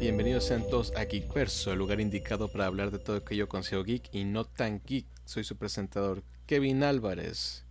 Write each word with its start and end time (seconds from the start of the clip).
Bienvenidos 0.00 0.44
sean 0.44 0.66
todos 0.66 0.96
a 0.96 1.04
Geekverso, 1.04 1.72
el 1.72 1.78
lugar 1.78 2.00
indicado 2.00 2.48
para 2.48 2.64
hablar 2.64 2.90
de 2.90 2.98
todo 2.98 3.16
aquello 3.16 3.50
con 3.50 3.62
SEO 3.62 3.84
geek 3.84 4.08
y 4.14 4.24
no 4.24 4.46
tan 4.46 4.80
geek. 4.82 5.04
Soy 5.26 5.44
su 5.44 5.58
presentador, 5.58 6.22
Kevin 6.46 6.82
Álvarez. 6.84 7.66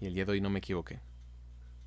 Y 0.00 0.06
el 0.06 0.14
día 0.14 0.24
de 0.24 0.32
hoy 0.32 0.40
no 0.40 0.50
me 0.50 0.58
equivoqué. 0.58 0.98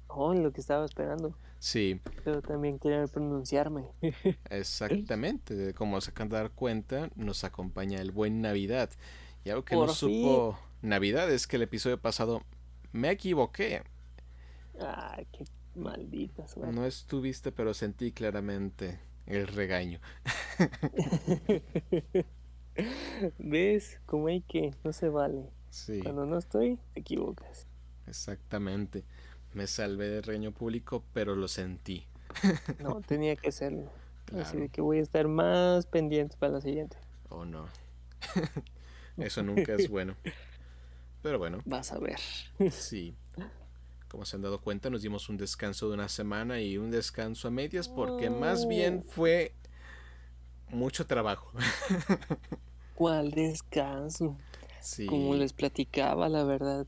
Oh, 0.08 0.34
lo 0.34 0.54
que 0.54 0.62
estaba 0.62 0.86
esperando. 0.86 1.38
Sí. 1.60 2.00
Pero 2.24 2.42
también 2.42 2.80
quería 2.80 3.06
pronunciarme. 3.08 3.84
Exactamente. 4.50 5.74
Como 5.74 6.00
se 6.00 6.12
acaban 6.12 6.30
de 6.30 6.38
dar 6.38 6.52
cuenta, 6.52 7.10
nos 7.18 7.44
acompaña 7.44 8.00
el 8.00 8.12
buen 8.12 8.40
Navidad. 8.40 8.90
Y 9.44 9.50
algo 9.50 9.66
que 9.66 9.76
no 9.76 9.90
supo 9.90 10.58
Navidad 10.82 11.30
es 11.30 11.48
que 11.48 11.58
el 11.58 11.64
episodio 11.64 12.00
pasado 12.00 12.44
me 12.94 13.12
equivoqué. 13.12 13.84
Ay, 14.80 15.28
qué 15.34 15.44
maldita 15.76 16.48
suerte. 16.48 16.74
No 16.74 16.86
estuviste, 16.86 17.52
pero 17.52 17.74
sentí 17.74 18.14
claramente 18.14 19.11
el 19.36 19.48
regaño. 19.48 20.00
¿Ves? 23.40 24.00
Como 24.06 24.28
hay 24.28 24.42
que, 24.42 24.74
no 24.84 24.94
se 24.94 25.10
vale. 25.10 25.50
Sí. 25.70 26.00
Cuando 26.02 26.26
no 26.26 26.38
estoy, 26.38 26.80
te 26.94 27.00
equivocas. 27.02 27.68
Exactamente. 28.08 29.04
Me 29.54 29.68
salvé 29.68 30.10
del 30.10 30.24
regaño 30.24 30.52
público, 30.52 31.04
pero 31.14 31.36
lo 31.36 31.48
sentí. 31.48 32.06
no, 32.80 33.02
tenía 33.08 33.36
que 33.36 33.50
hacerlo. 33.50 33.92
Así 34.40 34.58
de 34.58 34.70
que 34.70 34.80
voy 34.80 35.00
a 35.00 35.02
estar 35.02 35.28
más 35.28 35.86
pendiente 35.86 36.38
para 36.38 36.54
la 36.54 36.62
siguiente. 36.62 36.98
Oh, 37.30 37.44
no. 37.44 37.68
Eso 39.18 39.44
nunca 39.44 39.74
es 39.74 39.90
bueno. 39.90 40.16
Pero 41.22 41.38
bueno. 41.38 41.60
Vas 41.66 41.92
a 41.92 42.00
ver. 42.00 42.20
Sí. 42.72 43.16
Como 44.12 44.26
se 44.26 44.36
han 44.36 44.42
dado 44.42 44.60
cuenta, 44.60 44.90
nos 44.90 45.04
dimos 45.04 45.30
un 45.30 45.38
descanso 45.38 45.88
de 45.88 45.94
una 45.94 46.10
semana 46.10 46.60
y 46.60 46.78
un 46.78 46.92
descanso 46.92 47.48
a 47.48 47.52
medias 47.52 47.88
porque 47.88 48.30
más 48.30 48.68
bien 48.68 49.06
oh. 49.08 49.10
fue 49.10 49.56
mucho 50.68 51.08
trabajo. 51.08 51.50
¿Cuál 52.96 53.32
descanso? 53.32 54.36
Sí. 54.82 55.06
Como 55.06 55.34
les 55.36 55.54
platicaba, 55.54 56.28
la 56.28 56.44
verdad, 56.44 56.88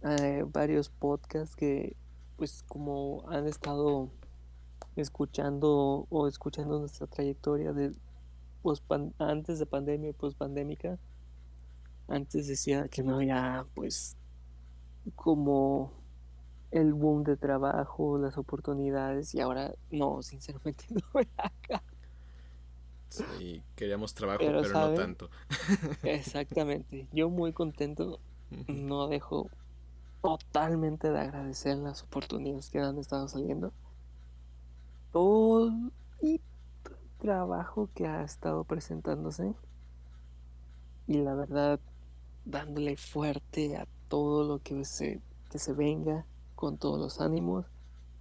hay 0.00 0.40
varios 0.40 0.88
podcasts 0.88 1.54
que, 1.54 1.96
pues, 2.38 2.64
como 2.66 3.28
han 3.28 3.46
estado 3.46 4.08
escuchando 4.96 6.06
o 6.08 6.28
escuchando 6.28 6.78
nuestra 6.78 7.06
trayectoria 7.06 7.74
de 7.74 7.92
antes 9.18 9.58
de 9.58 9.66
pandemia 9.66 10.08
y 10.08 10.12
post 10.14 10.38
pandémica, 10.38 10.98
antes 12.08 12.46
decía 12.46 12.88
que 12.88 13.02
no 13.02 13.16
había, 13.16 13.66
pues, 13.74 14.16
como 15.14 16.03
el 16.74 16.92
boom 16.92 17.22
de 17.22 17.36
trabajo, 17.36 18.18
las 18.18 18.36
oportunidades, 18.36 19.32
y 19.32 19.40
ahora 19.40 19.72
no, 19.92 20.22
sinceramente 20.22 20.86
no 20.90 21.02
me 21.14 21.28
acá. 21.36 21.82
Sí, 23.08 23.62
queríamos 23.76 24.12
trabajo, 24.12 24.40
pero, 24.40 24.60
no 24.60 24.94
tanto. 24.94 25.30
Exactamente. 26.02 27.06
Yo 27.12 27.30
muy 27.30 27.52
contento. 27.52 28.18
No 28.66 29.06
dejo 29.06 29.48
totalmente 30.20 31.12
de 31.12 31.20
agradecer 31.20 31.76
las 31.76 32.02
oportunidades 32.02 32.70
que 32.70 32.80
han 32.80 32.98
estado 32.98 33.28
saliendo. 33.28 33.72
Todo 35.12 35.72
el 36.22 36.40
trabajo 37.18 37.88
que 37.94 38.08
ha 38.08 38.24
estado 38.24 38.64
presentándose. 38.64 39.54
Y 41.06 41.18
la 41.18 41.34
verdad, 41.34 41.78
dándole 42.44 42.96
fuerte 42.96 43.76
a 43.76 43.86
todo 44.08 44.42
lo 44.42 44.58
que 44.60 44.84
se, 44.84 45.20
que 45.50 45.60
se 45.60 45.72
venga 45.72 46.26
con 46.64 46.78
todos 46.78 46.98
los 46.98 47.20
ánimos, 47.20 47.66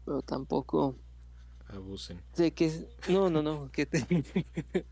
pero 0.03 0.21
tampoco 0.21 0.97
abusen. 1.69 2.19
Sé 2.33 2.51
que 2.51 2.89
no, 3.07 3.29
no, 3.29 3.41
no, 3.41 3.71
que 3.71 3.87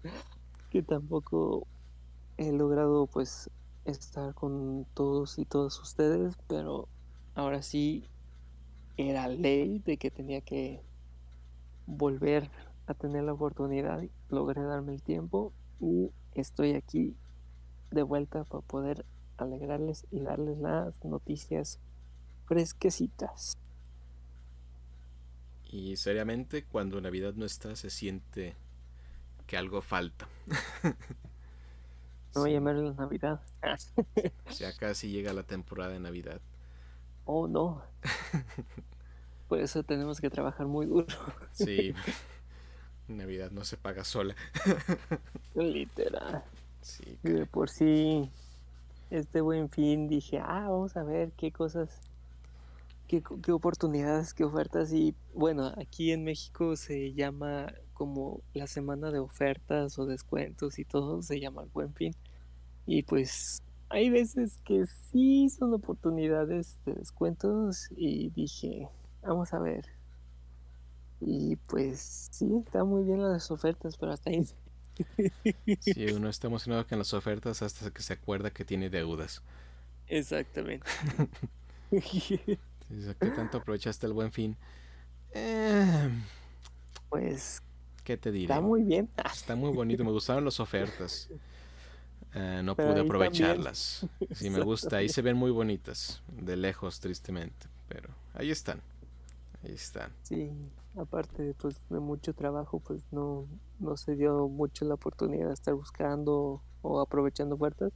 que 0.72 0.82
tampoco 0.82 1.68
he 2.38 2.54
logrado 2.54 3.08
pues 3.08 3.50
estar 3.84 4.34
con 4.36 4.86
todos 4.94 5.38
y 5.38 5.44
todas 5.44 5.78
ustedes, 5.82 6.38
pero 6.48 6.88
ahora 7.36 7.62
sí 7.62 8.06
era 8.96 9.28
ley 9.28 9.80
de 9.80 9.98
que 9.98 10.12
tenía 10.12 10.40
que 10.40 10.82
volver 11.88 12.50
a 12.88 12.94
tener 12.94 13.26
la 13.26 13.34
oportunidad, 13.34 14.02
logré 14.30 14.62
darme 14.62 14.94
el 14.94 15.04
tiempo 15.04 15.52
y 15.82 16.10
estoy 16.36 16.72
aquí 16.72 17.18
de 17.92 18.04
vuelta 18.04 18.46
para 18.46 18.62
poder 18.62 19.06
alegrarles 19.36 20.08
y 20.10 20.22
darles 20.22 20.58
las 20.58 21.04
noticias 21.04 21.82
fresquecitas. 22.52 23.58
Y 25.70 25.96
seriamente, 25.96 26.66
cuando 26.66 27.00
Navidad 27.00 27.34
no 27.36 27.46
está, 27.46 27.78
se 27.78 27.90
siente 27.90 28.58
que 29.48 29.56
algo 29.56 29.80
falta. 29.80 30.28
No 32.34 32.42
voy 32.42 32.52
a 32.52 32.54
llamar 32.56 32.76
la 32.76 32.94
Navidad. 32.94 33.40
ya 34.58 34.76
casi 34.76 35.10
llega 35.10 35.32
la 35.32 35.44
temporada 35.44 35.94
de 35.94 36.00
Navidad. 36.00 36.42
Oh, 37.24 37.48
no. 37.48 37.82
Por 39.48 39.60
eso 39.60 39.84
tenemos 39.84 40.20
que 40.20 40.30
trabajar 40.30 40.68
muy 40.68 40.88
duro. 40.88 41.08
sí. 41.54 41.94
Navidad 43.08 43.52
no 43.52 43.64
se 43.64 43.78
paga 43.78 44.04
sola. 44.04 44.36
Literal. 45.56 46.44
Sí. 46.82 47.18
De 47.24 47.46
por 47.46 47.70
sí, 47.70 48.30
este 49.10 49.40
buen 49.40 49.70
fin 49.70 50.10
dije, 50.10 50.40
ah, 50.40 50.68
vamos 50.70 50.98
a 50.98 51.04
ver 51.04 51.32
qué 51.34 51.52
cosas 51.52 52.02
qué, 53.20 53.52
oportunidades, 53.52 54.34
qué 54.34 54.46
ofertas. 54.46 54.94
Y 54.94 55.16
bueno, 55.34 55.74
aquí 55.78 56.12
en 56.12 56.24
México 56.24 56.76
se 56.78 57.14
llama 57.14 57.74
como 57.94 58.42
la 58.54 58.68
semana 58.68 59.12
de 59.12 59.20
ofertas 59.20 60.00
o 60.00 60.06
descuentos 60.06 60.80
y 60.80 60.86
todo, 60.86 61.22
se 61.22 61.40
llama 61.40 61.64
el 61.64 61.70
buen 61.70 61.94
fin. 61.94 62.14
Y 62.86 63.04
pues 63.04 63.62
hay 63.90 64.10
veces 64.10 64.62
que 64.64 64.86
sí 64.86 65.50
son 65.50 65.74
oportunidades 65.74 66.80
de 66.86 66.94
descuentos 66.94 67.90
y 67.96 68.30
dije, 68.30 68.88
vamos 69.22 69.54
a 69.54 69.60
ver. 69.60 69.86
Y 71.20 71.58
pues 71.68 72.30
sí, 72.32 72.50
está 72.66 72.84
muy 72.84 73.04
bien 73.04 73.22
las 73.22 73.52
ofertas, 73.52 73.98
pero 73.98 74.14
hasta 74.14 74.32
ahí. 74.32 74.44
Sí, 75.82 76.06
uno 76.16 76.30
está 76.30 76.48
emocionado 76.48 76.88
con 76.88 76.98
las 76.98 77.14
ofertas 77.14 77.62
hasta 77.62 77.92
que 77.92 78.02
se 78.02 78.14
acuerda 78.14 78.52
que 78.52 78.66
tiene 78.66 78.90
deudas. 78.90 79.44
Exactamente. 80.08 80.88
¿Qué 83.20 83.30
tanto 83.32 83.58
aprovechaste 83.60 84.08
el 84.08 84.14
buen 84.14 84.32
fin? 84.32 84.58
Eh, 85.34 86.10
pues. 87.10 87.62
¿Qué 88.04 88.18
te 88.18 88.32
diré? 88.32 88.54
Está 88.54 88.62
muy 88.62 88.84
bien. 88.84 89.10
Está 89.26 89.56
muy 89.56 89.72
bonito. 89.72 90.04
Me 90.04 90.12
gustaron 90.12 90.44
las 90.44 90.60
ofertas. 90.60 91.30
Eh, 92.34 92.62
no 92.64 92.76
pude 92.76 93.02
aprovecharlas. 93.02 94.08
Sí, 94.32 94.50
me 94.50 94.62
gusta. 94.62 94.98
Ahí 94.98 95.10
se 95.10 95.22
ven 95.22 95.38
muy 95.38 95.52
bonitas. 95.52 96.24
De 96.28 96.56
lejos, 96.56 97.00
tristemente. 97.00 97.68
Pero 97.88 98.10
ahí 98.34 98.52
están. 98.52 98.82
Ahí 99.64 99.74
están. 99.74 100.12
Sí, 100.24 100.52
aparte 100.96 101.54
pues, 101.60 101.80
de 101.90 102.00
mucho 102.00 102.34
trabajo, 102.34 102.80
pues 102.80 103.04
no, 103.12 103.48
no 103.80 103.98
se 103.98 104.16
dio 104.16 104.48
mucho 104.48 104.86
la 104.86 104.96
oportunidad 104.96 105.48
de 105.48 105.54
estar 105.54 105.74
buscando 105.74 106.62
o 106.82 107.00
aprovechando 107.00 107.56
ofertas. 107.56 107.92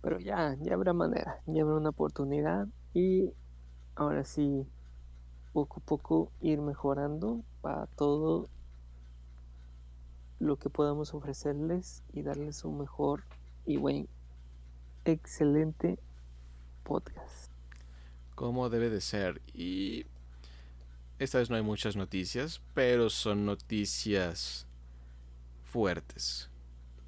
Pero 0.00 0.18
ya, 0.18 0.56
ya 0.62 0.72
habrá 0.72 0.94
manera, 0.94 1.42
ya 1.46 1.60
habrá 1.60 1.74
una 1.74 1.90
oportunidad 1.90 2.68
y 2.94 3.34
ahora 3.96 4.24
sí, 4.24 4.66
poco 5.52 5.80
a 5.80 5.84
poco 5.84 6.32
ir 6.40 6.60
mejorando 6.60 7.42
para 7.60 7.86
todo 7.86 8.48
lo 10.38 10.56
que 10.56 10.70
podamos 10.70 11.14
ofrecerles 11.14 12.02
y 12.12 12.22
darles 12.22 12.64
un 12.64 12.78
mejor 12.78 13.24
y 13.64 13.76
buen, 13.76 14.08
excelente 15.04 15.98
podcast. 16.82 17.52
Como 18.34 18.68
debe 18.70 18.90
de 18.90 19.00
ser. 19.00 19.40
Y 19.54 20.06
esta 21.18 21.38
vez 21.38 21.50
no 21.50 21.56
hay 21.56 21.62
muchas 21.62 21.94
noticias, 21.94 22.60
pero 22.74 23.08
son 23.08 23.46
noticias 23.46 24.66
fuertes. 25.62 26.50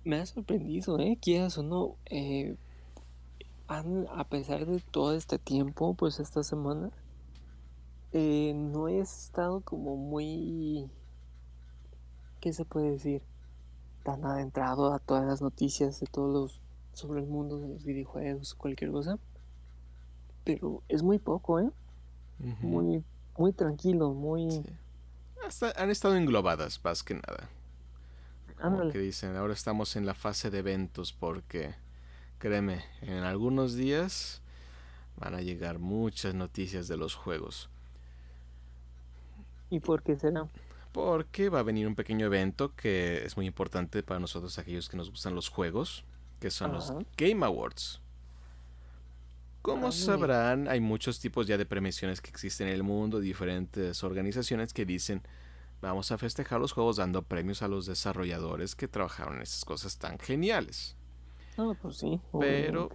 Me 0.04 0.20
ha 0.20 0.26
sorprendido, 0.26 0.98
¿eh? 1.00 1.18
Quieras 1.20 1.58
o 1.58 1.62
no, 1.62 1.96
eh, 2.06 2.56
a 3.68 4.24
pesar 4.28 4.66
de 4.66 4.80
todo 4.80 5.14
este 5.14 5.38
tiempo, 5.38 5.94
pues 5.94 6.20
esta 6.20 6.42
semana, 6.42 6.90
eh, 8.12 8.52
no 8.54 8.88
he 8.88 9.00
estado 9.00 9.60
como 9.60 9.96
muy, 9.96 10.90
¿qué 12.40 12.52
se 12.52 12.64
puede 12.64 12.92
decir? 12.92 13.22
Tan 14.02 14.24
adentrado 14.24 14.92
a 14.92 14.98
todas 14.98 15.24
las 15.24 15.40
noticias 15.40 16.00
de 16.00 16.06
todos 16.06 16.32
los, 16.32 16.60
sobre 16.92 17.20
el 17.20 17.26
mundo 17.26 17.58
de 17.58 17.68
los 17.68 17.84
videojuegos, 17.84 18.54
cualquier 18.54 18.90
cosa. 18.92 19.18
Pero 20.44 20.82
es 20.88 21.02
muy 21.02 21.18
poco, 21.18 21.58
¿eh? 21.58 21.70
Muy, 22.60 23.02
muy 23.38 23.52
tranquilo, 23.52 24.12
muy... 24.12 24.62
han 25.76 25.90
estado 25.90 26.16
englobadas, 26.16 26.80
más 26.84 27.02
que 27.02 27.14
nada. 27.14 27.48
Como 28.60 28.90
que 28.90 28.98
dicen, 28.98 29.36
ahora 29.36 29.54
estamos 29.54 29.96
en 29.96 30.04
la 30.04 30.14
fase 30.14 30.50
de 30.50 30.58
eventos 30.58 31.12
porque 31.12 31.74
Créeme, 32.38 32.84
en 33.00 33.24
algunos 33.24 33.74
días 33.74 34.42
van 35.16 35.34
a 35.34 35.40
llegar 35.40 35.78
muchas 35.78 36.34
noticias 36.34 36.88
de 36.88 36.96
los 36.96 37.14
juegos. 37.14 37.70
¿Y 39.70 39.80
por 39.80 40.02
qué 40.02 40.16
será? 40.16 40.48
porque 40.94 41.48
va 41.48 41.58
a 41.58 41.64
venir 41.64 41.88
un 41.88 41.96
pequeño 41.96 42.26
evento 42.26 42.72
que 42.76 43.24
es 43.24 43.36
muy 43.36 43.46
importante 43.46 44.04
para 44.04 44.20
nosotros, 44.20 44.60
aquellos 44.60 44.88
que 44.88 44.96
nos 44.96 45.10
gustan 45.10 45.34
los 45.34 45.48
juegos, 45.48 46.04
que 46.38 46.52
son 46.52 46.72
los 46.72 46.92
Game 47.16 47.44
Awards. 47.44 48.00
Como 49.60 49.90
sabrán, 49.90 50.68
hay 50.68 50.78
muchos 50.78 51.18
tipos 51.18 51.48
ya 51.48 51.58
de 51.58 51.66
premiaciones 51.66 52.20
que 52.20 52.30
existen 52.30 52.68
en 52.68 52.74
el 52.74 52.84
mundo, 52.84 53.18
diferentes 53.18 54.04
organizaciones 54.04 54.72
que 54.72 54.86
dicen, 54.86 55.22
vamos 55.82 56.12
a 56.12 56.18
festejar 56.18 56.60
los 56.60 56.70
juegos 56.70 56.98
dando 56.98 57.22
premios 57.22 57.62
a 57.62 57.68
los 57.68 57.86
desarrolladores 57.86 58.76
que 58.76 58.86
trabajaron 58.86 59.34
en 59.36 59.42
esas 59.42 59.64
cosas 59.64 59.98
tan 59.98 60.20
geniales. 60.20 60.94
Pues 61.56 61.96
sí. 61.96 62.20
Pero 62.38 62.90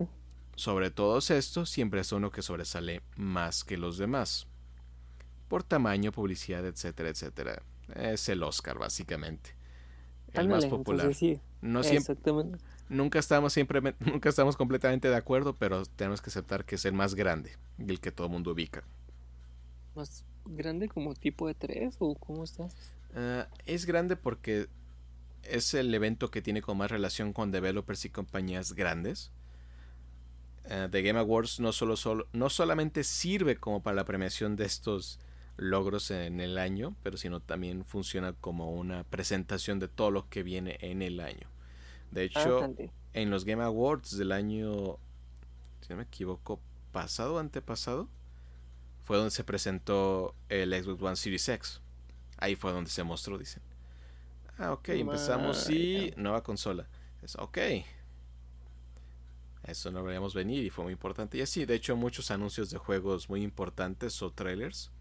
sobre 0.56 0.92
todos 0.92 1.32
estos, 1.32 1.70
siempre 1.70 2.02
es 2.02 2.12
uno 2.12 2.32
que 2.32 2.42
sobresale 2.42 3.02
más 3.16 3.64
que 3.64 3.78
los 3.78 3.98
demás. 3.98 4.48
Por 5.48 5.64
tamaño, 5.64 6.12
publicidad, 6.12 6.66
etcétera, 6.66 7.10
etcétera. 7.10 7.64
Es 7.96 8.30
el 8.30 8.44
Oscar, 8.44 8.78
básicamente. 8.78 9.56
El 10.34 10.50
más 10.50 10.66
popular. 10.66 11.12
No 11.62 11.84
siempre, 11.84 12.16
nunca 12.88 13.20
estamos 13.20 13.54
siempre 13.54 13.82
nunca 14.00 14.30
estamos 14.30 14.56
completamente 14.56 15.10
de 15.10 15.16
acuerdo, 15.16 15.56
pero 15.56 15.86
tenemos 15.86 16.22
que 16.22 16.30
aceptar 16.30 16.66
que 16.66 16.76
es 16.76 16.86
el 16.86 16.94
más 16.94 17.16
grande 17.16 17.58
el 17.78 18.00
que 18.00 18.12
todo 18.12 18.28
el 18.28 18.34
mundo 18.34 18.52
ubica. 18.52 18.84
¿Más 19.96 20.24
grande 20.46 20.88
como 20.88 21.14
tipo 21.14 21.48
de 21.48 21.56
3 21.56 21.96
o 22.00 22.16
cómo 22.16 22.44
estás? 22.44 22.76
Ah, 23.16 23.48
es 23.66 23.86
grande 23.86 24.16
porque 24.16 24.68
es 25.44 25.74
el 25.74 25.94
evento 25.94 26.32
que 26.32 26.42
tiene 26.42 26.62
con 26.62 26.78
más 26.78 26.92
relación 26.92 27.34
con 27.34 27.52
developers 27.52 28.06
y 28.06 28.10
compañías 28.10 28.74
grandes. 28.74 29.32
Ah, 30.70 30.88
The 30.90 31.02
Game 31.02 31.20
Awards 31.20 31.60
no, 31.60 31.72
solo, 31.72 31.96
solo, 31.96 32.28
no 32.34 32.50
solamente 32.50 33.04
sirve 33.04 33.58
como 33.58 33.82
para 33.82 33.96
la 33.96 34.06
premiación 34.06 34.56
de 34.56 34.66
estos 34.66 35.20
logros 35.58 36.12
en 36.12 36.40
el 36.40 36.58
año, 36.58 36.96
pero 37.04 37.18
sino 37.18 37.42
también 37.42 37.84
funciona 37.86 38.34
como 38.34 38.72
una 38.72 39.04
presentación 39.04 39.80
de 39.80 39.88
todo 39.88 40.12
lo 40.12 40.30
que 40.30 40.44
viene 40.44 40.78
en 40.82 41.02
el 41.02 41.20
año. 41.20 41.50
De 42.12 42.24
hecho, 42.24 42.74
en 43.14 43.30
los 43.30 43.46
Game 43.46 43.64
Awards 43.64 44.18
del 44.18 44.32
año, 44.32 44.98
si 45.82 45.90
no 45.90 45.98
me 45.98 46.04
equivoco, 46.04 46.60
pasado 46.92 47.40
antepasado, 47.40 48.08
fue 49.04 49.18
donde 49.18 49.32
se 49.32 49.44
presentó 49.44 50.36
el 50.50 50.72
Xbox 50.72 51.02
One 51.02 51.16
Series 51.16 51.50
X. 51.50 51.82
Ahí 52.38 52.56
fue 52.56 52.72
donde 52.72 52.90
se 52.90 53.04
mostró, 53.04 53.38
dicen. 53.38 53.62
Ah, 54.60 54.74
ok, 54.74 54.90
empezamos 54.90 55.70
y 55.70 56.14
nueva 56.18 56.44
consola. 56.44 56.88
Es 57.24 57.36
ok. 57.38 57.58
Eso 59.64 59.92
no 59.92 60.04
veíamos 60.04 60.34
venir 60.34 60.66
y 60.66 60.70
fue 60.70 60.84
muy 60.84 60.94
importante. 60.94 61.38
Y 61.38 61.42
así, 61.42 61.66
de 61.66 61.76
hecho, 61.76 61.96
muchos 61.96 62.30
anuncios 62.30 62.70
de 62.70 62.78
juegos 62.78 63.30
muy 63.30 63.42
importantes 63.42 64.22
o 64.22 64.32
trailers 64.32 64.92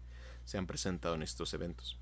se 0.45 0.57
han 0.57 0.65
presentado 0.65 1.15
en 1.15 1.23
estos 1.23 1.53
eventos. 1.53 1.97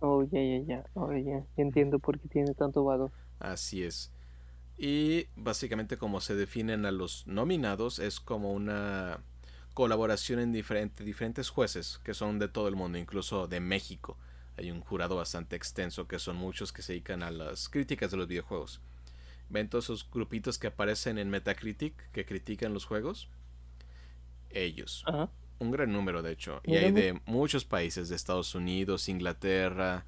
Oh, 0.00 0.22
ya, 0.24 0.40
ya, 0.42 0.58
ya. 0.66 0.84
Oh, 0.94 1.12
ya. 1.12 1.44
Entiendo 1.56 1.98
por 1.98 2.18
qué 2.18 2.28
tiene 2.28 2.54
tanto 2.54 2.84
valor. 2.84 3.10
Así 3.38 3.82
es. 3.82 4.10
Y 4.76 5.26
básicamente 5.36 5.98
como 5.98 6.20
se 6.20 6.34
definen 6.34 6.86
a 6.86 6.92
los 6.92 7.26
nominados 7.26 7.98
es 7.98 8.20
como 8.20 8.52
una 8.52 9.20
colaboración 9.74 10.40
en 10.40 10.52
diferentes 10.52 11.50
jueces 11.50 12.00
que 12.04 12.14
son 12.14 12.38
de 12.38 12.48
todo 12.48 12.68
el 12.68 12.76
mundo, 12.76 12.98
incluso 12.98 13.46
de 13.48 13.60
México. 13.60 14.16
Hay 14.56 14.70
un 14.70 14.80
jurado 14.80 15.16
bastante 15.16 15.56
extenso 15.56 16.06
que 16.06 16.18
son 16.18 16.36
muchos 16.36 16.72
que 16.72 16.82
se 16.82 16.92
dedican 16.92 17.22
a 17.22 17.30
las 17.30 17.68
críticas 17.68 18.10
de 18.10 18.16
los 18.16 18.28
videojuegos. 18.28 18.80
Ven 19.48 19.68
todos 19.68 19.86
esos 19.86 20.08
grupitos 20.10 20.58
que 20.58 20.68
aparecen 20.68 21.18
en 21.18 21.28
Metacritic 21.28 21.94
que 22.12 22.24
critican 22.24 22.72
los 22.72 22.84
juegos. 22.84 23.28
Ellos. 24.50 25.04
Un 25.58 25.70
gran 25.70 25.92
número, 25.92 26.22
de 26.22 26.32
hecho. 26.32 26.60
Y 26.64 26.76
hay 26.76 26.92
de 26.92 27.20
muchos 27.26 27.64
países, 27.64 28.08
de 28.08 28.16
Estados 28.16 28.54
Unidos, 28.54 29.08
Inglaterra, 29.08 30.06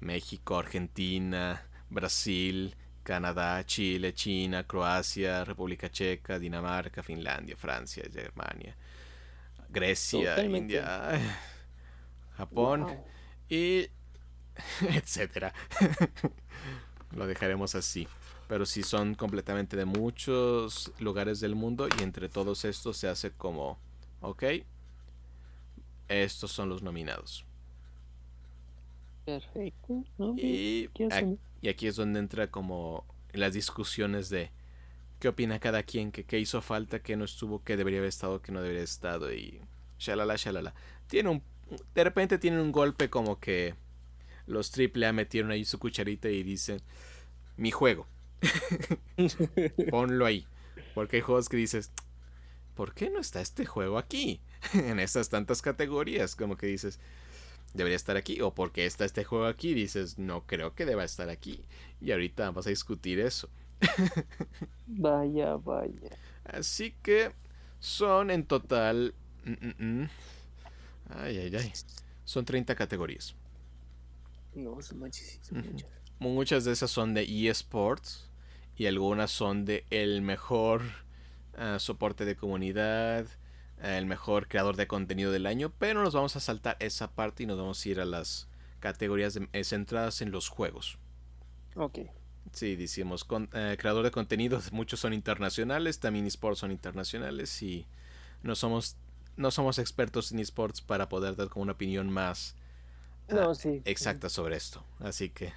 México, 0.00 0.58
Argentina, 0.58 1.62
Brasil, 1.90 2.74
Canadá, 3.02 3.64
Chile, 3.66 4.14
China, 4.14 4.66
Croacia, 4.66 5.44
República 5.44 5.90
Checa, 5.90 6.38
Dinamarca, 6.38 7.02
Finlandia, 7.02 7.56
Francia, 7.56 8.04
Germania, 8.12 8.76
Grecia, 9.68 10.42
India, 10.42 11.20
Japón 12.36 12.86
y 13.52 13.90
etcétera. 14.88 15.52
Lo 17.14 17.26
dejaremos 17.26 17.74
así. 17.74 18.08
Pero 18.48 18.64
si 18.64 18.82
son 18.82 19.14
completamente 19.14 19.76
de 19.76 19.84
muchos 19.84 20.90
lugares 20.98 21.40
del 21.40 21.54
mundo 21.54 21.86
y 21.98 22.02
entre 22.02 22.30
todos 22.30 22.64
estos 22.64 22.96
se 22.96 23.08
hace 23.08 23.30
como, 23.30 23.78
ok, 24.22 24.44
estos 26.08 26.50
son 26.50 26.70
los 26.70 26.82
nominados. 26.82 27.44
Perfecto. 29.26 30.02
y, 30.36 30.88
aquí, 31.68 31.86
es 31.86 31.96
donde 31.96 32.18
entra 32.18 32.50
como 32.50 33.04
las 33.32 33.52
discusiones 33.52 34.30
de 34.30 34.50
qué 35.20 35.28
opina 35.28 35.60
cada 35.60 35.82
quien, 35.82 36.10
que 36.10 36.24
qué 36.24 36.38
hizo 36.38 36.60
falta, 36.60 37.00
qué 37.00 37.16
no 37.16 37.24
estuvo, 37.24 37.62
qué 37.62 37.76
debería 37.76 38.00
haber 38.00 38.08
estado, 38.08 38.42
qué 38.42 38.50
no 38.50 38.60
debería 38.60 38.80
haber 38.80 38.88
estado 38.88 39.32
y 39.32 39.60
shalala, 39.98 40.36
shalala. 40.36 40.74
Tiene 41.06 41.28
un, 41.28 41.42
de 41.94 42.04
repente 42.04 42.38
tienen 42.38 42.60
un 42.60 42.72
golpe 42.72 43.10
como 43.10 43.38
que 43.38 43.74
los 44.46 44.72
AAA 44.76 45.12
metieron 45.12 45.50
ahí 45.50 45.64
su 45.64 45.78
cucharita 45.78 46.28
y 46.28 46.42
dicen, 46.42 46.80
mi 47.56 47.70
juego. 47.70 48.06
Ponlo 49.90 50.26
ahí. 50.26 50.46
Porque 50.94 51.16
hay 51.16 51.22
juegos 51.22 51.48
que 51.48 51.56
dices, 51.56 51.90
¿por 52.74 52.94
qué 52.94 53.10
no 53.10 53.20
está 53.20 53.40
este 53.40 53.66
juego 53.66 53.98
aquí? 53.98 54.40
en 54.74 54.98
estas 55.00 55.28
tantas 55.28 55.62
categorías, 55.62 56.36
como 56.36 56.56
que 56.56 56.66
dices, 56.66 57.00
debería 57.74 57.96
estar 57.96 58.16
aquí, 58.16 58.40
o 58.40 58.54
porque 58.54 58.86
está 58.86 59.04
este 59.04 59.24
juego 59.24 59.46
aquí, 59.46 59.74
dices, 59.74 60.18
no 60.18 60.46
creo 60.46 60.74
que 60.74 60.84
deba 60.84 61.04
estar 61.04 61.28
aquí. 61.28 61.64
Y 62.00 62.12
ahorita 62.12 62.44
vamos 62.44 62.66
a 62.66 62.70
discutir 62.70 63.20
eso. 63.20 63.48
vaya, 64.86 65.56
vaya. 65.56 66.16
Así 66.44 66.94
que 67.02 67.32
son 67.80 68.30
en 68.30 68.44
total... 68.44 69.14
Mm, 69.44 69.50
mm, 69.50 70.02
mm, 70.02 70.08
ay, 71.18 71.38
ay, 71.38 71.56
ay. 71.56 71.72
Son 72.24 72.44
30 72.44 72.74
categorías. 72.74 73.34
No, 74.54 74.80
son 74.82 74.98
muchísimas. 75.00 75.64
Muchas 76.18 76.64
de 76.64 76.72
esas 76.72 76.90
son 76.90 77.14
de 77.14 77.24
eSports 77.48 78.30
y 78.76 78.86
algunas 78.86 79.30
son 79.30 79.64
de 79.64 79.84
el 79.90 80.22
mejor 80.22 80.82
ah, 81.56 81.78
soporte 81.78 82.24
de 82.24 82.36
comunidad, 82.36 83.26
el 83.82 84.06
mejor 84.06 84.48
creador 84.48 84.76
de 84.76 84.86
contenido 84.86 85.32
del 85.32 85.46
año, 85.46 85.72
pero 85.78 86.02
nos 86.02 86.14
vamos 86.14 86.36
a 86.36 86.40
saltar 86.40 86.76
esa 86.80 87.12
parte 87.12 87.42
y 87.42 87.46
nos 87.46 87.58
vamos 87.58 87.84
a 87.84 87.88
ir 87.88 88.00
a 88.00 88.04
las 88.04 88.48
categorías 88.80 89.38
eh, 89.52 89.64
centradas 89.64 90.22
en 90.22 90.30
los 90.30 90.48
juegos. 90.48 90.98
Ok. 91.74 92.00
Sí, 92.52 92.76
decimos, 92.76 93.24
con, 93.24 93.48
eh, 93.54 93.76
creador 93.78 94.04
de 94.04 94.10
contenido, 94.10 94.60
muchos 94.72 95.00
son 95.00 95.12
internacionales, 95.12 96.00
también 96.00 96.26
esports 96.26 96.60
son 96.60 96.70
internacionales 96.70 97.62
y 97.62 97.86
no 98.42 98.54
somos, 98.54 98.96
no 99.36 99.50
somos 99.50 99.78
expertos 99.78 100.32
en 100.32 100.38
esports 100.38 100.80
para 100.80 101.08
poder 101.08 101.36
dar 101.36 101.48
como 101.48 101.62
una 101.62 101.72
opinión 101.72 102.10
más 102.10 102.56
ah, 103.30 103.52
exacta 103.84 104.28
sobre 104.28 104.56
esto. 104.56 104.84
Así 105.00 105.30
que 105.30 105.52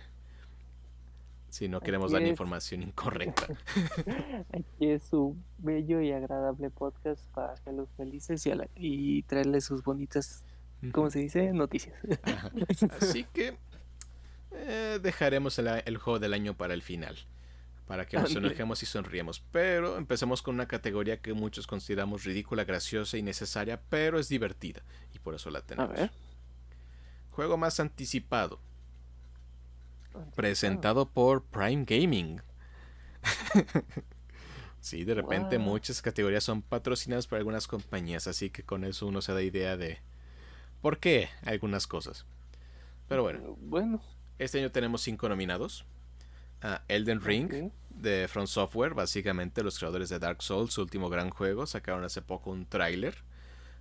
si 1.50 1.70
no 1.70 1.80
queremos 1.80 2.12
dar 2.12 2.22
información 2.22 2.84
incorrecta. 2.84 3.48
Aquí 4.54 4.88
es 4.88 5.04
su 5.04 5.38
bello 5.58 6.02
y 6.02 6.12
agradable 6.12 6.70
podcast 6.70 7.26
para 7.32 7.54
hacerlos 7.54 7.88
felices 7.96 8.46
y, 8.46 8.52
y 8.76 9.24
traerles 9.24 9.64
sus 9.64 9.82
bonitas, 9.82 10.44
¿cómo 10.92 11.10
se 11.10 11.20
dice? 11.20 11.54
Noticias. 11.54 11.96
Así 13.00 13.24
que 13.24 13.58
eh, 14.52 15.00
dejaremos 15.02 15.58
el, 15.60 15.98
juego 15.98 16.20
del 16.20 16.34
año 16.34 16.56
para 16.56 16.74
el 16.74 16.82
final, 16.82 17.16
para 17.88 18.06
que 18.06 18.18
nos 18.20 18.36
enojemos 18.36 18.82
y 18.84 18.86
sonriemos. 18.86 19.44
Pero 19.52 19.98
empecemos 19.98 20.42
con 20.42 20.56
una 20.56 20.68
categoría 20.68 21.22
que 21.22 21.34
muchos 21.34 21.68
consideramos 21.68 22.24
ridícula, 22.24 22.64
graciosa 22.64 23.18
y 23.18 23.24
necesaria, 23.24 23.82
pero 23.90 24.20
es 24.20 24.30
divertida 24.30 24.84
y 25.14 25.20
por 25.20 25.36
eso 25.36 25.50
la 25.50 25.62
tenemos. 25.62 26.10
Juego 27.32 27.58
más 27.58 27.80
anticipado 27.80 28.60
presentado 30.36 31.10
por 31.10 31.44
Prime 31.44 31.86
Gaming. 31.86 32.42
sí, 34.80 35.04
de 35.04 35.16
repente 35.16 35.58
muchas 35.58 36.02
categorías 36.02 36.44
son 36.44 36.62
patrocinadas 36.62 37.28
por 37.28 37.38
algunas 37.38 37.68
compañías, 37.68 38.28
así 38.28 38.50
que 38.50 38.64
con 38.64 38.84
eso 38.84 39.08
uno 39.08 39.22
se 39.22 39.34
da 39.34 39.42
idea 39.42 39.78
de 39.78 40.00
por 40.82 41.00
qué 41.00 41.30
algunas 41.44 41.88
cosas. 41.88 42.26
Pero 43.08 43.24
bueno, 43.24 43.58
bueno. 43.60 44.02
este 44.40 44.60
año 44.60 44.72
tenemos 44.72 45.02
cinco 45.02 45.30
nominados. 45.30 45.86
Elden 46.88 47.22
Ring 47.22 47.72
de 47.90 48.28
Front 48.28 48.50
Software, 48.50 48.94
básicamente 48.94 49.64
los 49.64 49.80
creadores 49.80 50.10
de 50.10 50.20
Dark 50.20 50.42
Souls, 50.42 50.74
su 50.74 50.82
último 50.82 51.10
gran 51.10 51.30
juego, 51.30 51.66
sacaron 51.66 52.04
hace 52.04 52.22
poco 52.22 52.52
un 52.52 52.66
tráiler 52.66 53.16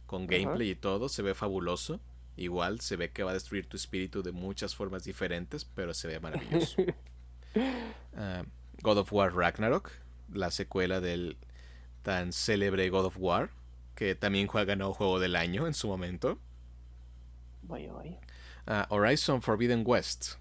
con 0.06 0.26
gameplay 0.26 0.70
y 0.70 0.74
todo, 0.74 1.08
se 1.08 1.22
ve 1.22 1.34
fabuloso. 1.34 2.00
Igual 2.36 2.80
se 2.80 2.96
ve 2.96 3.10
que 3.10 3.22
va 3.22 3.30
a 3.30 3.34
destruir 3.34 3.66
tu 3.66 3.76
espíritu 3.76 4.22
de 4.22 4.32
muchas 4.32 4.74
formas 4.74 5.04
diferentes, 5.04 5.64
pero 5.64 5.94
se 5.94 6.08
ve 6.08 6.20
maravilloso. 6.20 6.82
Ah, 8.16 8.42
God 8.82 8.98
of 8.98 9.12
War 9.12 9.32
Ragnarok, 9.32 9.90
la 10.32 10.50
secuela 10.50 11.00
del 11.00 11.36
tan 12.02 12.32
célebre 12.32 12.88
God 12.90 13.06
of 13.06 13.16
War, 13.18 13.50
que 13.94 14.16
también 14.16 14.48
ganó 14.48 14.92
Juego 14.92 15.20
del 15.20 15.36
Año 15.36 15.68
en 15.68 15.74
su 15.74 15.86
momento. 15.86 16.38
Vaya, 17.62 17.92
vaya. 17.92 18.18
Ah, 18.66 18.86
Horizon 18.90 19.40
Forbidden 19.40 19.84
West, 19.86 20.34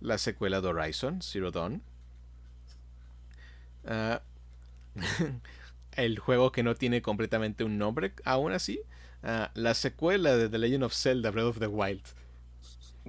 la 0.00 0.18
secuela 0.18 0.60
de 0.60 0.68
Horizon 0.68 1.22
Zero 1.22 1.50
Dawn. 1.50 1.82
Ah, 3.86 4.22
el 5.92 6.18
juego 6.18 6.52
que 6.52 6.62
no 6.62 6.74
tiene 6.74 7.02
completamente 7.02 7.64
un 7.64 7.78
nombre, 7.78 8.12
aún 8.24 8.52
así. 8.52 8.80
Ah, 9.22 9.50
la 9.54 9.74
secuela 9.74 10.36
de 10.36 10.48
The 10.48 10.58
Legend 10.58 10.84
of 10.84 10.94
Zelda 10.94 11.30
Breath 11.30 11.46
of 11.46 11.58
the 11.58 11.66
Wild. 11.66 12.04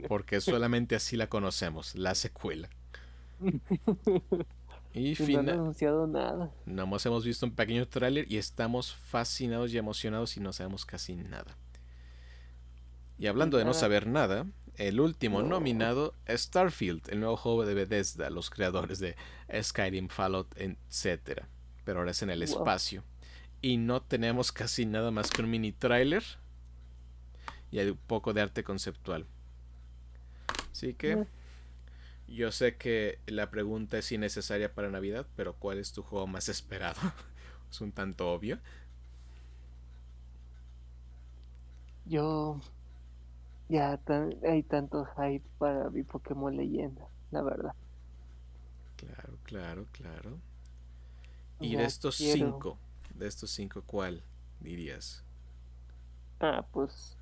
Porque 0.08 0.41
solamente 0.41 0.96
así 0.96 1.17
la 1.17 1.27
conocemos, 1.27 1.96
la 1.96 2.15
secuela. 2.15 2.70
Y 4.94 5.13
no 5.29 5.39
han 5.39 5.50
anunciado 5.50 6.08
nada. 6.08 6.51
No 6.65 6.84
hemos 6.84 7.25
visto 7.25 7.46
un 7.46 7.53
pequeño 7.53 7.88
tráiler 7.88 8.32
y 8.32 8.38
estamos 8.38 8.94
fascinados 8.94 9.74
y 9.74 9.77
emocionados 9.77 10.38
y 10.38 10.39
no 10.39 10.53
sabemos 10.53 10.86
casi 10.86 11.15
nada. 11.15 11.58
Y 13.20 13.27
hablando 13.27 13.58
de 13.58 13.65
no 13.65 13.74
saber 13.74 14.06
nada, 14.06 14.46
el 14.77 15.00
último 15.00 15.41
nominado 15.41 16.13
es 16.25 16.41
Starfield, 16.41 17.10
el 17.10 17.19
nuevo 17.19 17.36
juego 17.38 17.65
de 17.65 17.74
Bethesda, 17.74 18.29
los 18.29 18.50
creadores 18.50 19.00
de 19.00 19.15
Skyrim, 19.62 20.07
Fallout, 20.10 20.55
etc. 20.57 21.43
Pero 21.84 22.00
ahora 22.00 22.12
es 22.12 22.22
en 22.22 22.29
el 22.29 22.43
espacio. 22.43 23.03
Y 23.62 23.77
no 23.77 24.01
tenemos 24.01 24.51
casi 24.51 24.86
nada 24.86 25.12
más 25.12 25.31
que 25.31 25.41
un 25.41 25.50
mini 25.50 25.72
trailer 25.72 26.24
y 27.72 27.79
hay 27.79 27.89
un 27.89 27.98
poco 27.98 28.34
de 28.34 28.41
arte 28.41 28.63
conceptual. 28.63 29.25
Así 30.72 30.93
que. 30.93 31.25
Yo 32.27 32.51
sé 32.51 32.75
que 32.75 33.19
la 33.25 33.50
pregunta 33.50 33.98
es 33.98 34.12
innecesaria 34.12 34.74
para 34.74 34.89
Navidad, 34.89 35.25
pero 35.38 35.53
¿cuál 35.53 35.77
es 35.77 35.93
tu 35.93 36.03
juego 36.03 36.27
más 36.27 36.50
esperado? 36.50 37.00
es 37.72 37.81
un 37.81 37.91
tanto 37.91 38.29
obvio. 38.31 38.60
Yo 42.05 42.62
ya 43.69 44.00
hay 44.47 44.63
tantos 44.63 45.07
hype 45.17 45.45
para 45.57 45.89
mi 45.89 46.03
Pokémon 46.03 46.55
leyenda, 46.55 47.07
la 47.31 47.41
verdad. 47.41 47.74
Claro, 48.95 49.38
claro, 49.43 49.86
claro. 49.91 50.38
Y 51.59 51.75
de 51.75 51.86
estos 51.86 52.15
cinco, 52.15 52.77
de 53.15 53.27
estos 53.27 53.51
cinco, 53.51 53.83
¿cuál 53.86 54.24
dirías? 54.59 55.24
Ah, 56.39 56.65
pues 56.71 57.17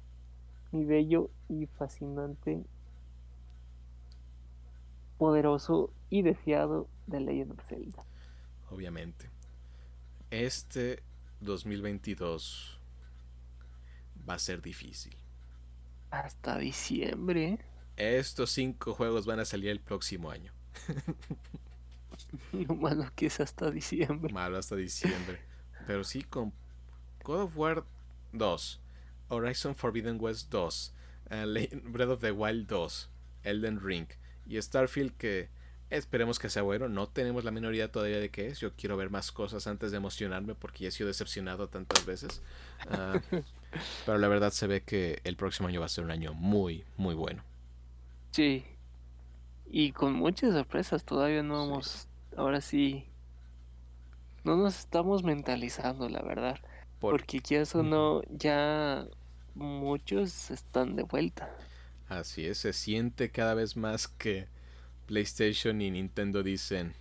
mi 0.72 0.84
bello 0.84 1.30
y 1.48 1.68
fascinante 1.68 2.64
poderoso 5.18 5.92
y 6.10 6.22
deseado 6.22 6.88
de 7.08 7.22
Legend 7.22 7.52
of 7.54 7.66
Zelda. 7.68 8.04
Obviamente. 8.70 9.30
Este 10.32 11.02
2022 11.40 12.80
va 14.28 14.34
a 14.34 14.40
ser 14.40 14.62
difícil. 14.62 15.16
Hasta 16.12 16.58
diciembre. 16.58 17.60
Estos 17.98 18.52
cinco 18.52 18.94
juegos 18.94 19.26
van 19.26 19.40
a 19.40 19.46
salir 19.46 19.70
el 19.70 19.80
próximo 19.80 20.32
año. 20.32 20.52
Lo 22.52 22.76
malo 22.76 23.10
que 23.16 23.28
es 23.28 23.40
hasta 23.40 23.72
diciembre. 23.72 24.34
Malo 24.34 24.58
hasta 24.58 24.76
diciembre. 24.76 25.40
Pero 25.88 26.04
sí, 26.04 26.24
con 26.24 26.54
God 27.24 27.42
of 27.42 27.58
War 27.58 27.84
2, 28.34 28.82
Horizon 29.30 29.76
Forbidden 29.76 30.18
West 30.20 30.50
2, 30.52 30.94
uh, 31.32 31.90
Breath 31.90 32.10
of 32.10 32.22
the 32.22 32.32
Wild 32.32 32.68
2, 32.68 33.10
Elden 33.44 33.80
Ring, 33.82 34.08
y 34.46 34.62
Starfield 34.62 35.14
que 35.18 35.50
esperemos 35.90 36.40
que 36.40 36.50
sea 36.50 36.64
bueno. 36.64 36.90
No 36.90 37.08
tenemos 37.08 37.44
la 37.44 37.52
minoría 37.52 37.92
todavía 37.92 38.20
de 38.20 38.30
qué 38.30 38.48
es. 38.48 38.60
Yo 38.60 38.74
quiero 38.76 38.98
ver 38.98 39.10
más 39.10 39.32
cosas 39.32 39.68
antes 39.68 39.92
de 39.92 39.98
emocionarme 39.98 40.56
porque 40.56 40.84
ya 40.84 40.88
he 40.90 40.92
sido 40.92 41.08
decepcionado 41.08 41.70
tantas 41.70 42.06
veces. 42.06 42.42
Ah, 42.90 43.20
pero 44.06 44.18
la 44.18 44.28
verdad 44.28 44.52
se 44.52 44.68
ve 44.68 44.82
que 44.82 45.20
el 45.24 45.36
próximo 45.36 45.68
año 45.68 45.80
va 45.80 45.86
a 45.86 45.90
ser 45.90 46.04
un 46.04 46.12
año 46.12 46.34
muy, 46.34 46.84
muy 46.98 47.16
bueno. 47.16 47.44
Sí. 48.32 48.66
Y 49.70 49.92
con 49.92 50.14
muchas 50.14 50.54
sorpresas. 50.54 51.04
Todavía 51.04 51.44
no 51.44 51.64
hemos... 51.64 52.08
Ahora 52.36 52.62
sí... 52.62 53.06
No 54.44 54.56
nos 54.58 54.78
estamos 54.78 55.24
mentalizando, 55.24 56.08
la 56.08 56.22
verdad. 56.22 56.60
Porque 57.00 57.40
quieras 57.40 57.74
o 57.76 57.82
no, 57.82 58.22
ya 58.30 59.08
muchos 59.56 60.52
están 60.52 60.96
de 60.96 61.04
vuelta. 61.04 61.50
Así 62.08 62.46
es, 62.46 62.60
se 62.60 62.74
siente 62.74 63.32
cada 63.32 63.56
vez 63.56 63.76
más 63.76 64.08
que 64.08 64.48
PlayStation 65.08 65.82
y 65.82 65.90
Nintendo 65.90 66.44
dicen, 66.44 66.94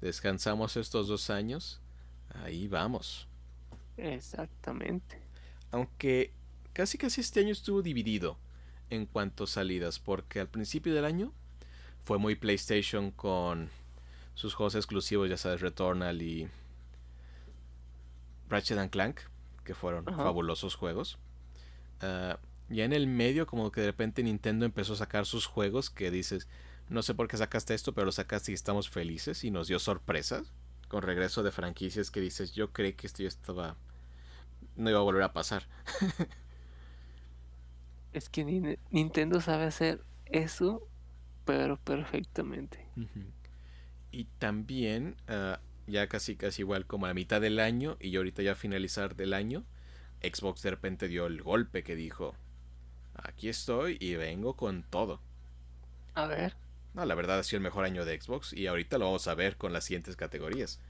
descansamos 0.00 0.76
estos 0.76 1.08
dos 1.08 1.30
años, 1.30 1.80
ahí 2.28 2.68
vamos. 2.68 3.28
Exactamente. 3.96 5.25
Aunque 5.70 6.32
casi 6.72 6.98
casi 6.98 7.20
este 7.20 7.40
año 7.40 7.52
estuvo 7.52 7.82
dividido 7.82 8.38
en 8.90 9.06
cuanto 9.06 9.44
a 9.44 9.46
salidas, 9.46 9.98
porque 9.98 10.40
al 10.40 10.48
principio 10.48 10.94
del 10.94 11.04
año 11.04 11.32
fue 12.04 12.18
muy 12.18 12.34
PlayStation 12.36 13.10
con 13.10 13.70
sus 14.34 14.54
juegos 14.54 14.74
exclusivos, 14.74 15.28
ya 15.28 15.36
sabes, 15.36 15.60
Returnal 15.60 16.22
y 16.22 16.48
Ratchet 18.48 18.90
Clank, 18.90 19.20
que 19.64 19.74
fueron 19.74 20.04
fabulosos 20.04 20.76
juegos. 20.76 21.18
Ah, 22.00 22.38
ya 22.68 22.84
en 22.84 22.92
el 22.92 23.06
medio, 23.06 23.46
como 23.46 23.70
que 23.70 23.80
de 23.80 23.88
repente 23.88 24.22
Nintendo 24.22 24.66
empezó 24.66 24.94
a 24.94 24.96
sacar 24.96 25.26
sus 25.26 25.46
juegos 25.46 25.90
que 25.90 26.10
dices, 26.10 26.48
no 26.88 27.02
sé 27.02 27.14
por 27.14 27.28
qué 27.28 27.36
sacaste 27.36 27.74
esto, 27.74 27.92
pero 27.92 28.06
lo 28.06 28.12
sacaste 28.12 28.52
y 28.52 28.54
estamos 28.54 28.88
felices 28.88 29.44
y 29.44 29.50
nos 29.50 29.68
dio 29.68 29.78
sorpresas. 29.78 30.52
Con 30.88 31.02
regreso 31.02 31.42
de 31.42 31.50
franquicias 31.50 32.12
que 32.12 32.20
dices, 32.20 32.52
yo 32.52 32.72
creí 32.72 32.92
que 32.92 33.08
esto 33.08 33.22
ya 33.22 33.28
estaba... 33.28 33.76
no 34.76 34.90
iba 34.90 34.98
a 34.98 35.02
volver 35.02 35.22
a 35.22 35.32
pasar. 35.32 35.66
es 38.12 38.28
que 38.28 38.78
Nintendo 38.90 39.40
sabe 39.40 39.64
hacer 39.64 40.02
eso, 40.26 40.86
pero 41.44 41.76
perfectamente. 41.76 42.86
Y 44.10 44.24
también, 44.38 45.16
ah, 45.28 45.60
ya 45.86 46.08
casi 46.08 46.36
casi 46.36 46.62
igual 46.62 46.86
como 46.86 47.06
a 47.06 47.08
la 47.08 47.14
mitad 47.14 47.40
del 47.40 47.60
año 47.60 47.96
y 48.00 48.16
ahorita 48.16 48.42
ya 48.42 48.52
a 48.52 48.56
finalizar 48.56 49.16
del 49.16 49.34
año, 49.34 49.64
Xbox 50.22 50.62
de 50.62 50.70
repente 50.70 51.08
dio 51.08 51.26
el 51.26 51.42
golpe 51.42 51.82
que 51.82 51.94
dijo, 51.94 52.34
Aquí 53.22 53.48
estoy 53.48 53.96
y 54.00 54.14
vengo 54.14 54.56
con 54.56 54.82
todo. 54.82 55.20
A 56.14 56.26
ver. 56.26 56.54
No, 56.94 57.04
la 57.04 57.14
verdad 57.14 57.38
ha 57.38 57.42
sido 57.42 57.58
el 57.58 57.64
mejor 57.64 57.84
año 57.84 58.04
de 58.04 58.20
Xbox 58.20 58.52
y 58.52 58.66
ahorita 58.66 58.98
lo 58.98 59.06
vamos 59.06 59.28
a 59.28 59.34
ver 59.34 59.56
con 59.56 59.72
las 59.72 59.84
siguientes 59.84 60.16
categorías. 60.16 60.80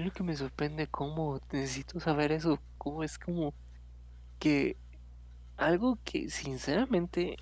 Es 0.00 0.06
lo 0.06 0.12
que 0.12 0.22
me 0.22 0.34
sorprende 0.34 0.86
cómo 0.86 1.42
necesito 1.52 2.00
saber 2.00 2.32
eso, 2.32 2.58
cómo 2.78 3.04
es 3.04 3.18
como 3.18 3.52
que 4.38 4.78
algo 5.58 5.98
que 6.04 6.30
sinceramente 6.30 7.36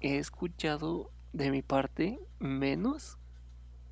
he 0.00 0.16
escuchado 0.16 1.10
de 1.34 1.50
mi 1.50 1.60
parte 1.60 2.18
menos 2.38 3.18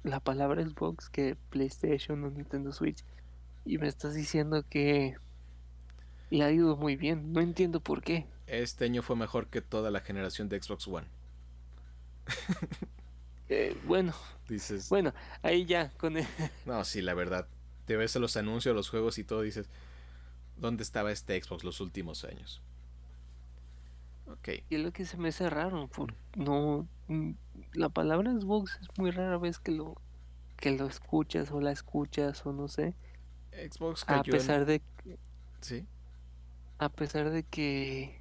la 0.03 0.19
palabra 0.19 0.65
Xbox 0.65 1.11
que 1.11 1.37
PlayStation 1.51 2.25
o 2.25 2.31
Nintendo 2.31 2.73
Switch 2.73 3.05
y 3.67 3.77
me 3.77 3.87
estás 3.87 4.15
diciendo 4.15 4.65
que 4.67 5.19
le 6.31 6.43
ha 6.43 6.51
ido 6.51 6.75
muy 6.75 6.97
bien, 6.97 7.35
no 7.35 7.43
entiendo 7.43 7.81
por 7.81 8.01
qué 8.01 8.27
este 8.47 8.87
año 8.87 9.03
fue 9.03 9.17
mejor 9.17 9.49
que 9.49 9.61
toda 9.61 9.91
la 9.91 10.01
generación 10.01 10.49
de 10.49 10.63
Xbox 10.63 10.89
One. 10.89 11.07
Eh, 13.49 13.81
bueno. 13.85 14.13
Dices. 14.49 14.89
Bueno, 14.89 15.15
ahí 15.41 15.67
ya, 15.67 15.91
con 15.99 16.17
No, 16.65 16.83
sí, 16.83 17.01
la 17.01 17.15
verdad. 17.15 17.47
Te 17.87 17.97
ves 17.97 18.15
los 18.17 18.37
anuncios, 18.37 18.75
los 18.75 18.91
juegos 18.91 19.19
y 19.19 19.25
todo, 19.25 19.43
dices. 19.43 19.69
¿Dónde 20.57 20.83
estaba 20.83 21.13
este 21.13 21.41
Xbox 21.41 21.65
los 21.65 21.81
últimos 21.81 22.25
años? 22.25 22.63
Ok. 24.27 24.49
Y 24.69 24.77
es 24.77 24.81
lo 24.81 24.93
que 24.93 25.05
se 25.05 25.17
me 25.17 25.29
hace 25.29 25.49
raro. 25.49 25.87
Por... 25.89 26.15
No. 26.35 26.87
Mm, 27.09 27.33
la 27.75 27.89
palabra 27.89 28.33
Xbox 28.33 28.79
es 28.81 28.89
muy 28.99 29.11
rara 29.11 29.39
vez 29.39 29.59
que 29.59 29.73
lo. 29.73 29.97
que 30.57 30.73
lo 30.73 30.87
escuchas 30.87 31.51
o 31.53 31.61
la 31.61 31.73
escuchas 31.73 32.45
o 32.47 32.53
no 32.53 32.69
sé. 32.69 32.95
Xbox 33.53 34.05
cayó 34.05 34.35
A 34.35 34.37
pesar 34.37 34.67
de. 34.67 34.83
Sí. 35.61 35.87
A 36.79 36.89
pesar 36.89 37.31
de 37.31 37.43
que 37.43 38.19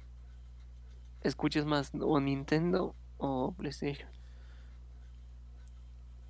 escuches 1.22 1.64
más 1.64 1.92
o 1.98 2.20
Nintendo 2.20 2.94
o 3.18 3.52
PlayStation? 3.52 4.08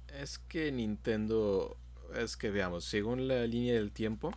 Es 0.08 0.38
que 0.38 0.72
Nintendo, 0.72 1.76
es 2.14 2.36
que 2.36 2.50
veamos, 2.50 2.84
según 2.84 3.28
la 3.28 3.46
línea 3.46 3.75
del 3.75 3.92
tiempo, 3.92 4.32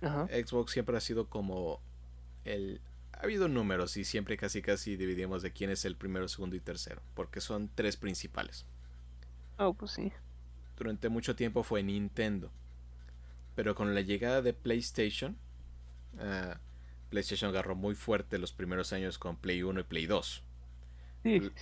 Xbox 0.00 0.72
siempre 0.72 0.96
ha 0.96 1.00
sido 1.00 1.26
como 1.26 1.80
el... 2.44 2.80
Ha 3.12 3.24
habido 3.24 3.48
números 3.48 3.98
y 3.98 4.04
siempre 4.04 4.38
casi 4.38 4.62
casi 4.62 4.96
dividimos 4.96 5.42
de 5.42 5.52
quién 5.52 5.70
es 5.70 5.84
el 5.84 5.94
primero, 5.94 6.26
segundo 6.26 6.56
y 6.56 6.60
tercero, 6.60 7.02
porque 7.14 7.42
son 7.42 7.70
tres 7.74 7.98
principales. 7.98 8.64
Oh, 9.58 9.74
pues 9.74 9.90
sí. 9.92 10.10
Durante 10.78 11.10
mucho 11.10 11.36
tiempo 11.36 11.62
fue 11.62 11.82
Nintendo, 11.82 12.50
pero 13.54 13.74
con 13.74 13.94
la 13.94 14.00
llegada 14.00 14.40
de 14.40 14.54
PlayStation, 14.54 15.36
uh, 16.14 16.54
PlayStation 17.10 17.50
agarró 17.50 17.74
muy 17.74 17.94
fuerte 17.94 18.38
los 18.38 18.52
primeros 18.52 18.94
años 18.94 19.18
con 19.18 19.36
Play 19.36 19.62
1 19.62 19.80
y 19.80 19.82
Play 19.82 20.06
2. 20.06 20.42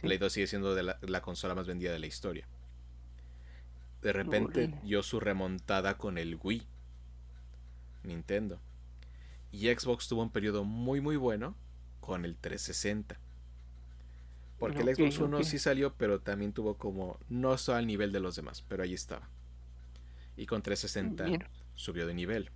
Play 0.03 0.19
2 0.19 0.33
sigue 0.33 0.47
siendo 0.47 0.75
de 0.77 0.83
la, 0.85 1.21
consola 1.21 1.57
más 1.57 1.67
vendida 1.67 1.91
de 1.93 1.99
la 1.99 2.07
historia. 2.07 2.47
De 4.03 4.13
repente 4.13 4.75
dio 4.83 5.03
su 5.03 5.21
remontada 5.21 5.99
con 5.99 6.19
el 6.19 6.39
Wii. 6.43 6.67
Nintendo. 8.05 8.61
Y 9.51 9.69
Xbox 9.69 10.09
tuvo 10.09 10.23
un 10.23 10.31
periodo 10.31 10.65
muy 10.65 11.01
muy 11.01 11.17
bueno 11.17 11.57
con 12.01 12.25
el 12.25 12.37
360. 12.37 13.19
Porque 14.59 14.81
el 14.81 14.95
Xbox 14.95 15.19
One 15.21 15.45
sí 15.45 15.59
salió, 15.59 15.95
pero 15.95 16.21
también 16.21 16.53
tuvo 16.53 16.77
como. 16.77 17.19
No 17.29 17.55
estaba 17.55 17.79
al 17.79 17.87
nivel 17.87 18.13
de 18.13 18.21
los 18.21 18.37
demás, 18.37 18.63
pero 18.63 18.83
ahí 18.83 18.95
estaba. 18.95 19.29
Y 20.37 20.47
con 20.47 20.63
360 20.63 21.49
subió 21.75 22.07
de 22.07 22.15
nivel. 22.15 22.51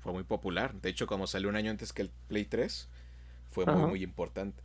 Fue 0.00 0.12
muy 0.12 0.22
popular. 0.22 0.74
De 0.80 0.88
hecho, 0.88 1.06
como 1.06 1.26
salió 1.26 1.48
un 1.48 1.56
año 1.56 1.70
antes 1.70 1.92
que 1.92 2.02
el 2.02 2.10
Play 2.28 2.44
3, 2.44 2.88
fue 3.50 3.66
muy, 3.66 3.86
muy 3.88 4.02
importante. 4.02 4.62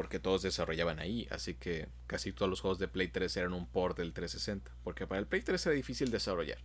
Porque 0.00 0.18
todos 0.18 0.40
desarrollaban 0.40 0.98
ahí. 0.98 1.28
Así 1.30 1.52
que 1.52 1.86
casi 2.06 2.32
todos 2.32 2.48
los 2.48 2.62
juegos 2.62 2.78
de 2.78 2.88
Play 2.88 3.08
3 3.08 3.36
eran 3.36 3.52
un 3.52 3.66
port 3.66 3.98
del 3.98 4.14
360. 4.14 4.72
Porque 4.82 5.06
para 5.06 5.20
el 5.20 5.26
Play 5.26 5.42
3 5.42 5.66
era 5.66 5.74
difícil 5.74 6.10
desarrollar. 6.10 6.56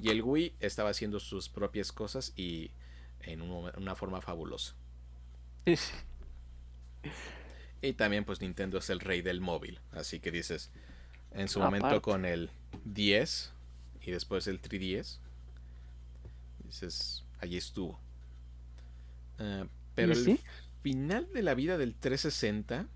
Y 0.00 0.08
el 0.08 0.22
Wii 0.22 0.54
estaba 0.60 0.88
haciendo 0.88 1.20
sus 1.20 1.50
propias 1.50 1.92
cosas 1.92 2.32
y 2.36 2.70
en 3.20 3.42
una 3.42 3.94
forma 3.94 4.22
fabulosa. 4.22 4.74
Y 7.82 7.92
también 7.92 8.24
pues 8.24 8.40
Nintendo 8.40 8.78
es 8.78 8.88
el 8.88 9.00
rey 9.00 9.20
del 9.20 9.42
móvil. 9.42 9.78
Así 9.92 10.20
que 10.20 10.30
dices, 10.30 10.70
en 11.32 11.48
su 11.48 11.60
momento 11.60 12.00
con 12.00 12.24
el 12.24 12.50
10 12.86 13.52
y 14.06 14.10
después 14.10 14.46
el 14.46 14.62
3DS, 14.62 15.18
dices, 16.64 17.24
allí 17.40 17.58
estuvo. 17.58 18.00
Ah, 19.38 19.66
pero 19.94 20.12
el 20.12 20.40
final 20.82 21.28
de 21.32 21.42
la 21.42 21.54
vida 21.54 21.78
del 21.78 21.94
360 21.94 22.88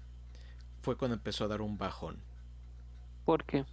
fue 0.82 0.96
cuando 0.96 1.16
empezó 1.16 1.44
a 1.44 1.48
dar 1.48 1.60
un 1.60 1.78
bajón. 1.78 2.18
¿Por 3.24 3.44
qué? 3.44 3.64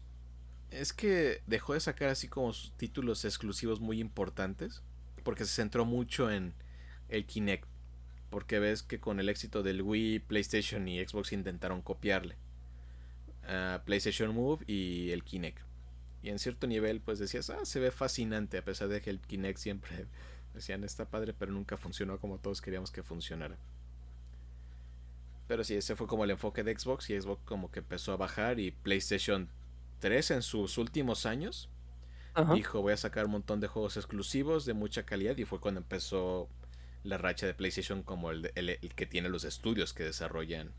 Es 0.69 0.93
que 0.93 1.41
dejó 1.47 1.73
de 1.73 1.79
sacar 1.79 2.09
así 2.09 2.27
como 2.27 2.51
títulos 2.77 3.25
exclusivos 3.25 3.81
muy 3.81 3.99
importantes. 3.99 4.81
Porque 5.23 5.45
se 5.45 5.53
centró 5.53 5.85
mucho 5.85 6.31
en 6.31 6.55
el 7.09 7.25
Kinect 7.25 7.67
porque 8.31 8.59
ves 8.59 8.81
que 8.81 8.99
con 8.99 9.19
el 9.19 9.29
éxito 9.29 9.61
del 9.61 9.81
Wii, 9.81 10.19
PlayStation 10.19 10.87
y 10.87 11.05
Xbox 11.05 11.33
intentaron 11.33 11.81
copiarle. 11.81 12.37
PlayStation 13.85 14.33
Move 14.33 14.63
y 14.67 15.11
el 15.11 15.23
Kinect. 15.23 15.59
Y 16.23 16.29
en 16.29 16.39
cierto 16.39 16.65
nivel 16.65 17.01
pues 17.01 17.19
decías, 17.19 17.49
ah, 17.49 17.65
se 17.65 17.79
ve 17.81 17.91
fascinante 17.91 18.57
a 18.57 18.63
pesar 18.63 18.87
de 18.87 19.01
que 19.01 19.09
el 19.09 19.19
Kinect 19.19 19.59
siempre 19.59 20.07
decían 20.53 20.83
está 20.83 21.09
padre 21.09 21.33
pero 21.37 21.51
nunca 21.51 21.75
funcionó 21.75 22.19
como 22.19 22.39
todos 22.39 22.61
queríamos 22.61 22.89
que 22.89 23.03
funcionara. 23.03 23.57
Pero 25.51 25.65
sí, 25.65 25.75
ese 25.75 25.97
fue 25.97 26.07
como 26.07 26.23
el 26.23 26.31
enfoque 26.31 26.63
de 26.63 26.79
Xbox 26.79 27.09
y 27.09 27.19
Xbox 27.19 27.43
como 27.43 27.71
que 27.71 27.79
empezó 27.79 28.13
a 28.13 28.15
bajar 28.15 28.57
y 28.61 28.71
PlayStation 28.71 29.49
3 29.99 30.31
en 30.31 30.43
sus 30.43 30.77
últimos 30.77 31.25
años 31.25 31.67
dijo 32.55 32.81
voy 32.81 32.93
a 32.93 32.97
sacar 32.97 33.25
un 33.25 33.31
montón 33.31 33.59
de 33.59 33.67
juegos 33.67 33.97
exclusivos 33.97 34.65
de 34.65 34.73
mucha 34.73 35.03
calidad 35.03 35.35
y 35.35 35.43
fue 35.43 35.59
cuando 35.59 35.81
empezó 35.81 36.47
la 37.03 37.17
racha 37.17 37.47
de 37.47 37.53
PlayStation 37.53 38.01
como 38.01 38.31
el, 38.31 38.49
el, 38.55 38.77
que 38.95 39.05
tiene 39.05 39.27
los 39.27 39.43
estudios 39.43 39.91
que 39.91 40.05
desarrollan 40.05 40.71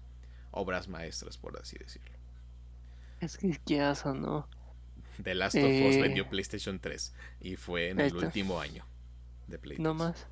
obras 0.53 0.89
maestras, 0.89 1.37
por 1.37 1.61
así 1.61 1.77
decirlo. 1.77 2.17
Es 3.21 3.37
que 3.37 3.61
qué 3.67 3.85
o 3.85 4.15
¿no? 4.15 4.49
The 5.23 5.35
Last 5.35 5.57
of 5.57 5.65
Us 5.65 5.97
eh, 5.97 6.01
vendió 6.01 6.31
PlayStation 6.31 6.81
3 6.81 7.15
y 7.43 7.57
fue 7.57 7.91
en 7.91 8.01
el 8.01 8.17
último 8.17 8.59
año 8.59 8.87
de 9.49 9.59
PlayStation. 9.59 9.99
No 9.99 10.03
más. 10.03 10.27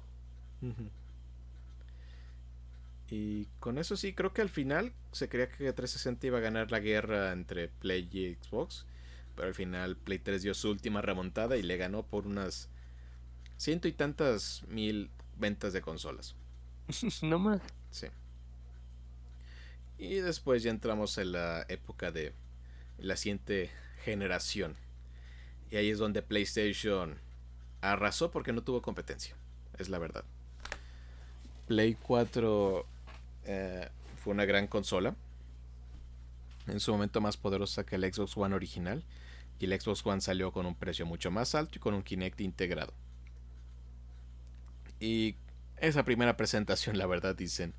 Y 3.11 3.47
con 3.59 3.79
eso 3.79 3.97
sí, 3.97 4.14
creo 4.14 4.33
que 4.33 4.40
al 4.40 4.49
final 4.49 4.93
se 5.11 5.29
creía 5.29 5.49
que 5.49 5.57
360 5.57 6.26
iba 6.29 6.38
a 6.38 6.40
ganar 6.40 6.71
la 6.71 6.79
guerra 6.79 7.33
entre 7.33 7.69
Play 7.69 8.09
y 8.12 8.35
Xbox. 8.35 8.87
Pero 9.35 9.49
al 9.49 9.55
final 9.55 9.97
Play 9.97 10.19
3 10.19 10.43
dio 10.43 10.55
su 10.55 10.71
última 10.71 11.02
remontada 11.02 11.57
y 11.57 11.62
le 11.62 11.76
ganó 11.76 12.05
por 12.05 12.26
unas 12.26 12.69
ciento 13.57 13.88
y 13.88 13.93
tantas 13.93 14.62
mil 14.69 15.11
ventas 15.37 15.73
de 15.73 15.81
consolas. 15.81 16.37
no 17.23 17.38
más. 17.38 17.61
Sí. 17.90 18.07
Y 19.99 20.14
después 20.16 20.62
ya 20.62 20.70
entramos 20.70 21.18
en 21.18 21.33
la 21.33 21.66
época 21.68 22.11
de 22.11 22.33
la 22.99 23.16
siguiente 23.16 23.70
generación. 24.05 24.77
Y 25.70 25.77
ahí 25.77 25.90
es 25.90 25.99
donde 25.99 26.23
PlayStation 26.23 27.18
arrasó 27.81 28.31
porque 28.31 28.53
no 28.53 28.62
tuvo 28.62 28.83
competencia. 28.83 29.35
Es 29.79 29.88
la 29.88 29.99
verdad. 29.99 30.25
Play 31.66 31.96
4 32.03 32.87
eh, 33.50 33.88
fue 34.22 34.32
una 34.32 34.44
gran 34.44 34.68
consola. 34.68 35.16
En 36.68 36.78
su 36.78 36.92
momento 36.92 37.20
más 37.20 37.36
poderosa 37.36 37.84
que 37.84 37.96
el 37.96 38.12
Xbox 38.12 38.36
One 38.36 38.54
original. 38.54 39.04
Y 39.58 39.64
el 39.64 39.78
Xbox 39.78 40.06
One 40.06 40.20
salió 40.20 40.52
con 40.52 40.66
un 40.66 40.76
precio 40.76 41.04
mucho 41.04 41.30
más 41.32 41.54
alto 41.56 41.72
y 41.76 41.80
con 41.80 41.94
un 41.94 42.02
Kinect 42.02 42.40
integrado. 42.40 42.94
Y 45.00 45.34
esa 45.78 46.04
primera 46.04 46.36
presentación, 46.36 46.96
la 46.96 47.06
verdad, 47.06 47.34
dicen. 47.34 47.74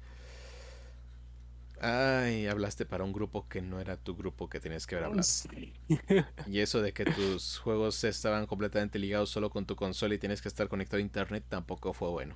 Ay, 1.80 2.46
hablaste 2.46 2.86
para 2.86 3.04
un 3.04 3.14
grupo 3.14 3.48
que 3.48 3.62
no 3.62 3.80
era 3.80 3.98
tu 3.98 4.16
grupo 4.16 4.50
que 4.50 4.60
tenías 4.60 4.86
que 4.86 4.96
haber 4.96 5.06
hablado. 5.06 5.28
y 6.48 6.60
eso 6.60 6.82
de 6.82 6.94
que 6.94 7.06
tus 7.06 7.58
juegos 7.58 8.04
estaban 8.04 8.46
completamente 8.46 9.00
ligados 9.00 9.32
solo 9.32 9.50
con 9.50 9.66
tu 9.66 9.76
consola 9.76 10.14
y 10.14 10.20
tienes 10.20 10.44
que 10.44 10.48
estar 10.48 10.68
conectado 10.68 10.98
a 10.98 11.02
internet 11.02 11.44
tampoco 11.48 11.94
fue 11.94 12.10
bueno. 12.10 12.36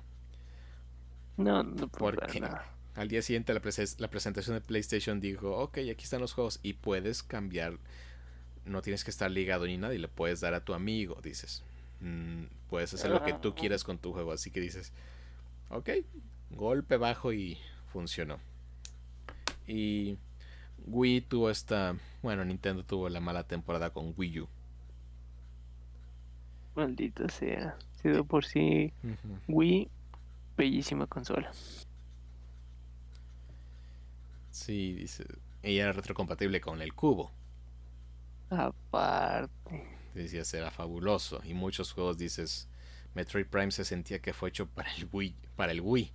No, 1.36 1.62
no 1.62 1.86
Porque 1.86 2.40
al 2.96 3.08
día 3.08 3.22
siguiente 3.22 3.52
la, 3.52 3.60
la 3.98 4.08
presentación 4.08 4.56
de 4.56 4.60
PlayStation 4.62 5.20
dijo, 5.20 5.56
ok, 5.58 5.78
aquí 5.90 6.04
están 6.04 6.20
los 6.20 6.32
juegos 6.32 6.60
y 6.62 6.72
puedes 6.72 7.22
cambiar. 7.22 7.78
No 8.64 8.82
tienes 8.82 9.04
que 9.04 9.10
estar 9.10 9.30
ligado 9.30 9.66
ni 9.66 9.76
nada 9.76 9.94
y 9.94 9.98
le 9.98 10.08
puedes 10.08 10.40
dar 10.40 10.54
a 10.54 10.64
tu 10.64 10.74
amigo, 10.74 11.20
dices. 11.22 11.62
Mm, 12.00 12.44
puedes 12.68 12.92
hacer 12.94 13.10
lo 13.10 13.22
que 13.22 13.34
tú 13.34 13.54
quieras 13.54 13.84
con 13.84 13.98
tu 13.98 14.12
juego. 14.12 14.32
Así 14.32 14.50
que 14.50 14.60
dices, 14.60 14.92
ok, 15.68 15.90
golpe 16.50 16.96
bajo 16.96 17.32
y 17.32 17.58
funcionó. 17.92 18.38
Y 19.66 20.16
Wii 20.86 21.20
tuvo 21.22 21.50
esta, 21.50 21.96
bueno, 22.22 22.44
Nintendo 22.44 22.82
tuvo 22.82 23.08
la 23.08 23.20
mala 23.20 23.44
temporada 23.44 23.90
con 23.90 24.14
Wii 24.16 24.40
U. 24.40 24.48
Maldito 26.74 27.28
sea, 27.28 27.76
sido 28.02 28.24
por 28.24 28.44
sí 28.44 28.92
Wii, 29.48 29.88
bellísima 30.56 31.06
consola. 31.06 31.52
Sí, 34.66 34.94
dice, 34.94 35.24
ella 35.62 35.84
era 35.84 35.92
retrocompatible 35.92 36.60
con 36.60 36.82
el 36.82 36.92
cubo. 36.92 37.30
Aparte. 38.50 39.86
Decía 40.12 40.42
era 40.58 40.72
fabuloso. 40.72 41.40
Y 41.44 41.54
muchos 41.54 41.92
juegos 41.92 42.18
dices 42.18 42.68
Metroid 43.14 43.46
Prime 43.46 43.70
se 43.70 43.84
sentía 43.84 44.18
que 44.18 44.32
fue 44.32 44.48
hecho 44.48 44.66
para 44.66 44.92
el 44.96 45.08
Wii 45.12 45.36
para 45.54 45.70
el 45.70 45.80
Wii. 45.80 46.10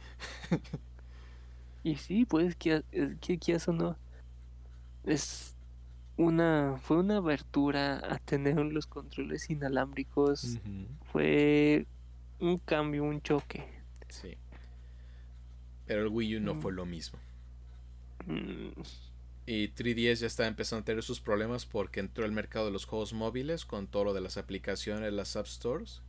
Y 1.84 1.96
sí 1.96 2.26
pues 2.26 2.58
que 2.58 2.84
que 3.22 3.54
eso 3.54 3.72
no 3.72 3.98
es 5.06 5.56
una 6.18 6.78
fue 6.84 6.98
una 6.98 7.18
abertura 7.18 8.02
a 8.04 8.20
tener 8.20 8.58
los 8.58 8.86
controles 8.86 9.50
inalámbricos. 9.50 10.60
Fue 11.12 11.88
un 12.40 12.58
cambio 12.58 13.06
un 13.06 13.22
choque. 13.22 13.66
Sí. 14.10 14.38
Pero 15.88 16.02
el 16.02 16.10
Wii 16.10 16.36
U 16.36 16.40
no 16.42 16.54
mm. 16.56 16.62
fue 16.62 16.74
lo 16.74 16.86
mismo. 16.86 17.18
Y 19.45 19.69
3DS 19.69 20.15
ya 20.15 20.27
está 20.27 20.47
empezando 20.47 20.81
a 20.81 20.86
tener 20.86 21.03
sus 21.03 21.19
problemas 21.19 21.65
porque 21.65 21.99
entró 21.99 22.25
al 22.25 22.31
mercado 22.31 22.67
de 22.67 22.71
los 22.71 22.86
juegos 22.86 23.13
móviles 23.13 23.65
con 23.65 23.88
todo 23.88 24.05
lo 24.05 24.13
de 24.13 24.21
las 24.21 24.38
aplicaciones, 24.38 25.12
las 25.12 25.36
App 25.36 25.47
Stores. 25.47 26.01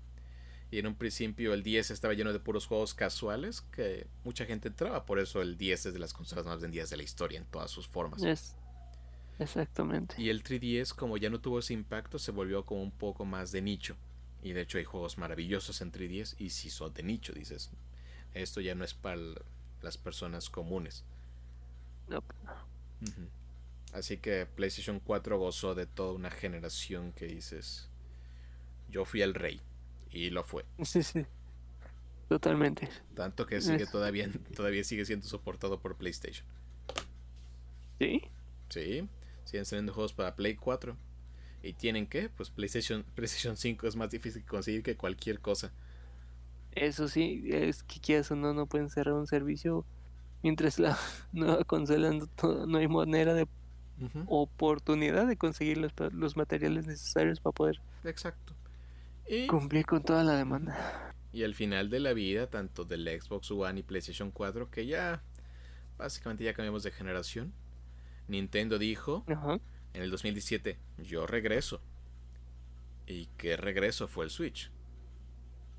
Y 0.70 0.79
en 0.79 0.87
un 0.87 0.94
principio 0.94 1.53
el 1.53 1.62
10 1.62 1.90
estaba 1.90 2.14
lleno 2.14 2.33
de 2.33 2.38
puros 2.38 2.66
juegos 2.66 2.94
casuales 2.94 3.61
que 3.61 4.07
mucha 4.25 4.46
gente 4.46 4.68
entraba. 4.68 5.05
Por 5.05 5.18
eso 5.18 5.42
el 5.42 5.59
10 5.59 5.87
es 5.87 5.92
de 5.92 5.98
las 5.98 6.14
consolas 6.14 6.46
más 6.46 6.61
vendidas 6.61 6.88
de 6.88 6.96
la 6.96 7.03
historia 7.03 7.38
en 7.38 7.44
todas 7.44 7.70
sus 7.70 7.87
formas. 7.87 8.22
Exactamente. 9.38 10.14
Y 10.18 10.29
el 10.29 10.42
3DS, 10.42 10.94
como 10.94 11.16
ya 11.16 11.29
no 11.29 11.40
tuvo 11.40 11.59
ese 11.59 11.75
impacto, 11.75 12.18
se 12.18 12.33
volvió 12.33 12.64
como 12.64 12.83
un 12.83 12.90
poco 12.90 13.25
más 13.25 13.53
de 13.53 13.61
nicho. 13.61 13.96
Y 14.42 14.53
de 14.53 14.62
hecho 14.62 14.79
hay 14.79 14.85
juegos 14.85 15.18
maravillosos 15.18 15.81
en 15.81 15.92
3DS 15.92 16.37
y 16.38 16.51
si 16.51 16.70
son 16.70 16.92
de 16.94 17.03
nicho, 17.03 17.33
dices. 17.33 17.70
Esto 18.35 18.61
ya 18.61 18.75
no 18.75 18.85
es 18.85 18.94
para 18.94 19.20
las 19.83 19.98
personas 19.98 20.48
comunes. 20.48 21.05
No. 22.09 22.23
Así 23.93 24.17
que 24.19 24.47
PlayStation 24.47 25.01
4 25.01 25.38
gozó 25.38 25.75
de 25.75 25.87
toda 25.87 26.12
una 26.12 26.31
generación 26.31 27.12
que 27.12 27.27
dices, 27.27 27.91
yo 28.88 29.05
fui 29.05 29.23
el 29.23 29.35
rey 29.35 29.61
y 30.11 30.31
lo 30.31 30.45
fue. 30.45 30.65
Sí, 30.85 31.03
sí. 31.03 31.27
Totalmente. 32.29 32.88
Tanto 33.15 33.47
que 33.47 33.61
sigue 33.61 33.85
todavía 33.87 34.27
todavía 34.57 34.83
sigue 34.85 35.05
siendo 35.05 35.27
soportado 35.27 35.81
por 35.81 35.97
PlayStation. 35.97 36.47
¿Sí? 37.99 38.23
Sí, 38.71 39.07
siguen 39.45 39.67
saliendo 39.67 39.93
juegos 39.93 40.15
para 40.15 40.35
Play 40.35 40.57
4. 40.57 40.97
¿Y 41.62 41.75
tienen 41.75 42.07
que 42.07 42.31
Pues 42.31 42.49
PlayStation, 42.49 43.05
PlayStation 43.15 43.57
5 43.57 43.87
es 43.87 43.97
más 43.97 44.11
difícil 44.11 44.45
conseguir 44.47 44.83
que 44.83 44.97
cualquier 44.97 45.41
cosa. 45.41 45.73
Eso 46.73 47.07
sí, 47.07 47.45
es 47.51 47.83
que 47.83 48.01
quieras 48.01 48.31
o 48.31 48.37
no, 48.37 48.55
no 48.55 48.65
pueden 48.67 48.88
cerrar 48.88 49.15
un 49.15 49.27
servicio 49.27 49.85
mientras 50.43 50.79
la 50.79 50.99
nueva 51.33 51.65
consola 51.65 52.11
no, 52.13 52.79
hay 52.79 52.89
manera 52.89 53.35
de 53.35 53.47
oportunidad 54.27 55.27
de 55.29 55.37
conseguir 55.37 55.79
los, 55.79 55.93
los, 56.13 56.37
materiales 56.37 56.87
necesarios 56.87 57.39
para 57.39 57.53
poder 57.53 57.81
exacto 58.03 58.53
cumplir 59.49 59.87
con 59.87 60.03
toda 60.03 60.25
la 60.25 60.35
demanda 60.35 61.15
y 61.33 61.45
al 61.45 61.55
final 61.55 61.89
de 61.89 62.01
la 62.01 62.13
vida 62.13 62.49
tanto 62.49 62.85
del 62.85 63.09
Xbox 63.09 63.53
One 63.53 63.79
y 63.79 63.83
PlayStation 63.85 64.33
4 64.33 64.71
que 64.71 64.87
ya 64.87 65.23
básicamente 65.99 66.43
ya 66.43 66.53
cambiamos 66.53 66.83
de 66.83 66.91
generación 66.91 67.53
Nintendo 68.29 68.79
dijo 68.79 69.25
en 69.95 70.03
el 70.03 70.11
2017, 70.11 70.79
yo 70.99 71.27
regreso. 71.27 71.81
¿Y 73.07 73.27
qué 73.37 73.57
regreso 73.57 74.09
fue 74.09 74.25
el 74.25 74.31
Switch? 74.31 74.71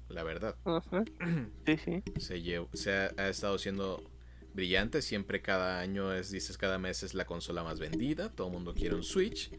La 0.10 0.23
verdad. 0.23 0.56
Sí, 1.65 1.78
sí. 1.78 2.04
Se, 2.19 2.67
se 2.73 2.91
ha, 2.91 3.30
estado 3.30 3.58
siendo 3.58 4.04
brillante. 4.53 5.01
Siempre 5.01 5.41
cada 5.41 5.79
año 5.79 6.13
es, 6.13 6.31
dices, 6.31 6.57
cada 6.57 6.77
mes 6.77 7.03
es 7.03 7.13
la 7.13 7.25
consola 7.25 7.63
más 7.63 7.79
vendida. 7.79 8.29
Todo 8.29 8.47
el 8.47 8.53
mundo 8.53 8.73
quiere 8.73 8.95
un 8.95 9.03
Switch. 9.03 9.51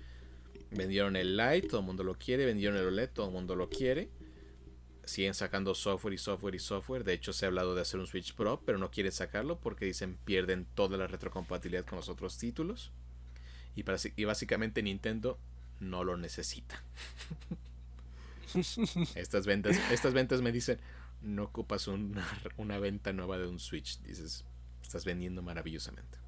Vendieron 0.70 1.16
el 1.16 1.36
Lite, 1.36 1.68
todo 1.68 1.80
el 1.80 1.86
mundo 1.86 2.04
lo 2.04 2.14
quiere. 2.14 2.46
Vendieron 2.46 2.76
el 2.76 2.86
OLED, 2.86 3.10
todo 3.10 3.26
el 3.26 3.32
mundo 3.32 3.56
lo 3.56 3.68
quiere. 3.68 4.10
Siguen 5.04 5.34
sacando 5.34 5.74
software 5.74 6.14
y 6.14 6.18
software 6.18 6.54
y 6.54 6.58
software. 6.58 7.04
De 7.04 7.12
hecho, 7.12 7.32
se 7.32 7.44
ha 7.44 7.48
hablado 7.48 7.74
de 7.74 7.82
hacer 7.82 8.00
un 8.00 8.06
Switch 8.06 8.34
Pro, 8.34 8.62
pero 8.64 8.78
no 8.78 8.90
quieren 8.90 9.12
sacarlo 9.12 9.60
porque 9.60 9.84
dicen 9.84 10.16
pierden 10.24 10.66
toda 10.74 10.96
la 10.96 11.06
retrocompatibilidad 11.06 11.84
con 11.84 11.96
los 11.96 12.08
otros 12.08 12.38
títulos. 12.38 12.90
Y, 13.76 13.82
para, 13.82 13.98
y 14.16 14.24
básicamente 14.24 14.82
Nintendo 14.82 15.38
no 15.80 16.04
lo 16.04 16.16
necesita. 16.16 16.82
estas 19.14 19.46
ventas, 19.46 19.78
estas 19.90 20.14
ventas 20.14 20.40
me 20.40 20.52
dicen, 20.52 20.78
no 21.22 21.44
ocupas 21.44 21.88
una, 21.88 22.26
una, 22.56 22.78
venta 22.78 23.12
nueva 23.12 23.38
de 23.38 23.46
un 23.46 23.58
Switch. 23.58 24.00
Dices, 24.02 24.44
estás 24.84 25.04
vendiendo 25.04 25.42
maravillosamente. 25.42 26.18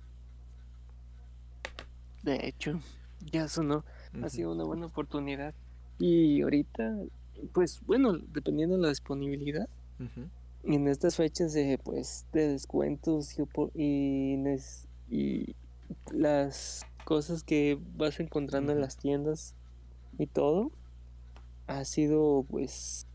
De 2.23 2.49
hecho, 2.49 2.81
ya 3.31 3.49
sonó. 3.49 3.85
Ha 4.23 4.29
sido 4.29 4.53
una 4.53 4.65
buena 4.65 4.87
oportunidad. 4.87 5.55
Y 5.99 6.43
ahorita, 6.43 6.99
pues 7.53 7.81
bueno, 7.87 8.19
dependiendo 8.19 8.77
de 8.77 8.83
la 8.83 8.89
disponibilidad, 8.89 9.69
en 10.65 10.89
estas 10.89 11.17
fechas 11.17 11.53
de, 11.53 11.79
pues, 11.83 12.27
de 12.33 12.49
descuentos 12.49 13.37
y, 13.75 14.37
y 15.09 15.57
las 16.13 16.85
cosas 17.05 17.45
que 17.45 17.79
vas 17.97 18.19
encontrando 18.19 18.73
en 18.73 18.81
las 18.81 18.97
tiendas 18.97 19.55
y 20.19 20.27
todo, 20.27 20.73
ha 21.67 21.85
sido 21.85 22.45
pues 22.49 23.07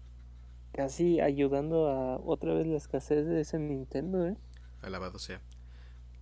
casi 0.74 1.20
ayudando 1.20 1.90
a 1.90 2.18
otra 2.18 2.54
vez 2.54 2.68
la 2.68 2.78
escasez 2.78 3.26
de 3.26 3.42
ese 3.42 3.60
Nintendo, 3.60 4.28
¿eh? 4.28 4.38
Alabado 4.82 5.20
sea. 5.20 5.42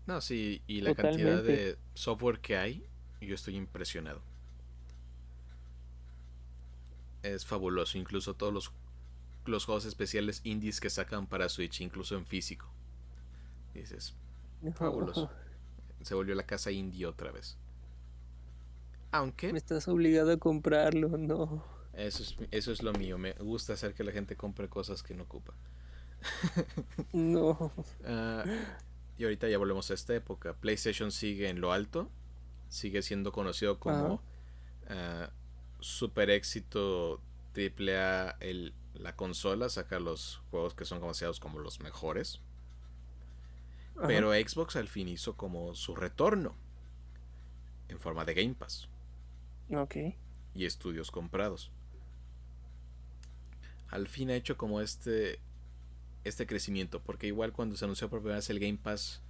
No, 0.08 0.22
sí, 0.22 0.62
y 0.68 0.82
la 0.82 0.96
cantidad 0.96 1.44
de 1.44 1.78
software 1.94 2.40
que 2.40 2.58
hay, 2.58 2.84
yo 3.22 3.36
estoy 3.36 3.56
impresionado. 3.56 4.22
Es 7.22 7.46
fabuloso, 7.46 7.98
incluso 7.98 8.34
todos 8.34 8.54
los, 8.54 8.72
los 9.46 9.66
juegos 9.66 9.86
especiales 9.86 10.42
indies 10.44 10.80
que 10.80 10.90
sacan 10.90 11.28
para 11.28 11.48
Switch, 11.50 11.82
incluso 11.82 12.18
en 12.18 12.26
físico. 12.26 12.68
Dices, 13.74 14.16
fabuloso. 14.74 15.30
Se 16.02 16.16
volvió 16.16 16.34
la 16.34 16.44
casa 16.44 16.72
indie 16.72 17.06
otra 17.06 17.32
vez. 17.32 17.58
Aunque... 19.12 19.52
Me 19.52 19.60
estás 19.60 19.88
obligado 19.88 20.32
a 20.32 20.38
comprarlo, 20.38 21.18
no. 21.18 21.64
Eso 21.94 22.24
es, 22.24 22.36
eso 22.52 22.72
es 22.72 22.82
lo 22.82 22.94
mío. 22.94 23.18
Me 23.18 23.34
gusta 23.34 23.74
hacer 23.74 23.94
que 23.94 24.04
la 24.04 24.12
gente 24.12 24.36
compre 24.36 24.70
cosas 24.70 25.04
que 25.04 25.14
no 25.14 25.24
ocupa. 25.24 25.54
no. 27.14 27.72
Ah, 28.06 28.44
y 29.18 29.24
ahorita 29.24 29.50
ya 29.50 29.58
volvemos 29.58 29.92
a 29.92 29.94
esta 29.94 30.16
época. 30.16 30.54
PlayStation 30.54 31.12
sigue 31.12 31.50
en 31.50 31.62
lo 31.62 31.72
alto. 31.72 32.10
Sigue 32.70 33.02
siendo 33.02 33.32
conocido 33.32 33.80
como 33.80 34.22
ah, 34.88 35.30
super 35.80 36.30
éxito 36.30 37.22
triple 37.54 38.00
A 38.00 38.38
el, 38.40 38.74
la 38.94 39.16
consola. 39.16 39.70
Saca 39.70 40.00
los 40.00 40.42
juegos 40.52 40.74
que 40.74 40.86
son 40.86 41.00
considerados 41.00 41.40
como 41.40 41.60
los 41.60 41.80
mejores. 41.80 42.42
Pero 44.08 44.32
Xbox 44.32 44.78
al 44.78 44.88
fin 44.88 45.10
hizo 45.10 45.36
como 45.36 45.76
su 45.76 45.96
retorno. 45.96 46.56
En 47.90 48.00
forma 48.00 48.24
de 48.24 48.34
Game 48.36 48.54
Pass. 48.54 48.88
Ok. 49.72 49.96
Y 50.54 50.66
estudios 50.66 51.12
comprados. 51.12 51.72
Al 53.90 54.08
fin 54.08 54.30
ha 54.30 54.36
hecho 54.36 54.56
como 54.56 54.80
este 54.82 55.40
este 56.24 56.48
crecimiento, 56.48 57.02
porque 57.02 57.28
igual 57.28 57.54
cuando 57.54 57.78
se 57.78 57.86
anunció 57.86 58.10
por 58.10 58.20
primera 58.20 58.38
vez 58.38 58.50
el 58.50 58.60
Game 58.60 58.78
Pass 58.82 59.22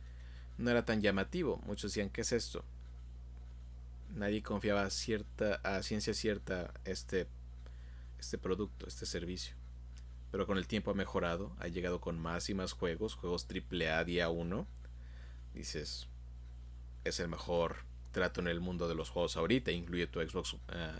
no 0.58 0.69
era 0.69 0.86
tan 0.86 1.02
llamativo. 1.02 1.62
Muchos 1.65 1.91
decían, 1.91 2.10
¿qué 2.10 2.21
es 2.21 2.32
esto? 2.32 2.63
Nadie 4.15 4.41
confiaba 4.41 4.84
a 4.84 4.89
cierta 4.89 5.56
a 5.63 5.84
ciencia 5.84 6.13
cierta 6.13 6.73
este 6.84 7.28
este 8.19 8.38
producto, 8.38 8.88
este 8.88 9.06
servicio. 9.06 9.56
Pero 10.32 10.45
con 10.45 10.58
el 10.58 10.67
tiempo 10.67 10.91
ha 10.91 10.93
mejorado, 10.95 11.56
ha 11.60 11.67
llegado 11.67 12.02
con 12.02 12.19
más 12.19 12.49
y 12.49 12.54
más 12.54 12.73
juegos, 12.73 13.15
juegos 13.15 13.47
AAA 13.49 14.04
día 14.04 14.30
1. 14.30 14.67
Dices, 15.54 16.08
es 17.04 17.19
el 17.19 17.30
mejor 17.30 17.78
trato 18.12 18.41
en 18.41 18.47
el 18.47 18.60
mundo 18.60 18.88
de 18.88 18.95
los 18.95 19.10
juegos 19.10 19.38
ahorita, 19.38 19.71
incluye 19.71 20.08
tu 20.08 20.19
Xbox 20.19 20.56
eh, 20.71 20.99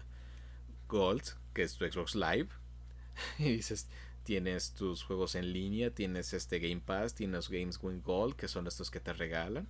Gold, 0.88 1.24
que 1.54 1.64
es 1.64 1.76
tu 1.76 1.86
Xbox 1.86 2.16
Live. 2.16 2.50
y 3.38 3.52
dices, 3.52 3.88
tienes 4.30 4.74
tus 4.74 5.02
juegos 5.02 5.34
en 5.34 5.54
línea, 5.54 5.90
tienes 5.90 6.36
este 6.36 6.60
Game 6.60 6.84
Pass, 6.86 7.16
tienes 7.16 7.50
Games 7.50 7.82
Win 7.82 8.04
Gold, 8.04 8.36
que 8.36 8.48
son 8.48 8.68
estos 8.68 8.92
que 8.92 9.00
te 9.00 9.12
regalan. 9.12 9.68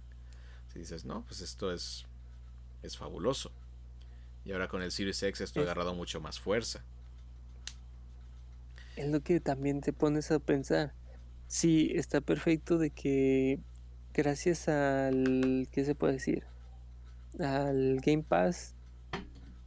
Si 0.67 0.79
dices, 0.79 1.05
no, 1.05 1.23
pues 1.23 1.39
esto 1.39 1.71
es, 1.71 2.05
es 2.83 2.97
fabuloso. 2.97 3.53
Y 4.43 4.51
ahora 4.51 4.67
con 4.67 4.81
el 4.81 4.91
Series 4.91 5.23
X 5.23 5.39
esto 5.39 5.61
ha 5.61 5.63
agarrado 5.63 5.95
mucho 5.95 6.19
más 6.19 6.41
fuerza. 6.41 6.83
Es 8.97 9.07
lo 9.07 9.21
que 9.21 9.39
también 9.39 9.79
te 9.79 9.93
pones 9.93 10.29
a 10.29 10.39
pensar. 10.39 10.93
Sí, 11.47 11.93
está 11.95 12.19
perfecto 12.19 12.77
de 12.77 12.89
que 12.89 13.61
gracias 14.13 14.67
al, 14.67 15.69
¿qué 15.71 15.85
se 15.85 15.95
puede 15.95 16.11
decir? 16.15 16.43
al 17.39 18.01
Game 18.01 18.23
Pass, 18.23 18.75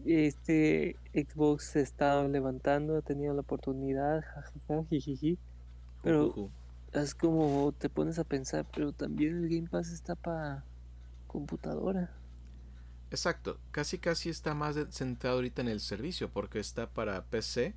este 0.07 0.97
Xbox 1.13 1.65
se 1.65 1.81
está 1.81 2.27
levantando, 2.29 2.97
ha 2.97 3.03
tenido 3.03 3.35
la 3.35 3.41
oportunidad, 3.41 4.25
pero 6.03 6.51
es 6.93 7.15
como 7.15 7.73
te 7.79 7.89
pones 7.89 8.19
a 8.19 8.25
pensar, 8.25 8.67
pero 8.75 8.93
también 8.93 9.45
el 9.45 9.49
Game 9.49 9.69
Pass 9.69 9.91
está 9.91 10.15
para 10.15 10.65
computadora. 11.27 12.11
Exacto, 13.11 13.59
casi 13.71 13.99
casi 13.99 14.31
está 14.31 14.55
más 14.55 14.77
centrado 14.91 15.37
ahorita 15.37 15.63
en 15.63 15.69
el 15.69 15.81
servicio 15.81 16.31
porque 16.31 16.59
está 16.59 16.89
para 16.89 17.25
PC 17.27 17.75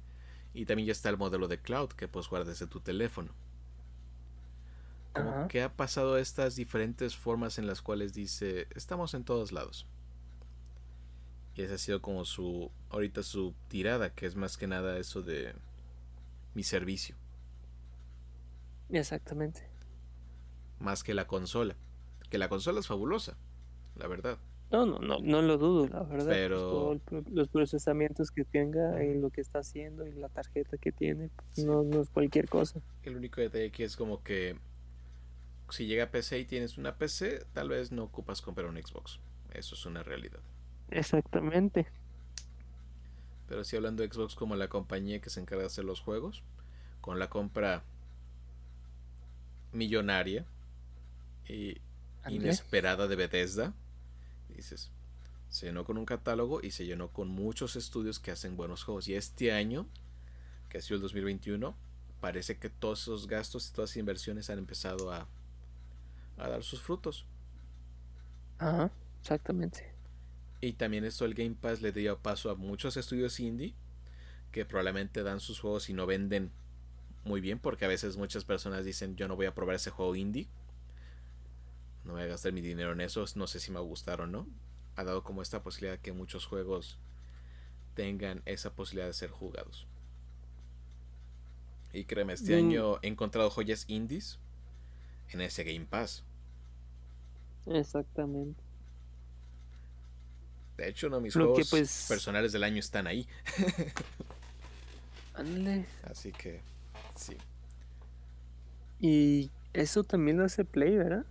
y 0.53 0.65
también 0.65 0.87
ya 0.87 0.93
está 0.93 1.09
el 1.09 1.17
modelo 1.17 1.47
de 1.47 1.59
cloud 1.59 1.89
que 1.89 2.07
puedes 2.07 2.29
guardar 2.29 2.47
desde 2.47 2.67
tu 2.67 2.79
teléfono 2.79 3.33
como 5.15 5.47
que 5.47 5.63
ha 5.63 5.73
pasado 5.73 6.17
estas 6.17 6.55
diferentes 6.55 7.15
formas 7.15 7.57
en 7.57 7.67
las 7.67 7.81
cuales 7.81 8.13
dice, 8.13 8.67
estamos 8.75 9.13
en 9.13 9.23
todos 9.23 9.51
lados. 9.51 9.87
Y 11.55 11.61
esa 11.61 11.75
ha 11.75 11.77
sido 11.77 12.01
como 12.01 12.25
su, 12.25 12.69
ahorita 12.89 13.23
su 13.23 13.53
tirada, 13.69 14.13
que 14.13 14.25
es 14.25 14.35
más 14.35 14.57
que 14.57 14.67
nada 14.67 14.97
eso 14.97 15.21
de 15.21 15.53
mi 16.53 16.63
servicio. 16.63 17.15
Exactamente. 18.89 19.67
Más 20.79 21.03
que 21.03 21.13
la 21.13 21.27
consola. 21.27 21.75
Que 22.29 22.37
la 22.37 22.49
consola 22.49 22.79
es 22.79 22.87
fabulosa, 22.87 23.37
la 23.95 24.07
verdad. 24.07 24.37
No, 24.71 24.85
no, 24.85 24.99
no, 24.99 25.19
no 25.19 25.41
lo 25.41 25.57
dudo, 25.57 25.87
la 25.87 26.03
verdad. 26.03 26.25
Pues, 26.25 26.37
Pero 26.37 26.99
los 27.31 27.49
procesamientos 27.49 28.31
que 28.31 28.43
tenga 28.43 29.03
y 29.03 29.17
lo 29.17 29.29
que 29.29 29.41
está 29.41 29.59
haciendo 29.59 30.05
y 30.05 30.11
la 30.11 30.27
tarjeta 30.27 30.77
que 30.77 30.91
tiene, 30.91 31.29
pues, 31.29 31.65
no, 31.65 31.83
no 31.83 32.01
es 32.01 32.09
cualquier 32.09 32.49
cosa. 32.49 32.81
El 33.03 33.15
único 33.15 33.39
detalle 33.39 33.67
aquí 33.67 33.83
es 33.83 33.95
como 33.95 34.23
que 34.23 34.57
si 35.69 35.85
llega 35.85 36.05
a 36.05 36.11
PC 36.11 36.39
y 36.39 36.45
tienes 36.45 36.77
una 36.77 36.97
PC, 36.97 37.45
tal 37.53 37.69
vez 37.69 37.91
no 37.91 38.03
ocupas 38.03 38.41
comprar 38.41 38.67
un 38.67 38.75
Xbox. 38.75 39.19
Eso 39.53 39.75
es 39.75 39.85
una 39.85 40.03
realidad. 40.03 40.39
Exactamente. 40.89 41.87
Pero 43.47 43.63
si 43.63 43.75
hablando 43.75 44.03
de 44.03 44.11
Xbox 44.11 44.35
como 44.35 44.55
la 44.55 44.69
compañía 44.69 45.21
que 45.21 45.29
se 45.29 45.39
encarga 45.39 45.61
de 45.61 45.67
hacer 45.67 45.85
los 45.85 45.99
juegos, 45.99 46.43
con 47.01 47.19
la 47.19 47.29
compra 47.29 47.83
millonaria 49.71 50.45
y 51.47 51.77
inesperada 52.27 53.07
de 53.07 53.15
Bethesda, 53.15 53.73
dices, 54.49 54.91
se 55.49 55.67
llenó 55.67 55.85
con 55.85 55.97
un 55.97 56.05
catálogo 56.05 56.61
y 56.61 56.71
se 56.71 56.85
llenó 56.85 57.09
con 57.09 57.27
muchos 57.27 57.75
estudios 57.75 58.19
que 58.19 58.31
hacen 58.31 58.57
buenos 58.57 58.83
juegos. 58.83 59.07
Y 59.07 59.15
este 59.15 59.51
año, 59.51 59.85
que 60.69 60.79
ha 60.79 60.81
sido 60.81 60.95
el 60.95 61.01
2021, 61.03 61.75
parece 62.19 62.57
que 62.57 62.69
todos 62.69 63.03
esos 63.03 63.27
gastos 63.27 63.69
y 63.69 63.73
todas 63.73 63.91
esas 63.91 63.97
inversiones 63.97 64.49
han 64.49 64.57
empezado 64.57 65.11
a 65.11 65.27
a 66.37 66.49
dar 66.49 66.63
sus 66.63 66.81
frutos. 66.81 67.25
Ajá, 68.57 68.91
exactamente. 69.21 69.94
Y 70.61 70.73
también 70.73 71.05
esto 71.05 71.25
el 71.25 71.33
Game 71.33 71.55
Pass 71.59 71.81
le 71.81 71.91
dio 71.91 72.17
paso 72.19 72.49
a 72.49 72.55
muchos 72.55 72.97
estudios 72.97 73.39
indie 73.39 73.73
que 74.51 74.65
probablemente 74.65 75.21
dan 75.21 75.39
sus 75.39 75.59
juegos 75.59 75.89
y 75.89 75.93
no 75.93 76.05
venden 76.05 76.51
muy 77.25 77.41
bien 77.41 77.59
porque 77.59 77.85
a 77.85 77.89
veces 77.89 78.15
muchas 78.17 78.45
personas 78.45 78.85
dicen 78.85 79.15
yo 79.15 79.27
no 79.27 79.35
voy 79.35 79.47
a 79.47 79.53
probar 79.53 79.75
ese 79.75 79.89
juego 79.89 80.15
indie. 80.15 80.47
No 82.05 82.13
voy 82.13 82.21
a 82.21 82.27
gastar 82.27 82.53
mi 82.53 82.61
dinero 82.61 82.93
en 82.93 83.01
eso, 83.01 83.25
no 83.35 83.47
sé 83.47 83.59
si 83.59 83.71
me 83.71 83.79
va 83.79 83.81
a 83.81 83.87
gustar 83.87 84.21
o 84.21 84.27
no. 84.27 84.47
Ha 84.95 85.03
dado 85.03 85.23
como 85.23 85.41
esta 85.41 85.61
posibilidad 85.63 85.99
que 85.99 86.13
muchos 86.13 86.45
juegos 86.45 86.99
tengan 87.95 88.41
esa 88.45 88.73
posibilidad 88.75 89.07
de 89.07 89.13
ser 89.13 89.31
jugados. 89.31 89.87
Y 91.91 92.05
créeme, 92.05 92.33
este 92.33 92.55
mm. 92.55 92.65
año 92.65 92.99
he 93.01 93.07
encontrado 93.07 93.49
joyas 93.49 93.85
indies 93.87 94.37
en 95.29 95.41
ese 95.41 95.63
Game 95.63 95.85
Pass. 95.85 96.23
Exactamente. 97.65 98.64
De 100.77 100.89
hecho, 100.89 101.07
uno 101.07 101.17
de 101.17 101.23
mis 101.23 101.33
juegos 101.33 101.69
pues 101.69 102.05
personales 102.07 102.51
del 102.51 102.63
año 102.63 102.79
están 102.79 103.07
ahí. 103.07 103.27
Ándale. 105.33 105.85
Así 106.03 106.31
que, 106.31 106.61
sí. 107.15 107.37
Y 108.99 109.51
eso 109.73 110.03
también 110.03 110.37
lo 110.37 110.45
hace 110.45 110.65
Play, 110.65 110.97
¿verdad? 110.97 111.25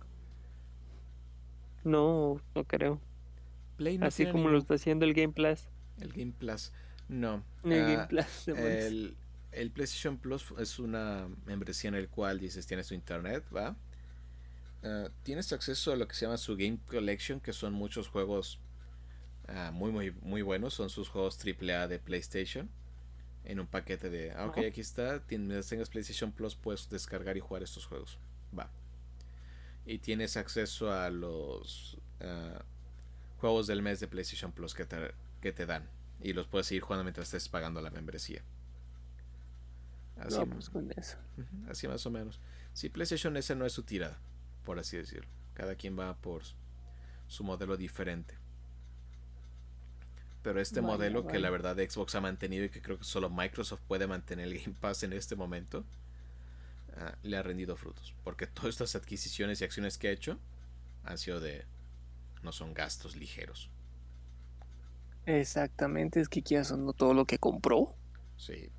No, 1.83 2.41
no 2.55 2.63
creo. 2.63 2.99
Play 3.77 3.97
no 3.97 4.07
Así 4.07 4.25
como 4.25 4.49
lo 4.49 4.57
está 4.57 4.75
haciendo 4.75 5.05
el 5.05 5.13
Game 5.13 5.33
Plus. 5.33 5.67
El 5.99 6.11
Game 6.11 6.33
Plus, 6.37 6.71
no. 7.07 7.43
El 7.63 7.81
Game 7.81 7.95
ah, 7.95 8.07
Plus. 8.07 8.47
El, 8.47 9.15
el, 9.51 9.71
PlayStation 9.71 10.17
Plus 10.17 10.53
es 10.57 10.79
una 10.79 11.27
membresía 11.45 11.89
en 11.89 11.95
el 11.95 12.09
cual 12.09 12.39
dices 12.39 12.65
tienes 12.65 12.87
tu 12.87 12.95
internet, 12.95 13.43
¿va? 13.55 13.75
Ah, 14.83 15.09
tienes 15.23 15.51
acceso 15.51 15.91
a 15.91 15.95
lo 15.95 16.07
que 16.07 16.15
se 16.15 16.25
llama 16.25 16.37
su 16.37 16.55
Game 16.55 16.77
Collection, 16.87 17.39
que 17.39 17.53
son 17.53 17.73
muchos 17.73 18.07
juegos 18.07 18.59
ah, 19.47 19.71
muy, 19.71 19.91
muy, 19.91 20.11
muy 20.21 20.41
buenos. 20.41 20.73
Son 20.73 20.89
sus 20.89 21.09
juegos 21.09 21.39
AAA 21.39 21.87
de 21.87 21.99
PlayStation. 21.99 22.69
En 23.43 23.59
un 23.59 23.67
paquete 23.67 24.09
de, 24.09 24.31
ah, 24.31 24.47
ok, 24.47 24.57
aquí 24.59 24.81
está. 24.81 25.25
Tienes, 25.25 25.67
tengas 25.67 25.89
PlayStation 25.89 26.31
Plus, 26.31 26.55
puedes 26.55 26.89
descargar 26.89 27.37
y 27.37 27.39
jugar 27.39 27.61
estos 27.61 27.85
juegos. 27.85 28.17
Va. 28.57 28.71
Y 29.85 29.99
tienes 29.99 30.35
acceso 30.35 30.91
a 30.91 31.09
los 31.11 31.97
juegos 33.37 33.67
del 33.67 33.83
mes 33.83 33.99
de 33.99 34.07
PlayStation 34.07 34.51
Plus 34.51 34.73
que 34.73 34.85
te, 34.85 35.13
que 35.41 35.51
te 35.51 35.65
dan. 35.65 35.87
Y 36.21 36.33
los 36.33 36.47
puedes 36.47 36.67
seguir 36.67 36.81
jugando 36.81 37.03
mientras 37.03 37.27
estés 37.27 37.49
pagando 37.49 37.81
la 37.81 37.91
membresía. 37.91 38.41
Así, 40.17 40.37
Vamos 40.37 40.69
con 40.69 40.91
eso. 40.95 41.17
Así 41.69 41.87
más 41.87 42.05
o 42.05 42.09
menos. 42.09 42.39
Si 42.73 42.89
PlayStation 42.89 43.35
ese 43.37 43.55
no 43.55 43.65
es 43.65 43.73
su 43.73 43.83
tirada, 43.83 44.17
por 44.63 44.79
así 44.79 44.97
decirlo. 44.97 45.29
Cada 45.53 45.75
quien 45.75 45.97
va 45.97 46.15
por 46.17 46.43
su 47.27 47.43
modelo 47.43 47.77
diferente. 47.77 48.37
Pero 50.45 50.61
este 50.61 50.79
modelo 50.79 51.25
que 51.25 51.39
la 51.39 51.49
verdad 51.49 51.75
Xbox 51.75 52.13
ha 52.13 52.21
mantenido 52.21 52.65
y 52.65 52.69
que 52.69 52.79
creo 52.79 52.99
que 52.99 53.03
solo 53.03 53.31
Microsoft 53.31 53.81
puede 53.87 54.05
mantener 54.05 54.45
el 54.45 54.59
Game 54.59 54.77
Pass 54.79 55.01
en 55.01 55.11
este 55.13 55.35
momento, 55.35 55.83
ah, 56.97 57.15
le 57.23 57.35
ha 57.35 57.41
rendido 57.41 57.75
frutos. 57.75 58.13
Porque 58.23 58.45
todas 58.45 58.69
estas 58.69 58.95
adquisiciones 58.95 59.59
y 59.59 59.63
acciones 59.63 59.97
que 59.97 60.07
ha 60.07 60.11
hecho 60.11 60.37
han 61.03 61.17
sido 61.17 61.39
de... 61.39 61.65
no 62.43 62.51
son 62.51 62.75
gastos 62.75 63.15
ligeros. 63.15 63.71
Exactamente, 65.25 66.21
es 66.21 66.29
que 66.29 66.43
quieras 66.43 66.71
no 66.77 66.93
todo 66.93 67.15
lo 67.15 67.25
que 67.25 67.39
compró. 67.39 67.95
Sí. 68.37 68.69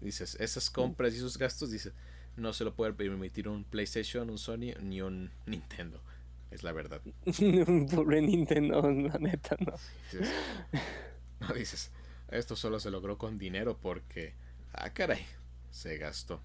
Dices, 0.00 0.36
esas 0.40 0.68
compras 0.68 1.14
y 1.14 1.18
esos 1.18 1.38
gastos, 1.38 1.70
dices, 1.70 1.92
no 2.36 2.52
se 2.52 2.64
lo 2.64 2.74
puede 2.74 2.92
permitir 2.92 3.46
un 3.46 3.62
PlayStation, 3.62 4.30
un 4.30 4.38
Sony, 4.38 4.74
ni 4.80 5.00
un 5.00 5.30
Nintendo. 5.46 6.02
Es 6.50 6.62
la 6.62 6.72
verdad. 6.72 7.00
Pobre 7.94 8.22
Nintendo, 8.22 8.82
la 8.82 9.18
neta, 9.18 9.56
no. 9.60 9.74
no 11.40 11.54
dices, 11.54 11.90
esto 12.30 12.56
solo 12.56 12.80
se 12.80 12.90
logró 12.90 13.18
con 13.18 13.38
dinero 13.38 13.78
porque, 13.80 14.34
ah, 14.72 14.90
caray, 14.90 15.24
se 15.70 15.98
gastó. 15.98 16.40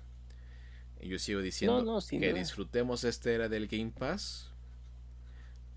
Y 1.00 1.10
yo 1.10 1.20
sigo 1.20 1.42
diciendo 1.42 2.00
que 2.10 2.34
disfrutemos 2.34 3.04
esta 3.04 3.32
era 3.32 3.50
del 3.50 3.68
Game 3.68 3.92
Pass. 3.92 4.50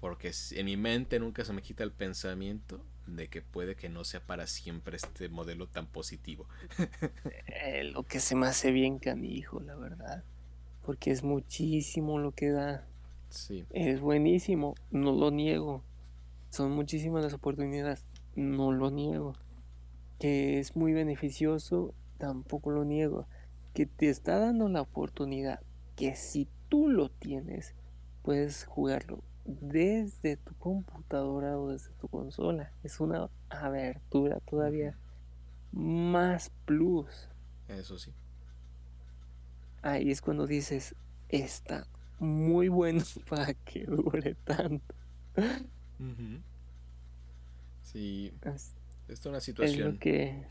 Porque 0.01 0.31
en 0.53 0.67
mi 0.67 0.77
mente 0.77 1.19
nunca 1.19 1.45
se 1.45 1.53
me 1.53 1.63
quita 1.63 1.83
el 1.83 1.91
pensamiento 1.91 2.81
de 3.07 3.29
que 3.29 3.43
puede 3.43 3.77
que 3.77 3.89
no 3.89 4.05
sea 4.05 4.21
para 4.21 4.47
siempre 4.47 4.97
este 4.97 5.29
modelo 5.29 5.67
tan 5.67 5.87
positivo. 5.87 6.47
Eh, 7.47 7.85
lo 7.85 8.05
que 8.05 8.21
se 8.21 8.37
me 8.37 8.47
hace 8.47 8.71
bien 8.71 8.99
canijo, 8.99 9.61
la 9.61 9.75
verdad. 9.75 10.23
Porque 10.85 11.11
es 11.11 11.25
muchísimo 11.25 12.19
lo 12.19 12.31
que 12.33 12.51
da. 12.51 12.87
Es 13.71 14.01
buenísimo, 14.01 14.75
no 14.91 15.13
lo 15.13 15.31
niego. 15.31 15.83
Son 16.51 16.73
muchísimas 16.73 17.23
las 17.23 17.35
oportunidades, 17.35 18.07
no 18.35 18.73
lo 18.73 18.91
niego. 18.91 19.35
Que 20.19 20.59
es 20.59 20.77
muy 20.77 20.93
beneficioso, 20.93 21.95
tampoco 22.19 22.71
lo 22.71 22.85
niego. 22.85 23.27
Que 23.75 23.87
te 23.87 24.09
está 24.09 24.39
dando 24.39 24.69
la 24.69 24.81
oportunidad 24.81 25.61
que 25.97 26.15
si 26.15 26.49
tú 26.69 26.89
lo 26.89 27.11
tienes, 27.11 27.75
puedes 28.23 28.65
jugarlo 28.65 29.23
desde 29.45 30.37
tu 30.37 30.55
computadora 30.55 31.59
o 31.59 31.69
desde 31.69 31.93
tu 31.95 32.09
consola. 32.09 32.73
Es 32.83 33.01
una 33.01 33.31
abertura 33.49 34.41
todavía 34.41 34.99
más 35.73 36.51
plus. 36.65 37.29
Eso 37.69 37.99
sí. 37.99 38.13
Ahí 39.83 40.11
es 40.11 40.21
cuando 40.21 40.47
dices, 40.47 40.97
está 41.29 41.87
muy 42.19 42.69
bueno 42.69 43.03
para 43.29 43.55
que 43.55 43.85
dure 43.85 44.35
tanto. 44.45 44.95
Sí. 47.83 48.33
Es, 49.09 49.25
una 49.25 49.41
situación. 49.41 49.99
que... 49.99 50.45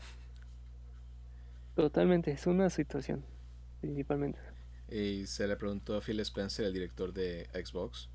Totalmente, 1.74 2.32
es 2.32 2.46
una 2.46 2.70
situación, 2.70 3.22
principalmente. 3.80 4.38
Y 4.90 5.26
se 5.26 5.46
le 5.46 5.56
preguntó 5.56 5.96
a 5.96 6.00
Phil 6.00 6.20
Spencer, 6.20 6.64
el 6.64 6.72
director 6.72 7.12
de 7.12 7.48
Xbox, 7.52 8.08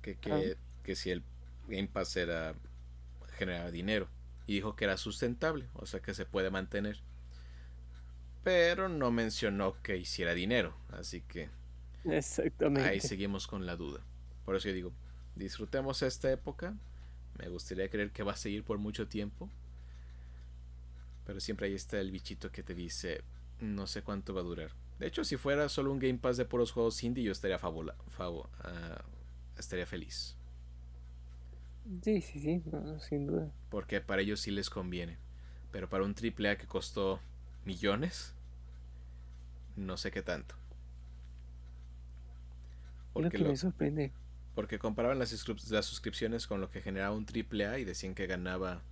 que, 0.00 0.16
que, 0.16 0.56
que 0.82 0.96
si 0.96 1.10
el 1.10 1.22
Game 1.68 1.88
Pass 1.88 2.16
era 2.16 2.54
generaba 3.40 3.70
dinero. 3.70 4.08
Y 4.46 4.54
dijo 4.54 4.76
que 4.76 4.84
era 4.84 4.96
sustentable, 4.96 5.68
o 5.74 5.86
sea 5.86 6.00
que 6.00 6.14
se 6.14 6.26
puede 6.26 6.50
mantener. 6.50 7.00
Pero 8.44 8.88
no 8.88 9.10
mencionó 9.10 9.80
que 9.82 9.96
hiciera 9.96 10.34
dinero, 10.34 10.74
así 10.90 11.22
que 11.22 11.48
Exactamente. 12.10 12.88
Ahí 12.88 13.00
seguimos 13.00 13.46
con 13.46 13.66
la 13.66 13.76
duda. 13.76 14.00
Por 14.44 14.56
eso 14.56 14.68
yo 14.68 14.74
digo, 14.74 14.92
disfrutemos 15.36 16.02
esta 16.02 16.30
época. 16.30 16.74
Me 17.38 17.48
gustaría 17.48 17.88
creer 17.88 18.10
que 18.10 18.22
va 18.22 18.32
a 18.32 18.36
seguir 18.36 18.64
por 18.64 18.78
mucho 18.78 19.06
tiempo. 19.08 19.48
Pero 21.26 21.40
siempre 21.40 21.68
ahí 21.68 21.74
está 21.74 22.00
el 22.00 22.10
bichito 22.10 22.50
que 22.50 22.62
te 22.62 22.74
dice, 22.74 23.22
no 23.60 23.86
sé 23.86 24.02
cuánto 24.02 24.34
va 24.34 24.40
a 24.40 24.44
durar. 24.44 24.72
De 24.98 25.06
hecho, 25.06 25.24
si 25.24 25.36
fuera 25.36 25.68
solo 25.68 25.92
un 25.92 25.98
Game 25.98 26.18
Pass 26.18 26.36
de 26.36 26.44
puros 26.44 26.72
juegos 26.72 27.02
indie, 27.04 27.24
yo 27.24 27.32
estaría 27.32 27.58
fabula, 27.58 27.94
ah, 28.18 29.02
estaría 29.56 29.86
feliz. 29.86 30.36
Sí, 32.02 32.20
sí, 32.20 32.40
sí, 32.40 32.62
sin 33.00 33.26
duda. 33.26 33.50
Porque 33.70 34.00
para 34.00 34.22
ellos 34.22 34.40
sí 34.40 34.50
les 34.50 34.70
conviene. 34.70 35.16
Pero 35.72 35.88
para 35.88 36.04
un 36.04 36.14
AAA 36.14 36.56
que 36.56 36.66
costó 36.66 37.20
millones, 37.64 38.34
no 39.76 39.96
sé 39.96 40.10
qué 40.10 40.22
tanto. 40.22 40.54
Porque 43.12 43.38
lo 43.38 43.44
que 43.44 43.50
me 43.50 43.56
sorprende. 43.56 44.12
Porque 44.54 44.78
comparaban 44.78 45.18
las, 45.18 45.32
las 45.70 45.86
suscripciones 45.86 46.46
con 46.46 46.60
lo 46.60 46.70
que 46.70 46.82
generaba 46.82 47.14
un 47.14 47.26
AAA 47.26 47.78
y 47.78 47.84
decían 47.84 48.14
que 48.14 48.26
ganaba 48.26 48.82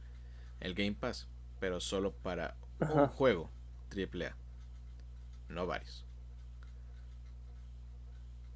el 0.60 0.74
Game 0.74 0.94
Pass, 0.94 1.28
pero 1.60 1.80
solo 1.80 2.12
para 2.12 2.56
un 2.80 3.06
juego 3.08 3.50
AAA, 3.90 4.34
no 5.48 5.66
varios. 5.66 6.04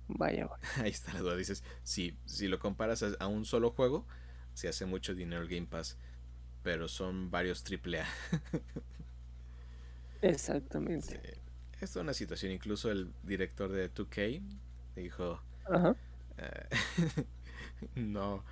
Vaya, 0.09 0.49
Ahí 0.77 0.91
está 0.91 1.13
la 1.15 1.21
duda. 1.21 1.37
Dices, 1.37 1.65
si, 1.83 2.17
si 2.27 2.49
lo 2.49 2.59
comparas 2.59 3.05
a, 3.19 3.27
un 3.27 3.45
solo 3.45 3.71
juego, 3.71 4.07
se 4.55 4.69
hace 4.69 4.85
mucho 4.85 5.15
dinero 5.15 5.43
el 5.43 5.49
Game 5.49 5.67
Pass, 5.67 5.97
pero 6.63 6.89
son 6.89 7.31
varios 7.31 7.65
AAA. 7.65 8.07
Exactamente. 10.23 11.41
Esta 11.75 11.85
es 11.85 11.97
una 11.97 12.15
situación, 12.15 12.53
incluso 12.53 12.91
el 12.91 13.13
director 13.23 13.73
de 13.73 13.93
2K 13.93 14.43
dijo, 14.97 15.43
eh, 16.39 16.69
no, 17.95 18.45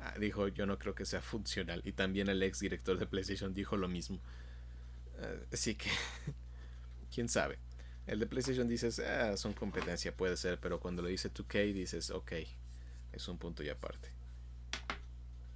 ah, 0.00 0.14
dijo, 0.18 0.48
yo 0.48 0.66
no 0.66 0.78
creo 0.78 0.94
que 0.94 1.04
sea 1.04 1.20
funcional. 1.22 1.82
Y 1.84 1.92
también 1.92 2.28
el 2.28 2.42
ex 2.42 2.60
director 2.60 2.98
de 2.98 3.06
PlayStation 3.06 3.54
dijo 3.54 3.76
lo 3.76 3.88
mismo. 3.88 4.20
Eh, 5.18 5.46
así 5.52 5.74
que, 5.74 5.90
quién 7.14 7.28
sabe. 7.28 7.58
El 8.06 8.20
de 8.20 8.26
PlayStation 8.26 8.68
dices, 8.68 9.00
ah, 9.00 9.36
son 9.36 9.52
competencia, 9.52 10.16
puede 10.16 10.36
ser, 10.36 10.60
pero 10.60 10.78
cuando 10.78 11.02
lo 11.02 11.08
dice 11.08 11.32
2K 11.32 11.72
dices, 11.72 12.10
ok, 12.10 12.32
es 13.12 13.28
un 13.28 13.38
punto 13.38 13.62
y 13.64 13.68
aparte. 13.68 14.10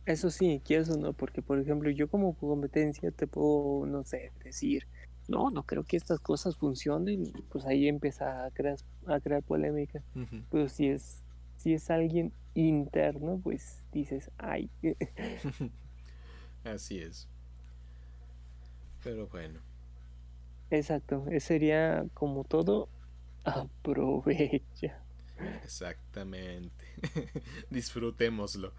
Eso 0.06 0.30
sí, 0.30 0.60
quieres 0.64 0.88
o 0.90 0.96
no, 0.96 1.12
porque 1.12 1.42
por 1.42 1.60
ejemplo, 1.60 1.90
yo 1.90 2.08
como 2.08 2.34
competencia 2.34 3.10
te 3.12 3.28
puedo, 3.28 3.86
no 3.86 4.02
sé, 4.02 4.32
decir, 4.42 4.88
no, 5.30 5.50
no 5.50 5.62
creo 5.62 5.84
que 5.84 5.96
estas 5.96 6.18
cosas 6.18 6.56
funcionen, 6.56 7.32
pues 7.50 7.64
ahí 7.64 7.86
empieza 7.86 8.44
a 8.44 8.50
crear, 8.50 8.76
a 9.06 9.20
crear 9.20 9.42
polémica. 9.42 10.02
Pero 10.50 10.68
si 10.68 10.88
es, 10.88 11.22
si 11.56 11.72
es 11.72 11.88
alguien 11.90 12.32
interno, 12.54 13.40
pues 13.42 13.86
dices, 13.92 14.30
ay. 14.38 14.68
Así 16.64 16.98
es. 16.98 17.28
Pero 19.04 19.28
bueno. 19.28 19.60
Exacto, 20.70 21.24
sería 21.38 22.04
como 22.12 22.44
todo, 22.44 22.88
aprovecha. 23.44 24.98
Exactamente. 25.62 26.84
Disfrutémoslo. 27.70 28.72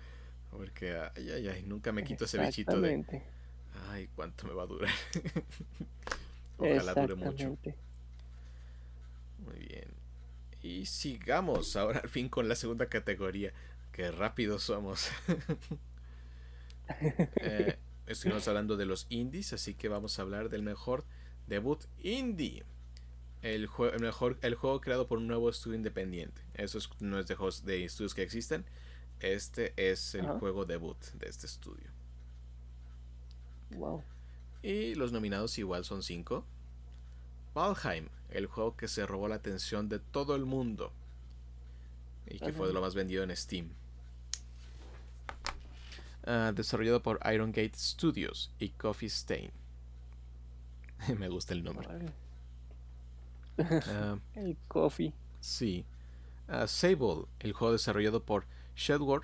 Porque, 0.50 0.98
ay, 1.16 1.32
ay, 1.32 1.48
ay, 1.48 1.64
nunca 1.64 1.94
me 1.94 2.04
quito 2.04 2.26
ese 2.26 2.38
bichito 2.38 2.80
de... 2.82 3.24
Ay, 3.90 4.10
¿cuánto 4.16 4.48
me 4.48 4.54
va 4.54 4.64
a 4.64 4.68
durar? 4.68 4.92
Ojalá 6.62 6.94
dure 6.94 7.16
mucho. 7.16 7.58
Muy 9.40 9.60
bien. 9.60 9.88
Y 10.62 10.86
sigamos 10.86 11.76
ahora 11.76 12.00
al 12.00 12.10
fin 12.10 12.30
con 12.30 12.48
la 12.48 12.56
segunda 12.56 12.88
categoría. 12.88 13.52
Qué 13.92 14.12
rápido 14.12 14.60
somos. 14.60 15.10
Eh, 17.38 17.78
estuvimos 18.06 18.50
hablando 18.50 18.76
de 18.76 18.86
los 18.86 19.06
indies, 19.08 19.54
así 19.54 19.76
que 19.76 19.88
vamos 19.88 20.20
a 20.20 20.24
hablar 20.24 20.50
del 20.50 20.62
mejor 20.62 21.06
debut 21.48 21.86
indie. 22.04 22.66
El, 23.42 23.70
mejor, 24.02 24.38
el 24.42 24.56
juego 24.56 24.82
creado 24.82 25.08
por 25.08 25.18
un 25.18 25.28
nuevo 25.28 25.50
estudio 25.50 25.78
independiente. 25.78 26.42
Eso 26.54 26.80
no 27.00 27.18
es 27.18 27.28
de, 27.28 27.38
de 27.64 27.86
estudios 27.86 28.14
que 28.14 28.24
existen. 28.24 28.66
Este 29.22 29.74
es 29.78 30.16
el 30.16 30.28
juego 30.28 30.66
debut 30.66 30.98
de 31.14 31.30
este 31.30 31.46
estudio. 31.46 31.90
Wow. 33.70 34.04
Y 34.64 34.96
los 34.96 35.12
nominados 35.12 35.58
igual 35.58 35.86
son 35.86 36.04
cinco. 36.04 36.46
Valheim, 37.54 38.10
el 38.30 38.46
juego 38.46 38.76
que 38.76 38.88
se 38.88 39.06
robó 39.06 39.28
la 39.28 39.36
atención 39.36 39.90
de 39.90 40.00
todo 40.00 40.36
el 40.36 40.46
mundo 40.46 40.92
y 42.28 42.40
que 42.40 42.54
fue 42.54 42.68
de 42.68 42.74
lo 42.74 42.82
más 42.82 42.96
vendido 42.96 43.24
en 43.24 43.36
Steam. 43.36 43.70
Ah, 46.24 46.52
desarrollado 46.56 47.02
por 47.02 47.20
Iron 47.34 47.52
Gate 47.52 47.76
Studios 47.76 48.52
y 48.60 48.70
Coffee 48.70 49.10
Stain. 49.10 49.52
Me 51.18 51.30
gusta 51.30 51.54
el 51.54 51.64
nombre. 51.64 51.88
Ah, 53.58 54.18
el 54.36 54.56
Coffee. 54.68 55.14
Sí. 55.40 55.86
Uh, 56.48 56.68
Sable, 56.68 57.26
el 57.40 57.54
juego 57.54 57.74
desarrollado 57.74 58.24
por 58.24 58.46
Shedward 58.76 59.24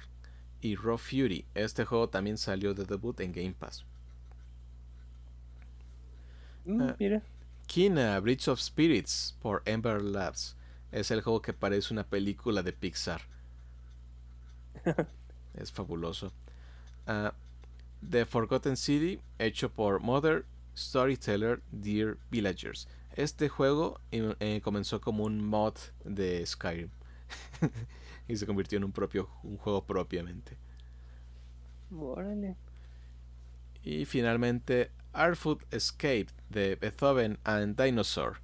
y 0.61 0.75
Raw 0.75 0.97
Fury. 0.97 1.45
Este 1.53 1.85
juego 1.85 2.09
también 2.09 2.37
salió 2.37 2.73
de 2.73 2.85
debut 2.85 3.19
en 3.19 3.31
Game 3.31 3.53
Pass. 3.53 3.85
Mm, 6.67 6.91
mira. 6.99 7.21
Kina, 7.65 8.19
Bridge 8.19 8.47
of 8.47 8.59
Spirits 8.59 9.35
por 9.41 9.61
Ember 9.65 10.01
Labs. 10.01 10.55
Es 10.91 11.11
el 11.11 11.21
juego 11.21 11.41
que 11.41 11.53
parece 11.53 11.93
una 11.93 12.03
película 12.03 12.61
de 12.61 12.73
Pixar. 12.73 13.21
es 15.53 15.71
fabuloso. 15.71 16.31
Uh, 17.07 17.29
The 18.07 18.25
Forgotten 18.25 18.77
City, 18.77 19.19
hecho 19.39 19.69
por 19.69 20.01
Mother 20.01 20.45
Storyteller 20.75 21.61
Dear 21.71 22.17
Villagers. 22.29 22.87
Este 23.15 23.49
juego 23.49 23.99
eh, 24.11 24.61
comenzó 24.63 25.01
como 25.01 25.23
un 25.23 25.43
mod 25.43 25.73
de 26.05 26.45
Skyrim 26.45 26.89
y 28.27 28.35
se 28.35 28.45
convirtió 28.45 28.77
en 28.77 28.83
un 28.83 28.91
propio 28.91 29.29
un 29.43 29.57
juego 29.57 29.83
propiamente. 29.85 30.57
Y 33.83 34.05
finalmente 34.05 34.91
Artful 35.13 35.59
Escape 35.71 36.27
de 36.49 36.75
Beethoven 36.75 37.37
and 37.43 37.75
Dinosaur 37.75 38.39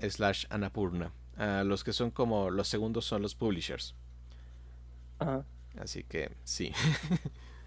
slash 0.00 0.46
Anapurna. 0.50 1.12
Ah, 1.36 1.62
los 1.64 1.82
que 1.82 1.92
son 1.92 2.10
como 2.10 2.50
los 2.50 2.68
segundos 2.68 3.04
son 3.04 3.22
los 3.22 3.34
publishers. 3.34 3.94
Así 5.78 6.04
que 6.04 6.32
sí. 6.44 6.72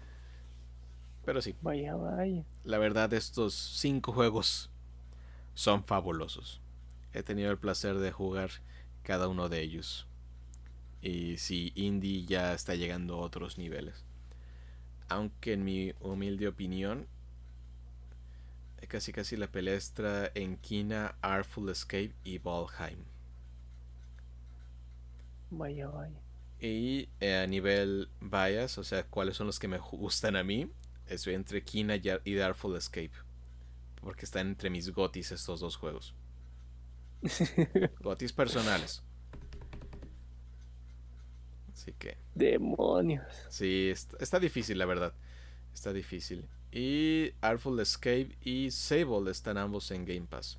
Pero 1.24 1.42
sí. 1.42 1.54
Vaya, 1.62 1.96
vaya. 1.96 2.44
La 2.64 2.78
verdad, 2.78 3.12
estos 3.12 3.54
cinco 3.54 4.12
juegos 4.12 4.70
son 5.54 5.84
fabulosos. 5.84 6.60
He 7.12 7.22
tenido 7.22 7.50
el 7.50 7.58
placer 7.58 7.96
de 7.96 8.12
jugar 8.12 8.50
cada 9.02 9.26
uno 9.28 9.48
de 9.48 9.60
ellos. 9.62 10.06
Y 11.02 11.38
sí, 11.38 11.72
Indie 11.74 12.24
ya 12.26 12.52
está 12.52 12.74
llegando 12.74 13.14
a 13.14 13.20
otros 13.20 13.58
niveles. 13.58 14.04
Aunque 15.08 15.54
en 15.54 15.64
mi 15.64 15.94
humilde 16.00 16.48
opinión, 16.48 17.06
casi 18.88 19.12
casi 19.12 19.36
la 19.36 19.46
pelestra 19.50 20.30
en 20.34 20.56
Kina, 20.56 21.16
Artful 21.20 21.70
Escape 21.70 22.14
y 22.24 22.38
Valheim. 22.38 23.04
Vaya, 25.50 25.88
vaya. 25.88 26.20
Y 26.60 27.08
eh, 27.20 27.36
a 27.36 27.46
nivel 27.46 28.08
bias, 28.20 28.78
o 28.78 28.84
sea, 28.84 29.04
cuáles 29.04 29.36
son 29.36 29.46
los 29.46 29.58
que 29.58 29.68
me 29.68 29.78
gustan 29.78 30.36
a 30.36 30.44
mí, 30.44 30.70
estoy 31.06 31.34
entre 31.34 31.62
Kina 31.62 31.96
y 31.96 32.38
Artful 32.38 32.76
Escape. 32.76 33.12
Porque 34.00 34.24
están 34.24 34.48
entre 34.48 34.70
mis 34.70 34.90
gotis 34.92 35.32
estos 35.32 35.60
dos 35.60 35.76
juegos. 35.76 36.14
gotis 38.00 38.32
personales. 38.32 39.02
Así 41.72 41.92
que. 41.92 42.18
Demonios. 42.34 43.24
Sí, 43.48 43.92
está 44.20 44.38
difícil, 44.38 44.78
la 44.78 44.86
verdad. 44.86 45.14
Está 45.74 45.92
difícil. 45.92 46.46
Y 46.76 47.32
Artful 47.40 47.80
Escape 47.80 48.36
y 48.44 48.70
Sable 48.70 49.30
están 49.30 49.56
ambos 49.56 49.90
en 49.92 50.04
Game 50.04 50.26
Pass. 50.28 50.58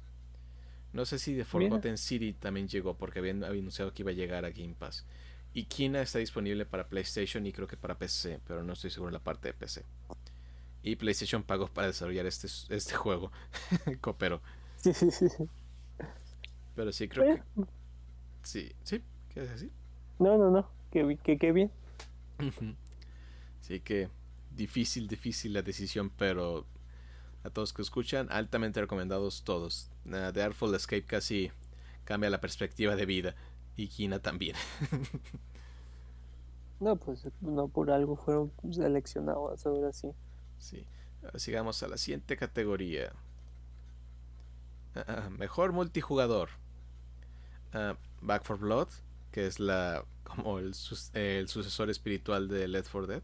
No 0.92 1.06
sé 1.06 1.20
si 1.20 1.36
The 1.36 1.46
Forgotten 1.46 1.96
City 2.00 2.34
también 2.34 2.68
llegó 2.68 2.96
porque 2.96 3.20
habían 3.20 3.44
anunciado 3.44 3.94
que 3.94 4.02
iba 4.02 4.10
a 4.10 4.16
llegar 4.16 4.44
a 4.44 4.50
Game 4.50 4.74
Pass. 4.74 5.06
Y 5.54 5.66
Kina 5.66 6.02
está 6.02 6.18
disponible 6.18 6.66
para 6.66 6.88
PlayStation 6.88 7.46
y 7.46 7.54
creo 7.54 7.68
que 7.68 7.78
para 7.78 8.00
PC, 8.00 8.40
pero 8.48 8.64
no 8.64 8.74
estoy 8.74 8.90
seguro 8.90 9.10
en 9.10 9.14
la 9.14 9.20
parte 9.20 9.50
de 9.50 9.54
PC. 9.54 9.84
Y 10.82 10.96
PlayStation 10.96 11.44
pagó 11.44 11.68
para 11.68 11.86
desarrollar 11.86 12.26
este, 12.26 12.48
este 12.70 12.96
juego. 12.96 13.32
Copero. 14.02 14.42
Pero 16.76 16.92
sí, 16.94 17.08
creo 17.10 17.36
que. 17.36 17.44
Sí, 18.42 18.72
sí, 18.82 19.04
¿qué 19.36 19.42
decir? 19.42 19.70
No, 20.18 20.36
no, 20.40 20.50
no, 20.50 20.68
que, 20.92 21.16
que, 21.24 21.38
que 21.38 21.52
bien. 21.52 21.70
sí 23.62 23.82
que 23.82 24.10
difícil, 24.58 25.08
difícil 25.08 25.54
la 25.54 25.62
decisión, 25.62 26.10
pero 26.10 26.66
a 27.44 27.50
todos 27.50 27.72
que 27.72 27.82
escuchan, 27.82 28.28
altamente 28.30 28.82
recomendados 28.82 29.44
todos. 29.44 29.90
The 30.04 30.42
Artful 30.42 30.76
Escape 30.76 31.06
casi 31.06 31.52
cambia 32.04 32.30
la 32.30 32.42
perspectiva 32.42 32.96
de 32.96 33.06
vida 33.06 33.36
y 33.78 33.88
Kina 33.88 34.20
también. 34.20 34.56
no, 36.80 36.96
pues 36.98 37.28
no 37.42 37.68
por 37.68 37.92
algo 37.92 38.18
fueron 38.18 38.52
seleccionados 38.72 39.66
ahora 39.66 39.94
sí. 39.94 40.10
Sí. 40.58 40.86
sigamos 41.36 41.82
a 41.84 41.88
la 41.88 41.98
siguiente 41.98 42.36
categoría. 42.36 43.14
Ah, 44.96 45.06
ah, 45.08 45.30
mejor 45.30 45.72
multijugador. 45.72 46.50
Ah, 47.72 47.96
Back 48.22 48.44
for 48.44 48.58
Blood, 48.58 48.90
que 49.32 49.46
es 49.46 49.60
la 49.60 50.04
como 50.24 50.60
el, 50.60 50.74
el 51.14 51.48
sucesor 51.48 51.90
espiritual 51.90 52.48
de 52.48 52.68
Left 52.68 52.92
4 52.92 53.08
Dead. 53.08 53.24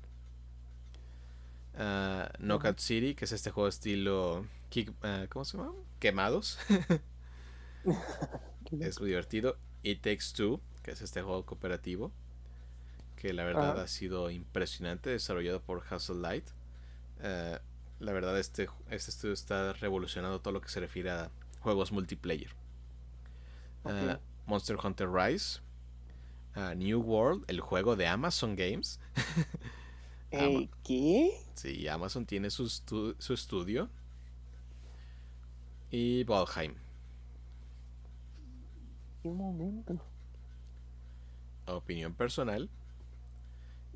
Uh, 1.76 2.30
Knockout 2.38 2.80
City, 2.80 3.16
que 3.16 3.26
es 3.26 3.32
este 3.32 3.50
juego 3.50 3.68
estilo 3.68 4.46
kick, 4.70 4.92
uh, 5.04 5.28
¿cómo 5.30 5.44
se 5.44 5.58
llama? 5.58 5.74
Quemados. 6.00 6.60
es 8.80 9.00
muy 9.00 9.10
divertido. 9.10 9.58
It 9.82 10.02
Takes 10.02 10.34
Two, 10.36 10.62
que 10.84 10.92
es 10.92 11.02
este 11.02 11.22
juego 11.22 11.46
cooperativo, 11.46 12.12
que 13.16 13.34
la 13.34 13.44
verdad 13.44 13.80
ha 13.80 13.88
sido 13.88 14.30
impresionante, 14.30 15.10
desarrollado 15.10 15.62
por 15.62 15.84
Hustle 15.92 16.18
Light. 16.18 16.48
Uh, 17.20 17.58
la 18.00 18.12
verdad, 18.12 18.38
este, 18.40 18.70
este 18.90 19.12
estudio 19.12 19.34
está 19.34 19.74
revolucionando 19.74 20.42
todo 20.42 20.54
lo 20.54 20.62
que 20.62 20.70
se 20.70 20.80
refiere 20.80 21.10
a 21.10 21.32
juegos 21.60 21.92
multiplayer. 21.92 22.52
Monster 24.46 24.78
Hunter 24.82 25.10
Rise, 25.10 25.60
New 26.76 27.02
World, 27.02 27.46
el 27.48 27.62
juego 27.62 27.96
de 27.96 28.08
Amazon 28.08 28.56
Games. 28.56 29.00
¿Qué? 30.84 31.32
Sí, 31.54 31.88
Amazon 31.88 32.26
tiene 32.26 32.50
su, 32.50 32.68
su 32.68 33.34
estudio. 33.34 33.90
Y 35.92 36.24
Valheim. 36.24 36.74
¿Qué 39.22 39.30
momento? 39.30 40.00
Opinión 41.68 42.16
personal. 42.16 42.68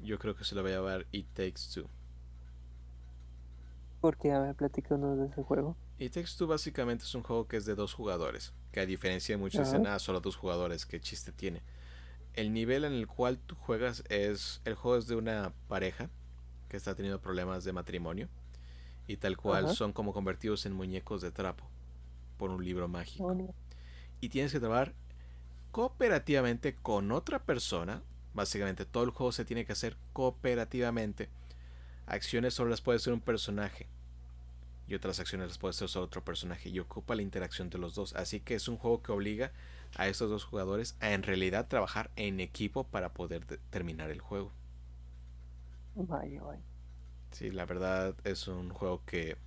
Yo 0.04 0.20
creo 0.20 0.36
que 0.36 0.44
se 0.44 0.54
lo 0.54 0.62
va 0.62 0.70
a 0.70 0.74
llevar 0.74 1.08
It 1.12 1.26
Takes 1.34 1.74
Two. 1.74 1.90
¿Por 4.00 4.16
qué? 4.18 4.32
A 4.32 4.40
ver, 4.40 4.56
platícanos 4.56 5.18
de 5.18 5.26
ese 5.26 5.42
juego. 5.42 5.76
It 5.98 6.14
Takes 6.14 6.38
Two 6.38 6.46
básicamente 6.46 7.04
es 7.06 7.16
un 7.16 7.24
juego 7.24 7.48
que 7.48 7.58
es 7.58 7.66
de 7.66 7.74
dos 7.74 7.96
jugadores. 7.96 8.54
Que 8.72 8.82
a 8.82 8.86
diferencia 8.86 9.36
de 9.36 9.42
muchos 9.42 9.66
dicen, 9.66 9.88
ah, 9.88 9.98
solo 9.98 10.22
dos 10.22 10.36
jugadores, 10.36 10.86
¿qué 10.86 11.02
chiste 11.02 11.32
tiene? 11.32 11.64
El 12.36 12.54
nivel 12.54 12.86
en 12.86 12.94
el 12.94 13.08
cual 13.08 13.40
tú 13.40 13.56
juegas 13.56 14.04
es. 14.10 14.62
El 14.66 14.76
juego 14.76 14.98
es 14.98 15.08
de 15.08 15.16
una 15.16 15.52
pareja 15.68 16.12
que 16.70 16.78
está 16.78 16.96
teniendo 16.96 17.22
problemas 17.22 17.64
de 17.64 17.74
matrimonio 17.74 18.30
y 19.08 19.18
tal 19.18 19.38
cual 19.38 19.74
son 19.74 19.94
como 19.94 20.14
convertidos 20.14 20.66
en 20.66 20.74
muñecos 20.74 21.22
de 21.22 21.32
trapo 21.32 21.66
por 22.38 22.52
un 22.52 22.64
libro 22.64 22.88
mágico. 22.88 23.36
Y 24.20 24.30
tienes 24.30 24.52
que 24.52 24.60
trabajar 24.60 24.94
cooperativamente 25.72 26.76
con 26.76 27.12
otra 27.12 27.40
persona. 27.40 28.04
Básicamente 28.34 28.86
todo 28.86 29.04
el 29.04 29.12
juego 29.12 29.32
se 29.32 29.46
tiene 29.46 29.66
que 29.66 29.72
hacer 29.72 29.98
cooperativamente. 30.14 31.30
Acciones 32.06 32.54
solo 32.54 32.70
las 32.70 32.82
puede 32.82 32.98
hacer 32.98 33.14
un 33.14 33.22
personaje. 33.22 33.88
Y 34.88 34.96
otras 34.96 35.20
acciones 35.20 35.48
las 35.48 35.58
puede 35.58 35.72
hacer 35.72 35.90
solo 35.90 36.06
otro 36.06 36.24
personaje. 36.24 36.70
Y 36.70 36.80
ocupa 36.80 37.16
la 37.16 37.22
interacción 37.22 37.70
de 37.70 37.78
los 37.78 37.96
dos. 37.96 38.16
Así 38.16 38.40
que 38.40 38.56
es 38.56 38.68
un 38.68 38.78
juego 38.78 39.02
que 39.02 39.12
obliga 39.12 39.52
a 39.96 40.08
estos 40.08 40.30
dos 40.30 40.44
jugadores 40.44 40.96
a 41.00 41.14
en 41.14 41.24
realidad 41.24 41.68
trabajar 41.68 42.12
en 42.16 42.40
equipo 42.40 42.84
para 42.86 43.14
poder 43.14 43.46
terminar 43.70 44.12
el 44.12 44.22
juego. 44.22 44.52
Vaya, 45.98 46.42
vaya. 46.44 46.64
Sí, 47.32 47.52
la 47.52 47.66
verdad 47.66 48.16
es 48.26 48.48
un 48.48 48.70
juego 48.70 49.04
que 49.06 49.38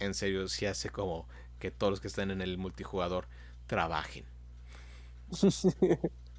en 0.00 0.14
serio 0.14 0.48
sí 0.48 0.66
hace 0.66 0.90
como 0.90 1.28
que 1.60 1.70
todos 1.70 1.90
los 1.92 2.00
que 2.00 2.08
están 2.08 2.30
en 2.30 2.42
el 2.42 2.58
multijugador 2.58 3.28
trabajen. 3.66 4.26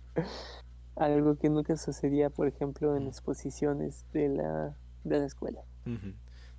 Algo 0.96 1.38
que 1.38 1.50
nunca 1.50 1.76
sucedía, 1.76 2.30
por 2.30 2.48
ejemplo, 2.48 2.96
en 2.96 3.08
exposiciones 3.08 4.06
de 4.14 4.30
la, 4.30 4.78
de 5.04 5.20
la 5.20 5.26
escuela. 5.26 5.62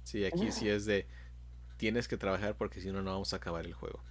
Sí, 0.03 0.25
aquí 0.25 0.53
sí 0.53 0.69
es 0.69 0.85
de 0.87 1.07
tienes 1.79 2.09
que 2.09 2.17
trabajar 2.19 2.57
porque 2.57 2.81
si 2.81 2.93
no, 2.93 3.03
no 3.03 3.13
vamos 3.13 3.33
a 3.33 3.37
acabar 3.37 3.67
el 3.67 3.75
juego. 3.75 4.03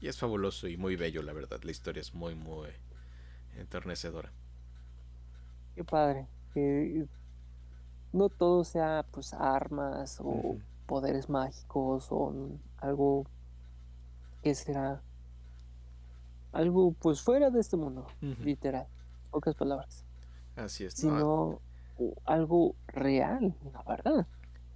Y 0.00 0.08
es 0.08 0.18
fabuloso 0.18 0.68
y 0.68 0.76
muy 0.76 0.96
bello, 0.96 1.22
la 1.22 1.32
verdad. 1.32 1.62
La 1.62 1.70
historia 1.72 2.00
es 2.02 2.14
muy, 2.14 2.34
muy 2.34 2.70
enternecedora. 3.58 4.32
Qué 5.74 5.84
padre. 5.84 6.26
Que 6.52 7.06
no 8.16 8.28
todo 8.28 8.64
sea 8.64 9.04
pues 9.10 9.34
armas 9.34 10.18
o 10.20 10.56
poderes 10.86 11.28
mágicos 11.28 12.08
o 12.10 12.32
algo 12.78 13.26
que 14.42 14.54
será 14.54 15.02
algo 16.52 16.92
pues 16.92 17.20
fuera 17.20 17.50
de 17.50 17.60
este 17.60 17.76
mundo, 17.76 18.06
literal, 18.20 18.86
pocas 19.30 19.54
palabras. 19.54 20.04
Así 20.56 20.84
es. 20.84 20.94
Sino 20.94 21.60
algo 22.24 22.74
real, 22.88 23.54
la 23.72 23.82
verdad. 23.82 24.26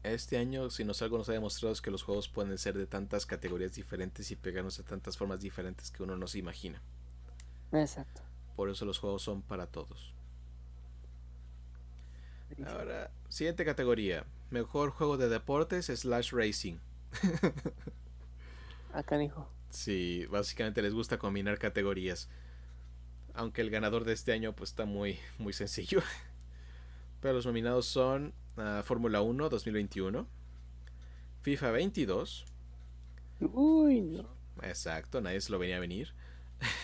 Este 0.03 0.38
año, 0.38 0.70
si 0.70 0.84
nos 0.84 1.01
algo 1.03 1.18
nos 1.18 1.28
ha 1.28 1.32
demostrado 1.32 1.72
es 1.72 1.80
que 1.80 1.91
los 1.91 2.03
juegos 2.03 2.28
pueden 2.28 2.57
ser 2.59 2.76
de 2.76 2.86
tantas 2.86 3.26
categorías 3.26 3.74
diferentes 3.74 4.30
y 4.30 4.36
pegarnos 4.36 4.76
de 4.76 4.82
tantas 4.82 5.16
formas 5.16 5.41
diferentes 5.41 5.91
que 5.91 6.03
uno 6.03 6.16
no 6.16 6.26
se 6.26 6.38
imagina. 6.38 6.82
Exacto. 7.72 8.22
Por 8.57 8.68
eso 8.68 8.84
los 8.84 8.99
juegos 8.99 9.22
son 9.22 9.43
para 9.43 9.66
todos. 9.66 10.14
Ahora, 12.67 13.11
siguiente 13.29 13.65
categoría. 13.65 14.25
Mejor 14.51 14.91
juego 14.91 15.17
de 15.17 15.29
deportes 15.29 15.87
slash 15.87 16.33
racing. 16.33 16.79
Acá, 18.93 19.23
hijo. 19.23 19.49
Sí, 19.71 20.27
básicamente 20.27 20.83
les 20.83 20.93
gusta 20.93 21.19
combinar 21.19 21.59
categorías. 21.59 22.29
Aunque 23.35 23.61
el 23.61 23.71
ganador 23.71 24.05
de 24.05 24.13
este 24.13 24.33
año 24.33 24.55
pues 24.55 24.71
está 24.71 24.85
muy, 24.85 25.19
muy 25.39 25.53
sencillo. 25.53 26.03
Pero 27.21 27.35
los 27.35 27.47
nominados 27.47 27.87
son 27.87 28.35
uh, 28.57 28.83
Fórmula 28.83 29.23
1 29.23 29.49
2021, 29.49 30.27
FIFA 31.43 31.71
22. 31.71 32.47
Uy, 33.41 34.01
no. 34.01 34.29
Exacto, 34.63 35.21
nadie 35.21 35.41
se 35.41 35.53
lo 35.53 35.59
venía 35.59 35.77
a 35.77 35.81
venir. 35.81 36.13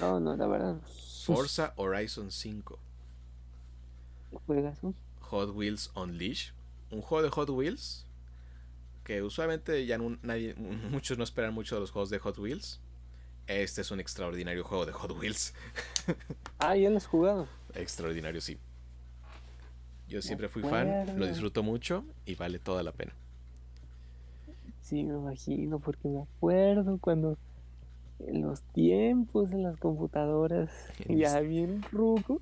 No, 0.00 0.20
no, 0.20 0.36
la 0.36 0.46
verdad. 0.46 0.80
Forza 1.24 1.72
Horizon 1.76 2.30
5. 2.30 2.78
¿Juegas? 4.46 4.78
Hot 5.30 5.50
Wheels 5.54 5.90
Unleashed. 5.94 6.54
Un 6.90 7.02
juego 7.02 7.22
de 7.22 7.30
Hot 7.30 7.50
Wheels 7.50 8.06
que 9.06 9.22
usualmente 9.22 9.86
ya 9.86 9.98
nadie, 10.22 10.54
muchos 10.90 11.16
no 11.16 11.22
esperan 11.22 11.54
mucho 11.54 11.76
de 11.76 11.80
los 11.80 11.92
juegos 11.92 12.10
de 12.10 12.18
Hot 12.18 12.38
Wheels. 12.38 12.80
Este 13.46 13.80
es 13.80 13.90
un 13.92 14.00
extraordinario 14.00 14.64
juego 14.64 14.84
de 14.84 14.92
Hot 14.92 15.12
Wheels. 15.12 15.54
ah, 16.58 16.76
ya 16.76 16.90
lo 16.90 16.96
has 16.96 17.06
jugado. 17.06 17.46
Extraordinario, 17.74 18.40
sí. 18.40 18.58
Yo 20.08 20.20
siempre 20.22 20.48
fui 20.48 20.62
fan, 20.62 21.18
lo 21.18 21.26
disfruto 21.26 21.62
mucho 21.62 22.04
y 22.26 22.34
vale 22.34 22.58
toda 22.58 22.82
la 22.82 22.92
pena. 22.92 23.12
Sí, 24.82 25.04
me 25.04 25.14
imagino, 25.14 25.78
porque 25.78 26.08
me 26.08 26.22
acuerdo 26.22 26.98
cuando 26.98 27.38
en 28.20 28.42
los 28.42 28.62
tiempos 28.62 29.52
en 29.52 29.62
las 29.62 29.76
computadoras, 29.78 30.70
ya 31.08 31.40
bien 31.40 31.82
ruco, 31.92 32.40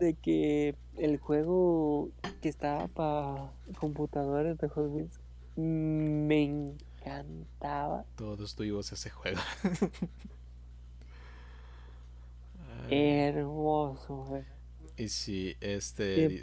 de 0.00 0.14
que 0.14 0.74
el 0.96 1.18
juego 1.18 2.10
que 2.40 2.48
estaba 2.48 2.88
para 2.88 3.52
computadores 3.78 4.58
de 4.58 4.68
Hot 4.68 4.90
Wheels 4.90 5.20
me 5.56 6.42
encantaba. 6.42 8.04
Todos 8.16 8.54
tuvimos 8.54 8.90
ese 8.92 9.10
juego. 9.10 9.38
Hermoso, 12.90 14.26
Y 14.96 15.08
sí, 15.08 15.56
este. 15.60 16.42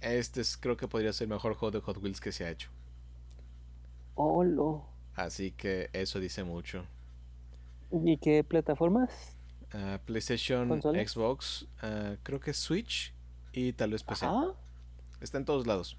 Este 0.00 0.40
es, 0.42 0.56
creo 0.56 0.76
que 0.76 0.88
podría 0.88 1.12
ser 1.12 1.26
el 1.26 1.30
mejor 1.34 1.54
juego 1.54 1.72
de 1.72 1.80
Hot 1.80 1.98
Wheels 2.02 2.20
que 2.20 2.32
se 2.32 2.44
ha 2.44 2.50
hecho. 2.50 2.70
Holo. 4.16 4.84
Así 5.14 5.52
que 5.52 5.90
eso 5.92 6.20
dice 6.20 6.44
mucho. 6.44 6.86
¿Y 7.90 8.18
qué 8.18 8.44
plataformas? 8.44 9.33
Ah, 9.76 9.98
PlayStation, 10.04 10.80
Xbox, 10.80 11.66
ah, 11.82 12.14
creo 12.22 12.38
que 12.38 12.54
Switch 12.54 13.12
y 13.52 13.72
tal 13.72 13.90
vez 13.90 14.04
PC. 14.04 14.24
Está 15.20 15.38
en 15.38 15.44
todos 15.44 15.66
lados. 15.66 15.96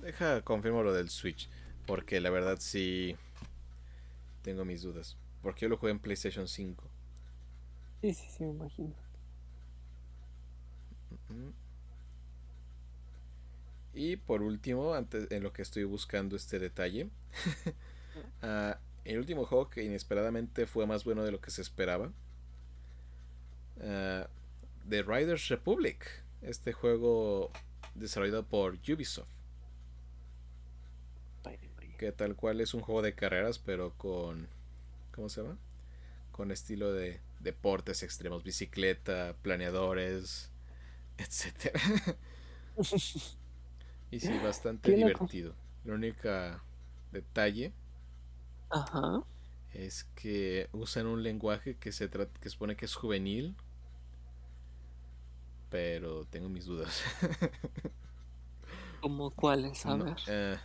Deja, 0.00 0.40
confirmo 0.40 0.82
lo 0.82 0.94
del 0.94 1.10
Switch. 1.10 1.50
Porque 1.86 2.18
la 2.20 2.30
verdad 2.30 2.56
sí. 2.60 3.14
Tengo 4.42 4.64
mis 4.64 4.82
dudas. 4.82 5.18
Porque 5.42 5.62
yo 5.62 5.68
lo 5.68 5.76
jugué 5.76 5.92
en 5.92 5.98
PlayStation 5.98 6.48
5. 6.48 6.84
Sí, 8.00 8.14
sí, 8.14 8.26
sí, 8.30 8.44
me 8.44 8.50
imagino. 8.50 8.94
Y 13.92 14.16
por 14.16 14.40
último, 14.40 14.94
antes 14.94 15.30
en 15.30 15.42
lo 15.42 15.52
que 15.52 15.60
estoy 15.60 15.84
buscando 15.84 16.36
este 16.36 16.58
detalle, 16.58 17.10
ah, 18.42 18.78
el 19.04 19.18
último 19.18 19.44
juego 19.44 19.68
que 19.68 19.84
inesperadamente 19.84 20.66
fue 20.66 20.86
más 20.86 21.04
bueno 21.04 21.22
de 21.22 21.32
lo 21.32 21.40
que 21.40 21.50
se 21.50 21.60
esperaba, 21.60 22.12
uh, 23.80 24.26
The 24.88 25.02
Riders 25.02 25.48
Republic, 25.48 26.06
este 26.42 26.72
juego 26.72 27.50
desarrollado 27.94 28.44
por 28.46 28.74
Ubisoft. 28.74 29.28
Que 31.98 32.12
tal 32.12 32.36
cual 32.36 32.60
es 32.60 32.74
un 32.74 32.80
juego 32.80 33.02
de 33.02 33.14
carreras, 33.16 33.58
pero 33.58 33.92
con. 33.98 34.46
¿Cómo 35.12 35.28
se 35.28 35.42
llama? 35.42 35.58
Con 36.30 36.52
estilo 36.52 36.92
de 36.92 37.20
deportes 37.40 38.04
extremos, 38.04 38.44
bicicleta, 38.44 39.34
planeadores, 39.42 40.52
etc. 41.18 41.76
y 44.12 44.20
sí, 44.20 44.38
bastante 44.38 44.92
divertido. 44.92 45.54
El 45.84 45.90
único 45.90 46.28
detalle 47.10 47.72
es 49.72 50.04
que 50.14 50.68
usan 50.72 51.06
un 51.06 51.24
lenguaje 51.24 51.76
que 51.76 51.90
se 51.90 52.08
trata, 52.08 52.38
que 52.40 52.48
supone 52.48 52.76
que 52.76 52.84
es 52.84 52.94
juvenil, 52.94 53.56
pero 55.70 56.24
tengo 56.26 56.48
mis 56.48 56.66
dudas. 56.66 57.02
¿Cómo 59.00 59.30
cuáles? 59.30 59.84
A 59.86 59.96
ver. 59.96 60.16
Eh, 60.26 60.56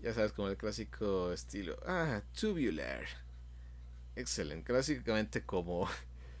ya 0.00 0.14
sabes, 0.14 0.32
como 0.32 0.48
el 0.48 0.56
clásico 0.56 1.32
estilo. 1.32 1.76
Ah, 1.86 2.22
tubular. 2.38 3.04
Excelente. 4.16 4.72
Clásicamente 4.72 5.44
como 5.44 5.86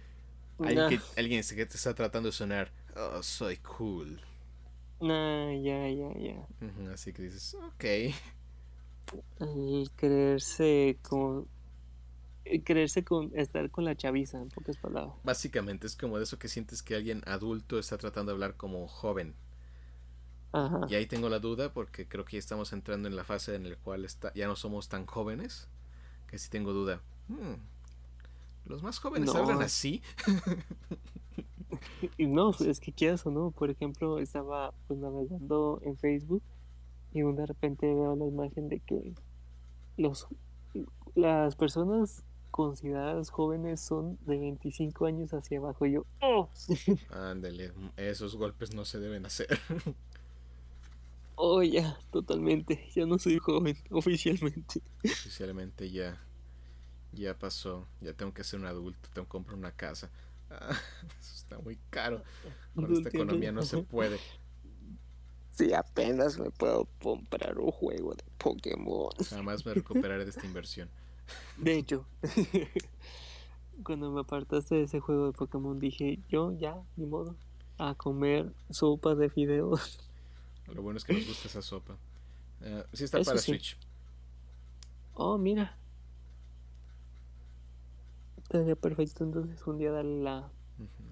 alguien, 0.58 1.42
que, 1.42 1.66
te 1.66 1.76
está 1.76 1.94
tratando 1.94 2.28
de 2.28 2.32
sonar. 2.32 2.72
Oh, 2.96 3.22
soy 3.22 3.58
cool. 3.58 4.20
Nah, 5.00 5.52
ya, 5.52 5.88
ya, 5.88 6.12
ya. 6.18 6.92
así 6.92 7.12
que 7.12 7.22
dices, 7.22 7.54
ok. 7.54 7.84
El 9.40 9.90
creerse 9.94 10.98
como 11.02 11.46
creerse 12.64 13.04
con 13.04 13.30
estar 13.34 13.70
con 13.70 13.84
la 13.84 13.96
chaviza, 13.96 14.40
en 14.40 14.48
pocas 14.48 14.76
palabras. 14.76 15.14
Básicamente 15.24 15.86
es 15.86 15.96
como 15.96 16.18
de 16.18 16.24
eso 16.24 16.38
que 16.38 16.48
sientes 16.48 16.82
que 16.82 16.94
alguien 16.94 17.22
adulto 17.26 17.78
está 17.78 17.98
tratando 17.98 18.32
de 18.32 18.34
hablar 18.34 18.56
como 18.56 18.86
joven. 18.88 19.34
Y 20.88 20.94
ahí 20.94 21.06
tengo 21.06 21.28
la 21.28 21.38
duda 21.38 21.72
porque 21.72 22.08
creo 22.08 22.24
que 22.24 22.32
ya 22.32 22.38
estamos 22.38 22.72
entrando 22.72 23.06
en 23.06 23.16
la 23.16 23.24
fase 23.24 23.54
en 23.54 23.68
la 23.68 23.76
cual 23.76 24.04
está, 24.04 24.32
ya 24.34 24.46
no 24.46 24.56
somos 24.56 24.88
tan 24.88 25.04
jóvenes, 25.04 25.68
que 26.26 26.38
sí 26.38 26.48
tengo 26.48 26.72
duda. 26.72 27.02
Hmm, 27.28 27.56
¿Los 28.64 28.82
más 28.82 28.98
jóvenes 28.98 29.34
hablan 29.34 29.62
así? 29.62 30.02
y 32.18 32.26
no, 32.26 32.50
es 32.50 32.80
que 32.80 32.92
quieras 32.92 33.26
o 33.26 33.30
no, 33.30 33.50
por 33.50 33.70
ejemplo, 33.70 34.18
estaba 34.18 34.72
pues 34.86 34.98
navegando 34.98 35.80
en 35.84 35.96
Facebook 35.98 36.42
y 37.12 37.20
de 37.22 37.46
repente 37.46 37.86
veo 37.86 38.16
la 38.16 38.26
imagen 38.26 38.68
de 38.68 38.80
que 38.80 39.14
los 39.96 40.28
las 41.14 41.56
personas 41.56 42.24
consideradas 42.58 43.30
jóvenes 43.30 43.80
son 43.80 44.18
de 44.26 44.36
25 44.36 45.06
años 45.06 45.32
hacia 45.32 45.58
abajo. 45.58 45.86
Y 45.86 45.92
yo, 45.92 46.06
¡oh! 46.20 46.48
Ándale, 47.10 47.72
esos 47.96 48.34
golpes 48.34 48.74
no 48.74 48.84
se 48.84 48.98
deben 48.98 49.24
hacer. 49.26 49.46
oh, 51.36 51.62
ya, 51.62 51.96
totalmente. 52.10 52.84
Ya 52.96 53.06
no 53.06 53.16
soy 53.20 53.38
joven, 53.38 53.76
oficialmente. 53.92 54.82
Oficialmente 55.04 55.88
ya. 55.88 56.20
Ya 57.12 57.38
pasó. 57.38 57.86
Ya 58.00 58.12
tengo 58.12 58.34
que 58.34 58.42
ser 58.42 58.58
un 58.58 58.66
adulto. 58.66 59.08
Tengo 59.14 59.26
que 59.26 59.30
comprar 59.30 59.56
una 59.56 59.70
casa. 59.70 60.10
Ah, 60.50 60.76
eso 61.20 61.34
está 61.36 61.60
muy 61.60 61.78
caro. 61.90 62.24
Con 62.74 62.92
esta 62.92 63.08
economía 63.10 63.52
no 63.52 63.62
se 63.62 63.84
puede. 63.84 64.18
Sí, 65.52 65.72
apenas 65.74 66.40
me 66.40 66.50
puedo 66.50 66.88
comprar 67.00 67.56
un 67.60 67.70
juego 67.70 68.14
de 68.14 68.24
Pokémon. 68.36 69.10
Jamás 69.30 69.64
me 69.64 69.74
recuperaré 69.74 70.24
de 70.24 70.30
esta 70.30 70.44
inversión. 70.44 70.90
De 71.56 71.74
hecho, 71.78 72.06
cuando 73.82 74.10
me 74.10 74.20
apartaste 74.20 74.76
de 74.76 74.82
ese 74.84 75.00
juego 75.00 75.26
de 75.26 75.32
Pokémon 75.32 75.78
dije, 75.78 76.20
yo 76.28 76.52
ya, 76.52 76.76
ni 76.96 77.06
modo, 77.06 77.36
a 77.78 77.94
comer 77.94 78.52
sopa 78.70 79.14
de 79.14 79.30
fideos. 79.30 80.00
Lo 80.66 80.82
bueno 80.82 80.98
es 80.98 81.04
que 81.04 81.14
nos 81.14 81.26
gusta 81.26 81.48
esa 81.48 81.62
sopa. 81.62 81.94
Uh, 82.60 82.82
sí 82.92 83.04
está 83.04 83.22
para 83.22 83.38
Switch. 83.38 83.78
Oh, 85.14 85.38
mira. 85.38 85.76
Estaría 88.36 88.76
perfecto 88.76 89.24
entonces 89.24 89.66
un 89.66 89.78
día 89.78 89.90
darle 89.90 90.22
la, 90.22 90.50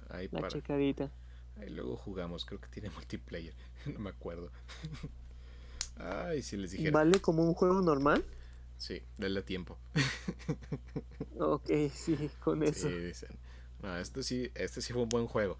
Ahí 0.08 0.28
la 0.30 0.46
checadita. 0.48 1.10
Ahí 1.56 1.70
luego 1.70 1.96
jugamos, 1.96 2.44
creo 2.44 2.60
que 2.60 2.68
tiene 2.68 2.90
multiplayer, 2.90 3.54
no 3.86 3.98
me 3.98 4.10
acuerdo. 4.10 4.50
Ay, 5.96 6.42
si 6.42 6.56
les 6.56 6.72
dijera. 6.72 6.92
¿Vale 6.92 7.20
como 7.20 7.42
un 7.42 7.54
juego 7.54 7.80
normal? 7.80 8.24
Sí, 8.78 9.02
denle 9.16 9.42
tiempo. 9.42 9.78
ok, 11.38 11.70
sí, 11.92 12.30
con 12.40 12.62
eso. 12.62 12.88
Sí, 12.88 12.94
dicen. 12.94 13.38
No, 13.82 13.96
este 13.98 14.22
sí, 14.22 14.50
este 14.54 14.80
sí 14.80 14.92
fue 14.92 15.02
un 15.02 15.08
buen 15.08 15.26
juego. 15.26 15.58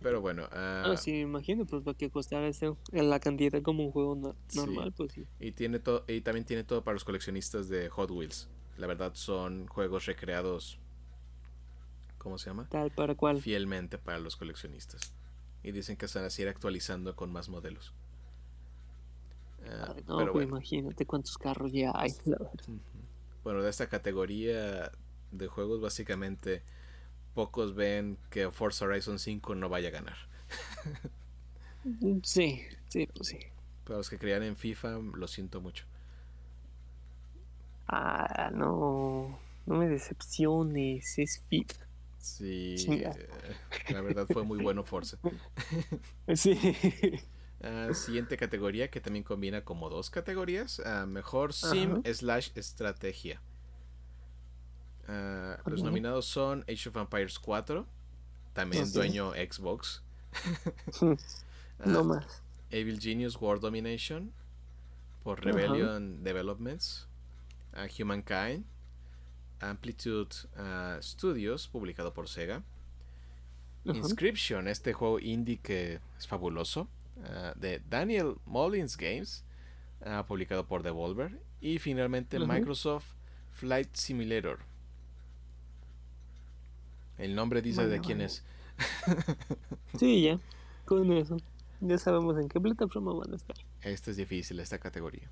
Pero 0.00 0.20
bueno. 0.20 0.46
ah, 0.52 0.94
sí, 0.98 1.12
me 1.12 1.20
imagino, 1.20 1.64
pues 1.64 1.82
va 1.82 1.94
que 1.94 2.10
costar 2.10 2.44
ese, 2.44 2.74
la 2.92 3.20
cantidad 3.20 3.62
como 3.62 3.86
un 3.86 3.90
juego 3.90 4.36
normal, 4.54 4.92
pues 4.92 5.12
sí. 5.12 5.26
Y, 5.40 5.52
tiene 5.52 5.78
todo, 5.78 6.04
y 6.06 6.20
también 6.20 6.44
tiene 6.44 6.62
todo 6.62 6.84
para 6.84 6.92
los 6.92 7.04
coleccionistas 7.04 7.68
de 7.68 7.88
Hot 7.88 8.10
Wheels. 8.10 8.48
La 8.76 8.86
verdad 8.86 9.12
son 9.14 9.66
juegos 9.66 10.04
recreados. 10.04 10.78
¿Cómo 12.18 12.38
se 12.38 12.50
llama? 12.50 12.68
Tal 12.68 12.90
para 12.90 13.14
cual. 13.14 13.40
Fielmente 13.40 13.96
para 13.96 14.18
los 14.18 14.36
coleccionistas. 14.36 15.14
Y 15.62 15.72
dicen 15.72 15.96
que 15.96 16.06
se 16.06 16.18
van 16.18 16.26
a 16.26 16.30
seguir 16.30 16.48
actualizando 16.48 17.16
con 17.16 17.32
más 17.32 17.48
modelos. 17.48 17.94
No, 20.06 20.42
imagínate 20.42 21.06
cuántos 21.06 21.38
carros 21.38 21.72
ya 21.72 21.92
hay, 21.94 22.12
la 22.24 22.38
verdad. 22.38 22.64
Bueno, 23.42 23.62
de 23.62 23.70
esta 23.70 23.88
categoría 23.88 24.90
de 25.30 25.46
juegos, 25.48 25.80
básicamente, 25.80 26.62
pocos 27.34 27.74
ven 27.74 28.18
que 28.30 28.50
Forza 28.50 28.84
Horizon 28.86 29.18
5 29.18 29.54
no 29.54 29.68
vaya 29.68 29.88
a 29.88 29.92
ganar. 29.92 30.16
Sí, 32.22 32.62
sí, 32.88 33.06
pues 33.14 33.28
sí. 33.28 33.38
Para 33.84 33.98
los 33.98 34.08
que 34.08 34.18
creían 34.18 34.42
en 34.42 34.56
FIFA, 34.56 34.98
lo 35.14 35.28
siento 35.28 35.60
mucho. 35.60 35.84
Ah, 37.86 38.50
no, 38.54 39.38
no 39.66 39.76
me 39.76 39.88
decepciones, 39.88 41.18
es 41.18 41.42
FIFA. 41.48 41.84
Sí, 42.18 42.76
eh, 42.88 43.12
la 43.90 44.00
verdad 44.00 44.26
fue 44.26 44.42
muy 44.44 44.62
bueno 44.62 44.82
Forza. 44.82 45.18
sí. 46.34 46.58
Ah, 47.64 47.94
siguiente 47.94 48.36
categoría 48.36 48.90
que 48.90 49.00
también 49.00 49.22
combina 49.22 49.64
como 49.64 49.88
dos 49.88 50.10
categorías. 50.10 50.80
Ah, 50.84 51.06
mejor 51.06 51.54
sim 51.54 52.02
slash 52.04 52.50
estrategia. 52.56 53.40
Ah, 55.08 55.56
los 55.64 55.82
nominados 55.82 56.26
son 56.26 56.62
Age 56.68 56.90
of 56.90 56.96
Empires 56.96 57.38
4, 57.38 57.86
también 58.52 58.92
dueño 58.92 59.32
Xbox. 59.32 60.02
no 61.86 62.04
más. 62.04 62.42
Evil 62.70 63.00
Genius 63.00 63.40
World 63.40 63.62
Domination 63.62 64.30
por 65.22 65.42
Rebellion 65.42 66.22
Developments. 66.22 67.08
Humankind. 67.98 68.66
Amplitude 69.60 70.34
Studios, 71.00 71.68
publicado 71.68 72.12
por 72.12 72.28
Sega. 72.28 72.62
Inscription, 73.84 74.68
este 74.68 74.92
juego 74.92 75.18
indie 75.18 75.58
que 75.58 76.00
es 76.18 76.26
fabuloso. 76.26 76.88
Ah, 77.22 77.54
de 77.56 77.80
Daniel 77.88 78.36
Mullins 78.44 78.96
Games, 78.96 79.44
uh, 80.00 80.24
publicado 80.24 80.66
por 80.66 80.82
Devolver. 80.82 81.40
Y 81.60 81.78
finalmente 81.78 82.38
Microsoft 82.38 83.06
Flight 83.52 83.94
Simulator. 83.94 84.58
El 87.16 87.34
nombre 87.34 87.62
dice 87.62 87.86
de 87.86 88.00
quién 88.00 88.20
es. 88.20 88.44
sí, 89.98 90.22
ya. 90.22 90.40
Con 90.84 91.10
eso. 91.12 91.36
Ya 91.80 91.98
sabemos 91.98 92.38
en 92.38 92.48
qué 92.48 92.60
plataforma 92.60 93.12
van 93.14 93.32
a 93.32 93.36
estar. 93.36 93.56
Esta 93.82 94.10
es 94.10 94.16
difícil, 94.16 94.58
esta 94.60 94.78
categoría. 94.78 95.30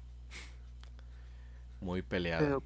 Muy 1.80 2.02
peleada. 2.02 2.60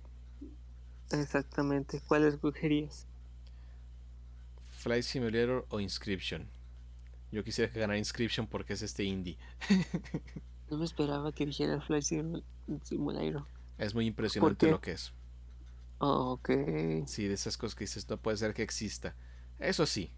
exactamente. 1.10 2.00
¿Cuál 2.06 2.24
escogerías? 2.24 3.06
Flight 4.70 5.02
Simulator 5.02 5.66
o 5.70 5.80
Inscription. 5.80 6.48
Yo 7.32 7.44
quisiera 7.44 7.72
que 7.72 7.80
ganara 7.80 7.98
Inscription 7.98 8.46
porque 8.46 8.74
es 8.74 8.82
este 8.82 9.04
indie. 9.04 9.36
no 10.70 10.78
me 10.78 10.84
esperaba 10.84 11.32
que 11.32 11.46
dijera 11.46 11.80
Flight 11.80 12.04
Simulator. 12.82 13.46
Es 13.78 13.94
muy 13.94 14.06
impresionante 14.06 14.70
lo 14.70 14.80
que 14.80 14.92
es. 14.92 15.12
Oh, 15.98 16.32
ok. 16.32 16.50
Sí, 17.06 17.26
de 17.26 17.34
esas 17.34 17.56
cosas 17.56 17.74
que 17.74 17.84
dices, 17.84 18.08
no 18.08 18.18
puede 18.18 18.36
ser 18.36 18.54
que 18.54 18.62
exista. 18.62 19.14
Eso 19.58 19.86
sí. 19.86 20.12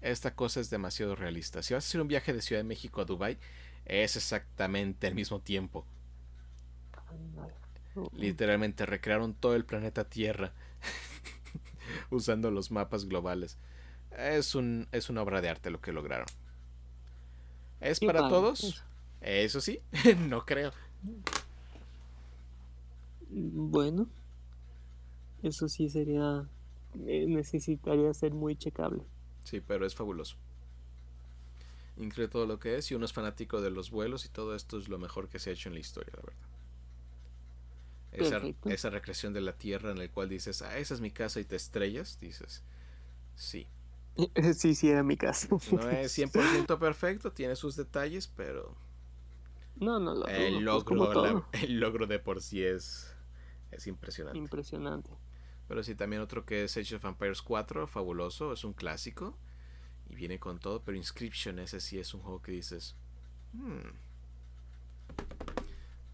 Esta 0.00 0.34
cosa 0.34 0.60
es 0.60 0.70
demasiado 0.70 1.16
realista. 1.16 1.62
Si 1.62 1.74
vas 1.74 1.84
a 1.84 1.88
hacer 1.88 2.00
un 2.00 2.08
viaje 2.08 2.32
de 2.32 2.42
Ciudad 2.42 2.60
de 2.60 2.68
México 2.68 3.00
a 3.00 3.04
Dubai, 3.04 3.38
es 3.86 4.16
exactamente 4.16 5.06
el 5.06 5.14
mismo 5.14 5.40
tiempo. 5.40 5.86
Literalmente 8.12 8.86
recrearon 8.86 9.34
todo 9.34 9.54
el 9.54 9.64
planeta 9.64 10.08
Tierra 10.08 10.52
usando 12.10 12.50
los 12.50 12.70
mapas 12.70 13.06
globales. 13.06 13.56
Es, 14.18 14.54
un, 14.54 14.86
es 14.92 15.10
una 15.10 15.22
obra 15.22 15.40
de 15.40 15.48
arte 15.48 15.70
lo 15.70 15.80
que 15.80 15.92
lograron. 15.92 16.26
¿Es 17.80 18.00
para 18.00 18.28
todos? 18.28 18.82
Eso 19.20 19.60
sí, 19.60 19.80
no 20.28 20.44
creo. 20.44 20.72
Bueno, 23.28 24.08
eso 25.42 25.68
sí 25.68 25.88
sería. 25.88 26.48
Eh, 27.06 27.26
necesitaría 27.26 28.12
ser 28.14 28.32
muy 28.32 28.56
checable. 28.56 29.02
Sí, 29.44 29.60
pero 29.60 29.84
es 29.84 29.94
fabuloso. 29.94 30.36
Increíble 31.96 32.28
todo 32.28 32.46
lo 32.46 32.58
que 32.58 32.76
es. 32.76 32.90
Y 32.90 32.94
uno 32.94 33.04
es 33.04 33.12
fanático 33.12 33.60
de 33.60 33.70
los 33.70 33.90
vuelos 33.90 34.24
y 34.24 34.28
todo 34.28 34.54
esto 34.54 34.78
es 34.78 34.88
lo 34.88 34.98
mejor 34.98 35.28
que 35.28 35.38
se 35.38 35.50
ha 35.50 35.52
hecho 35.52 35.68
en 35.68 35.74
la 35.74 35.80
historia, 35.80 36.12
la 36.16 36.22
verdad. 36.22 36.44
Esa, 38.12 38.40
esa 38.72 38.90
recreación 38.90 39.32
de 39.32 39.40
la 39.40 39.54
tierra 39.54 39.90
en 39.90 39.98
la 39.98 40.08
cual 40.08 40.28
dices, 40.28 40.62
ah, 40.62 40.78
esa 40.78 40.94
es 40.94 41.00
mi 41.00 41.10
casa 41.10 41.40
y 41.40 41.44
te 41.44 41.56
estrellas, 41.56 42.18
dices, 42.20 42.62
sí, 43.34 43.66
Sí, 44.54 44.74
sí, 44.74 44.88
era 44.88 45.02
mi 45.02 45.16
caso. 45.16 45.60
No 45.72 45.90
es 45.90 46.16
100% 46.18 46.78
perfecto, 46.78 47.32
tiene 47.32 47.56
sus 47.56 47.76
detalles, 47.76 48.28
pero... 48.28 48.76
No, 49.76 49.98
no, 49.98 50.14
lo 50.14 50.28
el, 50.28 50.52
pues, 50.52 50.62
logro, 50.62 51.48
el 51.52 51.80
logro 51.80 52.06
de 52.06 52.20
por 52.20 52.40
sí 52.40 52.62
es, 52.62 53.12
es 53.72 53.86
impresionante. 53.88 54.38
Impresionante. 54.38 55.10
Pero 55.66 55.82
sí, 55.82 55.94
también 55.94 56.22
otro 56.22 56.44
que 56.44 56.64
es 56.64 56.76
Age 56.76 56.94
of 56.96 57.04
Empires 57.04 57.42
4, 57.42 57.88
fabuloso, 57.88 58.52
es 58.52 58.62
un 58.64 58.72
clásico. 58.72 59.36
Y 60.08 60.14
viene 60.14 60.38
con 60.38 60.60
todo, 60.60 60.82
pero 60.84 60.96
Inscription, 60.96 61.58
ese 61.58 61.80
sí 61.80 61.98
es 61.98 62.14
un 62.14 62.20
juego 62.20 62.40
que 62.40 62.52
dices... 62.52 62.94
Hmm, 63.52 63.96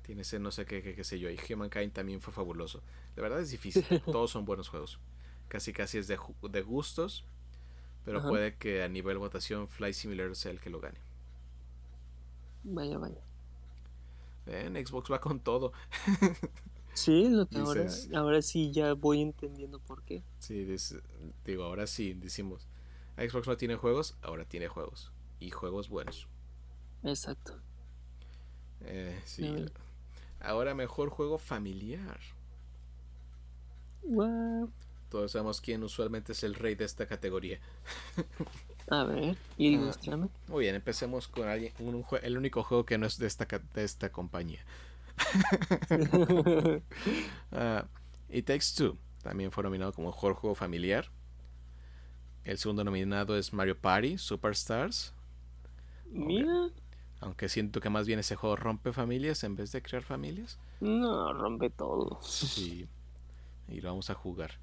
tiene 0.03 0.23
ese 0.23 0.39
no 0.39 0.51
sé 0.51 0.65
qué, 0.65 0.83
qué, 0.83 1.05
sé 1.05 1.19
yo. 1.19 1.29
Y 1.31 1.39
Humankind 1.53 1.93
también 1.93 2.21
fue 2.21 2.33
fabuloso. 2.33 2.83
De 3.15 3.23
verdad 3.23 3.41
es 3.41 3.51
difícil, 3.51 3.85
todos 4.07 4.31
son 4.31 4.45
buenos 4.45 4.69
juegos. 4.69 4.99
Casi 5.49 5.73
casi 5.73 5.99
es 5.99 6.09
de, 6.09 6.19
de 6.51 6.63
gustos 6.63 7.25
pero 8.05 8.23
puede 8.23 8.57
que 8.57 8.83
a 8.83 8.89
nivel 8.89 9.19
votación 9.19 9.69
Fly 9.69 9.93
Simulator 9.93 10.37
sea 10.37 10.53
el 10.53 10.61
que 10.61 10.71
lo 10.71 10.81
gane. 10.81 10.99
Vaya, 12.65 12.99
vaya. 12.99 13.21
En 14.47 14.75
Xbox 14.85 15.11
va 15.11 15.21
con 15.21 15.41
todo. 15.41 15.73
sí, 16.95 17.29
lo 17.29 17.47
que 17.47 17.59
ahora, 17.59 17.87
ahora 18.15 18.43
sí 18.43 18.71
ya 18.73 18.95
voy 18.95 19.21
entendiendo 19.21 19.79
por 19.79 20.03
qué. 20.03 20.23
Sí, 20.39 20.67
digo, 21.45 21.65
ahora 21.65 21.87
sí 21.87 22.15
decimos, 22.15 22.67
Xbox 23.17 23.47
no 23.47 23.57
tiene 23.57 23.77
juegos, 23.77 24.17
ahora 24.23 24.45
tiene 24.45 24.69
juegos. 24.69 25.13
Y 25.39 25.51
juegos 25.51 25.89
buenos. 25.89 26.29
Exacto. 27.03 27.61
Eh, 28.83 29.21
sí. 29.25 29.67
Ahora 30.41 30.75
mejor 30.75 31.11
juego 31.11 31.39
familiar. 31.39 32.21
Wow. 34.03 34.71
Todos 35.11 35.33
sabemos 35.33 35.61
quién 35.61 35.83
usualmente 35.83 36.33
es 36.33 36.43
el 36.45 36.55
rey 36.55 36.75
de 36.75 36.85
esta 36.85 37.07
categoría. 37.07 37.59
A 38.89 39.05
ver, 39.05 39.37
ilustrame. 39.59 40.29
Ah, 40.33 40.39
muy 40.49 40.65
bien, 40.65 40.75
empecemos 40.75 41.29
con 41.29 41.49
alguien, 41.49 41.73
el 42.23 42.37
único 42.39 42.63
juego 42.63 42.85
que 42.85 42.97
no 42.97 43.07
es 43.07 43.19
de 43.19 43.27
esta, 43.27 43.47
de 43.75 43.85
esta 43.85 44.11
compañía. 44.11 44.61
uh, 45.91 47.83
It 48.31 48.47
Takes 48.47 48.67
Two 48.77 48.97
también 49.23 49.51
fue 49.51 49.63
nominado 49.65 49.93
como 49.93 50.09
mejor 50.09 50.35
juego 50.35 50.55
familiar. 50.55 51.11
El 52.45 52.59
segundo 52.59 52.85
nominado 52.85 53.37
es 53.37 53.53
Mario 53.53 53.79
Party 53.79 54.17
Superstars. 54.17 55.13
Mira. 56.11 56.71
Aunque 57.21 57.49
siento 57.51 57.81
que 57.81 57.91
más 57.91 58.07
bien 58.07 58.19
ese 58.19 58.35
juego 58.35 58.57
rompe 58.57 58.93
familias 58.93 59.45
en 59.45 59.57
vez 59.57 59.73
de 59.73 59.83
crear 59.83 60.03
familias. 60.03 60.59
No, 60.81 61.35
rompe 61.35 61.69
todo. 61.69 62.19
Sí. 62.23 62.89
Y 63.69 63.81
lo 63.83 63.91
vamos 63.91 64.09
a 64.09 64.15
jugar. 64.15 64.59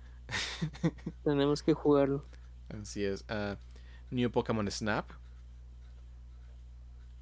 Tenemos 1.24 1.64
que 1.64 1.74
jugarlo. 1.74 2.24
Así 2.70 3.04
es. 3.04 3.24
Uh, 3.30 3.56
New 4.12 4.30
Pokémon 4.32 4.70
Snap. 4.70 5.10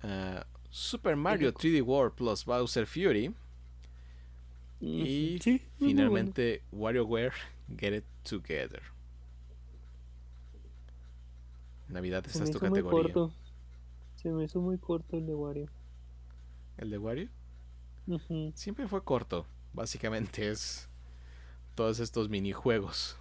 Uh, 0.04 0.42
Super 0.70 1.16
Mario 1.16 1.54
3D 1.54 1.82
World 1.82 2.16
plus 2.16 2.46
Bowser 2.46 2.86
Fury. 2.86 3.34
Y 4.82 5.40
finalmente 5.80 6.62
WarioWare 6.72 7.34
Get 7.78 7.94
It 7.94 8.06
Together. 8.24 8.82
Navidad, 11.88 12.26
esa 12.28 12.44
es 12.44 12.52
tu 12.52 12.60
categoría. 12.60 13.14
Se 14.16 14.30
me 14.30 14.44
hizo 14.44 14.60
muy 14.60 14.78
corto 14.78 15.18
el 15.18 15.26
de 15.26 15.34
Wario. 15.34 15.70
¿El 16.78 16.90
de 16.90 16.98
Wario? 16.98 17.30
Siempre 18.56 18.88
fue 18.88 19.04
corto. 19.04 19.46
Básicamente 19.74 20.50
es 20.50 20.90
todos 21.76 22.00
estos 22.00 22.30
minijuegos. 22.30 23.18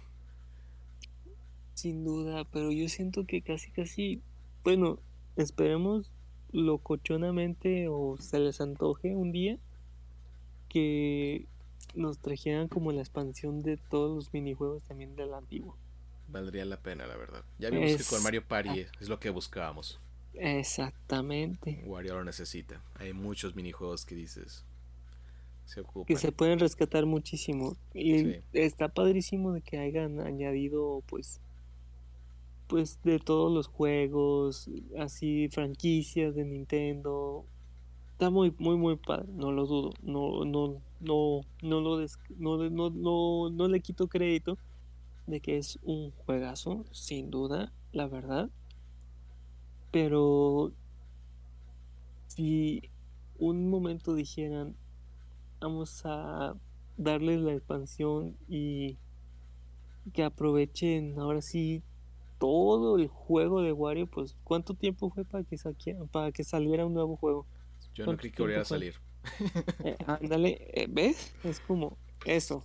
Sin 1.73 2.03
duda, 2.03 2.43
pero 2.51 2.71
yo 2.71 2.87
siento 2.89 3.25
que 3.25 3.41
casi 3.41 3.69
casi, 3.71 4.21
bueno, 4.63 4.99
esperemos 5.35 6.13
locochonamente 6.51 7.87
o 7.89 8.17
se 8.17 8.39
les 8.39 8.61
antoje 8.61 9.13
un 9.13 9.31
día 9.31 9.57
que 10.69 11.45
nos 11.93 12.19
trajeran 12.19 12.67
como 12.67 12.91
la 12.91 13.01
expansión 13.01 13.61
de 13.61 13.77
todos 13.77 14.15
los 14.15 14.33
minijuegos 14.33 14.83
también 14.83 15.15
del 15.15 15.33
antiguo. 15.33 15.77
Valdría 16.27 16.65
la 16.65 16.77
pena, 16.77 17.05
la 17.07 17.15
verdad. 17.17 17.43
Ya 17.59 17.69
vimos 17.69 17.95
que 17.95 18.03
con 18.03 18.23
Mario 18.23 18.45
Party 18.47 18.85
es 18.99 19.09
lo 19.09 19.19
que 19.19 19.29
buscábamos. 19.29 19.99
Exactamente. 20.33 21.81
Wario 21.85 22.15
lo 22.15 22.23
necesita. 22.23 22.81
Hay 22.95 23.13
muchos 23.13 23.55
minijuegos 23.55 24.05
que 24.05 24.15
dices. 24.15 24.65
Se 25.65 25.81
ocupan. 25.81 26.05
Que 26.05 26.15
se 26.17 26.31
pueden 26.31 26.59
rescatar 26.59 27.05
muchísimo. 27.05 27.75
Y 27.93 28.35
está 28.53 28.87
padrísimo 28.87 29.53
de 29.53 29.61
que 29.61 29.77
hayan 29.77 30.19
añadido, 30.19 31.03
pues, 31.07 31.41
pues 32.67 32.99
de 33.03 33.19
todos 33.19 33.53
los 33.53 33.67
juegos, 33.67 34.69
así 34.97 35.49
franquicias 35.49 36.35
de 36.35 36.45
Nintendo. 36.45 37.45
Está 38.13 38.29
muy, 38.29 38.53
muy, 38.57 38.77
muy 38.77 38.95
padre, 38.95 39.27
no 39.33 39.51
lo 39.51 39.65
dudo. 39.65 39.91
No, 40.01 40.45
no, 40.45 40.81
no, 41.01 41.41
no 41.61 41.81
lo 41.81 42.05
no, 42.37 42.69
no, 42.69 42.89
no, 42.89 43.49
no 43.49 43.67
le 43.67 43.79
quito 43.81 44.07
crédito 44.07 44.57
de 45.27 45.39
que 45.39 45.57
es 45.57 45.79
un 45.83 46.11
juegazo, 46.11 46.85
sin 46.91 47.31
duda, 47.31 47.73
la 47.91 48.07
verdad. 48.07 48.49
Pero 49.91 50.71
si 52.27 52.89
un 53.37 53.69
momento 53.69 54.13
dijeran, 54.13 54.75
vamos 55.59 56.01
a 56.05 56.55
darles 56.97 57.41
la 57.41 57.53
expansión 57.53 58.37
y 58.47 58.97
que 60.13 60.23
aprovechen 60.23 61.19
ahora 61.19 61.41
sí 61.41 61.83
todo 62.37 62.97
el 62.97 63.07
juego 63.07 63.61
de 63.61 63.71
Wario, 63.71 64.07
pues 64.07 64.35
¿cuánto 64.43 64.73
tiempo 64.73 65.09
fue 65.09 65.25
para 65.25 65.43
que 65.43 65.57
para 66.11 66.31
que 66.31 66.43
saliera 66.43 66.85
un 66.85 66.93
nuevo 66.93 67.15
juego? 67.15 67.45
Yo 67.93 68.05
no 68.05 68.17
creí 68.17 68.31
que 68.31 68.41
volviera 68.41 68.61
a 68.61 68.65
salir. 68.65 68.95
Eh, 69.83 69.95
ándale, 70.05 70.69
eh, 70.73 70.87
¿ves? 70.89 71.33
Es 71.43 71.59
como 71.59 71.97
eso. 72.25 72.63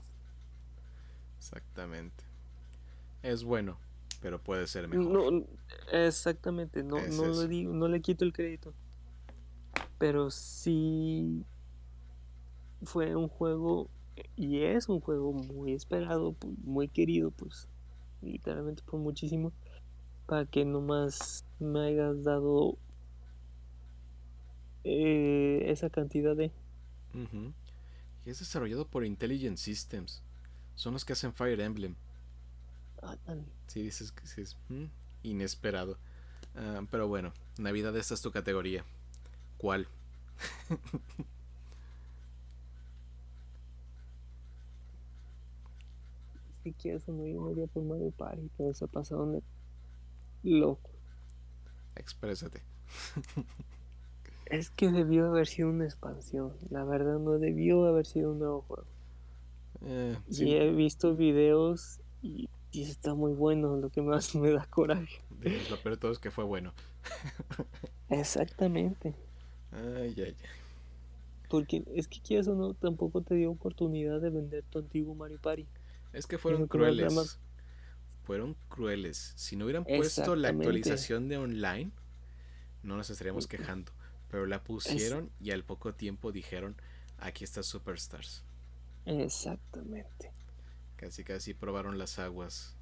Exactamente. 1.38 2.24
Es 3.22 3.44
bueno, 3.44 3.78
pero 4.20 4.42
puede 4.42 4.66
ser 4.66 4.88
mejor. 4.88 5.46
exactamente, 5.92 6.82
no, 6.82 6.96
no, 7.08 7.26
le 7.28 7.48
digo, 7.48 7.72
no 7.72 7.88
le 7.88 8.00
quito 8.00 8.24
el 8.24 8.32
crédito. 8.32 8.74
Pero 9.98 10.30
sí 10.30 11.44
fue 12.82 13.14
un 13.16 13.28
juego 13.28 13.88
y 14.36 14.62
es 14.62 14.88
un 14.88 15.00
juego 15.00 15.32
muy 15.32 15.72
esperado, 15.72 16.34
muy 16.64 16.88
querido, 16.88 17.30
pues 17.30 17.68
literalmente 18.22 18.82
por 18.82 19.00
muchísimo, 19.00 19.52
para 20.26 20.46
que 20.46 20.64
nomás 20.64 21.44
me 21.58 21.80
hayas 21.80 22.22
dado 22.24 22.76
eh, 24.84 25.64
esa 25.66 25.90
cantidad 25.90 26.36
de... 26.36 26.50
Y 28.24 28.30
es 28.30 28.38
desarrollado 28.38 28.86
por 28.86 29.04
Intelligent 29.04 29.56
Systems. 29.56 30.22
Son 30.74 30.92
los 30.92 31.04
que 31.04 31.14
hacen 31.14 31.32
Fire 31.32 31.60
Emblem. 31.60 31.96
Ah, 33.02 33.16
sí, 33.66 33.82
dices 33.82 34.12
que 34.12 34.26
sí 34.26 34.42
es 34.42 34.56
mm, 34.68 34.84
inesperado. 35.22 35.98
Ah, 36.54 36.82
pero 36.90 37.08
bueno, 37.08 37.32
Navidad, 37.58 37.96
esta 37.96 38.14
es 38.14 38.22
tu 38.22 38.30
categoría. 38.30 38.84
¿Cuál? 39.58 39.88
si 46.70 46.74
quieres 46.74 47.08
no 47.08 47.26
yo 47.26 47.40
me 47.42 47.66
por 47.66 47.82
Mario 47.82 48.12
Party, 48.12 48.48
pero 48.56 48.72
se 48.74 48.86
pasado 48.86 49.26
de 49.26 49.42
loco. 50.44 50.90
Exprésate. 51.96 52.62
es 54.46 54.70
que 54.70 54.90
debió 54.90 55.26
haber 55.26 55.48
sido 55.48 55.70
una 55.70 55.84
expansión. 55.84 56.52
La 56.70 56.84
verdad 56.84 57.18
no 57.18 57.38
debió 57.38 57.84
haber 57.86 58.06
sido 58.06 58.32
un 58.32 58.38
nuevo 58.38 58.62
juego. 58.62 58.86
Eh, 59.82 60.16
y 60.28 60.54
he 60.54 60.70
visto 60.70 61.16
videos 61.16 62.00
y, 62.22 62.48
está 62.72 63.14
muy 63.14 63.32
bueno, 63.32 63.76
lo 63.76 63.90
que 63.90 64.02
más 64.02 64.34
me 64.36 64.50
da 64.50 64.64
coraje. 64.66 65.20
Lo 65.70 65.76
peor 65.82 65.96
de 65.96 66.00
todo 66.00 66.12
es 66.12 66.18
que 66.18 66.30
fue 66.30 66.44
bueno. 66.44 66.72
Exactamente. 68.08 69.16
Ay, 69.72 70.14
ay, 70.16 70.22
ay. 70.24 70.36
Porque 71.48 71.82
es 71.96 72.06
que 72.06 72.20
quieres 72.20 72.46
o 72.46 72.54
no, 72.54 72.74
tampoco 72.74 73.22
te 73.22 73.34
dio 73.34 73.50
oportunidad 73.50 74.20
de 74.20 74.30
vender 74.30 74.62
tu 74.70 74.78
antiguo 74.78 75.16
Mario 75.16 75.40
Party. 75.40 75.66
Es 76.12 76.26
que 76.26 76.38
fueron 76.38 76.66
crueles. 76.66 77.38
Fueron 78.24 78.56
crueles. 78.68 79.32
Si 79.36 79.56
no 79.56 79.64
hubieran 79.64 79.84
puesto 79.84 80.36
la 80.36 80.48
actualización 80.48 81.28
de 81.28 81.36
online, 81.36 81.90
no 82.82 82.96
nos 82.96 83.10
estaríamos 83.10 83.46
quejando. 83.46 83.92
Pero 84.30 84.46
la 84.46 84.62
pusieron 84.62 85.30
y 85.40 85.50
al 85.50 85.64
poco 85.64 85.94
tiempo 85.94 86.30
dijeron, 86.30 86.76
aquí 87.18 87.44
está 87.44 87.62
Superstars. 87.62 88.44
Exactamente. 89.06 90.32
Casi 90.96 91.24
casi 91.24 91.54
probaron 91.54 91.98
las 91.98 92.18
aguas. 92.18 92.76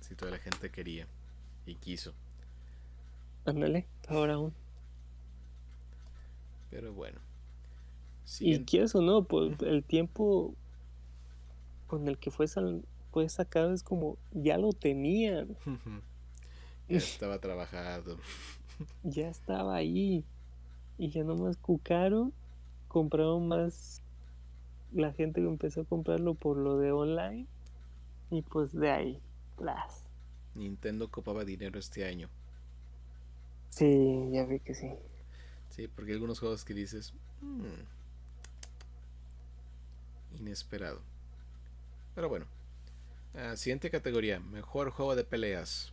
Si 0.00 0.14
toda 0.14 0.30
la 0.30 0.38
gente 0.38 0.70
quería 0.70 1.08
y 1.66 1.74
quiso. 1.74 2.14
Ándale, 3.44 3.88
ahora 4.08 4.34
aún. 4.34 4.54
Pero 6.70 6.92
bueno. 6.92 7.18
Y 8.40 8.60
quieres 8.64 8.94
o 8.94 9.00
no, 9.00 9.24
pues 9.24 9.60
el 9.62 9.82
tiempo 9.82 10.54
con 11.88 12.06
el 12.06 12.18
que 12.18 12.30
fue, 12.30 12.46
fue 13.10 13.28
sacado 13.28 13.72
es 13.72 13.82
como 13.82 14.16
ya 14.30 14.56
lo 14.58 14.72
tenían. 14.72 15.56
ya 16.88 16.98
estaba 16.98 17.40
trabajado. 17.40 18.18
ya 19.02 19.28
estaba 19.28 19.74
ahí. 19.74 20.24
Y 20.98 21.10
ya 21.10 21.24
nomás 21.24 21.56
cucaron, 21.56 22.32
compraron 22.86 23.48
más. 23.48 24.02
La 24.92 25.12
gente 25.12 25.40
empezó 25.40 25.80
a 25.80 25.84
comprarlo 25.84 26.34
por 26.34 26.56
lo 26.56 26.78
de 26.78 26.92
online. 26.92 27.46
Y 28.30 28.42
pues 28.42 28.72
de 28.72 28.90
ahí, 28.90 29.18
las. 29.58 30.04
Nintendo 30.54 31.10
copaba 31.10 31.44
dinero 31.44 31.78
este 31.78 32.04
año. 32.04 32.28
Sí, 33.70 34.28
ya 34.32 34.44
vi 34.44 34.60
que 34.60 34.74
sí. 34.74 34.90
Sí, 35.70 35.88
porque 35.88 36.10
hay 36.10 36.16
algunos 36.16 36.40
juegos 36.40 36.64
que 36.64 36.74
dices. 36.74 37.14
Hmm, 37.40 37.84
inesperado. 40.38 41.00
Pero 42.18 42.28
bueno. 42.28 42.46
Ah, 43.32 43.54
siguiente 43.54 43.92
categoría. 43.92 44.40
Mejor 44.40 44.90
juego 44.90 45.14
de 45.14 45.22
peleas. 45.22 45.92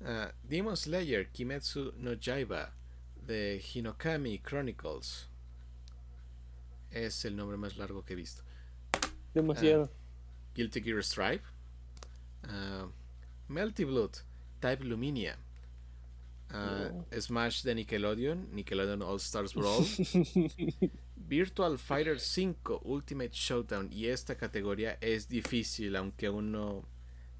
Uh, 0.00 0.32
Demon 0.42 0.76
Slayer 0.76 1.28
Kimetsu 1.28 1.92
no 1.96 2.16
Jaiba 2.20 2.72
de 3.24 3.62
Hinokami 3.62 4.40
Chronicles. 4.40 5.28
Es 6.90 7.24
el 7.24 7.36
nombre 7.36 7.56
más 7.56 7.76
largo 7.76 8.04
que 8.04 8.14
he 8.14 8.16
visto. 8.16 8.42
Demasiado. 9.32 9.92
Ah, 9.94 10.52
Guilty 10.56 10.82
Gear 10.82 11.04
Stripe. 11.04 11.44
Melty 13.46 13.84
Blood. 13.84 14.16
Type 14.58 14.82
Luminia. 14.82 15.38
Smash 17.16 17.62
de 17.62 17.76
Nickelodeon. 17.76 18.48
Nickelodeon 18.50 19.02
All 19.02 19.20
Stars 19.20 19.54
Brawl. 19.54 19.86
Virtual 21.26 21.78
Fighter 21.78 22.20
5 22.20 22.82
Ultimate 22.84 23.30
Showdown 23.32 23.92
y 23.92 24.06
esta 24.06 24.36
categoría 24.36 24.98
es 25.00 25.28
difícil, 25.28 25.96
aunque 25.96 26.30
uno 26.30 26.84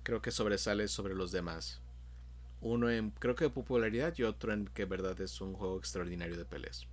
creo 0.02 0.20
que 0.20 0.30
sobresale 0.30 0.88
sobre 0.88 1.14
los 1.14 1.32
demás. 1.32 1.80
Uno 2.60 2.90
en 2.90 3.10
creo 3.10 3.34
que 3.34 3.48
popularidad 3.50 4.14
y 4.18 4.24
otro 4.24 4.52
en 4.52 4.66
que 4.66 4.84
verdad 4.84 5.20
es 5.20 5.40
un 5.40 5.54
juego 5.54 5.78
extraordinario 5.78 6.36
de 6.36 6.44
peleas. 6.44 6.86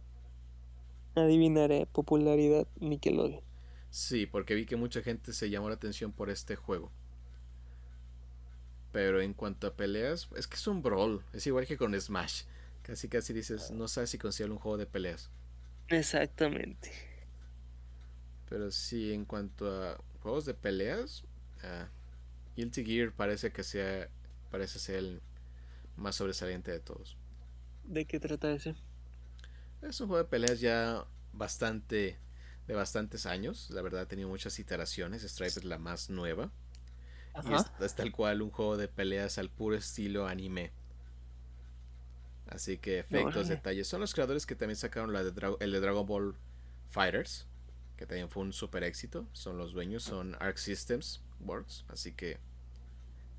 Adivinaré, 1.16 1.88
popularidad 1.88 2.68
Nickelodeon. 2.80 3.42
Sí, 3.90 4.26
porque 4.26 4.54
vi 4.54 4.66
que 4.66 4.76
mucha 4.76 5.02
gente 5.02 5.34
se 5.34 5.50
llamó 5.50 5.70
la 5.70 5.76
atención 5.76 6.12
por 6.12 6.30
este 6.30 6.56
juego. 6.56 6.92
Pero 8.92 9.22
en 9.22 9.34
cuanto 9.34 9.68
a 9.68 9.76
peleas, 9.76 10.30
es 10.36 10.48
que 10.48 10.56
es 10.56 10.68
un 10.68 10.82
brawl, 10.82 11.24
es 11.34 11.48
igual 11.48 11.66
que 11.66 11.78
con 11.78 12.00
Smash. 12.00 12.44
Casi 12.84 13.08
casi 13.10 13.34
dices, 13.34 13.72
no 13.72 13.88
sabes 13.88 14.12
si 14.12 14.18
considera 14.18 14.54
un 14.54 14.60
juego 14.60 14.78
de 14.78 14.86
peleas. 14.86 15.32
Exactamente. 15.90 16.92
Pero 18.50 18.72
sí, 18.72 19.14
en 19.14 19.26
cuanto 19.26 19.72
a 19.84 19.98
juegos 20.22 20.46
de 20.46 20.54
peleas, 20.54 21.24
uh, 21.64 21.86
Guilty 22.56 22.86
Gear 22.86 23.12
parece 23.12 23.52
que 23.52 23.64
sea 23.64 24.10
parece 24.50 24.80
ser 24.80 24.96
el 24.96 25.22
más 25.98 26.16
sobresaliente 26.16 26.72
de 26.72 26.80
todos. 26.80 27.18
¿De 27.84 28.06
qué 28.06 28.20
trata 28.20 28.52
ese? 28.52 28.76
Es 29.82 30.00
un 30.02 30.08
juego 30.08 30.24
de 30.24 30.30
peleas 30.30 30.60
ya 30.60 31.06
bastante 31.34 32.18
de 32.68 32.74
bastantes 32.74 33.26
años. 33.26 33.70
La 33.70 33.82
verdad 33.82 34.02
ha 34.02 34.08
tenido 34.08 34.30
muchas 34.30 34.58
iteraciones. 34.60 35.24
Stripe 35.24 35.60
es 35.60 35.66
la 35.66 35.78
más 35.78 36.10
nueva. 36.10 36.52
Y 37.44 37.54
es, 37.54 37.66
es, 37.82 37.96
tal 37.96 38.12
cual 38.12 38.42
un 38.42 38.50
juego 38.50 38.78
de 38.78 38.88
peleas 38.88 39.38
al 39.38 39.50
puro 39.50 39.76
estilo 39.76 40.26
anime. 40.26 40.72
Así 42.48 42.78
que 42.78 43.00
efectos, 43.00 43.48
detalles. 43.48 43.88
Son 43.88 44.02
los 44.02 44.14
creadores 44.14 44.46
que 44.46 44.56
también 44.56 44.76
sacaron 44.76 45.14
la 45.14 45.24
de 45.24 45.58
el 45.60 45.72
de 45.72 45.80
Dragon 45.80 46.06
Ball 46.06 46.36
Fighters, 46.90 47.48
que 47.98 48.06
también 48.06 48.30
fue 48.30 48.44
un 48.44 48.54
super 48.54 48.84
éxito. 48.84 49.28
Son 49.34 49.58
los 49.58 49.74
dueños, 49.74 50.04
son 50.04 50.36
Arc 50.40 50.58
Systems 50.58 51.22
Works, 51.40 51.86
así 51.90 52.14
que... 52.14 52.40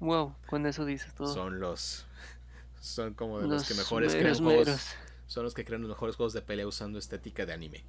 Wow, 0.01 0.35
con 0.47 0.67
eso 0.67 0.85
dices 0.85 1.15
todo. 1.15 1.33
Son 1.33 1.61
los, 1.61 2.07
Son 2.81 3.15
como 3.15 3.41
de 3.41 3.49
los, 3.49 3.67
que 3.67 3.75
mejores 3.75 4.15
crean 4.15 4.37
juegos. 4.37 4.95
Son 5.27 5.43
los 5.43 5.55
que 5.55 5.65
crean 5.65 5.83
los 5.83 5.91
mejores 5.91 6.17
juegos 6.17 6.33
de 6.33 6.43
pelea 6.43 6.67
usando 6.67 6.99
estética 6.99 7.45
de 7.45 7.53
anime. 7.53 7.85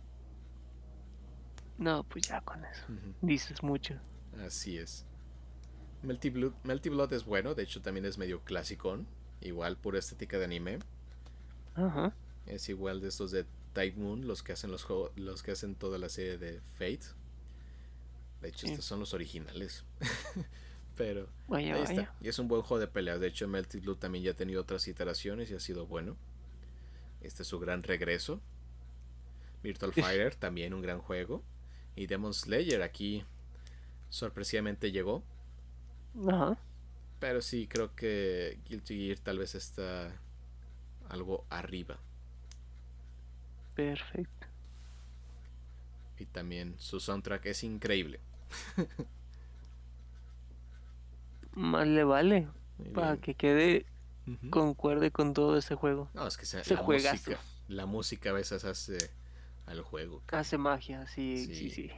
No, 1.78 2.04
pues 2.04 2.28
ya 2.28 2.42
con 2.42 2.66
eso. 2.66 2.84
Dices 3.22 3.62
mucho. 3.62 3.96
Así 4.44 4.78
es. 4.78 5.06
Melty 6.02 6.30
Blood, 6.30 7.14
es 7.14 7.26
bueno, 7.26 7.54
de 7.54 7.64
hecho 7.64 7.82
también 7.82 8.06
es 8.06 8.18
medio 8.18 8.42
clásico. 8.42 8.98
Igual 9.42 9.78
pura 9.78 10.00
estética 10.00 10.40
de 10.40 10.46
anime. 10.46 10.80
Ajá. 11.78 12.14
Es 12.46 12.70
igual 12.70 13.02
de 13.02 13.10
estos 13.10 13.32
de 13.32 13.46
Type 13.74 13.98
Moon, 13.98 14.28
los 14.28 14.44
que 14.44 14.54
hacen 14.54 14.72
los 14.72 14.88
los 15.16 15.44
que 15.44 15.52
hacen 15.52 15.76
toda 15.76 15.98
la 15.98 16.10
serie 16.10 16.38
de 16.38 16.60
Fate. 16.60 17.06
De 18.42 18.50
hecho, 18.50 18.68
estos 18.68 18.86
son 18.86 19.00
los 19.00 19.14
originales. 19.14 19.86
Pero 20.96 21.30
ahí 21.50 21.70
está. 21.70 22.14
Y 22.22 22.28
es 22.28 22.40
un 22.40 22.48
buen 22.48 22.64
juego 22.64 22.80
de 22.80 22.88
peleas. 22.88 23.20
De 23.20 23.28
hecho, 23.28 23.48
Melty 23.48 23.80
Blood 23.80 23.98
también 23.98 24.24
ya 24.24 24.32
ha 24.32 24.36
tenido 24.36 24.62
otras 24.62 24.88
iteraciones 24.88 25.52
y 25.52 25.54
ha 25.54 25.60
sido 25.60 25.86
bueno. 25.86 26.18
Este 27.22 27.44
es 27.44 27.48
su 27.48 27.60
gran 27.60 27.84
regreso. 27.84 28.42
Virtual 29.62 29.94
Fighter, 29.94 30.36
también 30.36 30.74
un 30.74 30.82
gran 30.82 31.00
juego. 31.00 31.44
Y 31.96 32.08
Demon 32.08 32.34
Slayer 32.34 32.82
aquí 32.82 33.24
sorpresivamente 34.10 34.92
llegó. 34.92 35.24
Ajá. 36.28 36.58
Pero 37.20 37.42
sí, 37.42 37.68
creo 37.68 37.96
que 37.96 38.60
Guilty 38.68 39.08
Gear 39.08 39.20
tal 39.20 39.40
vez 39.40 39.56
está 39.56 40.20
algo 41.10 41.46
arriba. 41.50 41.98
Perfecto. 43.76 44.48
Y 46.20 46.26
también 46.26 46.76
su 46.80 47.00
soundtrack 47.00 47.46
es 47.48 47.64
increíble. 47.64 48.20
Más 51.54 51.88
le 51.88 52.04
vale. 52.04 52.48
para 52.94 53.18
que 53.18 53.34
quede 53.36 53.86
concuerde 54.50 55.12
con 55.12 55.34
todo 55.34 55.58
ese 55.58 55.76
juego. 55.76 56.10
No, 56.14 56.28
es 56.28 56.38
que 56.38 56.46
la, 56.76 56.84
música, 56.84 57.40
la 57.68 57.86
música 57.86 58.30
a 58.30 58.34
veces 58.34 58.64
hace 58.66 58.98
al 59.66 59.82
juego. 59.82 60.22
Hace 60.32 60.58
magia, 60.58 61.08
sí, 61.08 61.46
sí, 61.46 61.70
sí. 61.70 61.92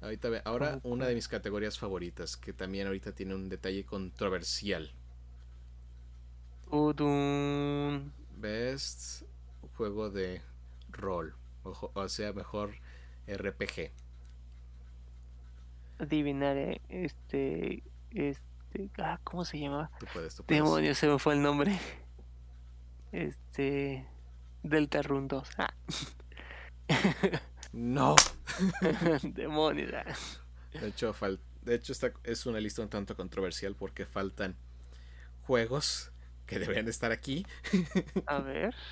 Ahorita, 0.00 0.28
ahora 0.44 0.80
una 0.82 1.06
de 1.06 1.14
mis 1.14 1.28
categorías 1.28 1.78
favoritas, 1.78 2.36
que 2.36 2.52
también 2.52 2.88
ahorita 2.88 3.12
tiene 3.12 3.34
un 3.34 3.48
detalle 3.48 3.84
controversial. 3.84 4.92
Best 8.42 9.22
juego 9.76 10.10
de 10.10 10.42
rol, 10.90 11.36
o, 11.62 12.08
sea, 12.08 12.32
mejor 12.32 12.74
RPG. 13.28 13.92
Adivinaré, 16.00 16.80
este, 16.88 17.84
este, 18.10 18.90
ah, 18.98 19.20
¿cómo 19.22 19.44
se 19.44 19.60
llama? 19.60 19.92
Demonios, 20.48 20.98
se 20.98 21.06
me 21.06 21.20
fue 21.20 21.34
el 21.34 21.42
nombre. 21.42 21.78
Este, 23.12 24.06
Delta 24.64 25.02
Run 25.02 25.28
2. 25.28 25.48
Ah. 25.58 25.74
No. 27.72 28.16
Demonios. 29.22 29.92
De 30.74 30.88
hecho, 30.88 31.14
de 31.62 31.74
hecho 31.74 31.92
esta 31.92 32.12
es 32.22 32.44
una 32.44 32.60
lista 32.60 32.82
un 32.82 32.90
tanto 32.90 33.16
controversial 33.16 33.74
porque 33.74 34.04
faltan 34.04 34.56
juegos 35.46 36.11
que 36.52 36.58
deberían 36.60 36.88
estar 36.88 37.12
aquí. 37.12 37.46
A 38.26 38.40
ver. 38.40 38.74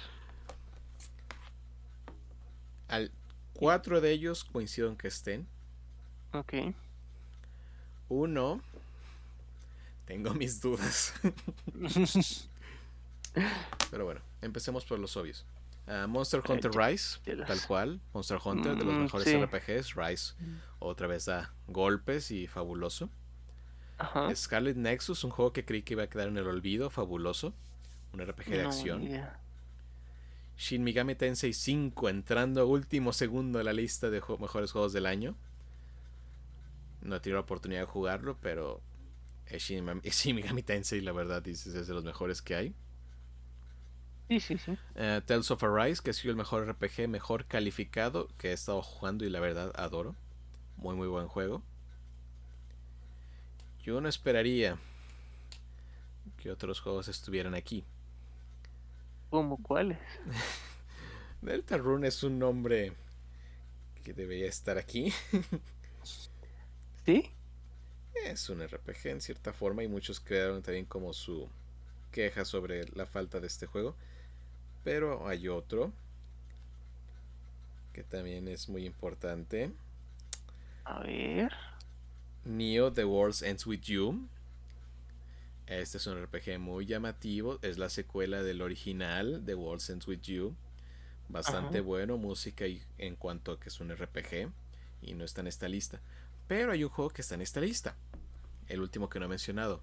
Al 2.89 3.13
cuatro 3.53 4.01
de 4.01 4.11
ellos 4.11 4.45
coincido 4.45 4.89
en 4.89 4.97
que 4.97 5.09
estén. 5.09 5.47
Ok. 6.33 6.55
Uno. 8.09 8.61
Tengo 10.07 10.35
mis 10.35 10.61
dudas. 10.61 11.15
Pero 13.91 14.05
bueno, 14.05 14.21
empecemos 14.43 14.85
por 14.85 14.99
los 14.99 15.17
obvios. 15.17 15.47
Ah, 15.87 16.07
Monster 16.09 16.43
Hunter 16.47 16.73
Rise, 16.73 17.19
tal 17.47 17.61
cual. 17.67 18.01
Monster 18.13 18.39
Hunter, 18.43 18.77
de 18.77 18.85
los 18.85 18.95
mm, 18.95 19.03
mejores 19.03 19.43
RPGs. 19.43 19.95
Rise 19.95 20.35
otra 20.79 21.07
vez 21.07 21.27
da 21.27 21.53
golpes 21.69 22.31
y 22.31 22.47
fabuloso. 22.47 23.11
Scarlet 24.35 24.77
Nexus, 24.77 25.25
un 25.25 25.31
juego 25.31 25.53
que 25.53 25.65
creí 25.65 25.83
que 25.83 25.95
iba 25.95 26.05
a 26.05 26.09
quedar 26.09 26.29
en 26.29 26.37
el 26.37 26.47
olvido, 26.47 26.91
fabuloso. 26.91 27.55
Un 28.13 28.21
RPG 28.27 28.51
de 28.51 28.63
acción. 28.63 29.09
Shin 30.57 30.85
Megami 30.85 31.15
Tensei 31.15 31.55
5, 31.55 32.09
entrando 32.09 32.61
a 32.61 32.65
último 32.65 33.13
segundo 33.13 33.61
en 33.61 33.67
la 33.67 33.73
lista 33.73 34.11
de 34.11 34.21
mejores 34.39 34.73
juegos 34.73 34.93
del 34.93 35.07
año. 35.07 35.37
No 37.01 37.17
he 37.17 37.21
tenido 37.21 37.39
la 37.39 37.45
oportunidad 37.45 37.81
de 37.81 37.87
jugarlo, 37.87 38.37
pero 38.43 38.83
Shin, 39.51 39.85
Megami 40.35 40.63
Tensei, 40.63 41.01
la 41.01 41.13
verdad, 41.13 41.47
es 41.49 41.65
de 41.65 41.95
los 41.95 42.05
mejores 42.05 42.43
que 42.43 42.55
hay. 42.55 42.75
Sí, 44.29 44.39
sí, 44.39 44.59
sí. 44.59 44.79
Eh, 44.95 45.21
Tales 45.27 45.51
of 45.51 45.65
Arise, 45.65 46.03
que 46.03 46.11
ha 46.11 46.13
sido 46.13 46.31
el 46.31 46.37
mejor 46.37 46.69
RPG, 46.69 47.09
mejor 47.09 47.47
calificado 47.47 48.29
que 48.39 48.51
he 48.51 48.53
estado 48.53 48.81
jugando 48.81 49.25
y 49.25 49.31
la 49.31 49.41
verdad 49.41 49.73
adoro. 49.75 50.15
Muy, 50.77 50.95
muy 50.95 51.09
buen 51.09 51.27
juego. 51.27 51.63
Yo 53.83 54.01
no 54.01 54.09
esperaría 54.09 54.79
que 56.39 56.51
otros 56.51 56.81
juegos 56.81 57.09
estuvieran 57.09 57.55
aquí. 57.55 57.85
¿Cómo 59.31 59.63
cuáles? 59.63 59.99
Deltarune 61.43 62.09
es 62.09 62.23
un 62.23 62.39
nombre 62.39 62.93
que 64.05 64.13
debería 64.13 64.49
estar 64.49 64.77
aquí. 64.77 65.13
¿Sí? 67.07 67.31
Es 68.27 68.51
un 68.51 68.67
RPG 68.67 69.07
en 69.07 69.21
cierta 69.21 69.53
forma 69.53 69.83
y 69.83 69.89
muchos 69.89 70.21
crearon 70.21 70.63
también 70.63 70.85
como 70.85 71.13
su 71.13 71.49
queja 72.13 72.45
sobre 72.45 72.87
la 72.91 73.07
falta 73.07 73.41
de 73.41 73.47
este 73.47 73.67
juego. 73.67 73.95
Pero 74.85 75.27
hay 75.27 75.49
otro 75.49 75.93
que 77.93 78.03
también 78.03 78.49
es 78.49 78.69
muy 78.69 78.85
importante. 78.85 79.71
A 80.85 81.01
ver. 81.01 81.70
Neo 82.45 82.93
The 82.93 83.05
World 83.05 83.43
Ends 83.43 83.67
With 83.67 83.83
You. 83.83 84.29
Este 85.67 85.99
es 85.99 86.07
un 86.07 86.23
RPG 86.23 86.59
muy 86.59 86.87
llamativo. 86.87 87.59
Es 87.63 87.79
la 87.79 87.89
secuela 87.89 88.43
del 88.43 88.63
original 88.63 89.43
The 89.45 89.55
World 89.55 89.83
Ends 89.89 90.07
With 90.07 90.23
You. 90.23 90.55
Bastante 91.29 91.81
bueno, 91.81 92.17
música 92.17 92.67
y 92.67 92.83
en 92.99 93.15
cuanto 93.17 93.53
a 93.53 93.61
que 93.61 93.69
es 93.69 93.81
un 93.81 93.95
RPG. 93.95 94.51
Y 95.03 95.15
no 95.15 95.25
está 95.25 95.41
en 95.41 95.47
esta 95.47 95.69
lista. 95.69 96.01
Pero 96.49 96.73
hay 96.73 96.83
un 96.83 96.91
juego 96.91 97.11
que 97.11 97.23
está 97.23 97.37
en 97.37 97.43
esta 97.43 97.61
lista. 97.61 97.97
El 98.67 98.81
último 98.81 99.09
que 99.09 99.19
no 99.19 99.27
he 99.27 99.29
mencionado 99.29 99.83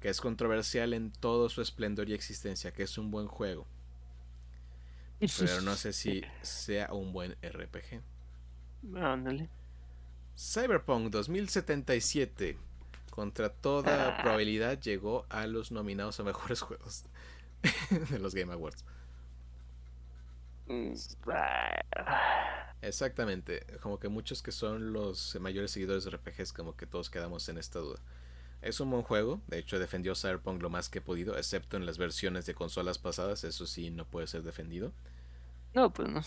que 0.00 0.08
es 0.08 0.20
controversial 0.20 0.92
en 0.92 1.10
todo 1.10 1.48
su 1.48 1.60
esplendor 1.60 2.08
y 2.08 2.14
existencia, 2.14 2.72
que 2.72 2.84
es 2.84 2.98
un 2.98 3.10
buen 3.10 3.26
juego. 3.26 3.66
Pero 5.18 5.60
no 5.62 5.74
sé 5.74 5.92
si 5.92 6.22
sea 6.42 6.92
un 6.92 7.12
buen 7.12 7.36
RPG. 7.42 8.00
Ándale. 8.94 9.48
Cyberpunk 10.38 11.10
2077, 11.10 12.56
contra 13.10 13.48
toda 13.48 14.10
ah. 14.10 14.22
probabilidad, 14.22 14.80
llegó 14.80 15.26
a 15.30 15.48
los 15.48 15.72
nominados 15.72 16.20
a 16.20 16.22
mejores 16.22 16.60
juegos 16.62 17.04
de 18.10 18.18
los 18.20 18.36
Game 18.36 18.52
Awards. 18.52 18.84
Mm, 20.68 20.92
Exactamente, 22.82 23.66
como 23.82 23.98
que 23.98 24.08
muchos 24.08 24.40
que 24.40 24.52
son 24.52 24.92
los 24.92 25.36
mayores 25.40 25.72
seguidores 25.72 26.04
de 26.04 26.10
RPGs, 26.10 26.52
como 26.52 26.76
que 26.76 26.86
todos 26.86 27.10
quedamos 27.10 27.48
en 27.48 27.58
esta 27.58 27.80
duda. 27.80 27.98
Es 28.62 28.78
un 28.78 28.92
buen 28.92 29.02
juego, 29.02 29.40
de 29.48 29.58
hecho 29.58 29.80
defendió 29.80 30.14
Cyberpunk 30.14 30.62
lo 30.62 30.70
más 30.70 30.88
que 30.88 30.98
he 30.98 31.02
podido, 31.02 31.36
excepto 31.36 31.76
en 31.76 31.84
las 31.84 31.98
versiones 31.98 32.46
de 32.46 32.54
consolas 32.54 32.98
pasadas, 32.98 33.42
eso 33.42 33.66
sí 33.66 33.90
no 33.90 34.04
puede 34.04 34.28
ser 34.28 34.44
defendido. 34.44 34.92
No, 35.74 35.92
pues 35.92 36.08
no. 36.08 36.22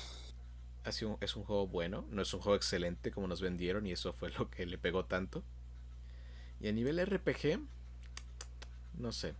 Así 0.83 1.05
es 1.21 1.35
un 1.35 1.43
juego 1.43 1.67
bueno, 1.67 2.05
no 2.09 2.21
es 2.23 2.33
un 2.33 2.41
juego 2.41 2.55
excelente 2.55 3.11
como 3.11 3.27
nos 3.27 3.41
vendieron 3.41 3.85
y 3.85 3.91
eso 3.91 4.13
fue 4.13 4.31
lo 4.31 4.49
que 4.49 4.65
le 4.65 4.77
pegó 4.77 5.05
tanto. 5.05 5.43
Y 6.59 6.67
a 6.67 6.71
nivel 6.71 7.03
RPG, 7.03 7.59
no 8.97 9.11
sé. 9.11 9.35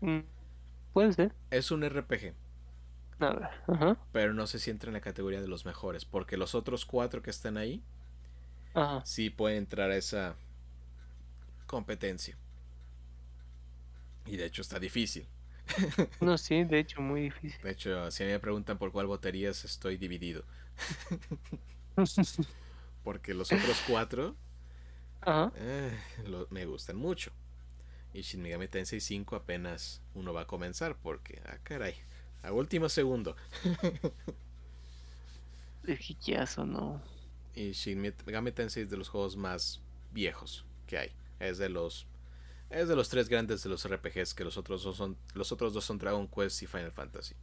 Mm, 0.00 0.20
puede 0.92 1.12
ser. 1.12 1.32
Es 1.50 1.70
un 1.70 1.88
RPG. 1.88 2.34
Ajá. 3.66 3.96
Pero 4.12 4.34
no 4.34 4.46
sé 4.46 4.58
si 4.58 4.70
entra 4.70 4.90
en 4.90 4.94
la 4.94 5.00
categoría 5.00 5.40
de 5.40 5.48
los 5.48 5.64
mejores, 5.64 6.04
porque 6.04 6.36
los 6.36 6.54
otros 6.54 6.84
cuatro 6.84 7.22
que 7.22 7.30
están 7.30 7.56
ahí 7.56 7.82
sí 9.04 9.30
puede 9.30 9.56
entrar 9.56 9.90
a 9.90 9.96
esa 9.96 10.36
competencia. 11.66 12.36
Y 14.26 14.36
de 14.36 14.44
hecho 14.44 14.62
está 14.62 14.78
difícil. 14.78 15.26
no, 16.20 16.38
sí, 16.38 16.64
de 16.64 16.78
hecho, 16.78 17.00
muy 17.00 17.22
difícil. 17.22 17.60
De 17.62 17.70
hecho, 17.70 18.10
si 18.10 18.22
a 18.22 18.26
mí 18.26 18.32
me 18.32 18.40
preguntan 18.40 18.78
por 18.78 18.92
cuál 18.92 19.06
votarías, 19.06 19.64
estoy 19.64 19.96
dividido. 19.96 20.44
Porque 23.04 23.34
los 23.34 23.52
otros 23.52 23.82
cuatro 23.86 24.36
eh, 25.56 25.90
me 26.50 26.66
gustan 26.66 26.96
mucho. 26.96 27.32
Y 28.12 28.22
Shin 28.22 28.42
Megami 28.42 28.68
Tensei 28.68 29.00
5 29.00 29.36
apenas 29.36 30.00
uno 30.14 30.32
va 30.32 30.42
a 30.42 30.46
comenzar 30.46 30.96
porque, 30.96 31.42
ah, 31.46 31.58
caray, 31.62 31.94
a 32.42 32.52
último 32.52 32.88
segundo. 32.88 33.36
Es 35.86 36.56
¿no? 36.58 37.02
Y 37.54 37.72
Shin 37.72 38.00
Megami 38.00 38.52
Tensei 38.52 38.84
es 38.84 38.90
de 38.90 38.96
los 38.96 39.08
juegos 39.08 39.36
más 39.36 39.82
viejos 40.12 40.64
que 40.86 40.98
hay. 40.98 41.12
Es 41.38 41.58
de 41.58 41.68
los 41.68 42.06
Es 42.70 42.88
de 42.88 42.96
los 42.96 43.08
tres 43.08 43.28
grandes 43.28 43.62
de 43.62 43.70
los 43.70 43.86
RPGs, 43.88 44.34
que 44.34 44.44
los 44.44 44.56
otros 44.56 44.82
dos 44.82 44.96
son, 44.96 45.16
los 45.34 45.52
otros 45.52 45.72
dos 45.72 45.84
son 45.84 45.98
Dragon 45.98 46.26
Quest 46.26 46.62
y 46.62 46.66
Final 46.66 46.92
Fantasy. 46.92 47.34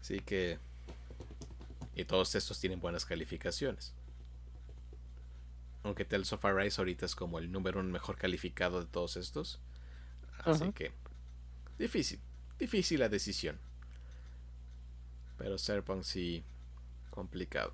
Así 0.00 0.20
que... 0.20 0.58
Y 1.94 2.04
todos 2.04 2.34
estos 2.34 2.60
tienen 2.60 2.80
buenas 2.80 3.04
calificaciones. 3.04 3.92
Aunque 5.82 6.04
Tales 6.04 6.32
of 6.32 6.44
Arise 6.44 6.80
ahorita 6.80 7.06
es 7.06 7.14
como 7.14 7.38
el 7.38 7.50
número 7.50 7.80
uno 7.80 7.90
mejor 7.90 8.16
calificado 8.16 8.80
de 8.80 8.86
todos 8.86 9.16
estos. 9.16 9.58
Así 10.44 10.70
que... 10.72 10.92
Difícil. 11.78 12.20
Difícil 12.58 13.00
la 13.00 13.08
decisión. 13.08 13.58
Pero 15.38 15.58
Cyberpunk 15.58 16.02
sí... 16.02 16.44
Complicado. 17.10 17.72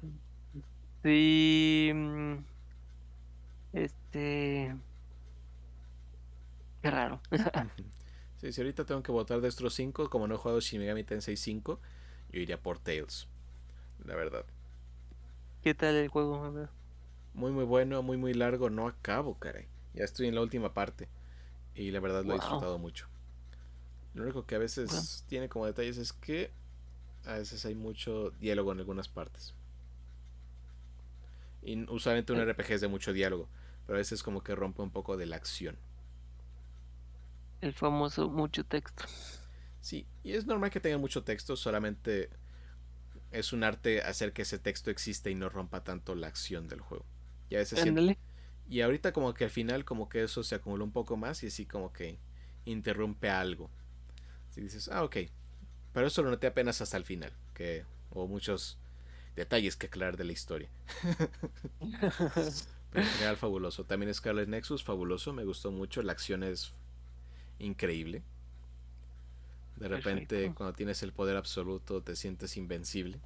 Sí... 1.03 1.93
Este... 3.75 4.75
Qué 6.81 6.91
raro. 6.91 7.21
sí, 8.37 8.53
si 8.53 8.61
ahorita 8.61 8.85
tengo 8.85 9.03
que 9.03 9.11
votar 9.11 9.41
de 9.41 9.49
estos 9.49 9.75
5, 9.75 10.09
como 10.09 10.29
no 10.29 10.37
he 10.37 10.39
jugado 10.39 10.61
Shin 10.61 10.81
Megami 10.81 11.03
Tensei 11.03 11.37
5, 11.37 11.81
yo 12.31 12.41
iría 12.41 12.63
por 12.63 12.79
Tales. 12.79 13.27
La 14.05 14.15
verdad. 14.15 14.45
¿Qué 15.63 15.75
tal 15.75 15.95
el 15.97 16.09
juego? 16.09 16.69
Muy 17.33 17.51
muy 17.51 17.65
bueno, 17.65 18.03
muy 18.03 18.17
muy 18.17 18.35
largo, 18.35 18.71
no 18.71 18.87
acabo, 18.87 19.39
caray. 19.39 19.67
Ya 19.95 20.05
estoy 20.05 20.29
en 20.29 20.35
la 20.35 20.43
última 20.43 20.73
parte. 20.73 21.09
Y 21.75 21.91
la 21.91 22.01
verdad 22.01 22.25
lo 22.25 22.33
he 22.33 22.37
disfrutado 22.37 22.79
mucho. 22.79 23.09
Lo 24.13 24.23
único 24.23 24.47
que 24.47 24.55
a 24.55 24.59
veces 24.59 25.25
tiene 25.27 25.49
como 25.49 25.67
detalles 25.67 25.97
es 25.97 26.13
que 26.13 26.53
a 27.25 27.39
veces 27.39 27.65
hay 27.65 27.75
mucho 27.75 28.31
diálogo 28.41 28.71
en 28.73 28.79
algunas 28.79 29.09
partes. 29.09 29.55
Y 31.63 31.91
usualmente 31.91 32.33
un 32.33 32.41
eh. 32.41 32.53
RPG 32.53 32.73
es 32.73 32.81
de 32.83 32.89
mucho 32.89 33.13
diálogo 33.13 33.49
pero 33.87 33.97
a 33.97 33.99
veces 33.99 34.23
como 34.23 34.43
que 34.43 34.55
rompe 34.55 34.83
un 34.83 34.91
poco 34.91 35.17
de 35.17 35.27
la 35.27 35.37
acción. 35.37 35.77
El 37.61 37.73
famoso 37.73 38.29
mucho 38.29 38.65
texto. 38.65 39.05
Sí, 39.81 40.07
y 40.23 40.33
es 40.33 40.47
normal 40.47 40.71
que 40.71 40.81
tenga 40.81 40.99
mucho 40.99 41.25
texto, 41.25 41.57
solamente 41.57 42.31
es 43.31 43.53
un 43.53 43.65
arte 43.65 44.01
hacer 44.01 44.33
que 44.33 44.43
ese 44.43 44.59
texto 44.59 44.91
exista 44.91 45.29
y 45.29 45.35
no 45.35 45.49
rompa 45.49 45.83
tanto 45.83 46.15
la 46.15 46.29
acción 46.29 46.69
del 46.69 46.81
juego. 46.81 47.05
Y 47.51 47.57
a 47.57 47.59
veces 47.59 47.85
Y 48.69 48.81
ahorita 48.81 49.13
como 49.13 49.35
que 49.35 49.45
al 49.45 49.51
final 49.51 49.85
como 49.85 50.09
que 50.09 50.23
eso 50.23 50.43
se 50.43 50.55
acumula 50.55 50.85
un 50.85 50.93
poco 50.93 51.17
más 51.17 51.43
y 51.43 51.49
así 51.49 51.67
como 51.67 51.93
que 51.93 52.19
interrumpe 52.65 53.29
algo. 53.29 53.71
Si 54.51 54.61
dices, 54.61 54.89
ah, 54.89 55.05
ok. 55.05 55.17
Pero 55.93 56.07
eso 56.07 56.23
lo 56.23 56.31
noté 56.31 56.47
apenas 56.47 56.81
hasta 56.81 56.97
el 56.97 57.05
final, 57.05 57.33
que 57.55 57.85
hubo 58.11 58.27
muchos 58.29 58.79
detalles 59.37 59.77
que 59.77 59.87
aclarar 59.87 60.17
de 60.17 60.25
la 60.25 60.33
historia. 60.33 60.69
en 62.95 63.05
general 63.05 63.37
fabuloso. 63.37 63.85
También 63.85 64.15
Scarlet 64.15 64.49
Nexus, 64.49 64.83
fabuloso, 64.85 65.33
me 65.33 65.45
gustó 65.45 65.71
mucho, 65.71 66.03
la 66.03 66.13
acción 66.13 66.43
es 66.43 66.73
increíble. 67.59 68.23
De 69.77 69.89
repente, 69.89 70.53
cuando 70.55 70.73
tienes 70.73 71.03
el 71.03 71.13
poder 71.13 71.37
absoluto, 71.37 72.01
te 72.01 72.15
sientes 72.15 72.57
invencible. 72.57 73.21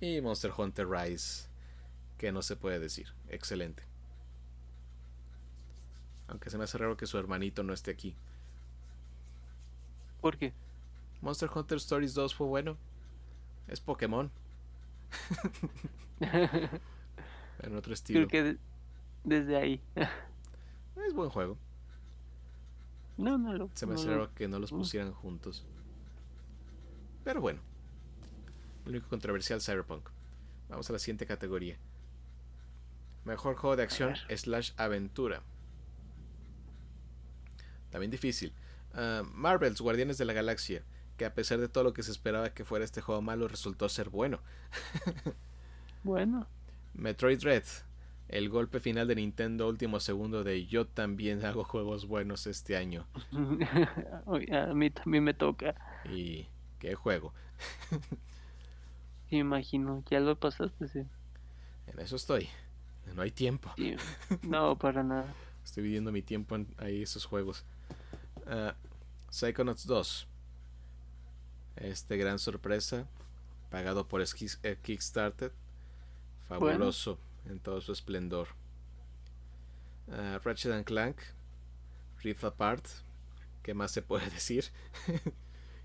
Y 0.00 0.20
Monster 0.20 0.52
Hunter 0.56 0.88
Rise, 0.88 1.48
que 2.16 2.32
no 2.32 2.40
se 2.40 2.56
puede 2.56 2.78
decir, 2.78 3.12
excelente. 3.28 3.82
Aunque 6.28 6.50
se 6.50 6.58
me 6.58 6.64
hace 6.64 6.78
raro 6.78 6.96
que 6.96 7.06
su 7.06 7.18
hermanito 7.18 7.62
no 7.62 7.72
esté 7.74 7.90
aquí. 7.90 8.14
¿Por 10.20 10.38
qué? 10.38 10.52
Monster 11.20 11.50
Hunter 11.54 11.76
Stories 11.78 12.14
2 12.14 12.34
fue 12.34 12.46
bueno. 12.46 12.78
Es 13.66 13.80
Pokémon. 13.80 14.30
en 17.62 17.76
otro 17.76 17.94
estilo. 17.94 18.26
Creo 18.26 18.44
que 18.44 18.58
desde 19.24 19.56
ahí. 19.56 19.80
es 21.06 21.14
buen 21.14 21.30
juego. 21.30 21.58
No, 23.16 23.36
no 23.36 23.52
lo. 23.52 23.70
Se 23.74 23.86
me 23.86 23.94
no 23.94 24.34
que 24.34 24.48
no 24.48 24.58
los 24.58 24.70
pusieran 24.70 25.12
juntos. 25.12 25.64
Pero 27.24 27.40
bueno. 27.40 27.60
El 28.84 28.92
único 28.92 29.08
controversial 29.08 29.60
Cyberpunk. 29.60 30.08
Vamos 30.68 30.88
a 30.88 30.92
la 30.92 30.98
siguiente 30.98 31.26
categoría. 31.26 31.78
Mejor 33.24 33.56
juego 33.56 33.76
de 33.76 33.82
acción 33.82 34.14
slash 34.34 34.72
aventura. 34.76 35.42
También 37.90 38.10
difícil. 38.10 38.54
Uh, 38.94 39.24
Marvel's 39.24 39.80
Guardianes 39.80 40.16
de 40.16 40.24
la 40.24 40.32
Galaxia. 40.32 40.84
Que 41.16 41.24
a 41.24 41.34
pesar 41.34 41.58
de 41.58 41.68
todo 41.68 41.84
lo 41.84 41.92
que 41.92 42.02
se 42.02 42.12
esperaba 42.12 42.54
que 42.54 42.64
fuera 42.64 42.84
este 42.84 43.00
juego 43.00 43.20
malo, 43.20 43.48
resultó 43.48 43.88
ser 43.88 44.08
bueno. 44.08 44.40
bueno. 46.04 46.46
Metroid 46.94 47.42
Red, 47.42 47.64
el 48.28 48.48
golpe 48.50 48.80
final 48.80 49.08
de 49.08 49.14
Nintendo 49.14 49.68
último 49.68 50.00
segundo 50.00 50.44
de 50.44 50.66
yo 50.66 50.86
también 50.86 51.44
hago 51.44 51.64
juegos 51.64 52.06
buenos 52.06 52.46
este 52.46 52.76
año. 52.76 53.06
a 54.52 54.74
mí 54.74 54.90
también 54.90 55.24
me 55.24 55.34
toca. 55.34 55.74
¿Y 56.04 56.46
qué 56.78 56.94
juego? 56.94 57.32
Me 59.30 59.38
imagino, 59.38 60.02
ya 60.10 60.20
lo 60.20 60.38
pasaste, 60.38 60.88
sí. 60.88 61.06
En 61.86 61.98
eso 62.00 62.16
estoy. 62.16 62.48
No 63.14 63.22
hay 63.22 63.30
tiempo. 63.30 63.72
No, 64.42 64.76
para 64.76 65.02
nada. 65.02 65.32
Estoy 65.64 65.82
viviendo 65.84 66.12
mi 66.12 66.22
tiempo 66.22 66.56
en 66.56 66.66
ahí 66.78 67.02
esos 67.02 67.24
juegos. 67.24 67.64
Uh, 68.46 68.72
Psychonauts 69.30 69.86
2. 69.86 70.28
Este 71.76 72.16
gran 72.16 72.38
sorpresa. 72.38 73.06
Pagado 73.70 74.06
por 74.06 74.22
eh, 74.22 74.78
Kickstarter 74.82 75.52
fabuloso 76.48 77.18
en 77.46 77.60
todo 77.60 77.80
su 77.80 77.92
esplendor. 77.92 78.48
Uh, 80.08 80.38
Ratchet 80.42 80.72
and 80.72 80.84
Clank, 80.84 81.18
Rift 82.22 82.44
Apart, 82.44 82.86
¿qué 83.62 83.74
más 83.74 83.90
se 83.90 84.02
puede 84.02 84.28
decir? 84.30 84.64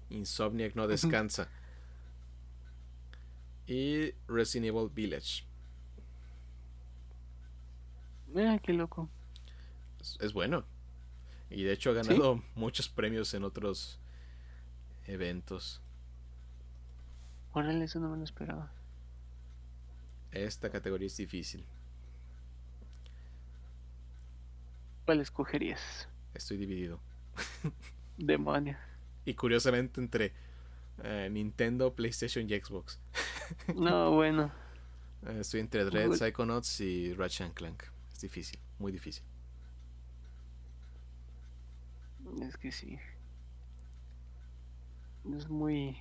Insomniac 0.10 0.76
no 0.76 0.88
descansa. 0.88 1.50
y 3.68 4.12
Resident 4.28 4.68
Evil 4.68 4.90
Village. 4.94 5.46
Mira, 8.34 8.60
qué 8.60 8.74
loco. 8.74 9.10
Es, 10.20 10.34
bueno. 10.34 10.66
Y 11.50 11.64
de 11.64 11.72
hecho 11.72 11.92
ha 11.92 11.94
ganado 11.94 12.44
muchos 12.56 12.90
premios 12.90 13.34
en 13.34 13.44
otros 13.44 14.00
eventos. 15.06 15.82
Órale, 17.54 17.86
eso 17.86 18.00
no 18.00 18.10
me 18.10 18.18
lo 18.18 18.24
esperaba. 18.24 18.72
Esta 20.34 20.70
categoría 20.70 21.08
es 21.08 21.16
difícil. 21.16 21.64
¿Cuál 25.06 25.22
escogerías? 25.22 26.10
Estoy 26.34 26.58
dividido. 26.58 27.00
Demonios. 28.18 28.78
Y 29.26 29.36
curiosamente 29.36 30.02
entre 30.02 30.34
eh, 31.04 31.30
Nintendo, 31.32 31.94
PlayStation 31.94 32.50
y 32.50 32.60
Xbox. 32.60 33.00
no, 33.76 34.12
bueno. 34.12 34.52
Eh, 35.28 35.38
estoy 35.42 35.60
entre 35.60 35.86
Dread, 35.86 36.14
Psychonauts 36.14 36.82
y 36.82 37.14
Ratchet 37.14 37.54
Clank. 37.54 37.84
Es 38.12 38.22
difícil, 38.22 38.60
muy 38.80 38.92
difícil. 38.92 39.24
Es 42.42 42.58
que 42.58 42.72
sí. 42.72 42.98
Es 45.38 45.48
muy, 45.48 45.98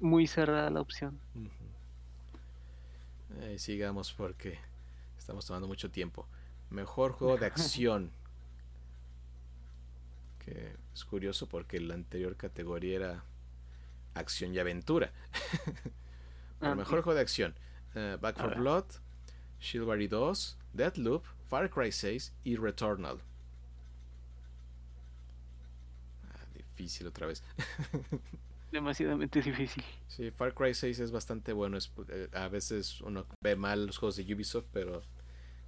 muy 0.00 0.26
cerrada 0.26 0.70
la 0.70 0.80
opción. 0.80 1.18
Eh, 3.40 3.58
sigamos 3.58 4.12
porque 4.12 4.58
estamos 5.18 5.46
tomando 5.46 5.66
mucho 5.68 5.90
tiempo. 5.90 6.26
Mejor 6.70 7.12
juego 7.12 7.36
de 7.36 7.46
acción. 7.46 8.10
que 10.44 10.76
es 10.94 11.04
curioso 11.04 11.48
porque 11.48 11.80
la 11.80 11.94
anterior 11.94 12.36
categoría 12.36 12.96
era 12.96 13.24
acción 14.14 14.54
y 14.54 14.58
aventura. 14.58 15.12
Ah, 16.60 16.74
mejor 16.74 17.02
juego 17.02 17.14
de 17.14 17.20
acción. 17.20 17.54
Eh, 17.94 18.16
Back 18.18 18.36
4 18.38 18.58
Blood, 18.58 18.84
Shieldberry 19.60 20.08
2, 20.08 20.56
Deadloop, 20.72 21.22
Far 21.46 21.68
Cry 21.68 21.92
6 21.92 22.32
y 22.42 22.56
Returnal. 22.56 23.18
Ah, 26.30 26.46
difícil 26.54 27.06
otra 27.06 27.26
vez. 27.26 27.42
demasiadamente 28.74 29.40
difícil. 29.40 29.82
Sí, 30.08 30.30
Far 30.30 30.54
Cry 30.54 30.74
6 30.74 30.98
es 31.00 31.10
bastante 31.10 31.52
bueno. 31.52 31.78
Eh, 32.08 32.28
a 32.34 32.48
veces 32.48 33.00
uno 33.00 33.24
ve 33.40 33.56
mal 33.56 33.86
los 33.86 33.98
juegos 33.98 34.16
de 34.16 34.34
Ubisoft, 34.34 34.66
pero 34.72 35.02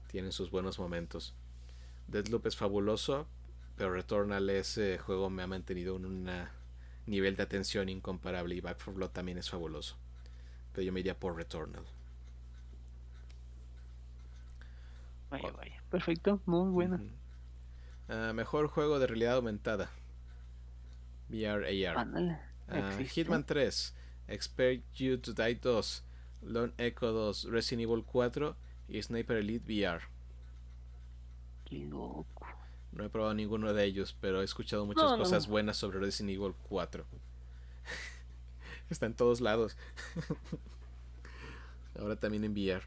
tienen 0.08 0.32
sus 0.32 0.50
buenos 0.50 0.78
momentos. 0.78 1.34
Deadloop 2.08 2.46
es 2.46 2.56
fabuloso, 2.56 3.26
pero 3.76 3.92
Returnal 3.92 4.50
ese 4.50 4.98
juego 4.98 5.30
me 5.30 5.42
ha 5.42 5.46
mantenido 5.46 5.96
en 5.96 6.04
un 6.04 6.30
nivel 7.06 7.36
de 7.36 7.42
atención 7.42 7.88
incomparable 7.88 8.54
y 8.54 8.60
Back 8.60 8.76
4 8.76 8.92
Blood 8.92 9.10
también 9.10 9.38
es 9.38 9.48
fabuloso. 9.48 9.96
Pero 10.72 10.84
yo 10.84 10.92
me 10.92 11.00
iría 11.00 11.18
por 11.18 11.36
Returnal. 11.36 11.84
Vaya, 15.30 15.50
vaya. 15.52 15.82
Perfecto, 15.90 16.40
muy 16.46 16.70
bueno. 16.70 17.00
Ah, 18.08 18.32
mejor 18.34 18.68
juego 18.68 18.98
de 18.98 19.06
realidad 19.06 19.36
aumentada. 19.36 19.90
VR 21.28 21.88
AR. 21.88 22.45
Ah, 22.68 22.98
Hitman 22.98 23.44
3, 23.44 23.94
Expect 24.28 24.94
You 24.96 25.18
to 25.18 25.32
Die 25.32 25.54
2, 25.54 26.02
Lone 26.42 26.72
Echo 26.78 27.12
2, 27.12 27.44
Resident 27.50 27.82
Evil 27.82 28.04
4 28.04 28.56
y 28.88 29.02
Sniper 29.02 29.36
Elite 29.36 29.64
VR. 29.64 30.02
Qué 31.64 31.84
loco. 31.84 32.46
No 32.92 33.04
he 33.04 33.08
probado 33.08 33.34
ninguno 33.34 33.72
de 33.72 33.84
ellos, 33.84 34.16
pero 34.20 34.40
he 34.40 34.44
escuchado 34.44 34.86
muchas 34.86 35.12
cosas 35.12 35.46
buenas 35.48 35.76
sobre 35.76 36.00
Resident 36.00 36.36
Evil 36.36 36.54
4. 36.68 37.04
Está 38.90 39.06
en 39.06 39.14
todos 39.14 39.40
lados. 39.40 39.76
Ahora 41.98 42.16
también 42.16 42.44
en 42.44 42.52
VR. 42.52 42.82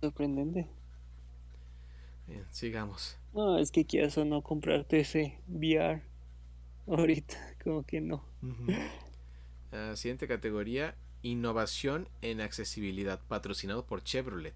Sorprendente. 0.00 0.68
Bien, 2.26 2.44
sigamos. 2.50 3.16
No, 3.32 3.58
es 3.58 3.70
que 3.70 3.84
quieras 3.84 4.18
o 4.18 4.24
no 4.24 4.42
comprarte 4.42 5.00
ese 5.00 5.38
VR 5.48 6.02
ahorita, 6.86 7.36
como 7.64 7.84
que 7.84 8.00
no. 8.00 8.24
Ah, 9.74 9.96
siguiente 9.96 10.28
categoría, 10.28 10.96
innovación 11.22 12.06
en 12.20 12.42
accesibilidad, 12.42 13.22
patrocinado 13.26 13.86
por 13.86 14.04
Chevrolet. 14.04 14.52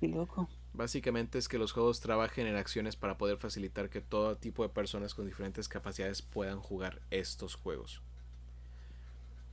Qué 0.00 0.08
loco. 0.08 0.50
Básicamente 0.74 1.38
es 1.38 1.48
que 1.48 1.56
los 1.56 1.72
juegos 1.72 2.00
trabajen 2.00 2.46
en 2.46 2.56
acciones 2.56 2.94
para 2.94 3.16
poder 3.16 3.38
facilitar 3.38 3.88
que 3.88 4.02
todo 4.02 4.36
tipo 4.36 4.62
de 4.62 4.68
personas 4.68 5.14
con 5.14 5.24
diferentes 5.24 5.66
capacidades 5.66 6.20
puedan 6.20 6.60
jugar 6.60 7.00
estos 7.10 7.54
juegos. 7.54 8.02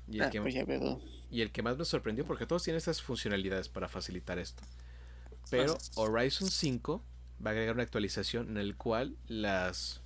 Y 0.09 0.17
el, 0.17 0.24
ah, 0.24 0.30
que, 0.30 0.41
pues 0.41 0.55
y 1.32 1.41
el 1.41 1.51
que 1.53 1.61
más 1.61 1.78
me 1.78 1.86
sorprendió, 1.86 2.26
porque 2.26 2.45
todos 2.45 2.63
tienen 2.63 2.80
estas 2.80 3.01
funcionalidades 3.01 3.69
para 3.69 3.88
facilitar 3.88 4.38
esto. 4.38 4.61
Pero 5.49 5.78
Horizon 5.95 6.49
5 6.49 7.01
va 7.45 7.51
a 7.51 7.53
agregar 7.53 7.76
una 7.76 7.84
actualización 7.84 8.49
en 8.49 8.57
el 8.57 8.76
cual 8.76 9.15
las 9.28 10.03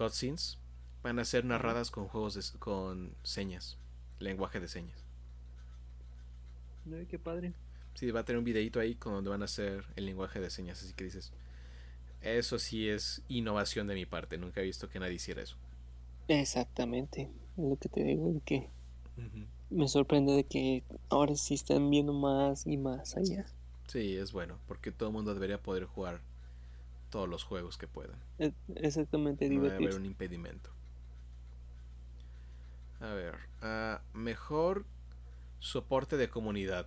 cutscenes 0.00 0.58
van 1.02 1.18
a 1.18 1.24
ser 1.26 1.44
narradas 1.44 1.90
con 1.90 2.08
juegos 2.08 2.52
con 2.58 3.14
señas, 3.22 3.76
lenguaje 4.18 4.58
de 4.58 4.68
señas. 4.68 5.04
Ay, 6.90 7.04
qué 7.06 7.18
padre. 7.18 7.52
Sí, 7.94 8.10
va 8.10 8.20
a 8.20 8.24
tener 8.24 8.38
un 8.38 8.44
videito 8.44 8.80
ahí 8.80 8.94
con 8.94 9.12
donde 9.12 9.28
van 9.28 9.42
a 9.42 9.44
hacer 9.44 9.84
el 9.96 10.06
lenguaje 10.06 10.40
de 10.40 10.48
señas, 10.48 10.82
así 10.82 10.94
que 10.94 11.04
dices, 11.04 11.32
eso 12.22 12.58
sí 12.58 12.88
es 12.88 13.22
innovación 13.28 13.86
de 13.86 13.94
mi 13.94 14.06
parte, 14.06 14.38
nunca 14.38 14.62
he 14.62 14.64
visto 14.64 14.88
que 14.88 15.00
nadie 15.00 15.14
hiciera 15.14 15.42
eso. 15.42 15.56
Exactamente, 16.28 17.28
lo 17.58 17.76
que 17.76 17.90
te 17.90 18.02
digo, 18.02 18.32
de 18.32 18.40
que 18.40 18.70
me 19.68 19.86
sorprende 19.86 20.32
de 20.32 20.44
que 20.44 20.82
ahora 21.10 21.34
sí 21.36 21.54
están 21.54 21.90
viendo 21.90 22.14
más 22.14 22.66
y 22.66 22.78
más 22.78 23.16
allá. 23.18 23.44
Sí, 23.88 24.16
es 24.16 24.32
bueno, 24.32 24.58
porque 24.66 24.92
todo 24.92 25.10
el 25.10 25.14
mundo 25.14 25.34
debería 25.34 25.60
poder 25.60 25.84
jugar 25.84 26.22
todos 27.10 27.28
los 27.28 27.44
juegos 27.44 27.76
que 27.76 27.86
puedan. 27.86 28.18
Exactamente, 28.76 29.48
no 29.48 29.62
debe 29.62 29.76
haber 29.76 29.94
un 29.94 30.06
impedimento. 30.06 30.70
A 33.00 33.12
ver, 33.14 33.34
ah, 33.62 34.00
mejor 34.12 34.84
soporte 35.58 36.16
de 36.16 36.28
comunidad. 36.28 36.86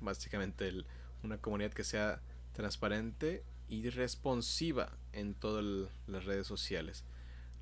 Básicamente 0.00 0.84
una 1.22 1.38
comunidad 1.38 1.72
que 1.72 1.84
sea 1.84 2.20
transparente 2.52 3.42
y 3.68 3.88
responsiva 3.90 4.92
en 5.12 5.34
todas 5.34 5.90
las 6.06 6.24
redes 6.24 6.46
sociales. 6.46 7.04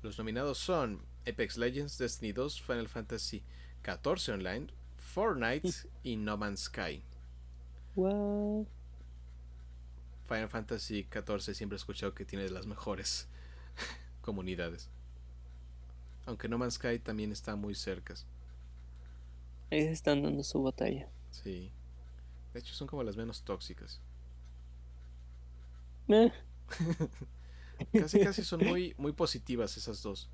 Los 0.01 0.17
nominados 0.17 0.57
son 0.57 1.01
Apex 1.27 1.57
Legends, 1.57 1.97
Destiny 1.97 2.31
2, 2.31 2.61
Final 2.61 2.87
Fantasy 2.87 3.43
XIV 3.83 4.33
Online, 4.33 4.67
Fortnite 4.97 5.69
y 6.03 6.15
No 6.17 6.37
Man's 6.37 6.65
Sky. 6.65 7.03
Final 10.27 10.49
Fantasy 10.49 11.07
XIV 11.11 11.53
siempre 11.53 11.75
he 11.75 11.79
escuchado 11.79 12.13
que 12.13 12.25
tiene 12.25 12.45
de 12.45 12.51
las 12.51 12.65
mejores 12.65 13.27
comunidades. 14.21 14.89
Aunque 16.25 16.47
No 16.47 16.57
Man's 16.57 16.75
Sky 16.75 16.99
también 16.99 17.31
está 17.31 17.55
muy 17.55 17.75
cerca. 17.75 18.15
Ellos 19.69 19.91
están 19.91 20.23
dando 20.23 20.43
su 20.43 20.61
batalla. 20.63 21.07
Sí. 21.31 21.71
De 22.53 22.59
hecho 22.59 22.73
son 22.73 22.87
como 22.87 23.03
las 23.03 23.17
menos 23.17 23.43
tóxicas. 23.43 24.01
Eh. 26.07 26.31
casi 27.93 28.19
casi 28.19 28.43
son 28.43 28.65
muy, 28.65 28.95
muy 28.97 29.11
positivas 29.11 29.77
esas 29.77 30.01
dos. 30.01 30.29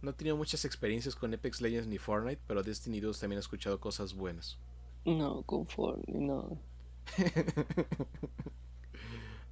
No 0.00 0.10
he 0.10 0.14
tenido 0.14 0.36
muchas 0.36 0.64
experiencias 0.64 1.16
con 1.16 1.32
Apex 1.32 1.60
Legends 1.60 1.88
ni 1.88 1.98
Fortnite, 1.98 2.40
pero 2.46 2.62
Destiny 2.62 3.00
2 3.00 3.18
también 3.20 3.38
he 3.38 3.40
escuchado 3.40 3.80
cosas 3.80 4.14
buenas. 4.14 4.58
No, 5.04 5.42
con 5.42 5.66
Fortnite 5.66 6.18
no. 6.18 6.58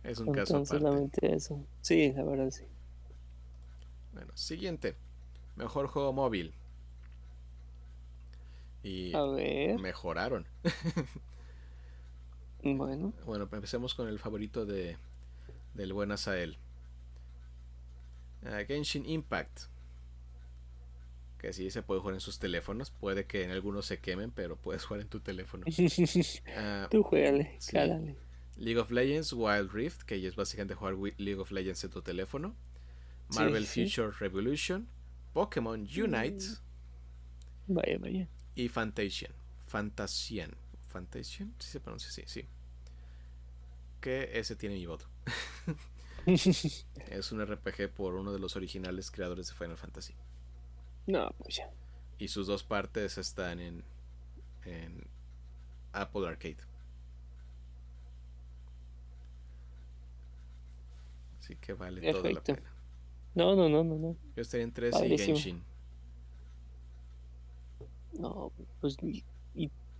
es 0.04 0.18
un 0.20 0.30
caso 0.30 0.56
aparte. 0.58 0.64
solamente 0.64 1.34
eso. 1.34 1.66
Sí, 1.80 2.12
la 2.12 2.24
verdad 2.24 2.50
sí. 2.50 2.64
Bueno, 4.12 4.32
siguiente. 4.36 4.96
Mejor 5.56 5.86
juego 5.88 6.12
móvil. 6.12 6.54
Y 8.82 9.14
A 9.14 9.22
ver. 9.24 9.78
mejoraron. 9.78 10.46
bueno. 12.62 13.12
Bueno, 13.24 13.48
empecemos 13.50 13.94
con 13.94 14.08
el 14.08 14.18
favorito 14.18 14.66
de 14.66 14.96
del 15.74 15.92
buen 15.92 16.12
Asael. 16.12 16.58
Uh, 18.42 18.64
Genshin 18.66 19.04
Impact. 19.06 19.68
Que 21.38 21.52
sí 21.52 21.70
se 21.70 21.82
puede 21.82 22.00
jugar 22.00 22.14
en 22.14 22.20
sus 22.20 22.38
teléfonos. 22.38 22.90
Puede 22.90 23.26
que 23.26 23.42
en 23.44 23.50
algunos 23.50 23.86
se 23.86 23.98
quemen, 23.98 24.30
pero 24.30 24.56
puedes 24.56 24.84
jugar 24.84 25.00
en 25.02 25.08
tu 25.08 25.20
teléfono. 25.20 25.66
uh, 25.66 26.88
Tú 26.88 27.02
juégale, 27.02 27.56
sí. 27.58 27.76
League 28.62 28.78
of 28.78 28.92
Legends 28.92 29.32
Wild 29.32 29.72
Rift, 29.72 30.04
que 30.04 30.24
es 30.24 30.36
básicamente 30.36 30.76
jugar 30.76 30.94
League 30.94 31.40
of 31.40 31.50
Legends 31.50 31.82
en 31.82 31.90
tu 31.90 32.00
teléfono. 32.00 32.54
Marvel 33.34 33.66
Future 33.66 34.12
Revolution. 34.20 34.86
Pokémon 35.32 35.80
Unite. 35.80 36.44
Vaya, 37.66 37.98
vaya. 37.98 38.28
Y 38.54 38.68
Fantasian. 38.68 39.32
Fantasian. 39.66 40.54
Fantasian, 40.86 41.52
sí 41.58 41.70
se 41.70 41.80
pronuncia 41.80 42.08
así, 42.10 42.22
sí. 42.26 42.46
Que 44.00 44.30
ese 44.38 44.54
tiene 44.54 44.76
mi 44.76 44.86
voto. 44.86 45.06
es 46.26 47.32
un 47.32 47.44
RPG 47.44 47.88
por 47.92 48.14
uno 48.14 48.32
de 48.32 48.38
los 48.38 48.54
originales 48.54 49.10
creadores 49.10 49.48
de 49.48 49.54
Final 49.54 49.76
Fantasy. 49.76 50.14
No, 51.08 51.34
pues 51.38 51.56
ya. 51.56 51.70
Y 52.18 52.28
sus 52.28 52.46
dos 52.46 52.62
partes 52.62 53.18
están 53.18 53.58
en, 53.58 53.82
en 54.64 55.04
Apple 55.92 56.28
Arcade. 56.28 56.71
Así 61.42 61.56
que 61.56 61.72
vale 61.72 62.12
toda 62.12 62.30
la 62.30 62.40
pena. 62.40 62.62
No, 63.34 63.56
no, 63.56 63.68
no, 63.68 63.82
no, 63.82 63.96
no. 63.96 64.16
Yo 64.36 64.42
estaría 64.42 64.62
en 64.62 64.72
3 64.72 64.94
y 65.02 65.18
Genshin. 65.18 65.64
No, 68.12 68.52
pues 68.80 68.96
y, 69.02 69.24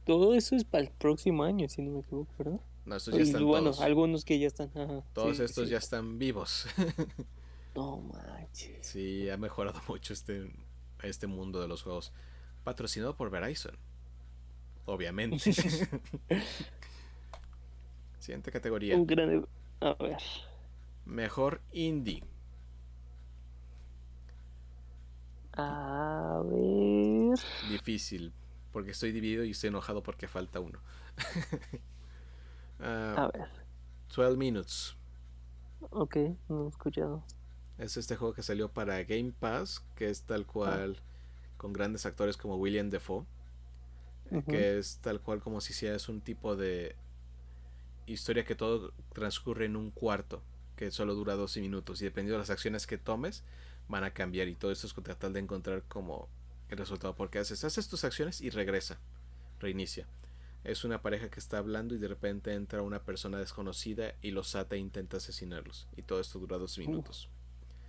todo 0.05 0.34
eso 0.34 0.55
es 0.55 0.62
para 0.64 0.84
el 0.84 0.90
próximo 0.90 1.43
año, 1.43 1.68
si 1.68 1.82
no 1.82 1.90
me 1.93 2.01
equivoco, 2.01 2.32
¿verdad? 2.38 2.61
No, 2.84 2.97
estos 2.97 3.14
ya 3.14 3.22
están 3.22 3.45
bueno, 3.45 3.72
algunos 3.80 4.24
que 4.24 4.38
ya 4.38 4.47
están. 4.47 4.70
todos 5.12 5.40
estos 5.40 5.68
ya 5.68 5.78
están 5.78 6.18
vivos. 6.18 6.66
no 7.74 7.99
manches. 7.99 8.86
Sí, 8.86 9.28
ha 9.28 9.36
mejorado 9.36 9.80
mucho 9.88 10.12
este, 10.12 10.53
este 11.03 11.26
mundo 11.26 11.61
de 11.61 11.66
los 11.66 11.82
juegos. 11.82 12.12
Patrocinado 12.62 13.16
por 13.16 13.30
Verizon. 13.30 13.76
Obviamente. 14.84 15.53
Siguiente 18.20 18.53
categoría. 18.53 18.95
Un 18.97 19.07
gran... 19.07 19.45
A 19.80 19.95
ver. 19.95 20.18
Mejor 21.05 21.61
indie. 21.72 22.22
A 25.55 26.42
ver. 26.44 27.38
Difícil, 27.68 28.32
porque 28.72 28.92
estoy 28.92 29.12
dividido 29.12 29.44
y 29.44 29.50
estoy 29.50 29.68
enojado 29.68 30.03
porque 30.03 30.28
falta 30.28 30.61
uno. 30.61 30.80
Ah, 32.84 33.14
a 33.16 33.38
ver. 33.38 33.48
12 34.12 34.36
Minutes. 34.36 34.96
Ok, 35.90 36.16
no 36.48 36.64
he 36.64 36.68
escuchado. 36.68 37.22
Es 37.78 37.96
este 37.96 38.16
juego 38.16 38.34
que 38.34 38.42
salió 38.42 38.72
para 38.72 39.03
Game 39.05 39.32
Pass, 39.38 39.84
que 39.94 40.11
es 40.11 40.22
tal 40.22 40.46
cual, 40.46 40.96
con 41.57 41.72
grandes 41.72 42.07
actores 42.07 42.36
como 42.36 42.57
William 42.57 42.90
Defoe, 42.90 43.24
que 44.48 44.78
es 44.78 44.98
tal 44.98 45.20
cual 45.20 45.40
como 45.40 45.61
si 45.61 45.72
hicieras 45.72 46.09
un 46.09 46.20
tipo 46.20 46.57
de 46.57 46.96
historia 48.07 48.44
que 48.44 48.55
todo 48.55 48.92
transcurre 49.12 49.66
en 49.66 49.76
un 49.76 49.90
cuarto, 49.90 50.42
que 50.76 50.90
solo 50.90 51.14
dura 51.14 51.34
12 51.34 51.60
minutos, 51.60 52.00
y 52.00 52.04
dependiendo 52.04 52.34
de 52.34 52.40
las 52.40 52.50
acciones 52.50 52.86
que 52.86 52.98
tomes, 52.98 53.44
van 53.88 54.04
a 54.04 54.12
cambiar 54.12 54.48
y 54.48 54.54
todo 54.54 54.72
esto 54.72 54.86
es 54.86 54.94
con 54.94 55.04
tratar 55.04 55.32
de 55.32 55.40
encontrar 55.40 55.82
como 55.88 56.28
el 56.68 56.78
resultado 56.78 57.14
porque 57.14 57.38
haces 57.38 57.64
haces 57.64 57.88
tus 57.88 58.04
acciones 58.04 58.40
y 58.40 58.50
regresa 58.50 58.98
reinicia. 59.60 60.06
Es 60.64 60.84
una 60.84 61.02
pareja 61.02 61.28
que 61.28 61.40
está 61.40 61.58
hablando 61.58 61.94
y 61.94 61.98
de 61.98 62.08
repente 62.08 62.54
entra 62.54 62.82
una 62.82 63.02
persona 63.02 63.38
desconocida 63.38 64.14
y 64.22 64.30
los 64.30 64.54
ata 64.54 64.76
e 64.76 64.78
intenta 64.78 65.16
asesinarlos 65.16 65.88
y 65.96 66.02
todo 66.02 66.20
esto 66.20 66.38
dura 66.38 66.58
dos 66.58 66.78
minutos. 66.78 67.28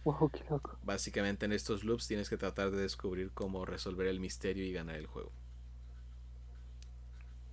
Qué 0.04 0.44
loco. 0.50 0.78
básicamente 0.84 1.46
en 1.46 1.54
estos 1.54 1.86
loops 1.86 2.08
tienes 2.08 2.30
que 2.30 2.36
tratar 2.36 2.72
de 2.72 2.82
descubrir 2.82 3.32
cómo 3.32 3.66
resolver 3.66 4.08
el 4.08 4.20
misterio 4.20 4.66
y 4.66 4.74
ganar 4.74 4.98
el 4.98 5.08
juego. 5.08 5.32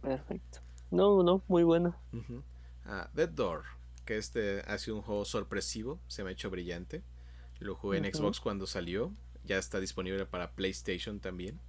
Perfecto. 0.03 0.59
No 0.91 1.23
no 1.23 1.43
muy 1.47 1.63
bueno 1.63 1.95
ah, 2.87 3.09
Dead 3.15 3.29
Door 3.29 3.65
que 4.05 4.17
este 4.17 4.61
ha 4.67 4.79
sido 4.79 4.97
un 4.97 5.03
juego 5.03 5.25
sorpresivo 5.25 6.01
se 6.09 6.25
me 6.25 6.31
ha 6.31 6.33
hecho 6.33 6.51
brillante 6.51 7.03
lo 7.61 7.75
jugué 7.75 7.99
en 7.99 8.13
Xbox 8.13 8.41
cuando 8.41 8.67
salió. 8.67 9.13
Ya 9.45 9.59
está 9.59 9.81
disponible 9.81 10.27
para 10.27 10.53
PlayStation 10.53 11.21
también. 11.21 11.61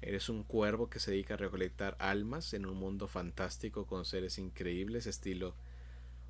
Eres 0.00 0.28
un 0.28 0.44
cuervo 0.44 0.88
que 0.88 1.00
se 1.00 1.10
dedica 1.10 1.34
a 1.34 1.36
recolectar 1.36 1.96
almas 1.98 2.54
en 2.54 2.66
un 2.66 2.76
mundo 2.76 3.08
fantástico 3.08 3.86
con 3.86 4.04
seres 4.04 4.38
increíbles, 4.38 5.06
estilo 5.06 5.54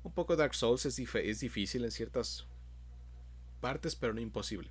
un 0.03 0.11
poco 0.11 0.35
Dark 0.35 0.53
Souls. 0.53 0.85
Es, 0.85 0.99
es 0.99 1.39
difícil 1.39 1.83
en 1.83 1.91
ciertas 1.91 2.45
partes, 3.61 3.95
pero 3.95 4.13
no 4.13 4.21
imposible. 4.21 4.69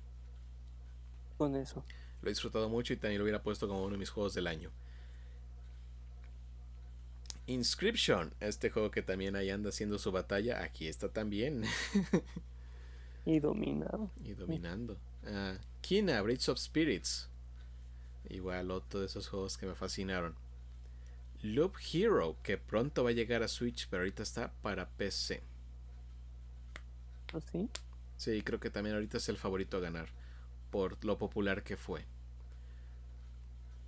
Con 1.37 1.55
eso. 1.55 1.83
Lo 2.21 2.29
he 2.29 2.31
disfrutado 2.31 2.69
mucho 2.69 2.93
y 2.93 2.97
también 2.97 3.19
lo 3.19 3.23
hubiera 3.23 3.43
puesto 3.43 3.67
como 3.67 3.83
uno 3.83 3.93
de 3.93 3.99
mis 3.99 4.09
juegos 4.09 4.33
del 4.33 4.47
año. 4.47 4.71
Inscription, 7.47 8.33
este 8.39 8.69
juego 8.69 8.89
que 8.91 9.01
también 9.01 9.35
ahí 9.35 9.49
anda 9.49 9.69
haciendo 9.69 9.99
su 9.99 10.11
batalla, 10.11 10.63
aquí 10.63 10.87
está 10.87 11.09
también. 11.09 11.63
y 13.25 13.39
dominado. 13.39 14.11
Y 14.23 14.33
dominando. 14.33 14.97
Uh, 15.23 15.57
Kina, 15.81 16.21
Bridge 16.21 16.49
of 16.49 16.57
Spirits. 16.57 17.29
Igual 18.29 18.71
otro 18.71 18.99
de 18.99 19.05
esos 19.05 19.27
juegos 19.27 19.57
que 19.57 19.67
me 19.67 19.75
fascinaron. 19.75 20.35
Loop 21.41 21.75
Hero, 21.93 22.37
que 22.41 22.57
pronto 22.57 23.03
va 23.03 23.11
a 23.11 23.13
llegar 23.13 23.43
a 23.43 23.47
Switch, 23.47 23.87
pero 23.89 24.01
ahorita 24.01 24.23
está 24.23 24.51
para 24.61 24.89
PC. 24.89 25.43
¿Ah, 27.33 27.39
sí? 27.51 27.69
Sí, 28.17 28.41
creo 28.41 28.59
que 28.59 28.71
también 28.71 28.95
ahorita 28.95 29.17
es 29.17 29.29
el 29.29 29.37
favorito 29.37 29.77
a 29.77 29.81
ganar, 29.81 30.09
por 30.71 31.03
lo 31.05 31.17
popular 31.17 31.63
que 31.63 31.77
fue. 31.77 32.05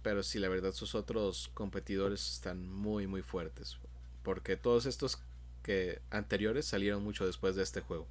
Pero 0.08 0.24
sí, 0.24 0.40
la 0.40 0.48
verdad, 0.48 0.72
sus 0.72 0.96
otros 0.96 1.52
competidores 1.54 2.32
están 2.32 2.72
muy, 2.72 3.08
muy 3.08 3.22
fuertes. 3.22 3.78
Porque 4.24 4.56
todos 4.56 4.86
estos 4.86 5.20
que 5.64 6.00
anteriores 6.12 6.66
salieron 6.66 7.04
mucho 7.04 7.26
después 7.26 7.58
de 7.58 7.64
este 7.64 7.82
juego. 7.82 8.08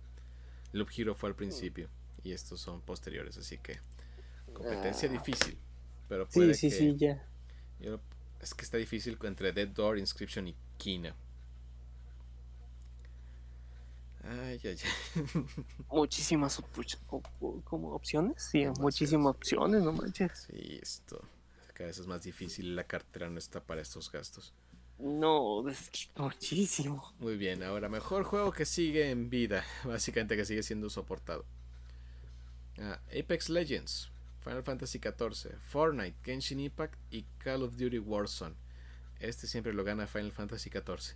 Loop 0.75 0.91
Hero 0.95 1.15
fue 1.15 1.31
al 1.31 1.35
principio 1.35 1.89
y 2.23 2.33
estos 2.33 2.61
son 2.61 2.83
posteriores, 2.83 3.39
así 3.39 3.57
que 3.57 3.79
competencia 4.53 5.09
ah. 5.09 5.13
difícil. 5.13 5.57
Pero 6.07 6.29
puede 6.29 6.53
sí, 6.53 6.71
sí, 6.71 6.77
sí, 6.77 6.97
ya. 6.99 7.27
es 8.43 8.53
que 8.53 8.63
está 8.63 8.77
difícil 8.77 9.17
entre 9.23 9.53
Dead 9.55 9.69
Door, 9.69 9.99
Inscription 9.99 10.49
y 10.49 10.55
Kina. 10.77 11.17
Ay, 14.23 14.61
ay, 14.63 14.77
ay. 15.15 15.47
Muchísimas 15.91 16.63
como 17.65 17.95
opciones, 17.95 18.43
sí, 18.43 18.67
muchísimas 18.81 19.35
opciones, 19.35 19.83
no 19.83 19.93
manches. 19.93 20.47
Sí, 20.51 20.79
esto 20.83 21.27
cada 21.77 21.89
vez 21.89 21.99
es 21.99 22.07
más 22.07 22.23
difícil, 22.23 22.75
la 22.75 22.85
cartera 22.85 23.29
no 23.29 23.39
está 23.39 23.61
para 23.61 23.83
estos 23.83 24.11
gastos. 24.11 24.55
No, 24.99 25.69
es 25.69 26.09
muchísimo. 26.17 27.13
Muy 27.19 27.37
bien, 27.37 27.63
ahora 27.63 27.91
mejor 27.91 28.25
juego 28.25 28.51
que 28.51 28.65
sigue 28.65 29.11
en 29.11 29.29
vida, 29.29 29.63
básicamente 29.85 30.37
que 30.37 30.47
sigue 30.47 30.63
siendo 30.63 30.89
soportado. 30.89 31.45
Ah, 32.79 32.99
Apex 33.09 33.51
Legends, 33.51 34.11
Final 34.41 34.63
Fantasy 34.63 34.99
XIV, 34.99 35.59
Fortnite, 35.61 36.17
Genshin 36.25 36.61
Impact 36.61 36.99
y 37.11 37.25
Call 37.39 37.63
of 37.63 37.77
Duty 37.77 37.99
Warzone. 37.99 38.57
Este 39.21 39.47
siempre 39.47 39.75
lo 39.75 39.85
gana 39.85 40.07
Final 40.07 40.33
Fantasy 40.33 40.71
XIV. 40.71 41.15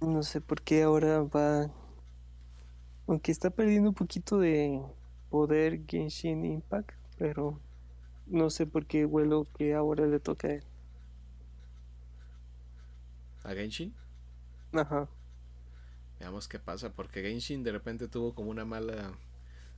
no 0.00 0.22
sé 0.22 0.40
por 0.40 0.62
qué 0.62 0.84
ahora 0.84 1.22
va. 1.22 1.68
Aunque 3.08 3.32
está 3.32 3.50
perdiendo 3.50 3.88
un 3.88 3.94
poquito 3.96 4.38
de 4.38 4.80
poder 5.30 5.80
Genshin 5.88 6.44
Impact, 6.44 6.92
pero 7.18 7.60
no 8.30 8.50
sé 8.50 8.66
por 8.66 8.86
qué 8.86 9.04
vuelo 9.04 9.46
que 9.58 9.74
ahora 9.74 10.06
le 10.06 10.20
toca 10.20 10.48
a 10.48 10.52
él. 10.52 10.64
¿A 13.42 13.54
Genshin? 13.54 13.94
Ajá. 14.72 15.08
Veamos 16.18 16.48
qué 16.48 16.58
pasa, 16.58 16.92
porque 16.92 17.22
Genshin 17.22 17.62
de 17.62 17.72
repente 17.72 18.08
tuvo 18.08 18.34
como 18.34 18.50
una 18.50 18.64
mala 18.64 19.12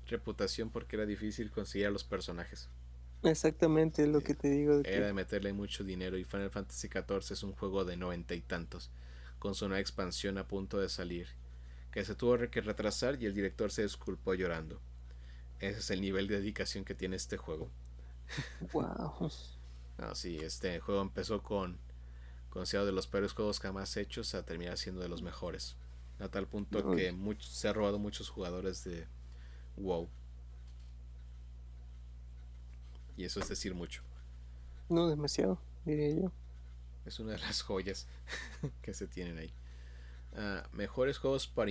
reputación 0.06 0.70
porque 0.70 0.96
era 0.96 1.06
difícil 1.06 1.50
conseguir 1.50 1.86
a 1.86 1.90
los 1.90 2.04
personajes. 2.04 2.68
Exactamente 3.22 4.06
lo 4.08 4.20
que 4.20 4.34
te 4.34 4.50
digo. 4.50 4.80
era 4.84 5.06
de 5.06 5.12
meterle 5.12 5.52
mucho 5.52 5.84
dinero 5.84 6.18
y 6.18 6.24
Final 6.24 6.50
Fantasy 6.50 6.88
XIV 6.88 7.32
es 7.32 7.42
un 7.44 7.52
juego 7.52 7.84
de 7.84 7.96
noventa 7.96 8.34
y 8.34 8.40
tantos, 8.40 8.90
con 9.38 9.54
su 9.54 9.68
nueva 9.68 9.80
expansión 9.80 10.38
a 10.38 10.48
punto 10.48 10.80
de 10.80 10.88
salir, 10.88 11.28
que 11.92 12.04
se 12.04 12.16
tuvo 12.16 12.36
que 12.50 12.60
retrasar 12.60 13.22
y 13.22 13.26
el 13.26 13.34
director 13.34 13.70
se 13.70 13.82
disculpó 13.82 14.34
llorando. 14.34 14.80
Ese 15.60 15.78
es 15.78 15.90
el 15.90 16.00
nivel 16.00 16.26
de 16.26 16.40
dedicación 16.40 16.84
que 16.84 16.96
tiene 16.96 17.14
este 17.14 17.36
juego. 17.36 17.70
Wow. 18.72 19.30
no, 19.98 20.14
sí, 20.14 20.38
este 20.38 20.80
juego 20.80 21.02
empezó 21.02 21.42
con 21.42 21.78
considerado 22.50 22.86
de 22.86 22.92
los 22.92 23.06
peores 23.06 23.32
juegos 23.32 23.60
jamás 23.60 23.96
hechos 23.96 24.34
a 24.34 24.44
terminar 24.44 24.76
siendo 24.76 25.00
de 25.00 25.08
los 25.08 25.22
mejores. 25.22 25.76
A 26.18 26.28
tal 26.28 26.46
punto 26.46 26.94
que 26.94 27.16
se 27.40 27.68
ha 27.68 27.72
robado 27.72 27.98
muchos 27.98 28.28
jugadores 28.28 28.84
de 28.84 29.06
WoW. 29.76 30.08
Y 33.16 33.24
eso 33.24 33.40
es 33.40 33.48
decir 33.48 33.74
mucho. 33.74 34.02
No 34.88 35.08
demasiado, 35.08 35.58
diría 35.84 36.10
yo. 36.10 36.32
Es 37.06 37.18
una 37.18 37.32
de 37.32 37.38
las 37.38 37.62
joyas 37.62 38.06
que 38.82 38.94
se 38.94 39.06
tienen 39.06 39.38
ahí. 39.38 39.52
Ah, 40.36 40.68
mejores 40.72 41.18
juegos 41.18 41.46
por, 41.46 41.68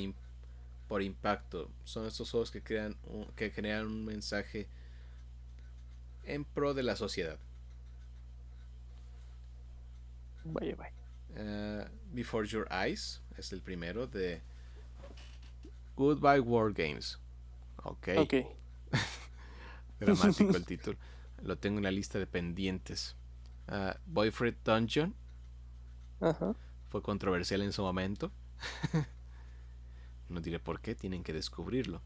por 0.87 1.01
impacto. 1.01 1.69
Son 1.83 2.05
estos 2.05 2.29
juegos 2.31 2.51
que, 2.51 2.61
crean 2.61 2.97
que 3.35 3.51
generan 3.51 3.85
un 3.87 4.05
mensaje 4.05 4.67
en 6.23 6.45
pro 6.45 6.73
de 6.73 6.83
la 6.83 6.95
sociedad. 6.95 7.39
Vaya, 10.43 10.75
vaya. 10.75 10.93
Uh, 11.31 11.85
Before 12.13 12.45
Your 12.45 12.67
Eyes 12.71 13.21
es 13.37 13.53
el 13.53 13.61
primero 13.61 14.07
de 14.07 14.41
Goodbye 15.95 16.39
War 16.39 16.73
Games. 16.73 17.19
Ok. 17.83 18.09
okay. 18.17 18.47
Dramático 19.99 20.55
el 20.55 20.65
título. 20.65 20.97
Lo 21.43 21.57
tengo 21.57 21.77
en 21.77 21.83
la 21.83 21.91
lista 21.91 22.19
de 22.19 22.27
pendientes. 22.27 23.15
Uh, 23.67 23.93
Boyfriend 24.05 24.57
Dungeon. 24.63 25.15
Ajá. 26.19 26.55
Fue 26.89 27.01
controversial 27.01 27.61
en 27.61 27.71
su 27.71 27.81
momento. 27.81 28.31
no 30.29 30.41
diré 30.41 30.59
por 30.59 30.81
qué, 30.81 30.95
tienen 30.95 31.23
que 31.23 31.33
descubrirlo. 31.33 32.01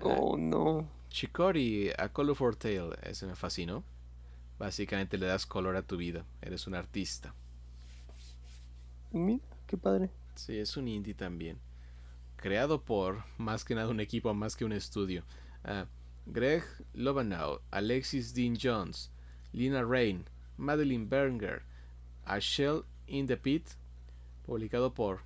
Oh, 0.00 0.36
no. 0.36 0.88
Chikori, 1.10 1.92
A 1.98 2.08
Colorful 2.08 2.56
Tale, 2.56 2.96
ese 3.02 3.26
me 3.26 3.34
fascinó. 3.34 3.84
Básicamente 4.58 5.18
le 5.18 5.26
das 5.26 5.46
color 5.46 5.76
a 5.76 5.82
tu 5.82 5.96
vida, 5.96 6.24
eres 6.40 6.66
un 6.66 6.74
artista. 6.74 7.34
Mira, 9.10 9.44
qué 9.66 9.76
padre. 9.76 10.10
Sí, 10.34 10.58
es 10.58 10.76
un 10.76 10.86
indie 10.86 11.14
también. 11.14 11.58
Creado 12.36 12.82
por, 12.82 13.24
más 13.38 13.64
que 13.64 13.74
nada, 13.74 13.88
un 13.88 14.00
equipo 14.00 14.32
más 14.34 14.56
que 14.56 14.64
un 14.64 14.72
estudio. 14.72 15.24
Ah, 15.64 15.86
Greg 16.26 16.62
Lovenow, 16.94 17.60
Alexis 17.70 18.34
Dean 18.34 18.56
Jones, 18.56 19.10
Lina 19.52 19.82
Rain, 19.82 20.26
Madeline 20.56 21.08
Berger, 21.08 21.62
A 22.24 22.38
Shell 22.38 22.84
in 23.06 23.26
the 23.26 23.36
Pit, 23.36 23.66
publicado 24.46 24.94
por 24.94 25.22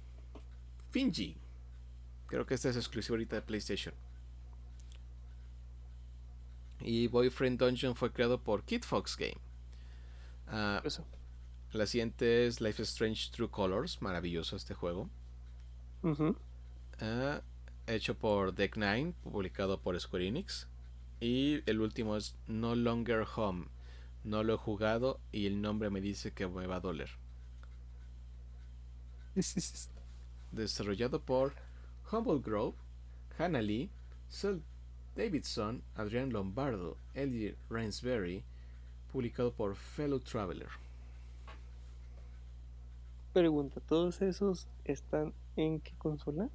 Finji. 0.91 1.37
Creo 2.27 2.47
que 2.47 2.55
este 2.55 2.71
es 2.71 2.77
exclusivo 2.77 3.15
ahorita 3.15 3.37
de 3.37 3.43
PlayStation. 3.43 3.95
Y 6.85 7.09
Boyfriend 7.09 7.59
Dungeon 7.59 7.97
fue 7.97 8.13
creado 8.13 8.39
por 8.39 8.63
Kid 8.63 8.83
Fox 8.83 9.17
Game. 9.17 9.39
Ah, 10.47 10.83
la 11.73 11.87
siguiente 11.87 12.47
es 12.47 12.61
Life 12.61 12.83
is 12.83 12.91
Strange 12.91 13.31
True 13.33 13.49
Colors. 13.49 14.03
Maravilloso 14.03 14.55
este 14.55 14.75
juego. 14.75 15.09
Ah, 17.01 17.41
hecho 17.87 18.15
por 18.15 18.55
Deck 18.55 18.77
Nine, 18.77 19.15
publicado 19.23 19.81
por 19.81 19.99
Square 19.99 20.29
Enix. 20.29 20.69
Y 21.21 21.63
el 21.65 21.81
último 21.81 22.17
es 22.17 22.37
No 22.47 22.75
Longer 22.77 23.25
Home. 23.35 23.69
No 24.23 24.43
lo 24.43 24.55
he 24.55 24.59
jugado 24.59 25.21
y 25.33 25.47
el 25.47 25.63
nombre 25.63 25.89
me 25.89 26.03
dice 26.03 26.33
que 26.33 26.47
me 26.47 26.67
va 26.67 26.77
a 26.77 26.81
doler. 26.81 27.11
Desarrollado 30.53 31.23
por 31.23 31.55
Humble 32.13 32.41
Grove, 32.41 32.77
Hannah 33.39 33.63
Lee, 33.63 33.91
Davidson, 35.17 35.83
Adrian 35.97 36.33
Lombardo, 36.33 36.97
Eddie 37.15 37.57
Rainsbury, 37.71 38.43
publicado 39.13 39.53
por 39.53 39.77
Fellow 39.77 40.19
Traveler. 40.19 40.69
Pregunta, 43.33 43.81
¿todos 43.81 44.23
esos 44.23 44.67
están 44.85 45.33
en 45.57 45.81
qué 45.81 45.93
consola? 45.99 46.49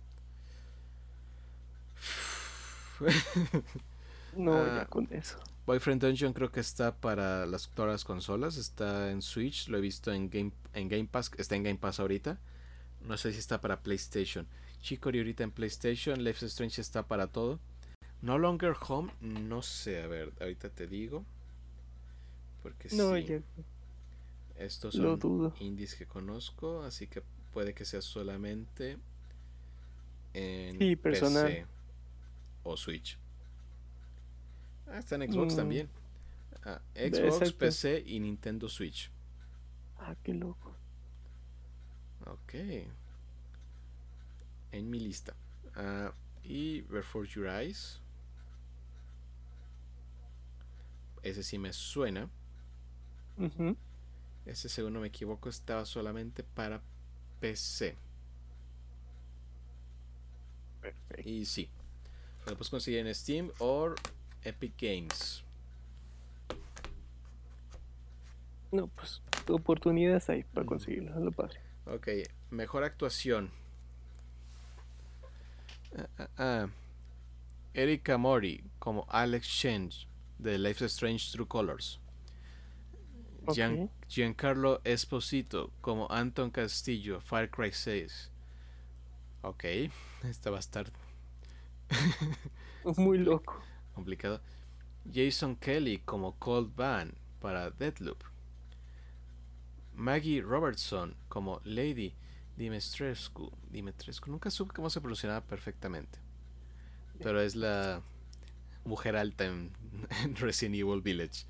no, 4.36 4.66
ya 4.66 4.82
ah, 4.82 4.86
con 4.88 5.08
eso. 5.12 5.38
Boyfriend 5.66 6.02
Dungeon 6.02 6.34
creo 6.34 6.52
que 6.52 6.60
está 6.60 6.96
para 6.96 7.46
las, 7.46 7.70
todas 7.70 7.92
las 7.92 8.04
consolas, 8.04 8.58
está 8.58 9.12
en 9.12 9.22
Switch, 9.22 9.68
lo 9.68 9.78
he 9.78 9.82
visto 9.82 10.12
en 10.12 10.30
Game, 10.30 10.52
en 10.74 10.90
Game 10.90 11.06
Pass, 11.06 11.32
está 11.38 11.56
en 11.56 11.64
Game 11.64 11.78
Pass 11.78 12.00
ahorita. 12.00 12.40
No 13.02 13.18
sé 13.18 13.32
si 13.34 13.40
está 13.40 13.62
para 13.62 13.82
PlayStation. 13.82 14.48
Chicory 14.82 15.20
ahorita 15.20 15.44
en 15.44 15.52
PlayStation, 15.52 16.24
Life 16.24 16.46
is 16.46 16.52
Strange 16.52 16.82
está 16.82 17.08
para 17.08 17.28
todo. 17.28 17.60
No 18.22 18.38
Longer 18.38 18.76
Home, 18.88 19.14
no 19.22 19.62
sé, 19.62 20.04
a 20.04 20.08
ver, 20.08 20.34
ahorita 20.40 20.70
te 20.70 20.88
digo. 20.88 21.26
Porque 22.62 22.90
no, 22.92 23.16
sí. 23.16 23.42
Estos 24.58 24.96
son 24.96 25.54
indies 25.60 25.96
que 25.96 26.06
conozco, 26.06 26.84
así 26.84 27.08
que 27.08 27.22
puede 27.54 27.74
que 27.74 27.86
sea 27.86 28.02
solamente 28.02 28.98
en 30.34 30.98
PC 30.98 31.66
o 32.64 32.76
Switch. 32.76 33.18
Ah, 34.88 35.00
está 35.00 35.16
en 35.16 35.32
Xbox 35.32 35.54
mm. 35.54 35.58
también. 35.58 35.90
Ah, 36.64 36.82
Xbox, 36.94 37.54
PC 37.54 38.04
y 38.06 38.20
Nintendo 38.20 38.68
Switch. 38.68 39.10
Ah, 39.98 40.16
qué 40.24 40.34
loco. 40.34 40.76
Ok. 42.26 42.54
En 44.72 44.90
mi 44.90 45.00
lista. 45.00 45.36
Uh, 45.76 46.12
y 46.44 46.82
Before 46.82 47.28
Your 47.28 47.48
Eyes. 47.48 48.02
Ese 51.24 51.44
sí 51.44 51.58
me 51.58 51.74
suena. 51.74 52.30
Ese, 54.46 54.70
según 54.70 54.94
no 54.94 55.00
me 55.02 55.08
equivoco, 55.08 55.50
estaba 55.50 55.86
solamente 55.86 56.44
para 56.44 56.82
PC. 57.40 57.96
Perfecto. 60.82 61.30
Y 61.30 61.46
sí. 61.46 61.70
Lo 62.46 62.54
puedes 62.54 62.70
conseguir 62.70 63.06
en 63.06 63.14
Steam 63.14 63.52
o 63.60 63.94
Epic 64.44 64.74
Games. 64.80 65.44
No, 68.72 68.88
pues 68.88 69.22
oportunidades 69.48 70.30
hay 70.30 70.44
para 70.44 70.66
conseguirlo, 70.66 71.12
es 71.16 71.22
lo 71.22 71.32
padre. 71.32 71.60
Ok, 71.86 72.08
mejor 72.52 72.84
actuación. 72.84 73.52
Uh, 75.92 76.42
uh, 76.42 76.70
Erika 77.74 78.18
Mori 78.18 78.64
como 78.78 79.08
Alex 79.10 79.48
Change 79.48 80.09
de 80.40 80.58
Life 80.58 80.84
is 80.84 80.94
Strange 80.94 81.32
True 81.32 81.48
Colors. 81.48 82.00
Giancarlo 84.08 84.82
Esposito 84.84 85.72
como 85.82 86.08
Anton 86.10 86.50
Castillo, 86.52 87.20
Far 87.20 87.50
Cry 87.50 87.72
6. 87.72 88.32
Ok, 89.42 89.64
esta 90.24 90.50
va 90.50 90.58
a 90.58 90.60
estar 90.60 90.92
muy 92.98 93.18
loco. 93.18 93.62
Complicado. 93.94 94.42
Jason 95.12 95.56
Kelly 95.56 96.00
como 96.00 96.38
Cold 96.38 96.76
Van 96.76 97.14
para 97.40 97.70
Deadloop. 97.72 98.24
Maggie 99.96 100.42
Robertson 100.42 101.16
como 101.28 101.62
Lady 101.64 102.14
Dimitrescu. 102.56 103.52
Dimitrescu. 103.70 104.30
Nunca 104.30 104.50
supe 104.50 104.74
cómo 104.74 104.90
se 104.90 105.02
pronunciaba 105.02 105.42
perfectamente. 105.42 106.20
Pero 107.22 107.42
es 107.42 107.56
la 107.56 108.02
mujer 108.90 109.16
alta 109.16 109.46
en, 109.46 109.72
Resident 110.36 110.76
Evil 110.76 111.02
Village. 111.02 111.46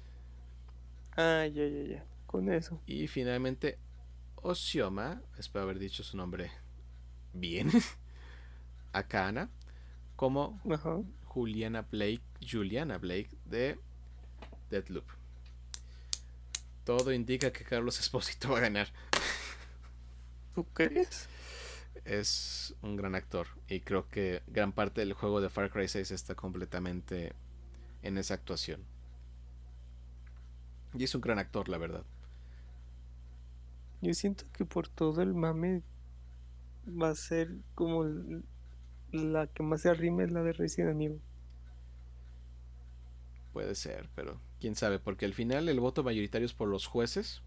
Ah, 1.17 1.47
ya, 1.47 1.65
ya, 1.65 1.83
ya. 1.83 2.05
Con 2.27 2.51
eso. 2.53 2.79
Y 2.85 3.07
finalmente, 3.07 3.79
Osioma, 4.35 5.23
espero 5.39 5.63
haber 5.63 5.79
dicho 5.79 6.03
su 6.03 6.15
nombre 6.15 6.51
bien, 7.33 7.71
Akana, 8.93 9.49
como 10.15 10.61
Juliana 11.25 11.81
Blake, 11.81 12.21
Juliana 12.39 12.99
Blake 12.99 13.29
de 13.45 13.79
Deadloop. 14.69 15.05
Todo 16.83 17.11
indica 17.11 17.51
que 17.51 17.63
Carlos 17.63 17.99
Esposito 17.99 18.49
va 18.51 18.59
a 18.59 18.61
ganar. 18.61 18.87
¿Tú 20.55 20.65
crees? 20.73 21.27
Es 22.09 22.73
un 22.81 22.95
gran 22.95 23.13
actor 23.13 23.45
y 23.67 23.81
creo 23.81 24.09
que 24.09 24.41
gran 24.47 24.71
parte 24.71 25.01
del 25.01 25.13
juego 25.13 25.41
de 25.41 25.49
Far 25.49 25.69
Cry 25.69 25.87
6 25.87 26.09
está 26.09 26.33
completamente 26.33 27.33
en 28.01 28.17
esa 28.17 28.33
actuación. 28.33 28.83
Y 30.95 31.03
es 31.03 31.13
un 31.13 31.21
gran 31.21 31.37
actor, 31.37 31.69
la 31.69 31.77
verdad. 31.77 32.03
Yo 34.01 34.11
siento 34.15 34.45
que 34.53 34.65
por 34.65 34.87
todo 34.87 35.21
el 35.21 35.35
mame 35.35 35.83
va 36.87 37.09
a 37.09 37.15
ser 37.15 37.51
como 37.75 38.03
la 39.11 39.45
que 39.45 39.61
más 39.61 39.81
se 39.81 39.89
arrime 39.89 40.23
es 40.23 40.31
la 40.31 40.41
de 40.41 40.53
Resident 40.53 40.99
Evil. 40.99 41.21
Puede 43.53 43.75
ser, 43.75 44.09
pero 44.15 44.41
quién 44.59 44.75
sabe, 44.75 44.97
porque 44.97 45.25
al 45.25 45.35
final 45.35 45.69
el 45.69 45.79
voto 45.79 46.03
mayoritario 46.03 46.47
es 46.47 46.53
por 46.53 46.69
los 46.69 46.87
jueces 46.87 47.43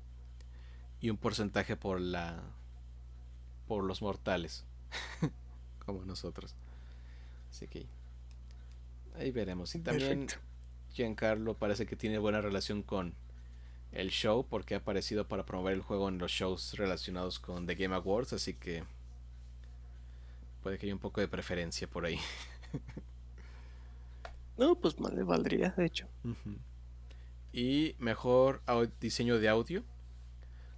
y 1.01 1.11
un 1.11 1.17
porcentaje 1.17 1.75
por 1.75 2.01
la 2.01 2.45
por 3.67 3.85
los 3.85 4.03
mortales, 4.03 4.65
como 5.87 6.05
nosotros. 6.05 6.55
Así 7.51 7.67
que 7.69 7.87
ahí 9.17 9.31
veremos. 9.31 9.75
Y 9.75 9.81
también 9.81 10.27
Giancarlo 10.93 11.55
parece 11.55 11.87
que 11.87 11.97
tiene 11.97 12.19
buena 12.19 12.41
relación 12.41 12.83
con 12.83 13.15
el 13.93 14.11
show 14.11 14.47
porque 14.49 14.75
ha 14.75 14.79
aparecido 14.79 15.29
para 15.29 15.45
promover 15.45 15.75
el 15.75 15.83
juego 15.83 16.09
en 16.09 16.19
los 16.19 16.33
shows 16.33 16.75
relacionados 16.77 17.39
con 17.39 17.67
The 17.67 17.75
Game 17.75 17.95
Awards, 17.95 18.33
así 18.33 18.55
que 18.55 18.85
puede 20.63 20.79
que 20.79 20.87
haya 20.87 20.95
un 20.95 21.01
poco 21.01 21.21
de 21.21 21.29
preferencia 21.29 21.89
por 21.89 22.07
ahí. 22.07 22.19
no, 24.57 24.75
pues 24.77 24.99
más 24.99 25.13
le 25.13 25.23
valdría, 25.23 25.71
de 25.77 25.87
hecho. 25.87 26.09
Y 27.53 27.95
mejor 27.99 28.63
diseño 29.01 29.39
de 29.39 29.49
audio. 29.49 29.85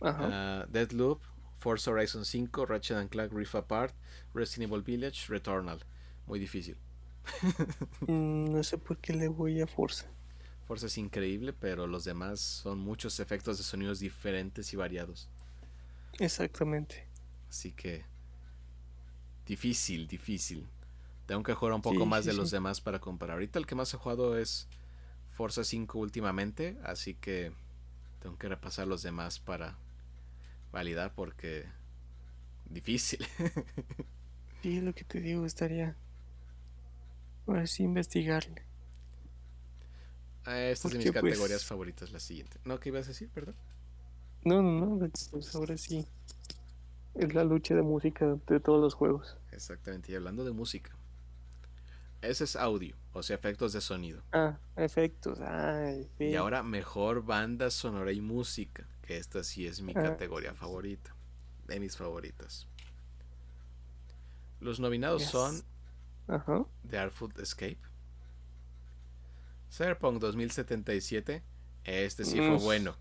Uh, 0.00 0.66
Deadloop, 0.68 1.22
Forza 1.64 1.92
Horizon 1.92 2.26
5, 2.26 2.66
Ratchet 2.66 2.98
and 2.98 3.08
Clank 3.08 3.32
Rift 3.32 3.54
Apart, 3.54 3.94
Resident 4.34 4.70
Evil 4.70 4.82
Village, 4.82 5.28
Returnal. 5.28 5.80
Muy 6.26 6.38
difícil. 6.38 6.76
Mm, 8.06 8.52
no 8.52 8.62
sé 8.62 8.76
por 8.76 8.98
qué 8.98 9.14
le 9.14 9.28
voy 9.28 9.62
a 9.62 9.66
Forza. 9.66 10.04
Forza 10.66 10.88
es 10.88 10.98
increíble, 10.98 11.54
pero 11.54 11.86
los 11.86 12.04
demás 12.04 12.38
son 12.40 12.78
muchos 12.80 13.18
efectos 13.18 13.56
de 13.56 13.64
sonidos 13.64 13.98
diferentes 13.98 14.74
y 14.74 14.76
variados. 14.76 15.30
Exactamente. 16.18 17.06
Así 17.48 17.72
que 17.72 18.04
difícil, 19.46 20.06
difícil. 20.06 20.66
Tengo 21.24 21.42
que 21.42 21.54
jugar 21.54 21.72
un 21.72 21.80
poco 21.80 22.04
más 22.04 22.26
de 22.26 22.34
los 22.34 22.50
demás 22.50 22.82
para 22.82 22.98
comparar. 22.98 23.36
Ahorita 23.36 23.58
el 23.58 23.66
que 23.66 23.74
más 23.74 23.94
he 23.94 23.96
jugado 23.96 24.36
es 24.36 24.68
Forza 25.30 25.64
5 25.64 25.98
últimamente, 25.98 26.76
así 26.84 27.14
que 27.14 27.52
tengo 28.20 28.36
que 28.36 28.50
repasar 28.50 28.86
los 28.86 29.02
demás 29.02 29.38
para 29.38 29.78
validar 30.74 31.14
porque 31.14 31.64
difícil. 32.66 33.24
sí, 34.62 34.80
lo 34.80 34.92
que 34.92 35.04
te 35.04 35.20
digo, 35.20 35.46
estaría 35.46 35.96
ver 37.46 37.68
si 37.68 37.84
investigarle. 37.84 38.62
Ah, 40.44 40.60
esta 40.60 40.88
es 40.88 40.92
de 40.92 40.98
mis 40.98 41.12
pues, 41.12 41.22
categorías 41.22 41.64
favoritas, 41.64 42.12
la 42.12 42.20
siguiente. 42.20 42.58
¿No? 42.64 42.78
¿Qué 42.78 42.90
ibas 42.90 43.06
a 43.06 43.08
decir? 43.08 43.30
Perdón. 43.30 43.54
No, 44.44 44.62
no, 44.62 44.96
no. 44.96 45.10
Pues 45.30 45.54
ahora 45.54 45.78
sí. 45.78 46.06
Es 47.14 47.32
la 47.32 47.44
lucha 47.44 47.74
de 47.74 47.82
música 47.82 48.36
de 48.46 48.60
todos 48.60 48.80
los 48.80 48.94
juegos. 48.94 49.36
Exactamente. 49.52 50.12
Y 50.12 50.16
hablando 50.16 50.44
de 50.44 50.50
música. 50.50 50.90
Ese 52.20 52.44
es 52.44 52.56
audio, 52.56 52.96
o 53.12 53.22
sea, 53.22 53.36
efectos 53.36 53.74
de 53.74 53.80
sonido. 53.80 54.22
Ah, 54.32 54.58
efectos. 54.76 55.38
Ay, 55.40 56.08
Y 56.18 56.34
ahora 56.34 56.62
mejor 56.62 57.24
banda 57.24 57.70
sonora 57.70 58.12
y 58.12 58.20
música. 58.20 58.86
Que 59.06 59.18
esta 59.18 59.44
sí 59.44 59.66
es 59.66 59.80
mi 59.80 59.92
ah. 59.96 60.02
categoría 60.02 60.54
favorita. 60.54 61.14
De 61.66 61.80
mis 61.80 61.96
favoritas. 61.96 62.66
Los 64.60 64.80
nominados 64.80 65.24
son 65.24 65.62
The 66.88 66.98
Artful 66.98 67.32
Escape, 67.38 67.78
Cyberpunk 69.70 70.20
2077, 70.20 71.42
este 71.84 72.24
sí 72.24 72.38
fue 72.38 72.56
bueno. 72.56 72.96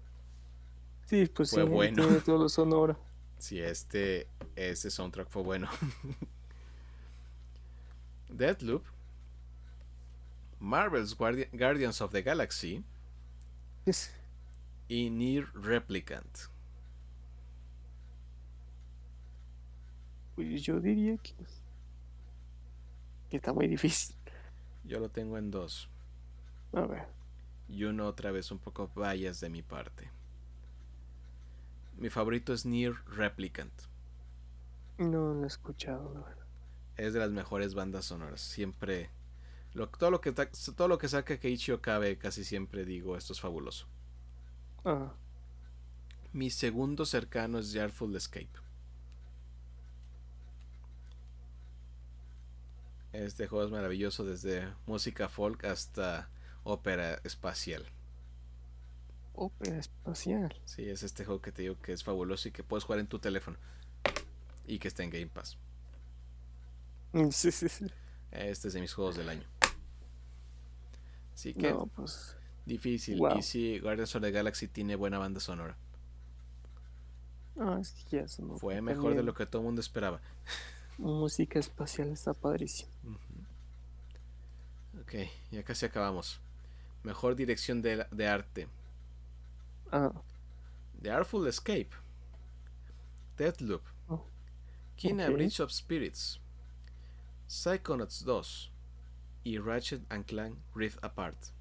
Sí, 1.05 1.27
pues 1.27 1.51
fue 1.51 1.63
bueno. 1.63 2.05
todo 2.25 2.37
lo 2.37 2.49
sonoro. 2.49 2.99
Sí, 3.37 3.61
este, 3.61 4.27
este 4.55 4.89
soundtrack 4.89 5.29
fue 5.29 5.43
bueno. 5.43 5.69
Deadloop, 8.29 8.83
Marvel's 10.59 11.15
Guardians 11.15 12.01
of 12.01 12.11
the 12.11 12.23
Galaxy 12.23 12.83
y 14.93 15.09
Near 15.09 15.45
Replicant. 15.55 16.37
Pues 20.35 20.61
yo 20.61 20.79
diría 20.79 21.17
que, 21.17 21.33
que 23.27 23.37
está 23.37 23.53
muy 23.53 23.67
difícil. 23.67 24.15
Yo 24.83 24.99
lo 24.99 25.09
tengo 25.09 25.39
en 25.39 25.49
dos. 25.49 25.89
A 26.73 26.81
ver. 26.81 27.07
Y 27.67 27.85
uno 27.85 28.05
otra 28.05 28.29
vez 28.29 28.51
un 28.51 28.59
poco 28.59 28.87
vallas 28.95 29.39
de 29.39 29.49
mi 29.49 29.63
parte. 29.63 30.11
Mi 31.97 32.11
favorito 32.11 32.53
es 32.53 32.63
Near 32.63 32.93
Replicant. 33.07 33.73
No 34.99 35.33
lo 35.33 35.43
he 35.43 35.47
escuchado, 35.47 36.13
la 36.13 36.19
verdad. 36.19 36.45
Es 36.97 37.13
de 37.13 37.19
las 37.19 37.31
mejores 37.31 37.73
bandas 37.73 38.05
sonoras. 38.05 38.41
Siempre. 38.41 39.09
Lo, 39.73 39.89
todo, 39.89 40.11
lo 40.11 40.21
que, 40.21 40.33
todo 40.33 40.87
lo 40.87 40.99
que 40.99 41.07
saca 41.07 41.39
Keiichi 41.39 41.71
Okabe, 41.71 42.19
casi 42.19 42.43
siempre 42.43 42.85
digo, 42.85 43.17
esto 43.17 43.33
es 43.33 43.41
fabuloso. 43.41 43.87
Mi 46.33 46.49
segundo 46.49 47.05
cercano 47.05 47.59
es 47.59 47.71
Yarful 47.71 48.15
Escape. 48.15 48.49
Este 53.13 53.47
juego 53.47 53.65
es 53.65 53.71
maravilloso 53.71 54.25
desde 54.25 54.67
música 54.87 55.29
folk 55.29 55.63
hasta 55.65 56.29
ópera 56.63 57.21
espacial. 57.23 57.85
Ópera 59.35 59.77
espacial. 59.77 60.59
Sí, 60.65 60.89
es 60.89 61.03
este 61.03 61.23
juego 61.23 61.41
que 61.41 61.51
te 61.51 61.61
digo 61.61 61.79
que 61.79 61.93
es 61.93 62.03
fabuloso 62.03 62.47
y 62.47 62.51
que 62.51 62.63
puedes 62.63 62.83
jugar 62.83 62.99
en 62.99 63.07
tu 63.07 63.19
teléfono. 63.19 63.57
Y 64.65 64.79
que 64.79 64.87
está 64.87 65.03
en 65.03 65.11
Game 65.11 65.27
Pass. 65.27 65.57
Sí, 67.31 67.51
sí, 67.51 67.69
sí. 67.69 67.85
Este 68.31 68.69
es 68.69 68.73
de 68.73 68.81
mis 68.81 68.91
juegos 68.91 69.15
del 69.15 69.29
año. 69.29 69.45
Así 71.35 71.53
que 71.53 71.75
pues... 71.95 72.35
Difícil. 72.65 73.19
Y 73.37 73.41
sí, 73.41 73.79
Guardians 73.79 74.15
of 74.15 74.21
the 74.21 74.31
Galaxy 74.31 74.67
tiene 74.67 74.95
buena 74.95 75.17
banda 75.17 75.39
sonora. 75.39 75.75
Ah, 77.59 77.77
es 77.79 77.91
que 77.91 78.17
ya 78.17 78.23
eso 78.23 78.41
no. 78.43 78.57
Fue 78.57 78.81
mejor 78.81 79.15
de 79.15 79.23
lo 79.23 79.33
que 79.33 79.45
todo 79.45 79.61
el 79.61 79.65
mundo 79.65 79.81
esperaba. 79.81 80.21
Música 80.97 81.59
espacial 81.59 82.09
está 82.11 82.33
padrísimo. 82.33 82.91
Ok, 85.01 85.15
ya 85.51 85.63
casi 85.63 85.85
acabamos. 85.85 86.39
Mejor 87.03 87.35
dirección 87.35 87.81
de, 87.81 88.05
de 88.11 88.27
arte. 88.27 88.67
Ah. 89.91 90.11
The 91.01 91.11
Artful 91.11 91.47
Escape. 91.47 91.89
Deathloop. 93.37 93.81
Oh. 94.07 94.23
Kina 94.95 95.29
Bridge 95.29 95.59
of 95.59 95.71
Spirits. 95.71 96.39
Psychonauts 97.47 98.23
2. 98.23 98.71
Y 99.43 99.57
Ratchet 99.57 100.01
and 100.09 100.25
Clank 100.25 100.57
Rift 100.73 101.03
Apart. 101.03 101.51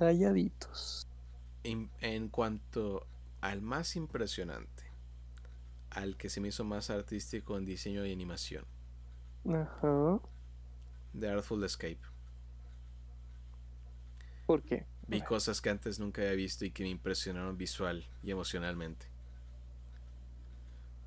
Calladitos. 0.00 1.06
En, 1.62 1.90
en 2.00 2.30
cuanto 2.30 3.06
al 3.42 3.60
más 3.60 3.96
impresionante, 3.96 4.84
al 5.90 6.16
que 6.16 6.30
se 6.30 6.40
me 6.40 6.48
hizo 6.48 6.64
más 6.64 6.88
artístico 6.88 7.58
en 7.58 7.66
diseño 7.66 8.06
y 8.06 8.12
animación. 8.14 8.64
Ajá. 9.46 10.18
The 11.18 11.28
Artful 11.28 11.62
Escape. 11.64 12.00
¿Por 14.46 14.62
qué? 14.62 14.86
Vi 15.06 15.20
cosas 15.20 15.60
que 15.60 15.68
antes 15.68 16.00
nunca 16.00 16.22
había 16.22 16.32
visto 16.32 16.64
y 16.64 16.70
que 16.70 16.84
me 16.84 16.88
impresionaron 16.88 17.58
visual 17.58 18.08
y 18.22 18.30
emocionalmente. 18.30 19.04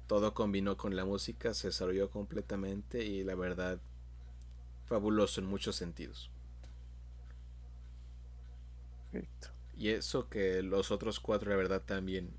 Todo 0.06 0.36
combinó 0.36 0.78
con 0.78 0.96
la 0.96 1.04
música, 1.04 1.56
se 1.56 1.70
desarrolló 1.70 2.12
completamente 2.12 3.04
y 3.04 3.24
la 3.24 3.34
verdad, 3.34 3.82
fabuloso 4.86 5.42
en 5.42 5.48
muchos 5.48 5.78
sentidos. 5.78 6.30
Perfecto. 9.14 9.50
Y 9.76 9.90
eso 9.90 10.28
que 10.28 10.62
los 10.62 10.92
otros 10.92 11.20
cuatro, 11.20 11.50
la 11.50 11.56
verdad, 11.56 11.82
también 11.84 12.32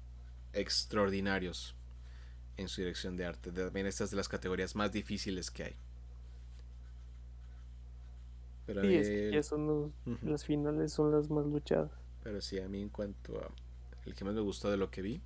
extraordinarios 0.53 1.75
en 2.57 2.69
su 2.69 2.81
dirección 2.81 3.17
de 3.17 3.27
arte. 3.27 3.51
También 3.51 3.87
estas 3.87 4.11
de 4.11 4.17
las 4.17 4.29
categorías 4.29 4.77
más 4.77 4.93
difíciles 4.93 5.51
que 5.51 5.65
hay. 5.65 5.77
Pero 8.67 8.83
sí, 8.83 8.95
es 8.95 9.09
que 9.09 9.31
ya 9.33 9.43
son 9.43 9.93
las 10.23 10.45
finales 10.45 10.93
son 10.93 11.13
las 11.13 11.31
más 11.31 11.47
luchadas. 11.47 11.91
Pero 12.23 12.41
sí, 12.41 12.59
a 12.59 12.69
mí 12.69 12.81
en 12.81 12.89
cuanto 12.89 13.39
a 13.39 13.51
el 14.07 14.15
que 14.15 14.25
más 14.25 14.35
me 14.35 14.41
gustó 14.41 14.71
de 14.71 14.77
lo 14.77 14.91
que 14.91 15.03
vi, 15.03 15.21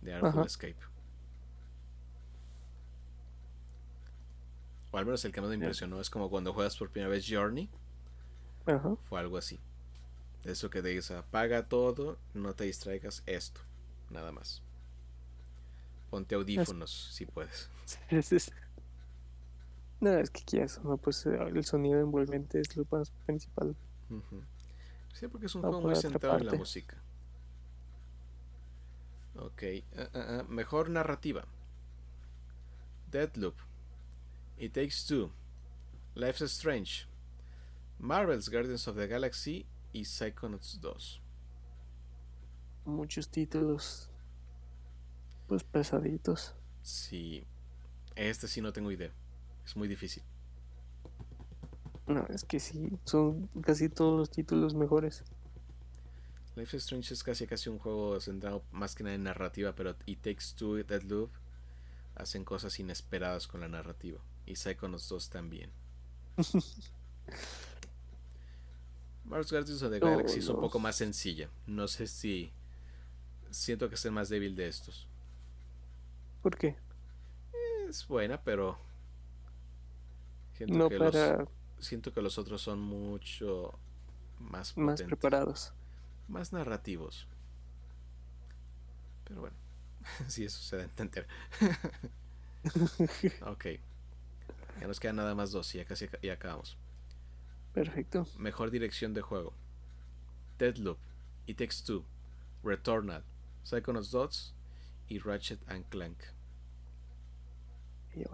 de 0.00 0.14
Artful 0.14 0.46
Escape. 0.46 0.76
O 4.90 4.98
al 4.98 5.06
menos 5.06 5.24
el 5.24 5.32
que 5.32 5.40
más 5.40 5.48
me 5.48 5.56
impresionó 5.56 6.00
es 6.00 6.10
como 6.10 6.28
cuando 6.28 6.52
juegas 6.52 6.76
por 6.76 6.90
primera 6.90 7.10
vez 7.10 7.26
Journey. 7.28 7.68
Ajá. 8.66 8.96
Fue 9.08 9.18
algo 9.18 9.38
así. 9.38 9.58
Eso 10.44 10.70
que 10.70 10.82
te 10.82 10.88
dice, 10.88 11.14
apaga 11.14 11.68
todo, 11.68 12.18
no 12.34 12.54
te 12.54 12.64
distraigas, 12.64 13.22
esto, 13.26 13.60
nada 14.10 14.32
más. 14.32 14.62
Ponte 16.10 16.34
audífonos 16.34 17.10
si 17.12 17.26
puedes. 17.26 17.68
No, 20.00 20.10
es 20.18 20.30
que 20.30 20.42
quieras, 20.42 20.80
no, 20.82 20.96
pues 20.96 21.24
eh, 21.26 21.38
el 21.40 21.64
sonido 21.64 22.00
envolvente 22.00 22.58
es 22.58 22.76
lo 22.76 22.84
más 22.90 23.12
principal. 23.24 23.76
Sí, 25.12 25.28
porque 25.28 25.46
es 25.46 25.54
un 25.54 25.62
juego 25.62 25.80
muy 25.80 25.94
centrado 25.94 26.38
en 26.38 26.46
la 26.46 26.54
música. 26.54 27.00
Ok, 29.36 29.62
ah, 29.96 30.08
ah, 30.12 30.26
ah, 30.40 30.44
mejor 30.48 30.90
narrativa. 30.90 31.44
Deadloop. 33.12 33.54
It 34.58 34.72
Takes 34.72 35.06
Two. 35.06 35.30
Life's 36.16 36.42
Strange. 36.50 37.06
Marvel's 38.00 38.48
Guardians 38.48 38.88
of 38.88 38.96
the 38.96 39.06
Galaxy 39.06 39.66
y 39.92 40.04
Psychonauts 40.04 40.80
2. 40.80 41.22
Muchos 42.84 43.28
títulos. 43.28 44.10
Pues 45.46 45.64
pesaditos. 45.64 46.54
Sí. 46.82 47.46
Este 48.16 48.48
sí 48.48 48.60
no 48.60 48.72
tengo 48.72 48.90
idea. 48.90 49.12
Es 49.64 49.76
muy 49.76 49.88
difícil. 49.88 50.22
No, 52.06 52.26
es 52.28 52.44
que 52.44 52.58
sí, 52.58 52.90
son 53.04 53.48
casi 53.62 53.88
todos 53.88 54.18
los 54.18 54.30
títulos 54.30 54.74
mejores. 54.74 55.22
Life 56.56 56.76
is 56.76 56.82
Strange 56.82 57.14
es 57.14 57.22
casi 57.22 57.46
casi 57.46 57.70
un 57.70 57.78
juego 57.78 58.20
centrado 58.20 58.64
más 58.72 58.94
que 58.94 59.04
nada 59.04 59.14
en 59.14 59.22
narrativa, 59.22 59.74
pero 59.74 59.96
It 60.04 60.20
Takes 60.20 60.54
Two 60.56 60.82
Dead 60.84 61.02
Loop 61.02 61.30
hacen 62.14 62.44
cosas 62.44 62.78
inesperadas 62.78 63.46
con 63.46 63.60
la 63.60 63.68
narrativa. 63.68 64.20
Y 64.44 64.56
Psychonauts 64.56 65.08
2 65.08 65.30
también. 65.30 65.70
Mars 69.24 69.50
Guardians 69.50 69.82
of 69.82 69.90
the 69.90 69.98
Galaxy 69.98 70.40
es 70.40 70.48
un 70.48 70.60
poco 70.60 70.78
más 70.78 70.96
sencilla. 70.96 71.48
No 71.66 71.88
sé 71.88 72.06
si 72.06 72.52
siento 73.50 73.88
que 73.88 73.94
es 73.94 74.04
el 74.04 74.12
más 74.12 74.28
débil 74.28 74.54
de 74.56 74.68
estos. 74.68 75.08
¿Por 76.42 76.56
qué? 76.56 76.76
Es 77.88 78.06
buena, 78.08 78.42
pero 78.42 78.78
Siento, 80.54 80.88
que, 80.88 80.98
los, 80.98 81.48
siento 81.80 82.12
que 82.12 82.22
los 82.22 82.38
otros 82.38 82.60
son 82.62 82.80
mucho 82.80 83.72
más, 84.38 84.76
más 84.76 85.02
preparados. 85.02 85.72
Más 86.28 86.52
narrativos. 86.52 87.26
Pero 89.24 89.40
bueno, 89.40 89.56
si 90.28 90.44
eso 90.44 90.60
se 90.62 90.76
da 90.76 90.82
a 90.82 90.84
entender. 90.84 91.26
ok. 93.46 93.66
Ya 94.80 94.86
nos 94.86 95.00
quedan 95.00 95.16
nada 95.16 95.34
más 95.34 95.50
dos 95.50 95.74
y 95.74 95.78
ya 95.78 95.84
casi 95.84 96.08
ya 96.22 96.34
acabamos. 96.34 96.76
Perfecto. 97.72 98.26
Mejor 98.38 98.70
dirección 98.70 99.14
de 99.14 99.22
juego. 99.22 99.54
Deadloop, 100.58 100.98
It 101.46 101.58
Takes 101.58 101.82
Two, 101.84 102.04
Returnal, 102.62 103.24
Psychonauts 103.64 104.10
Dots 104.10 104.54
y 105.08 105.18
Ratchet 105.18 105.60
and 105.68 105.84
Clank. 105.88 106.18
Y. 108.14 108.24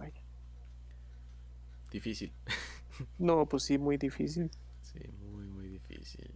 Difícil. 1.91 2.33
no, 3.19 3.47
pues 3.47 3.65
sí, 3.65 3.79
muy 3.79 3.97
difícil. 3.97 4.51
Sí, 4.83 5.01
muy, 5.31 5.47
muy 5.47 5.69
difícil. 5.69 6.31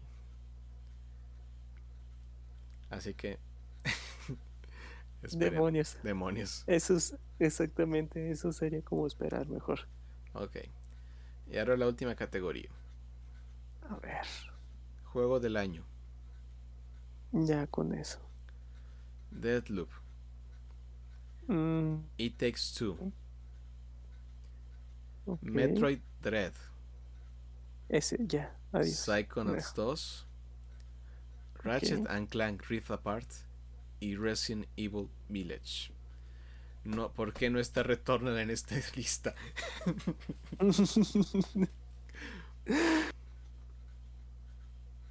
Así 2.90 3.14
que. 3.14 3.38
Demonios. 5.32 5.98
Demonios. 6.02 6.64
Eso 6.66 6.96
es 6.96 7.16
exactamente, 7.38 8.30
eso 8.30 8.52
sería 8.52 8.82
como 8.82 9.06
esperar 9.06 9.48
mejor. 9.48 9.88
Ok. 10.34 10.56
Y 11.50 11.58
ahora 11.58 11.76
la 11.76 11.86
última 11.86 12.14
categoría. 12.14 12.70
A 13.93 13.97
ver. 14.01 14.27
Juego 15.05 15.40
del 15.40 15.56
año. 15.56 15.85
Ya 17.32 17.66
con 17.66 17.94
eso. 17.94 18.19
Deadloop. 19.31 19.89
Mm. 21.48 21.97
It 22.19 22.39
Takes 22.39 22.73
Two. 22.77 23.12
Metroid 25.40 26.01
Dread. 26.23 26.52
Ese, 27.89 28.16
ya, 28.27 28.56
adiós. 28.73 29.05
Psychonauts 29.05 29.74
2. 29.74 30.27
Ratchet 31.64 32.06
and 32.09 32.28
Clank 32.28 32.69
Rift 32.69 32.90
Apart. 32.90 33.28
Y 34.01 34.16
Resident 34.16 34.66
Evil 34.77 35.09
Village. 35.28 35.93
No, 36.85 37.12
¿Por 37.12 37.32
qué 37.32 37.51
no 37.51 37.60
está 37.60 37.82
Returnal 37.85 38.39
en 38.39 38.51
esta 38.51 38.74
lista? 38.97 39.35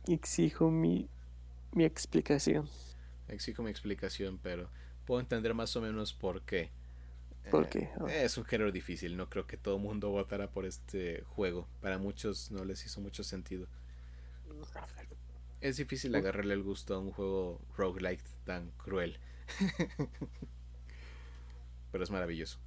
Exijo 0.08 0.72
mi, 0.72 1.10
mi 1.74 1.86
explicación. 1.86 2.68
Exijo 3.28 3.64
mi 3.64 3.70
explicación, 3.70 4.40
pero 4.42 4.70
puedo 5.06 5.22
entender 5.22 5.54
más 5.54 5.76
o 5.76 5.82
menos 5.82 6.14
por 6.14 6.42
qué. 6.42 6.72
Porque 7.50 7.90
eh, 8.08 8.24
es 8.24 8.38
un 8.38 8.46
género 8.46 8.72
difícil, 8.72 9.18
no 9.18 9.30
creo 9.30 9.48
que 9.48 9.58
todo 9.58 9.78
el 9.78 9.82
mundo 9.82 10.10
votara 10.10 10.52
por 10.52 10.66
este 10.66 11.24
juego. 11.24 11.68
Para 11.82 11.98
muchos 11.98 12.52
no 12.52 12.66
les 12.66 12.86
hizo 12.86 13.02
mucho 13.02 13.24
sentido. 13.24 13.68
Es 15.60 15.78
difícil 15.78 16.14
agarrarle 16.16 16.54
el 16.54 16.64
gusto 16.64 16.96
a 16.96 17.00
un 17.00 17.12
juego 17.12 17.62
roguelike 17.78 18.24
tan 18.46 18.72
cruel. 18.72 19.20
Pero 21.92 22.04
es 22.04 22.10
maravilloso. 22.10 22.60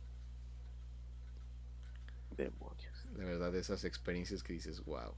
Demonios. 2.37 3.07
La 3.17 3.25
verdad, 3.25 3.55
esas 3.55 3.85
experiencias 3.85 4.43
que 4.43 4.53
dices, 4.53 4.85
wow. 4.85 5.15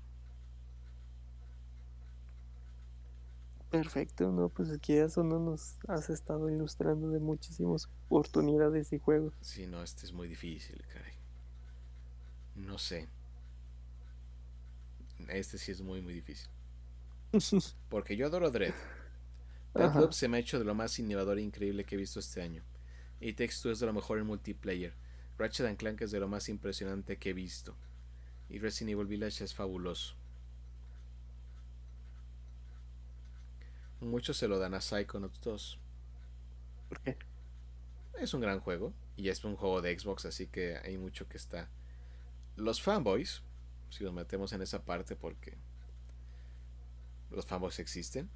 Perfecto, 3.70 4.30
no, 4.30 4.48
pues 4.48 4.70
aquí 4.70 4.94
eso 4.94 5.24
no 5.24 5.40
nos 5.40 5.78
has 5.88 6.08
estado 6.08 6.48
ilustrando 6.48 7.10
de 7.10 7.18
muchísimas 7.18 7.88
oportunidades 8.06 8.92
y 8.92 8.98
juegos. 8.98 9.34
Sí, 9.40 9.66
no, 9.66 9.82
este 9.82 10.06
es 10.06 10.12
muy 10.12 10.28
difícil, 10.28 10.82
caray. 10.92 11.14
No 12.54 12.78
sé. 12.78 13.08
Este 15.28 15.58
sí 15.58 15.72
es 15.72 15.82
muy, 15.82 16.00
muy 16.00 16.14
difícil. 16.14 16.48
Porque 17.88 18.16
yo 18.16 18.26
adoro 18.26 18.50
Dread. 18.50 18.74
Deadloop 19.74 20.12
se 20.12 20.28
me 20.28 20.38
ha 20.38 20.40
hecho 20.40 20.58
de 20.58 20.64
lo 20.64 20.74
más 20.74 20.98
innovador 20.98 21.38
e 21.38 21.42
increíble 21.42 21.84
que 21.84 21.96
he 21.96 21.98
visto 21.98 22.20
este 22.20 22.40
año. 22.40 22.62
Y 23.20 23.34
Text 23.34 23.66
es 23.66 23.80
de 23.80 23.86
lo 23.86 23.92
mejor 23.92 24.18
en 24.18 24.26
multiplayer. 24.26 24.94
Ratchet 25.38 25.76
Clank 25.76 26.00
es 26.00 26.12
de 26.12 26.20
lo 26.20 26.28
más 26.28 26.48
impresionante 26.48 27.18
que 27.18 27.30
he 27.30 27.34
visto. 27.34 27.76
Y 28.48 28.58
Resident 28.58 28.92
Evil 28.92 29.06
Village 29.06 29.44
es 29.44 29.54
fabuloso. 29.54 30.14
Muchos 34.00 34.36
se 34.36 34.48
lo 34.48 34.58
dan 34.58 34.74
a 34.74 34.80
Psychonauts 34.80 35.40
2. 35.40 35.80
¿Por 36.88 37.00
qué? 37.00 37.16
Es 38.18 38.34
un 38.34 38.40
gran 38.40 38.60
juego. 38.60 38.92
Y 39.16 39.28
es 39.30 39.44
un 39.44 39.56
juego 39.56 39.80
de 39.80 39.98
Xbox, 39.98 40.26
así 40.26 40.46
que 40.46 40.76
hay 40.76 40.98
mucho 40.98 41.26
que 41.28 41.38
está. 41.38 41.70
Los 42.56 42.82
fanboys, 42.82 43.42
si 43.88 44.04
nos 44.04 44.12
metemos 44.12 44.52
en 44.52 44.62
esa 44.62 44.84
parte, 44.84 45.16
porque 45.16 45.56
los 47.30 47.46
fanboys 47.46 47.78
existen. 47.78 48.28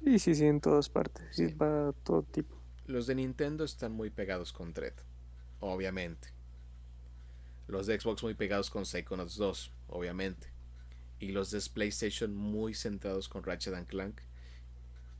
Y 0.00 0.18
sí, 0.18 0.34
sí, 0.34 0.44
en 0.46 0.60
todas 0.60 0.88
partes. 0.88 1.24
Sí, 1.30 1.52
va 1.52 1.92
todo 2.04 2.22
tipo. 2.22 2.60
Los 2.86 3.06
de 3.06 3.16
Nintendo 3.16 3.64
están 3.64 3.92
muy 3.92 4.10
pegados 4.10 4.52
con 4.52 4.72
Dread, 4.72 4.94
obviamente. 5.60 6.28
Los 7.66 7.86
de 7.86 7.98
Xbox 7.98 8.22
muy 8.22 8.34
pegados 8.34 8.70
con 8.70 8.86
Psychonauts 8.86 9.36
2, 9.36 9.72
obviamente. 9.88 10.52
Y 11.18 11.32
los 11.32 11.50
de 11.50 11.60
PlayStation 11.72 12.34
muy 12.34 12.74
centrados 12.74 13.28
con 13.28 13.42
Ratchet 13.42 13.74
and 13.74 13.88
Clank. 13.88 14.20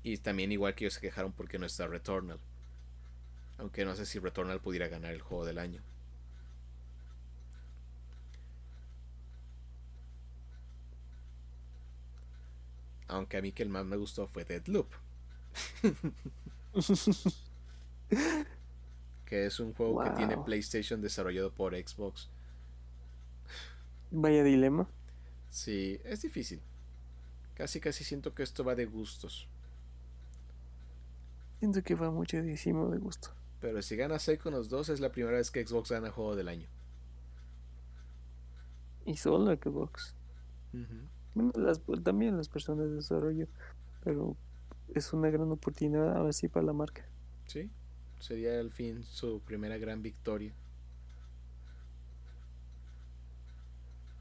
Y 0.07 0.19
también 0.19 0.53
igual 0.53 0.77
que 0.77 0.85
ellos 0.85 0.95
se 0.95 1.01
quejaron 1.01 1.33
porque 1.33 1.59
no 1.59 1.67
está 1.67 1.89
Returnal. 1.89 2.39
Aunque 3.59 3.85
no 3.85 3.97
sé 3.97 4.07
si 4.07 4.21
Returnal 4.21 4.61
pudiera 4.61 4.87
ganar 4.87 5.13
el 5.13 5.21
juego 5.21 5.45
del 5.45 5.59
año. 5.59 5.83
Aunque 13.09 13.37
a 13.37 13.43
mí 13.43 13.51
que 13.51 13.65
el 13.65 13.69
más 13.69 13.85
me 13.85 13.97
gustó 13.97 14.29
fue 14.29 14.45
Deadloop. 14.45 14.87
que 19.27 19.47
es 19.47 19.59
un 19.59 19.75
juego 19.75 20.05
que 20.05 20.11
tiene 20.11 20.37
PlayStation 20.37 21.03
desarrollado 21.03 21.51
por 21.51 21.75
Xbox. 21.75 22.29
Vaya 24.13 24.45
dilema. 24.45 24.87
Sí, 25.51 26.01
es 26.05 26.23
difícil. 26.23 26.61
Casi 27.57 27.81
casi 27.81 28.05
siento 28.05 28.37
que 28.37 28.45
esto 28.45 28.63
va 28.63 28.77
de 28.77 28.87
gustos. 28.87 29.49
Siento 31.59 31.83
que 31.83 31.95
va 31.95 32.11
muchísimo 32.11 32.91
de 32.91 32.99
gusto. 32.99 33.31
Pero 33.61 33.81
si 33.83 33.97
gana 33.97 34.19
los 34.45 34.69
dos 34.69 34.89
es 34.89 35.01
la 35.01 35.11
primera 35.11 35.39
vez 35.39 35.51
que 35.51 35.67
Xbox 35.67 35.91
gana 35.91 36.11
juego 36.11 36.37
del 36.37 36.49
año. 36.49 36.69
Y 39.07 39.17
solo 39.17 39.55
Xbox. 39.55 40.15
las, 41.35 41.81
también 42.03 42.37
las 42.37 42.49
personas 42.49 42.91
de 42.91 42.97
desarrollo. 42.97 43.47
Pero 44.05 44.37
es 44.95 45.13
una 45.13 45.31
gran 45.31 45.51
oportunidad 45.51 46.17
ahora 46.17 46.33
sí 46.33 46.49
para 46.49 46.67
la 46.67 46.73
marca. 46.73 47.07
Sí, 47.47 47.71
sería 48.21 48.61
al 48.61 48.73
fin 48.73 49.03
su 49.05 49.41
primera 49.41 49.79
gran 49.79 50.03
victoria. 50.03 50.53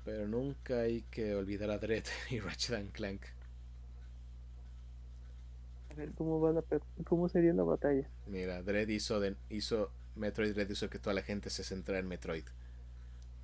Pero 0.05 0.27
nunca 0.27 0.81
hay 0.81 1.01
que 1.09 1.35
olvidar 1.35 1.71
a 1.71 1.79
Dredd 1.79 2.05
y 2.29 2.39
Ratchet 2.39 2.91
Clank. 2.91 3.21
A 5.95 5.97
ver, 5.97 6.11
¿cómo, 6.11 6.41
va 6.41 6.51
la, 6.51 6.63
¿cómo 7.05 7.29
sería 7.29 7.53
la 7.53 7.63
batalla? 7.63 8.05
Mira, 8.27 8.61
Dredd 8.61 8.89
hizo, 8.89 9.21
de, 9.21 9.37
hizo 9.49 9.91
Metroid 10.15 10.53
Dread 10.53 10.69
hizo 10.69 10.89
que 10.89 10.99
toda 10.99 11.13
la 11.13 11.21
gente 11.21 11.49
se 11.49 11.63
centrara 11.63 11.99
en 11.99 12.07
Metroid. 12.09 12.43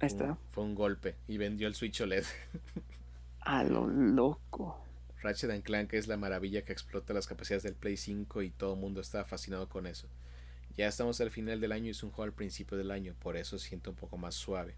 Ahí 0.02 0.08
está. 0.08 0.38
fue 0.50 0.66
un 0.66 0.76
golpe 0.76 1.16
y 1.30 1.38
vendió 1.38 1.68
el 1.68 1.76
Switch 1.76 2.02
OLED. 2.02 2.26
A 3.42 3.64
lo 3.64 3.88
loco. 3.88 4.84
Ratchet 5.22 5.64
Clank 5.64 5.94
es 5.94 6.08
la 6.08 6.18
maravilla 6.18 6.64
que 6.64 6.74
explota 6.74 7.14
las 7.14 7.28
capacidades 7.28 7.64
del 7.64 7.76
Play 7.76 7.96
5 7.96 8.42
y 8.42 8.50
todo 8.50 8.74
el 8.74 8.80
mundo 8.80 9.00
está 9.00 9.24
fascinado 9.24 9.70
con 9.70 9.88
eso. 9.88 10.08
Ya 10.76 10.88
estamos 10.88 11.22
al 11.22 11.32
final 11.32 11.62
del 11.62 11.72
año 11.72 11.88
y 11.88 11.92
es 11.92 12.04
un 12.04 12.12
juego 12.12 12.24
al 12.24 12.34
principio 12.34 12.78
del 12.78 12.92
año, 12.92 13.16
por 13.22 13.38
eso 13.38 13.60
siento 13.60 13.92
un 13.92 13.96
poco 13.96 14.18
más 14.18 14.36
suave. 14.36 14.76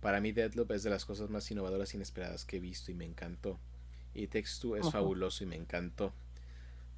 Para 0.00 0.20
mí 0.20 0.30
Deadloop 0.30 0.70
es 0.70 0.84
de 0.84 0.90
las 0.90 1.04
cosas 1.04 1.30
más 1.30 1.50
innovadoras 1.50 1.92
e 1.92 1.96
inesperadas 1.96 2.44
que 2.44 2.58
he 2.58 2.60
visto 2.60 2.92
y 2.92 2.94
me 2.94 3.04
encantó. 3.04 3.58
Y 4.14 4.28
Text 4.28 4.62
2 4.62 4.78
es 4.80 4.92
fabuloso 4.92 5.42
y 5.44 5.46
me 5.46 5.56
encantó. 5.56 6.12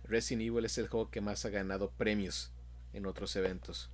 Resident 0.04 0.42
Evil 0.42 0.64
es 0.64 0.78
el 0.78 0.88
juego 0.88 1.10
que 1.10 1.20
más 1.20 1.44
ha 1.44 1.50
ganado 1.50 1.90
premios 1.90 2.50
en 2.92 3.06
otros 3.06 3.36
eventos. 3.36 3.90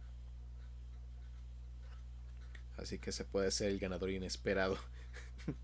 Así 2.76 2.98
que 2.98 3.12
se 3.12 3.24
puede 3.24 3.50
ser 3.50 3.70
el 3.70 3.78
ganador 3.78 4.10
inesperado. 4.10 4.76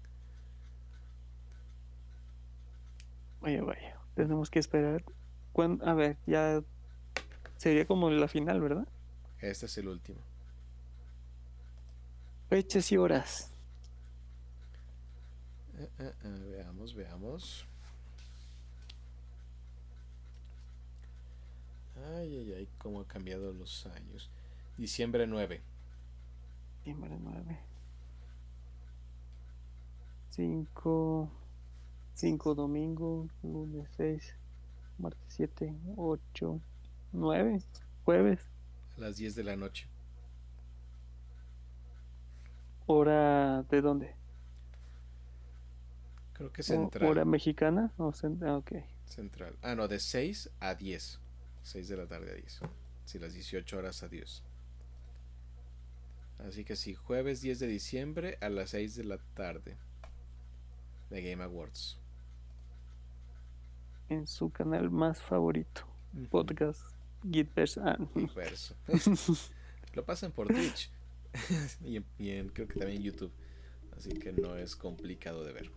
Vaya, 3.40 3.62
vaya. 3.62 3.98
Tenemos 4.14 4.50
que 4.50 4.58
esperar. 4.58 5.02
A 5.82 5.94
ver, 5.94 6.18
ya 6.26 6.62
sería 7.56 7.86
como 7.86 8.10
la 8.10 8.28
final, 8.28 8.60
¿verdad? 8.60 8.86
Este 9.40 9.66
es 9.66 9.78
el 9.78 9.88
último. 9.88 10.20
Fechas 12.48 12.90
y 12.92 12.96
horas. 12.96 13.50
Eh, 15.78 15.88
eh, 15.98 16.12
eh, 16.24 16.46
veamos, 16.50 16.94
veamos. 16.94 17.66
Ay, 22.16 22.36
ay, 22.36 22.52
ay, 22.52 22.68
cómo 22.78 23.00
ha 23.00 23.06
cambiado 23.06 23.52
los 23.52 23.86
años. 23.86 24.30
Diciembre 24.76 25.26
9. 25.26 25.60
Diciembre 26.78 27.16
9. 27.20 27.58
5. 30.30 31.30
5 32.20 32.54
domingo, 32.54 33.28
lunes 33.42 33.88
6, 33.96 34.34
martes 34.98 35.22
7, 35.28 35.74
8, 35.96 36.60
9, 37.12 37.62
jueves. 38.04 38.40
A 38.98 39.00
las 39.00 39.16
10 39.16 39.36
de 39.36 39.44
la 39.44 39.56
noche. 39.56 39.86
¿Hora 42.86 43.62
de 43.62 43.80
dónde? 43.80 44.14
Creo 46.34 46.52
que 46.52 46.62
central. 46.62 47.10
¿Hora 47.10 47.24
mexicana? 47.24 47.90
O 47.96 48.12
central? 48.12 48.50
Ah, 48.50 48.56
ok. 48.58 48.72
Central. 49.06 49.56
Ah, 49.62 49.74
no, 49.74 49.88
de 49.88 49.98
6 49.98 50.50
a 50.60 50.74
10. 50.74 51.20
6 51.62 51.88
de 51.88 51.96
la 51.96 52.06
tarde 52.06 52.32
a 52.32 52.34
10. 52.34 52.60
Si 53.04 53.18
las 53.18 53.34
18 53.34 53.78
horas 53.78 54.02
a 54.02 54.08
10. 54.08 54.42
Así 56.46 56.64
que 56.64 56.76
sí, 56.76 56.94
jueves 56.94 57.40
10 57.42 57.58
de 57.58 57.66
diciembre 57.66 58.38
a 58.40 58.48
las 58.48 58.70
6 58.70 58.96
de 58.96 59.04
la 59.04 59.18
tarde. 59.34 59.76
De 61.10 61.22
Game 61.22 61.42
Awards 61.42 62.00
en 64.10 64.26
su 64.26 64.50
canal 64.50 64.90
más 64.90 65.22
favorito, 65.22 65.86
podcast 66.30 66.82
Gitverse. 67.30 67.80
Ah. 67.80 67.96
Lo 69.94 70.04
pasan 70.04 70.32
por 70.32 70.48
Twitch 70.48 70.90
y, 71.84 71.96
en, 72.30 72.48
creo 72.48 72.66
que 72.66 72.78
también 72.78 72.98
en 72.98 73.04
YouTube, 73.04 73.32
así 73.96 74.10
que 74.10 74.32
no 74.32 74.56
es 74.56 74.74
complicado 74.76 75.44
de 75.44 75.52
ver. 75.52 75.70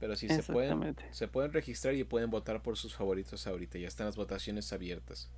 Pero 0.00 0.16
sí 0.16 0.28
se 0.28 0.42
pueden, 0.42 0.96
se 1.10 1.28
pueden 1.28 1.52
registrar 1.52 1.94
y 1.94 2.04
pueden 2.04 2.30
votar 2.30 2.62
por 2.62 2.78
sus 2.78 2.94
favoritos 2.96 3.46
ahorita. 3.46 3.78
Ya 3.78 3.86
están 3.86 4.06
las 4.06 4.16
votaciones 4.16 4.72
abiertas. 4.72 5.30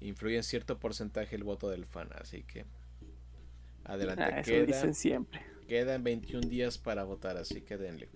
Influye 0.00 0.36
en 0.36 0.42
cierto 0.42 0.78
porcentaje 0.80 1.36
el 1.36 1.44
voto 1.44 1.70
del 1.70 1.86
fan, 1.86 2.10
así 2.20 2.42
que 2.42 2.66
adelante. 3.84 4.24
Ah, 4.24 4.42
dicen 4.42 4.94
siempre. 4.94 5.40
Quedan 5.68 6.02
21 6.02 6.48
días 6.48 6.76
para 6.76 7.04
votar, 7.04 7.36
así 7.36 7.62
que 7.62 7.78
denle. 7.78 8.08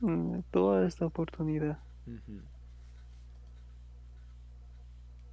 Mm, 0.00 0.40
toda 0.50 0.86
esta 0.86 1.06
oportunidad. 1.06 1.78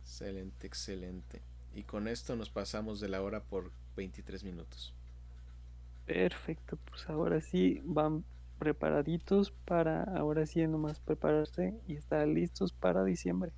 Excelente, 0.03 0.67
excelente. 0.67 1.41
Y 1.73 1.83
con 1.83 2.07
esto 2.07 2.35
nos 2.35 2.49
pasamos 2.49 2.99
de 2.99 3.09
la 3.09 3.21
hora 3.21 3.43
por 3.43 3.71
23 3.97 4.43
minutos. 4.43 4.94
Perfecto, 6.05 6.77
pues 6.89 7.09
ahora 7.09 7.41
sí 7.41 7.81
van 7.83 8.23
preparaditos 8.59 9.51
para 9.51 10.03
ahora 10.03 10.45
sí 10.45 10.65
nomás 10.65 10.99
prepararse 10.99 11.73
y 11.87 11.95
estar 11.95 12.27
listos 12.27 12.71
para 12.71 13.03
diciembre. 13.03 13.51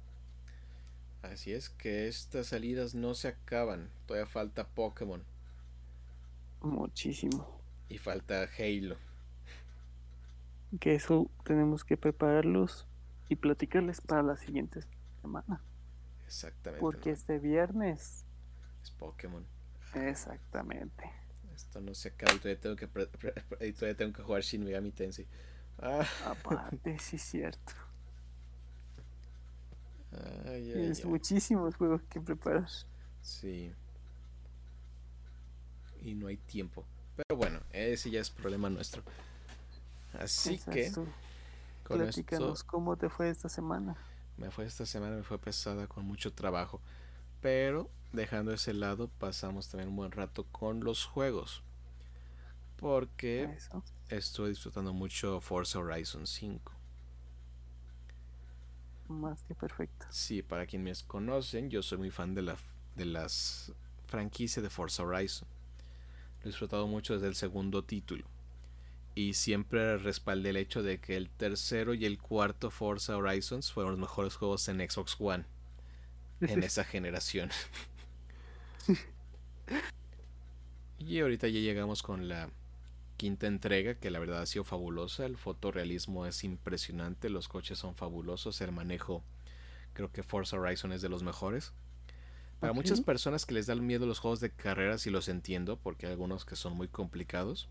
Así 1.22 1.54
es 1.54 1.70
que 1.70 2.08
estas 2.08 2.48
salidas 2.48 2.96
no 2.96 3.14
se 3.14 3.28
acaban, 3.28 3.90
todavía 4.06 4.28
falta 4.28 4.68
Pokémon. 4.68 5.24
Muchísimo. 6.62 7.62
Y 7.90 7.98
falta 7.98 8.48
Halo 8.58 8.98
que 10.80 10.96
eso 10.96 11.30
tenemos 11.44 11.84
que 11.84 11.98
prepararlos 11.98 12.86
y 13.30 13.36
platicarles 13.36 14.02
para 14.02 14.24
la 14.24 14.38
siguiente 14.38 14.82
semana. 15.22 15.62
Exactamente. 16.26 16.82
Porque 16.82 17.12
este 17.12 17.40
viernes 17.40 18.26
es 18.84 18.92
Pokémon. 18.92 19.46
Exactamente. 19.96 21.12
No 21.82 21.94
se 21.94 22.10
acaba 22.10 22.34
y 22.34 22.38
todavía 22.38 22.60
tengo 22.60 22.76
que, 22.76 22.88
todavía 22.88 23.98
tengo 23.98 24.14
que 24.14 24.24
jugar 24.24 24.42
Shin 24.42 24.64
Megami 24.64 24.92
Tensei. 24.92 25.28
Ah. 25.80 26.06
Aparte, 26.26 26.98
sí 27.00 27.18
es 27.18 27.22
cierto. 27.22 27.74
Tienes 30.44 31.06
muchísimos 31.06 31.76
juegos 31.76 32.02
que 32.10 32.22
preparar. 32.22 32.68
Sí. 33.22 33.74
Y 36.02 36.16
no 36.16 36.28
hay 36.28 36.38
tiempo. 36.38 36.86
Pero 37.16 37.38
bueno, 37.38 37.60
ese 37.72 38.10
ya 38.10 38.22
es 38.22 38.30
problema 38.30 38.70
nuestro. 38.70 39.04
Así 40.14 40.60
que. 40.72 40.92
Con 40.92 42.00
Platícanos 42.00 42.64
cómo 42.64 42.98
te 42.98 43.10
fue 43.10 43.30
esta 43.30 43.50
semana. 43.50 43.96
Me 44.38 44.52
fue 44.52 44.66
esta 44.66 44.86
semana, 44.86 45.16
me 45.16 45.24
fue 45.24 45.40
pesada 45.40 45.88
con 45.88 46.06
mucho 46.06 46.34
trabajo. 46.34 46.82
Pero 47.42 47.90
dejando 48.14 48.54
ese 48.54 48.74
lado, 48.74 49.10
pasamos 49.20 49.70
también 49.70 49.90
un 49.90 49.96
buen 49.96 50.12
rato 50.12 50.46
con 50.52 50.84
los 50.84 51.06
juegos. 51.06 51.64
Porque 52.78 53.58
estoy 54.10 54.50
disfrutando 54.50 54.94
mucho 54.94 55.42
Forza 55.42 55.80
Horizon 55.80 56.28
5. 56.28 56.74
Más 59.10 59.44
que 59.44 59.56
perfecto. 59.56 60.06
Sí, 60.10 60.42
para 60.42 60.66
quienes 60.66 61.04
me 61.04 61.08
conocen, 61.08 61.70
yo 61.70 61.82
soy 61.82 61.98
muy 61.98 62.12
fan 62.12 62.36
de, 62.36 62.42
la, 62.42 62.58
de 62.96 63.06
las 63.06 63.72
franquicias 64.08 64.62
de 64.62 64.70
Forza 64.70 65.04
Horizon. 65.04 65.48
Lo 66.40 66.44
he 66.44 66.48
disfrutado 66.50 66.88
mucho 66.88 67.14
desde 67.14 67.28
el 67.28 67.36
segundo 67.36 67.84
título. 67.84 68.26
Y 69.16 69.34
siempre 69.34 69.98
respaldé 69.98 70.52
el 70.52 70.58
hecho 70.58 70.84
de 70.84 71.00
que 71.00 71.18
el 71.18 71.30
tercero 71.30 71.96
y 71.96 72.06
el 72.06 72.20
cuarto 72.20 72.70
Forza 72.70 73.18
Horizons 73.18 73.72
fueron 73.72 73.94
los 73.94 74.00
mejores 74.00 74.36
juegos 74.36 74.68
en 74.68 74.88
Xbox 74.88 75.16
One. 75.20 75.46
En 76.42 76.62
esa 76.64 76.84
generación. 76.84 77.50
y 81.00 81.20
ahorita 81.20 81.48
ya 81.48 81.60
llegamos 81.60 82.04
con 82.04 82.28
la 82.28 82.50
quinta 83.18 83.48
entrega, 83.48 83.96
que 83.96 84.12
la 84.12 84.20
verdad 84.20 84.42
ha 84.42 84.46
sido 84.46 84.64
fabulosa. 84.64 85.26
El 85.26 85.38
fotorrealismo 85.38 86.26
es 86.26 86.44
impresionante, 86.44 87.30
los 87.30 87.48
coches 87.48 87.80
son 87.80 87.96
fabulosos, 87.96 88.62
el 88.62 88.72
manejo, 88.72 89.24
creo 89.94 90.12
que 90.12 90.24
Forza 90.24 90.58
Horizon 90.58 90.94
es 90.94 91.02
de 91.02 91.10
los 91.10 91.24
mejores. 91.24 91.74
Para 92.60 92.74
muchas 92.74 93.02
personas 93.02 93.46
que 93.46 93.54
les 93.54 93.68
dan 93.68 93.86
miedo 93.86 94.08
los 94.08 94.20
juegos 94.20 94.40
de 94.40 94.52
carreras, 94.52 95.06
y 95.06 95.12
los 95.12 95.28
entiendo, 95.28 95.78
porque 95.78 96.06
hay 96.06 96.14
algunos 96.14 96.46
que 96.46 96.56
son 96.56 96.76
muy 96.76 96.88
complicados. 96.88 97.68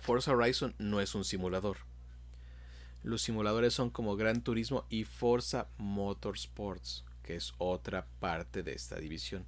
Forza 0.00 0.32
Horizon 0.32 0.74
no 0.78 1.00
es 1.00 1.14
un 1.14 1.24
simulador. 1.24 1.78
Los 3.02 3.22
simuladores 3.22 3.72
son 3.72 3.88
como 3.90 4.16
Gran 4.16 4.42
Turismo 4.42 4.84
y 4.90 5.04
Forza 5.04 5.68
Motorsports, 5.78 7.04
que 7.22 7.36
es 7.36 7.54
otra 7.58 8.06
parte 8.18 8.62
de 8.62 8.72
esta 8.72 8.96
división. 8.96 9.46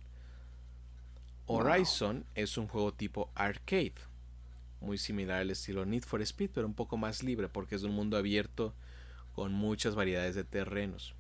Horizon 1.47 2.25
es 2.35 2.57
un 2.57 2.69
juego 2.69 2.95
tipo 2.95 3.31
arcade, 3.35 3.95
muy 4.83 4.99
similar 4.99 5.41
al 5.41 5.51
estilo 5.51 5.87
Need 5.87 6.03
for 6.03 6.21
Speed, 6.23 6.51
pero 6.53 6.67
un 6.67 6.75
poco 6.75 6.97
más 6.97 7.23
libre 7.23 7.49
porque 7.49 7.75
es 7.75 7.83
un 7.83 7.93
mundo 7.93 8.17
abierto 8.17 8.75
con 9.35 9.53
muchas 9.53 9.95
variedades 9.95 10.35
de 10.35 10.45
terrenos. 10.45 11.15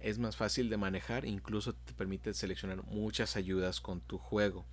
Es 0.00 0.18
más 0.18 0.36
fácil 0.36 0.68
de 0.68 0.76
manejar, 0.76 1.24
incluso 1.24 1.74
te 1.74 1.92
permite 1.92 2.34
seleccionar 2.34 2.82
muchas 2.84 3.36
ayudas 3.36 3.80
con 3.80 4.00
tu 4.00 4.18
juego. 4.18 4.64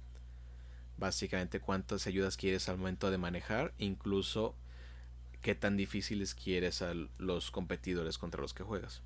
Básicamente 0.98 1.60
cuántas 1.60 2.08
ayudas 2.08 2.36
quieres 2.36 2.68
al 2.68 2.78
momento 2.78 3.12
de 3.12 3.18
manejar, 3.18 3.74
incluso 3.78 4.56
qué 5.42 5.56
tan 5.56 5.78
difíciles 5.78 6.34
quieres 6.34 6.82
a 6.82 6.94
los 7.18 7.52
competidores 7.52 8.18
contra 8.18 8.42
los 8.42 8.54
que 8.54 8.64
juegas. 8.64 9.02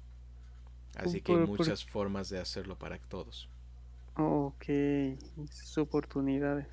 Así 0.95 1.22
que 1.22 1.34
hay 1.34 1.40
muchas 1.40 1.84
formas 1.84 2.30
de 2.30 2.40
hacerlo 2.40 2.77
para 2.77 2.98
todos. 2.99 3.49
Ok, 4.15 4.69
esas 4.69 5.77
oportunidades. 5.77 6.68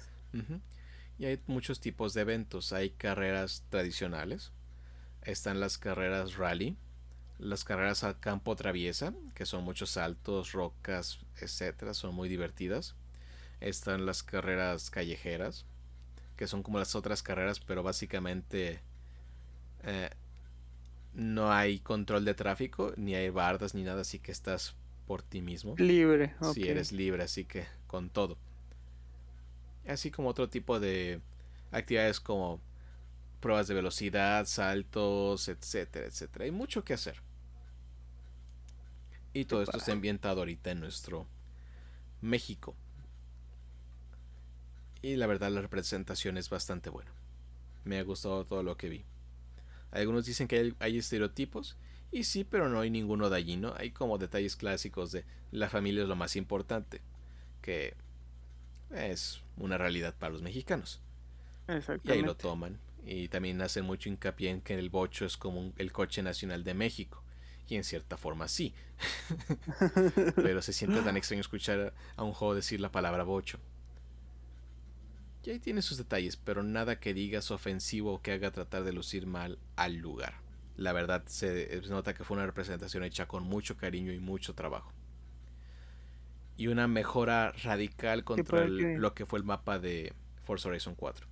Y 1.21 1.27
hay 1.27 1.39
muchos 1.47 1.81
tipos 1.81 2.15
de 2.15 2.23
eventos. 2.23 2.73
Hay 2.73 2.91
carreras 2.91 3.63
tradicionales. 3.69 4.53
Están 5.23 5.61
las 5.61 5.77
carreras 5.77 6.37
rally. 6.37 6.79
Las 7.39 7.63
carreras 7.63 8.05
a 8.05 8.19
campo 8.19 8.57
traviesa, 8.57 9.13
que 9.35 9.45
son 9.45 9.63
muchos 9.63 9.91
saltos, 9.91 10.53
rocas, 10.53 11.19
etcétera, 11.39 11.93
son 11.93 12.15
muy 12.15 12.31
divertidas. 12.31 12.95
Están 13.61 14.07
las 14.07 14.23
carreras 14.23 14.89
callejeras, 14.91 15.67
que 16.37 16.47
son 16.47 16.63
como 16.63 16.79
las 16.79 16.95
otras 16.95 17.23
carreras, 17.23 17.61
pero 17.61 17.83
básicamente 17.83 18.81
eh, 19.85 20.11
no 21.13 21.53
hay 21.53 21.81
control 21.81 22.25
de 22.25 22.33
tráfico, 22.33 22.95
ni 22.97 23.15
hay 23.15 23.29
bardas, 23.29 23.75
ni 23.75 23.83
nada, 23.83 24.03
así 24.03 24.19
que 24.19 24.33
estás 24.33 24.75
por 25.07 25.23
ti 25.23 25.43
mismo. 25.43 25.75
Libre, 25.77 26.35
Si 26.55 26.67
eres 26.67 26.93
libre, 26.93 27.25
así 27.25 27.45
que 27.45 27.67
con 27.87 28.09
todo 28.09 28.39
así 29.87 30.11
como 30.11 30.29
otro 30.29 30.49
tipo 30.49 30.81
de 30.81 31.21
actividades 31.71 32.21
como 32.21 32.61
pruebas 33.41 33.69
de 33.69 33.75
velocidad, 33.75 34.47
saltos, 34.47 35.49
etcétera, 35.49 36.07
etcétera. 36.07 36.45
Hay 36.45 36.51
mucho 36.51 36.85
que 36.85 36.95
hacer. 36.95 37.23
Y 39.33 39.45
todo 39.45 39.63
esto 39.63 39.79
está 39.79 39.93
ambientado 39.93 40.41
ahorita 40.41 40.71
en 40.73 40.81
nuestro 40.81 41.27
México. 42.21 42.75
Y 45.03 45.17
la 45.17 45.27
verdad 45.27 45.51
la 45.51 45.63
representación 45.63 46.37
es 46.37 46.51
bastante 46.51 46.91
buena. 46.91 47.11
Me 47.85 47.99
ha 47.99 48.03
gustado 48.03 48.45
todo 48.45 48.63
lo 48.63 48.77
que 48.77 48.89
vi. 48.89 49.05
Algunos 49.93 50.27
dicen 50.27 50.47
que 50.47 50.59
hay, 50.59 50.75
hay 50.79 50.99
estereotipos. 50.99 51.77
Y 52.13 52.25
sí, 52.25 52.45
pero 52.45 52.69
no 52.69 52.81
hay 52.81 52.91
ninguno 52.91 53.31
de 53.31 53.37
allí, 53.37 53.57
¿no? 53.57 53.73
Hay 53.77 53.93
como 53.93 54.19
detalles 54.19 54.57
clásicos 54.57 55.13
de 55.13 55.25
la 55.53 55.69
familia 55.69 56.03
es 56.03 56.09
lo 56.09 56.17
más 56.17 56.37
importante. 56.37 57.01
Que 57.63 57.95
es 58.91 59.41
una 59.61 59.79
realidad 59.79 60.15
para 60.19 60.33
los 60.33 60.43
mexicanos. 60.43 61.01
Y 62.05 62.11
ahí 62.11 62.23
lo 62.23 62.37
toman. 62.37 62.79
Y 63.05 63.29
también 63.29 63.61
hacen 63.63 63.85
mucho 63.85 64.09
hincapié 64.09 64.51
en 64.51 64.61
que 64.61 64.75
el 64.75 64.91
bocho 64.91 65.25
es 65.25 65.37
como 65.37 65.73
el 65.77 65.93
coche 65.93 66.23
nacional 66.23 66.65
de 66.65 66.75
México. 66.75 67.23
Y 67.69 67.77
en 67.77 67.85
cierta 67.85 68.17
forma 68.17 68.49
sí. 68.49 68.75
Pero 70.35 70.61
se 70.61 70.73
siente 70.73 71.01
tan 71.03 71.17
extraño 71.17 71.41
escuchar 71.41 71.95
a 72.17 72.25
un 72.25 72.33
juego 72.33 72.55
decir 72.55 72.81
la 72.81 72.91
palabra 72.91 73.23
bocho. 73.23 73.59
Y 75.45 75.51
ahí 75.51 75.59
tiene 75.59 75.81
sus 75.81 75.97
detalles, 75.97 76.37
pero 76.37 76.63
nada 76.63 77.01
que 77.01 77.15
digas 77.15 77.51
ofensivo 77.51 78.13
o 78.13 78.21
que 78.21 78.33
haga 78.33 78.51
tratar 78.51 78.85
de 78.85 78.93
lucir 78.93 79.27
mal 79.27 79.59
al 79.75 79.97
lugar. 79.97 80.35
La 80.77 80.93
verdad 80.93 81.23
se 81.29 81.81
nota 81.89 82.13
que 82.13 82.25
fue 82.25 82.37
una 82.37 82.45
representación 82.45 83.05
hecha 83.05 83.27
con 83.27 83.45
mucho 83.45 83.79
cariño 83.79 84.13
y 84.13 84.19
mucho 84.19 84.55
trabajo 84.55 84.93
y 86.61 86.67
una 86.67 86.87
mejora 86.87 87.53
radical 87.65 88.23
contra 88.23 88.69
lo 88.69 89.15
que 89.15 89.25
fue 89.25 89.39
el 89.39 89.47
mapa 89.47 89.79
de 89.79 90.13
Forza 90.45 90.69
Horizon 90.69 90.95
4. 90.95 91.27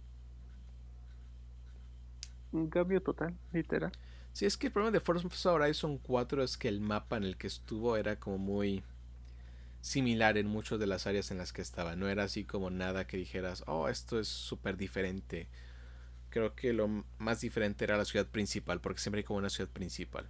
Un 2.52 2.70
cambio 2.70 3.02
total, 3.02 3.36
literal. 3.52 3.92
Sí, 4.32 4.46
es 4.46 4.56
que 4.56 4.68
el 4.68 4.72
problema 4.72 4.90
de 4.90 5.00
Forza 5.00 5.52
Horizon 5.52 5.98
4 5.98 6.42
es 6.42 6.56
que 6.56 6.68
el 6.68 6.80
mapa 6.80 7.18
en 7.18 7.24
el 7.24 7.36
que 7.36 7.46
estuvo 7.46 7.98
era 7.98 8.18
como 8.18 8.38
muy 8.38 8.82
similar 9.82 10.38
en 10.38 10.46
muchas 10.46 10.78
de 10.78 10.86
las 10.86 11.06
áreas 11.06 11.30
en 11.30 11.36
las 11.36 11.52
que 11.52 11.60
estaba. 11.60 11.94
No 11.94 12.08
era 12.08 12.22
así 12.22 12.44
como 12.44 12.70
nada 12.70 13.06
que 13.06 13.18
dijeras, 13.18 13.64
oh, 13.66 13.90
esto 13.90 14.18
es 14.18 14.28
súper 14.28 14.78
diferente. 14.78 15.46
Creo 16.30 16.54
que 16.54 16.72
lo 16.72 17.04
más 17.18 17.42
diferente 17.42 17.84
era 17.84 17.98
la 17.98 18.06
ciudad 18.06 18.28
principal, 18.28 18.80
porque 18.80 19.02
siempre 19.02 19.18
hay 19.18 19.24
como 19.24 19.40
una 19.40 19.50
ciudad 19.50 19.68
principal. 19.68 20.26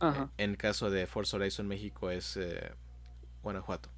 Ajá. 0.00 0.30
En 0.38 0.52
el 0.52 0.56
caso 0.56 0.88
de 0.88 1.06
Forza 1.06 1.36
Horizon 1.36 1.68
México 1.68 2.10
es 2.10 2.38
eh, 2.38 2.72
Guanajuato. 3.42 3.90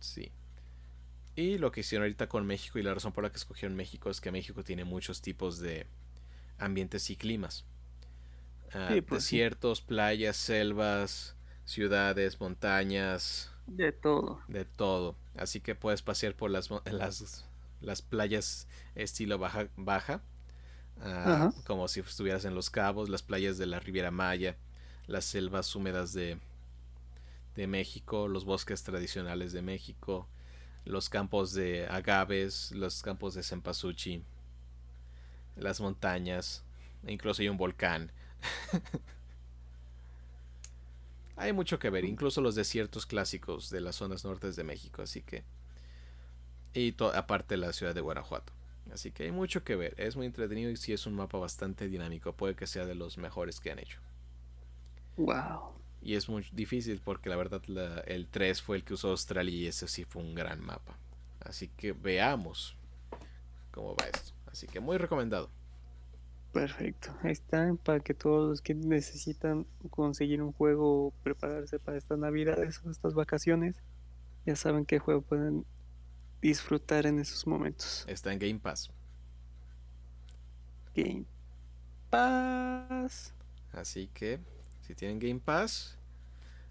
Sí. 0.00 0.30
Y 1.36 1.58
lo 1.58 1.72
que 1.72 1.80
hicieron 1.80 2.04
ahorita 2.04 2.28
con 2.28 2.46
México 2.46 2.78
y 2.78 2.82
la 2.82 2.92
razón 2.92 3.12
por 3.12 3.24
la 3.24 3.30
que 3.30 3.38
escogieron 3.38 3.76
México 3.76 4.10
es 4.10 4.20
que 4.20 4.32
México 4.32 4.62
tiene 4.62 4.84
muchos 4.84 5.22
tipos 5.22 5.58
de 5.58 5.86
ambientes 6.58 7.08
y 7.10 7.16
climas. 7.16 7.64
Ah, 8.74 8.88
pues 9.06 9.24
desiertos, 9.24 9.80
playas, 9.80 10.36
selvas, 10.36 11.34
ciudades, 11.64 12.40
montañas. 12.40 13.50
De 13.66 13.92
todo. 13.92 14.40
De 14.48 14.64
todo. 14.64 15.16
Así 15.36 15.60
que 15.60 15.74
puedes 15.74 16.02
pasear 16.02 16.34
por 16.34 16.50
las, 16.50 16.70
las, 16.84 17.46
las 17.80 18.02
playas 18.02 18.66
estilo 18.94 19.38
baja, 19.38 19.68
baja 19.76 20.20
ah, 21.00 21.52
como 21.66 21.88
si 21.88 22.00
estuvieras 22.00 22.44
en 22.44 22.54
Los 22.54 22.70
Cabos, 22.70 23.08
las 23.08 23.22
playas 23.22 23.58
de 23.58 23.66
la 23.66 23.80
Riviera 23.80 24.10
Maya, 24.10 24.56
las 25.06 25.24
selvas 25.24 25.74
húmedas 25.74 26.12
de, 26.12 26.38
de 27.56 27.66
México, 27.66 28.28
los 28.28 28.44
bosques 28.44 28.82
tradicionales 28.82 29.52
de 29.52 29.62
México, 29.62 30.28
los 30.84 31.08
campos 31.08 31.52
de 31.52 31.86
agaves, 31.86 32.72
los 32.72 33.02
campos 33.02 33.34
de 33.34 33.42
cempasúchil, 33.42 34.24
las 35.56 35.80
montañas, 35.80 36.64
incluso 37.06 37.42
hay 37.42 37.48
un 37.48 37.56
volcán. 37.56 38.12
hay 41.36 41.52
mucho 41.52 41.78
que 41.78 41.90
ver, 41.90 42.04
incluso 42.04 42.40
los 42.40 42.54
desiertos 42.54 43.06
clásicos 43.06 43.70
de 43.70 43.80
las 43.80 43.96
zonas 43.96 44.24
nortes 44.24 44.56
de 44.56 44.64
México, 44.64 45.02
así 45.02 45.22
que 45.22 45.44
y 46.72 46.94
aparte 47.14 47.56
la 47.56 47.72
ciudad 47.72 47.94
de 47.94 48.00
Guanajuato. 48.00 48.52
Así 48.92 49.12
que 49.12 49.24
hay 49.24 49.32
mucho 49.32 49.62
que 49.62 49.76
ver, 49.76 49.94
es 49.98 50.16
muy 50.16 50.26
entretenido 50.26 50.70
y 50.70 50.76
sí 50.76 50.92
es 50.92 51.06
un 51.06 51.14
mapa 51.14 51.38
bastante 51.38 51.88
dinámico, 51.88 52.32
puede 52.32 52.54
que 52.54 52.66
sea 52.66 52.86
de 52.86 52.94
los 52.94 53.18
mejores 53.18 53.60
que 53.60 53.70
han 53.70 53.78
hecho. 53.78 54.00
Wow. 55.16 55.79
Y 56.02 56.14
es 56.14 56.28
muy 56.28 56.46
difícil 56.52 57.00
porque 57.04 57.28
la 57.28 57.36
verdad 57.36 57.62
el 58.06 58.26
3 58.28 58.62
fue 58.62 58.76
el 58.76 58.84
que 58.84 58.94
usó 58.94 59.10
Australia 59.10 59.54
y 59.54 59.66
ese 59.66 59.86
sí 59.86 60.04
fue 60.04 60.22
un 60.22 60.34
gran 60.34 60.60
mapa. 60.60 60.96
Así 61.40 61.68
que 61.68 61.92
veamos 61.92 62.76
cómo 63.70 63.94
va 63.96 64.06
esto. 64.06 64.32
Así 64.46 64.66
que 64.66 64.80
muy 64.80 64.96
recomendado. 64.96 65.50
Perfecto. 66.52 67.14
Ahí 67.22 67.32
está 67.32 67.72
para 67.84 68.00
que 68.00 68.12
todos 68.12 68.48
los 68.48 68.60
que 68.60 68.74
necesitan 68.74 69.66
conseguir 69.90 70.42
un 70.42 70.52
juego 70.52 71.06
o 71.06 71.10
prepararse 71.22 71.78
para 71.78 71.98
estas 71.98 72.18
navidades 72.18 72.80
o 72.84 72.90
estas 72.90 73.14
vacaciones, 73.14 73.76
ya 74.46 74.56
saben 74.56 74.84
qué 74.84 74.98
juego 74.98 75.22
pueden 75.22 75.64
disfrutar 76.42 77.06
en 77.06 77.20
esos 77.20 77.46
momentos. 77.46 78.04
Está 78.08 78.32
en 78.32 78.38
Game 78.38 78.58
Pass. 78.58 78.90
Game 80.94 81.24
Pass. 82.08 83.32
Así 83.72 84.08
que 84.08 84.40
si 84.90 84.96
tienen 84.96 85.20
Game 85.20 85.38
Pass, 85.38 85.96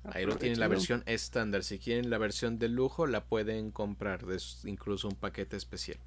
Ahí 0.04 0.26
lo 0.26 0.38
tienen 0.38 0.60
la 0.60 0.68
versión 0.68 1.04
estándar. 1.06 1.64
Si 1.64 1.78
quieren 1.78 2.10
la 2.10 2.18
versión 2.18 2.58
de 2.58 2.70
lujo, 2.70 3.06
la 3.06 3.26
pueden 3.26 3.72
comprar. 3.72 4.30
Es 4.32 4.64
incluso 4.66 5.08
un 5.08 5.16
paquete 5.16 5.58
especial. 5.58 5.98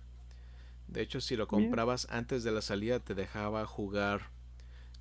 De 0.88 1.02
hecho, 1.02 1.20
si 1.20 1.36
lo 1.36 1.46
comprabas 1.46 2.06
antes 2.10 2.42
de 2.42 2.52
la 2.52 2.62
salida, 2.62 3.00
te 3.00 3.14
dejaba 3.14 3.66
jugar 3.66 4.30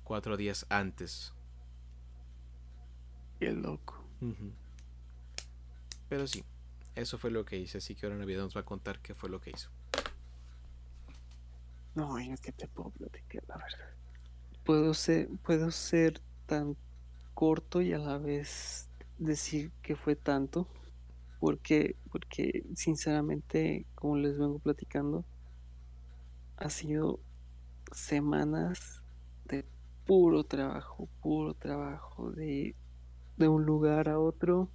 cuatro 0.04 0.36
días 0.36 0.66
antes. 0.68 1.32
Qué 3.40 3.50
loco. 3.52 4.04
Pero 6.08 6.26
sí, 6.26 6.44
eso 6.94 7.18
fue 7.18 7.30
lo 7.30 7.44
que 7.44 7.58
hice. 7.58 7.78
Así 7.78 7.94
que 7.94 8.06
ahora 8.06 8.18
Navidad 8.18 8.42
nos 8.42 8.56
va 8.56 8.60
a 8.60 8.64
contar 8.64 9.00
qué 9.00 9.14
fue 9.14 9.28
lo 9.28 9.40
que 9.40 9.50
hizo. 9.50 9.70
No, 11.94 12.18
es 12.18 12.40
que 12.40 12.52
te 12.52 12.68
puedo 12.68 12.90
platicar 12.90 13.42
la 13.48 13.56
verdad. 13.56 13.90
Puedo 14.64 14.94
ser, 14.94 15.28
puedo 15.42 15.70
ser 15.70 16.20
tan 16.46 16.76
corto 17.42 17.82
y 17.82 17.92
a 17.92 17.98
la 17.98 18.18
vez 18.18 18.88
decir 19.18 19.72
que 19.82 19.96
fue 19.96 20.14
tanto. 20.14 20.68
Porque, 21.40 21.96
porque 22.12 22.64
sinceramente, 22.76 23.84
como 23.96 24.16
les 24.16 24.38
vengo 24.38 24.60
platicando, 24.60 25.24
ha 26.56 26.70
sido 26.70 27.18
semanas 27.90 29.02
de 29.46 29.64
puro 30.06 30.44
trabajo, 30.44 31.08
puro 31.20 31.54
trabajo, 31.54 32.30
de, 32.30 32.76
de 33.36 33.48
un 33.48 33.66
lugar 33.66 34.08
a 34.08 34.20
otro, 34.20 34.68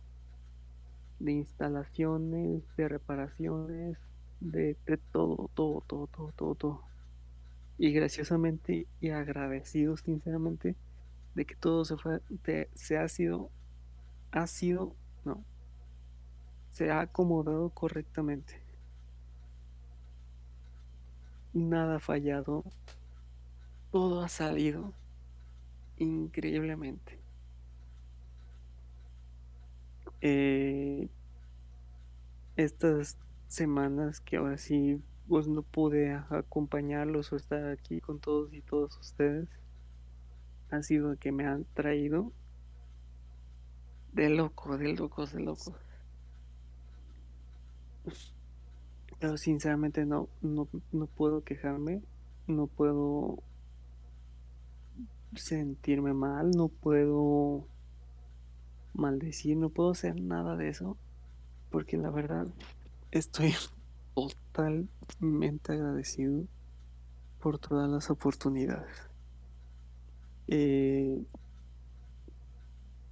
de 1.19 1.31
instalaciones, 1.31 2.63
de 2.75 2.89
reparaciones, 2.89 3.97
de, 4.41 4.75
de 4.85 4.97
todo, 5.13 5.49
todo, 5.53 5.85
todo, 5.87 6.07
todo, 6.07 6.33
todo, 6.35 6.55
todo. 6.55 6.81
Y 7.77 7.93
graciosamente 7.93 8.87
y 8.99 9.11
agradecido 9.11 9.95
sinceramente 9.95 10.75
de 11.37 11.45
que 11.45 11.53
todo 11.53 11.85
se 11.85 11.95
fue, 11.97 12.19
se 12.73 12.97
ha 12.97 13.07
sido, 13.07 13.51
ha 14.31 14.47
sido, 14.47 14.95
no, 15.23 15.43
se 16.71 16.89
ha 16.89 17.01
acomodado 17.01 17.69
correctamente. 17.69 18.59
Nada 21.53 21.97
ha 21.97 21.99
fallado, 21.99 22.63
todo 23.91 24.23
ha 24.23 24.29
salido 24.29 24.93
increíblemente. 25.97 27.19
Eh, 30.21 31.07
estas 32.55 33.15
semanas 33.47 34.21
que 34.21 34.37
ahora 34.37 34.57
sí 34.57 34.99
pues 35.27 35.47
no 35.47 35.61
pude 35.61 36.13
acompañarlos 36.31 37.31
o 37.31 37.35
estar 37.35 37.69
aquí 37.69 38.01
con 38.01 38.19
todos 38.19 38.51
y 38.55 38.61
todos 38.61 38.97
ustedes 38.97 39.47
ha 40.69 40.83
sido 40.83 41.17
que 41.17 41.31
me 41.31 41.45
han 41.45 41.65
traído 41.73 42.31
de 44.13 44.29
loco, 44.29 44.77
de 44.77 44.93
locos, 44.93 45.33
de 45.33 45.41
locos. 45.41 45.73
Pero 49.19 49.37
sinceramente 49.37 50.05
no, 50.05 50.29
no, 50.41 50.67
no 50.91 51.07
puedo 51.07 51.43
quejarme, 51.43 52.01
no 52.47 52.67
puedo 52.67 53.43
sentirme 55.35 56.13
mal, 56.13 56.51
no 56.51 56.69
puedo 56.69 57.67
maldecir, 58.93 59.57
no 59.57 59.69
puedo 59.69 59.91
hacer 59.91 60.19
nada 60.19 60.55
de 60.55 60.69
eso, 60.69 60.97
porque 61.69 61.97
la 61.97 62.09
verdad 62.09 62.47
estoy 63.11 63.53
totalmente 64.15 65.73
agradecido 65.73 66.45
por 67.39 67.59
todas 67.59 67.89
las 67.89 68.09
oportunidades. 68.09 69.06
Eh, 70.47 71.23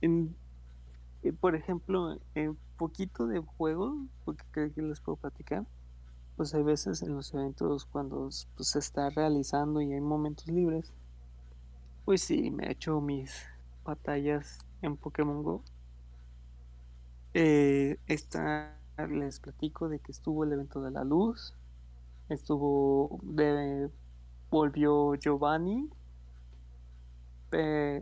eh, 0.01 1.33
por 1.39 1.55
ejemplo, 1.55 2.17
en 2.35 2.57
poquito 2.77 3.27
de 3.27 3.39
juego, 3.39 3.97
porque 4.23 4.45
creo 4.51 4.73
que 4.73 4.81
les 4.81 4.99
puedo 4.99 5.17
platicar, 5.17 5.65
pues 6.35 6.53
hay 6.53 6.63
veces 6.63 7.01
en 7.01 7.15
los 7.15 7.33
eventos 7.33 7.85
cuando 7.85 8.29
pues, 8.55 8.69
se 8.69 8.79
está 8.79 9.09
realizando 9.09 9.81
y 9.81 9.93
hay 9.93 10.01
momentos 10.01 10.47
libres, 10.47 10.93
pues 12.03 12.21
sí, 12.21 12.51
me 12.51 12.67
he 12.67 12.71
hecho 12.71 13.01
mis 13.01 13.33
batallas 13.83 14.59
en 14.81 14.97
Pokémon 14.97 15.41
Go. 15.43 15.63
Eh, 17.33 17.97
esta, 18.07 18.77
les 19.09 19.39
platico 19.39 19.89
de 19.89 19.99
que 19.99 20.11
estuvo 20.11 20.43
el 20.43 20.53
evento 20.53 20.81
de 20.81 20.91
la 20.91 21.03
luz, 21.03 21.55
estuvo, 22.29 23.19
de, 23.23 23.89
volvió 24.51 25.15
Giovanni 25.15 25.89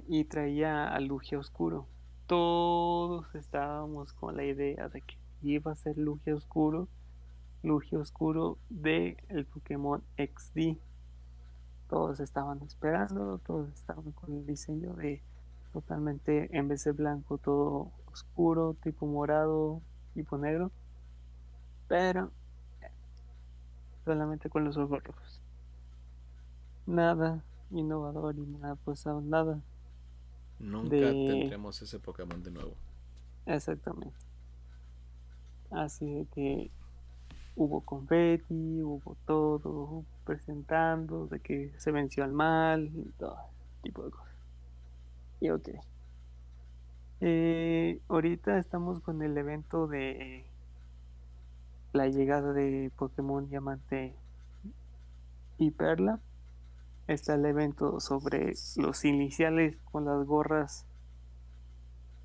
y 0.08 0.24
traía 0.26 0.88
a 0.88 1.00
Lugia 1.00 1.38
Oscuro. 1.38 1.88
Todos 2.28 3.34
estábamos 3.36 4.14
con 4.14 4.38
la 4.38 4.46
idea 4.46 4.90
de 4.90 5.02
que 5.02 5.16
iba 5.42 5.72
a 5.72 5.76
ser 5.76 5.98
Lugia 5.98 6.36
Oscuro, 6.36 6.88
Lugia 7.62 8.00
Oscuro 8.00 8.58
de 8.70 9.18
el 9.30 9.46
Pokémon 9.46 10.04
XD. 10.18 10.78
Todos 11.90 12.20
estaban 12.20 12.62
esperando, 12.64 13.38
todos 13.40 13.72
estaban 13.74 14.12
con 14.14 14.34
el 14.34 14.46
diseño 14.46 14.94
de 14.94 15.22
totalmente 15.72 16.56
en 16.58 16.68
vez 16.68 16.84
de 16.86 16.92
blanco, 16.92 17.38
todo 17.38 17.92
oscuro, 18.12 18.76
tipo 18.82 19.06
morado, 19.06 19.82
tipo 20.14 20.38
negro. 20.38 20.72
Pero 21.88 22.32
solamente 24.04 24.50
con 24.50 24.64
los 24.64 24.78
ojos 24.78 25.04
rojos. 25.04 25.42
Nada 26.86 27.44
innovador 27.74 28.36
y 28.38 28.46
nada 28.46 28.76
pues 28.84 29.06
nada. 29.06 29.62
Nunca 30.60 30.90
tendremos 30.90 31.82
ese 31.82 32.00
Pokémon 32.00 32.42
de 32.42 32.52
nuevo. 32.52 32.76
Exactamente. 33.46 34.16
Así 35.72 36.28
que 36.34 36.72
hubo 37.56 37.82
confeti, 37.82 38.82
hubo 38.82 39.18
todo, 39.26 40.06
presentando 40.26 41.28
de 41.28 41.40
que 41.40 41.74
se 41.78 41.92
venció 41.92 42.24
al 42.24 42.32
mal 42.32 42.92
y 42.96 43.10
todo 43.18 43.38
tipo 43.82 44.04
de 44.06 44.12
cosas. 44.12 44.36
Y 45.42 45.50
ok. 45.50 45.70
Eh, 47.22 48.00
ahorita 48.08 48.58
estamos 48.58 49.00
con 49.00 49.22
el 49.22 49.38
evento 49.38 49.88
de 49.88 50.46
la 51.94 52.08
llegada 52.08 52.54
de 52.54 52.92
Pokémon 52.98 53.48
Diamante 53.50 54.16
y 55.58 55.72
Perla 55.72 56.20
está 57.08 57.36
el 57.36 57.46
evento 57.46 58.00
sobre 58.00 58.54
los 58.78 59.06
iniciales 59.06 59.78
con 59.92 60.06
las 60.06 60.26
gorras 60.26 60.86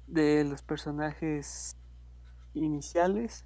de 0.07 0.45
los 0.45 0.63
personajes 0.63 1.77
iniciales 2.55 3.45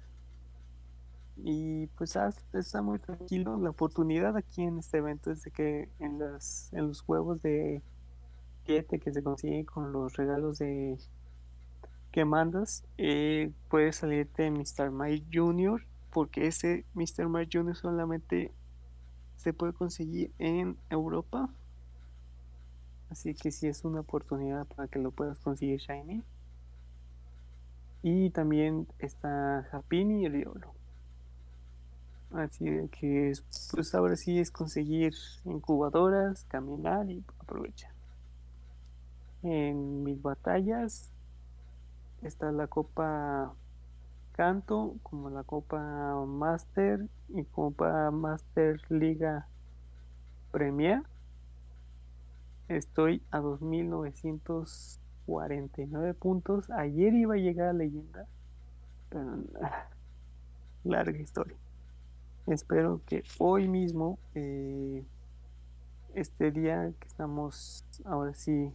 y 1.35 1.87
pues 1.97 2.15
ah, 2.15 2.33
está 2.53 2.81
muy 2.81 2.99
tranquilo 2.99 3.57
la 3.57 3.71
oportunidad 3.71 4.37
aquí 4.37 4.61
en 4.61 4.79
este 4.79 4.99
evento 4.99 5.31
es 5.31 5.43
de 5.43 5.51
que 5.51 5.89
en 5.99 6.19
las 6.19 6.71
en 6.73 6.87
los 6.87 7.01
juegos 7.01 7.41
de 7.41 7.81
7 8.65 8.99
que 8.99 9.11
se 9.11 9.23
consigue 9.23 9.65
con 9.65 9.91
los 9.91 10.15
regalos 10.15 10.59
de 10.59 10.97
que 12.11 12.25
mandas 12.25 12.85
eh, 12.97 13.51
puede 13.69 13.91
salirte 13.91 14.49
Mr. 14.51 14.91
Mike 14.91 15.25
Jr. 15.33 15.85
porque 16.11 16.47
ese 16.47 16.85
Mr. 16.93 17.27
Mike 17.27 17.57
Jr. 17.57 17.75
solamente 17.75 18.53
se 19.43 19.51
puede 19.51 19.73
conseguir 19.73 20.31
en 20.39 20.77
Europa. 20.89 21.49
Así 23.09 23.33
que 23.33 23.51
si 23.51 23.67
es 23.67 23.83
una 23.83 23.99
oportunidad 23.99 24.65
para 24.65 24.87
que 24.87 24.99
lo 24.99 25.11
puedas 25.11 25.37
conseguir 25.39 25.79
Shiny. 25.79 26.23
Y 28.01 28.29
también 28.29 28.87
está 28.99 29.67
Japini 29.69 30.23
y 30.25 30.29
Riolo. 30.29 30.73
Así 32.31 32.65
que 32.89 33.33
pues 33.71 33.93
ahora 33.93 34.15
sí 34.15 34.39
es 34.39 34.49
conseguir 34.49 35.13
incubadoras, 35.43 36.45
caminar 36.45 37.09
y 37.09 37.23
aprovechar. 37.39 37.91
En 39.43 40.03
mis 40.03 40.21
batallas 40.21 41.11
está 42.21 42.51
la 42.53 42.67
Copa 42.67 43.53
Canto, 44.33 44.97
como 45.03 45.29
la 45.29 45.43
Copa 45.43 46.25
Master 46.25 47.07
y 47.29 47.43
Copa 47.43 48.09
Master 48.09 48.81
Liga 48.89 49.47
Premier. 50.51 51.03
Estoy 52.67 53.21
a 53.29 53.39
2.949 53.39 56.15
puntos. 56.15 56.71
Ayer 56.71 57.13
iba 57.13 57.35
a 57.35 57.37
llegar 57.37 57.67
a 57.67 57.73
leyenda, 57.73 58.25
pero 59.09 59.37
larga 60.83 61.19
historia. 61.19 61.57
Espero 62.47 63.01
que 63.05 63.23
hoy 63.37 63.67
mismo, 63.67 64.17
eh, 64.33 65.05
este 66.15 66.49
día 66.51 66.91
que 66.99 67.07
estamos 67.07 67.85
ahora 68.03 68.33
sí 68.33 68.73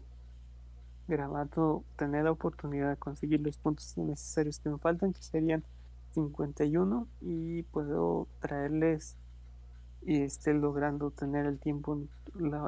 grabando, 1.09 1.83
tener 1.97 2.25
la 2.25 2.33
oportunidad 2.33 2.91
de 2.91 2.97
conseguir 2.97 3.41
los 3.41 3.57
puntos 3.59 3.97
necesarios 3.97 4.61
que 4.61 4.69
me 4.69 4.79
faltan, 4.79 5.13
que 5.13 5.23
serían 5.23 5.65
51, 6.13 7.07
y 7.21 7.63
puedo 7.65 8.29
traerles 8.41 9.17
y 10.03 10.23
esté 10.23 10.55
logrando 10.55 11.11
tener 11.11 11.47
el 11.47 11.59
tiempo 11.59 11.99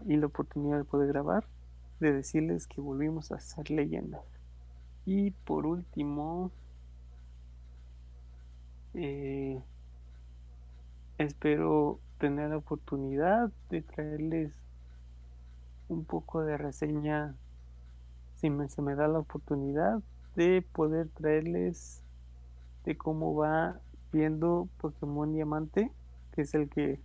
y 0.06 0.16
la 0.16 0.26
oportunidad 0.26 0.78
de 0.78 0.84
poder 0.84 1.08
grabar, 1.08 1.44
de 2.00 2.12
decirles 2.12 2.66
que 2.66 2.80
volvimos 2.80 3.30
a 3.30 3.40
ser 3.40 3.70
leyenda. 3.70 4.20
Y 5.06 5.30
por 5.30 5.66
último, 5.66 6.50
eh, 8.94 9.62
espero 11.18 11.98
tener 12.18 12.50
la 12.50 12.56
oportunidad 12.56 13.50
de 13.70 13.82
traerles 13.82 14.52
un 15.88 16.04
poco 16.04 16.42
de 16.42 16.56
reseña, 16.56 17.34
si 18.40 18.48
me, 18.48 18.68
se 18.68 18.80
me 18.80 18.94
da 18.94 19.06
la 19.06 19.18
oportunidad 19.18 20.00
de 20.34 20.62
poder 20.72 21.08
traerles 21.08 22.02
de 22.84 22.96
cómo 22.96 23.34
va 23.34 23.78
viendo 24.12 24.68
Pokémon 24.78 25.32
Diamante, 25.32 25.92
que 26.32 26.42
es 26.42 26.54
el 26.54 26.68
que 26.70 26.98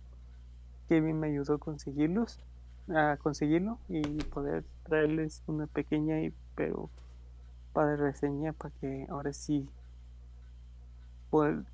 Kevin 0.88 1.20
me 1.20 1.28
ayudó 1.28 1.54
a 1.54 1.58
conseguirlos, 1.58 2.40
a 2.88 3.18
conseguirlo 3.18 3.78
y 3.88 4.02
poder 4.24 4.64
traerles 4.84 5.42
una 5.46 5.66
pequeña 5.66 6.20
y 6.20 6.32
pero 6.54 6.88
para 7.74 7.96
reseña 7.96 8.54
para 8.54 8.74
que 8.80 9.06
ahora 9.10 9.34
sí 9.34 9.68
poder, 11.28 11.64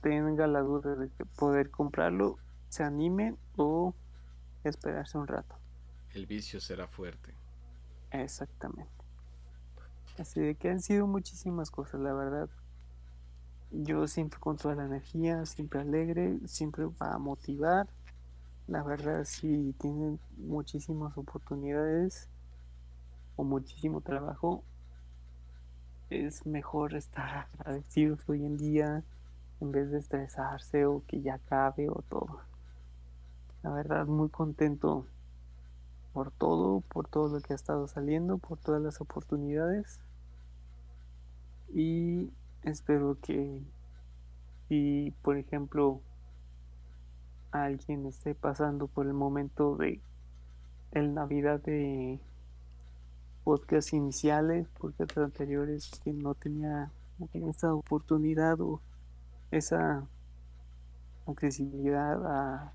tenga 0.00 0.48
la 0.48 0.60
duda 0.60 0.96
de 0.96 1.08
poder 1.36 1.70
comprarlo, 1.70 2.38
se 2.68 2.82
animen 2.82 3.38
o 3.56 3.94
esperarse 4.64 5.18
un 5.18 5.28
rato. 5.28 5.54
El 6.12 6.26
vicio 6.26 6.60
será 6.60 6.88
fuerte. 6.88 7.34
Exactamente. 8.10 8.93
Así 10.18 10.40
de 10.40 10.54
que 10.54 10.70
han 10.70 10.80
sido 10.80 11.06
muchísimas 11.06 11.70
cosas, 11.70 12.00
la 12.00 12.12
verdad. 12.12 12.48
Yo 13.70 14.06
siempre 14.06 14.38
con 14.38 14.56
toda 14.56 14.76
la 14.76 14.84
energía, 14.84 15.44
siempre 15.46 15.80
alegre, 15.80 16.38
siempre 16.46 16.88
a 17.00 17.18
motivar. 17.18 17.88
La 18.68 18.82
verdad, 18.82 19.24
si 19.24 19.74
tienen 19.80 20.20
muchísimas 20.36 21.16
oportunidades 21.18 22.28
o 23.36 23.42
muchísimo 23.42 24.00
trabajo, 24.00 24.62
es 26.10 26.46
mejor 26.46 26.94
estar 26.94 27.48
agradecidos 27.58 28.20
hoy 28.28 28.44
en 28.44 28.56
día 28.56 29.02
en 29.60 29.72
vez 29.72 29.90
de 29.90 29.98
estresarse 29.98 30.86
o 30.86 31.02
que 31.06 31.20
ya 31.20 31.34
acabe 31.34 31.88
o 31.88 32.02
todo. 32.08 32.40
La 33.62 33.70
verdad, 33.70 34.06
muy 34.06 34.28
contento 34.28 35.06
por 36.12 36.30
todo, 36.30 36.80
por 36.80 37.08
todo 37.08 37.28
lo 37.28 37.40
que 37.40 37.54
ha 37.54 37.56
estado 37.56 37.88
saliendo, 37.88 38.38
por 38.38 38.58
todas 38.58 38.80
las 38.80 39.00
oportunidades. 39.00 40.00
Y 41.72 42.30
espero 42.62 43.18
que 43.20 43.62
si, 44.68 45.12
por 45.22 45.36
ejemplo, 45.36 46.00
alguien 47.50 48.06
esté 48.06 48.34
pasando 48.34 48.86
por 48.86 49.06
el 49.06 49.14
momento 49.14 49.76
de 49.76 50.00
el 50.92 51.14
Navidad 51.14 51.60
de 51.60 52.20
podcast 53.42 53.92
iniciales, 53.92 54.66
podcast 54.78 55.18
anteriores 55.18 55.90
que 56.02 56.12
no 56.12 56.34
tenía 56.34 56.90
esa 57.32 57.74
oportunidad 57.74 58.60
o 58.60 58.80
esa 59.50 60.06
accesibilidad 61.26 62.24
a 62.26 62.72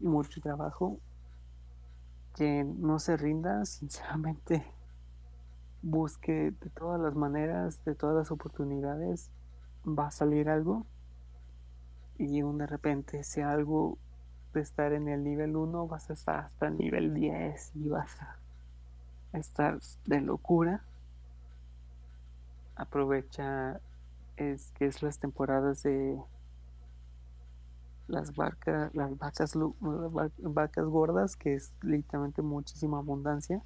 mucho 0.00 0.40
trabajo, 0.40 0.98
que 2.34 2.64
no 2.64 2.98
se 2.98 3.16
rinda, 3.16 3.64
sinceramente 3.66 4.75
busque 5.82 6.52
de 6.60 6.70
todas 6.70 7.00
las 7.00 7.14
maneras, 7.14 7.84
de 7.84 7.94
todas 7.94 8.16
las 8.16 8.30
oportunidades, 8.30 9.30
va 9.86 10.08
a 10.08 10.10
salir 10.10 10.48
algo 10.48 10.84
y 12.18 12.40
de 12.40 12.66
repente 12.66 13.22
si 13.24 13.40
algo 13.40 13.98
de 14.54 14.60
estar 14.60 14.92
en 14.92 15.08
el 15.08 15.22
nivel 15.22 15.54
1 15.54 15.86
vas 15.86 16.08
a 16.10 16.14
estar 16.14 16.40
hasta 16.40 16.68
el 16.68 16.78
nivel 16.78 17.14
10 17.14 17.72
y 17.76 17.88
vas 17.88 18.16
a 18.22 18.36
estar 19.38 19.78
de 20.06 20.20
locura. 20.20 20.82
Aprovecha 22.74 23.80
es 24.36 24.70
que 24.72 24.86
es 24.86 25.02
las 25.02 25.18
temporadas 25.18 25.82
de 25.82 26.20
las 28.08 28.34
vacas, 28.36 28.94
las 28.94 29.18
vacas, 29.18 29.54
vacas 30.38 30.86
gordas, 30.86 31.36
que 31.36 31.54
es 31.54 31.72
literalmente 31.82 32.42
muchísima 32.42 32.98
abundancia. 32.98 33.62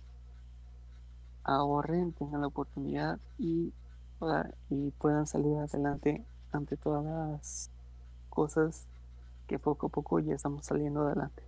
Ahorren, 1.50 2.12
tengan 2.12 2.42
la 2.42 2.46
oportunidad 2.46 3.18
y, 3.38 3.72
y 4.68 4.90
puedan 4.92 5.26
salir 5.26 5.56
adelante 5.58 6.24
ante 6.52 6.76
todas 6.76 7.04
las 7.04 7.70
cosas 8.28 8.86
que 9.48 9.58
poco 9.58 9.88
a 9.88 9.90
poco 9.90 10.20
ya 10.20 10.34
estamos 10.34 10.64
saliendo 10.64 11.02
adelante. 11.02 11.42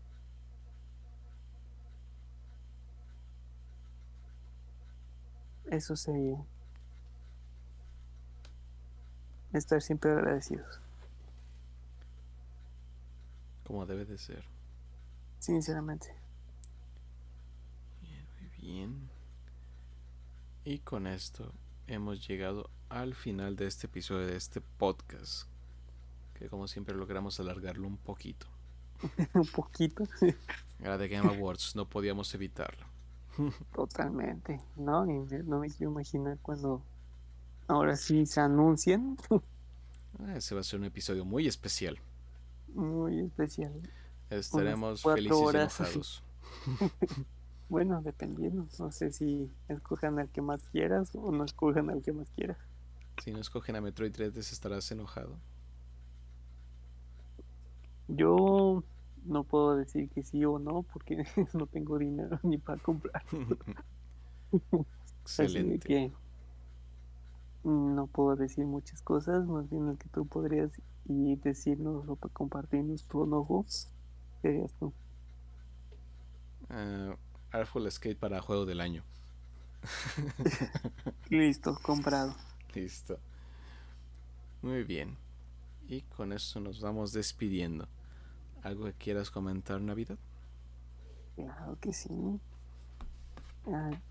Eso 5.70 5.94
sería 5.94 6.44
estar 9.52 9.80
siempre 9.80 10.10
agradecidos. 10.10 10.80
Como 13.64 13.86
debe 13.86 14.04
de 14.04 14.18
ser. 14.18 14.44
Sinceramente. 15.38 16.14
Bien, 18.02 18.26
muy 18.40 18.50
bien. 18.60 19.11
Y 20.64 20.78
con 20.78 21.09
esto 21.09 21.52
hemos 21.89 22.26
llegado 22.26 22.70
al 22.89 23.14
final 23.14 23.56
de 23.56 23.66
este 23.66 23.89
episodio 23.89 24.26
de 24.26 24.36
este 24.36 24.60
podcast. 24.60 25.48
Que 26.34 26.48
como 26.48 26.68
siempre 26.68 26.94
logramos 26.94 27.40
alargarlo 27.40 27.89
un 27.89 27.97
poquito. 27.97 28.47
un 29.34 29.47
poquito. 29.47 30.05
Era 30.78 30.98
de 30.98 31.09
Game 31.09 31.28
Awards, 31.28 31.74
no 31.74 31.89
podíamos 31.89 32.32
evitarlo. 32.34 32.86
Totalmente. 33.74 34.60
No, 34.76 35.05
no 35.05 35.59
me 35.59 35.68
quiero 35.68 35.90
imaginar 35.90 36.39
cuando 36.43 36.82
ahora 37.66 37.97
sí 37.97 38.26
se 38.26 38.40
anuncian. 38.40 39.16
Ah, 40.18 40.36
ese 40.36 40.55
va 40.55 40.60
a 40.60 40.64
ser 40.64 40.78
un 40.78 40.84
episodio 40.84 41.24
muy 41.24 41.47
especial. 41.48 41.98
Muy 42.74 43.18
especial. 43.20 43.72
Estaremos 44.28 45.02
felices 45.02 45.39
y 45.40 45.56
enojados. 45.56 46.22
Bueno, 47.72 48.02
dependiendo. 48.02 48.66
No 48.78 48.92
sé 48.92 49.12
si 49.12 49.50
escojan 49.66 50.18
al 50.18 50.28
que 50.28 50.42
más 50.42 50.62
quieras 50.68 51.10
o 51.14 51.32
no 51.32 51.42
escojan 51.42 51.88
al 51.88 52.02
que 52.02 52.12
más 52.12 52.28
quieras. 52.30 52.58
Si 53.24 53.32
no 53.32 53.40
escogen 53.40 53.76
a 53.76 53.80
Metroid 53.80 54.12
3, 54.12 54.36
estarás 54.36 54.92
enojado. 54.92 55.38
Yo 58.08 58.84
no 59.24 59.44
puedo 59.44 59.74
decir 59.74 60.10
que 60.10 60.22
sí 60.22 60.44
o 60.44 60.58
no 60.58 60.82
porque 60.82 61.24
no 61.54 61.66
tengo 61.66 61.96
dinero 61.96 62.38
ni 62.42 62.58
para 62.58 62.80
comprar. 62.82 63.24
Excelente. 65.22 66.12
no 67.64 68.06
puedo 68.06 68.36
decir 68.36 68.66
muchas 68.66 69.00
cosas, 69.00 69.46
más 69.46 69.70
bien 69.70 69.88
el 69.88 69.96
que 69.96 70.10
tú 70.10 70.26
podrías 70.26 70.72
y 71.06 71.36
decirnos 71.36 72.06
o 72.06 72.16
compartirnos 72.16 73.04
tu 73.04 73.24
enojo 73.24 73.64
serías 74.42 74.74
tú. 74.74 74.92
Uh, 76.68 77.16
Artful 77.52 77.90
Skate 77.90 78.18
para 78.18 78.40
juego 78.40 78.64
del 78.64 78.80
año. 78.80 79.02
Listo, 81.28 81.78
comprado. 81.82 82.34
Listo. 82.74 83.18
Muy 84.62 84.84
bien. 84.84 85.16
Y 85.88 86.02
con 86.02 86.32
eso 86.32 86.60
nos 86.60 86.80
vamos 86.80 87.12
despidiendo. 87.12 87.86
¿Algo 88.62 88.84
que 88.86 88.92
quieras 88.92 89.30
comentar, 89.30 89.80
Navidad? 89.80 90.18
Claro 91.34 91.76
que 91.80 91.92
sí. 91.92 92.40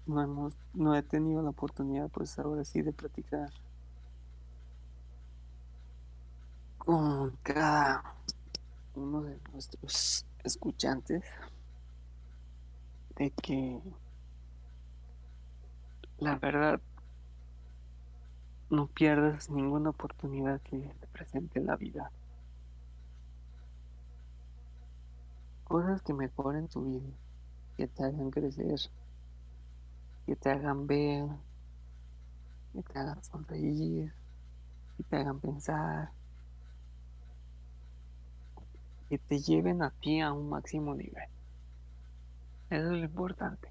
no, 0.05 0.21
hemos, 0.21 0.53
no 0.73 0.95
he 0.95 1.01
tenido 1.01 1.41
la 1.41 1.49
oportunidad, 1.49 2.09
pues 2.09 2.37
ahora 2.37 2.63
sí, 2.65 2.81
de 2.81 2.91
platicar 2.91 3.49
con 6.77 7.31
cada 7.43 8.15
uno 8.95 9.21
de 9.21 9.39
nuestros 9.53 10.25
escuchantes 10.43 11.23
de 13.21 13.29
que 13.29 13.79
la 16.17 16.37
verdad 16.37 16.81
no 18.71 18.87
pierdas 18.87 19.51
ninguna 19.51 19.91
oportunidad 19.91 20.59
que 20.61 20.79
te 20.79 21.05
presente 21.05 21.59
la 21.59 21.75
vida. 21.75 22.11
Cosas 25.65 26.01
que 26.01 26.15
mejoren 26.15 26.67
tu 26.67 26.83
vida, 26.83 27.13
que 27.77 27.87
te 27.87 28.05
hagan 28.05 28.31
crecer, 28.31 28.79
que 30.25 30.35
te 30.35 30.49
hagan 30.49 30.87
ver, 30.87 31.27
que 32.73 32.81
te 32.81 32.97
hagan 32.97 33.23
sonreír, 33.23 34.11
que 34.97 35.03
te 35.03 35.15
hagan 35.15 35.39
pensar, 35.39 36.11
que 39.09 39.19
te 39.19 39.37
lleven 39.37 39.83
a 39.83 39.91
ti 39.91 40.21
a 40.21 40.33
un 40.33 40.49
máximo 40.49 40.95
nivel. 40.95 41.29
Eso 42.71 42.85
es 42.85 42.99
lo 42.99 43.03
importante. 43.03 43.69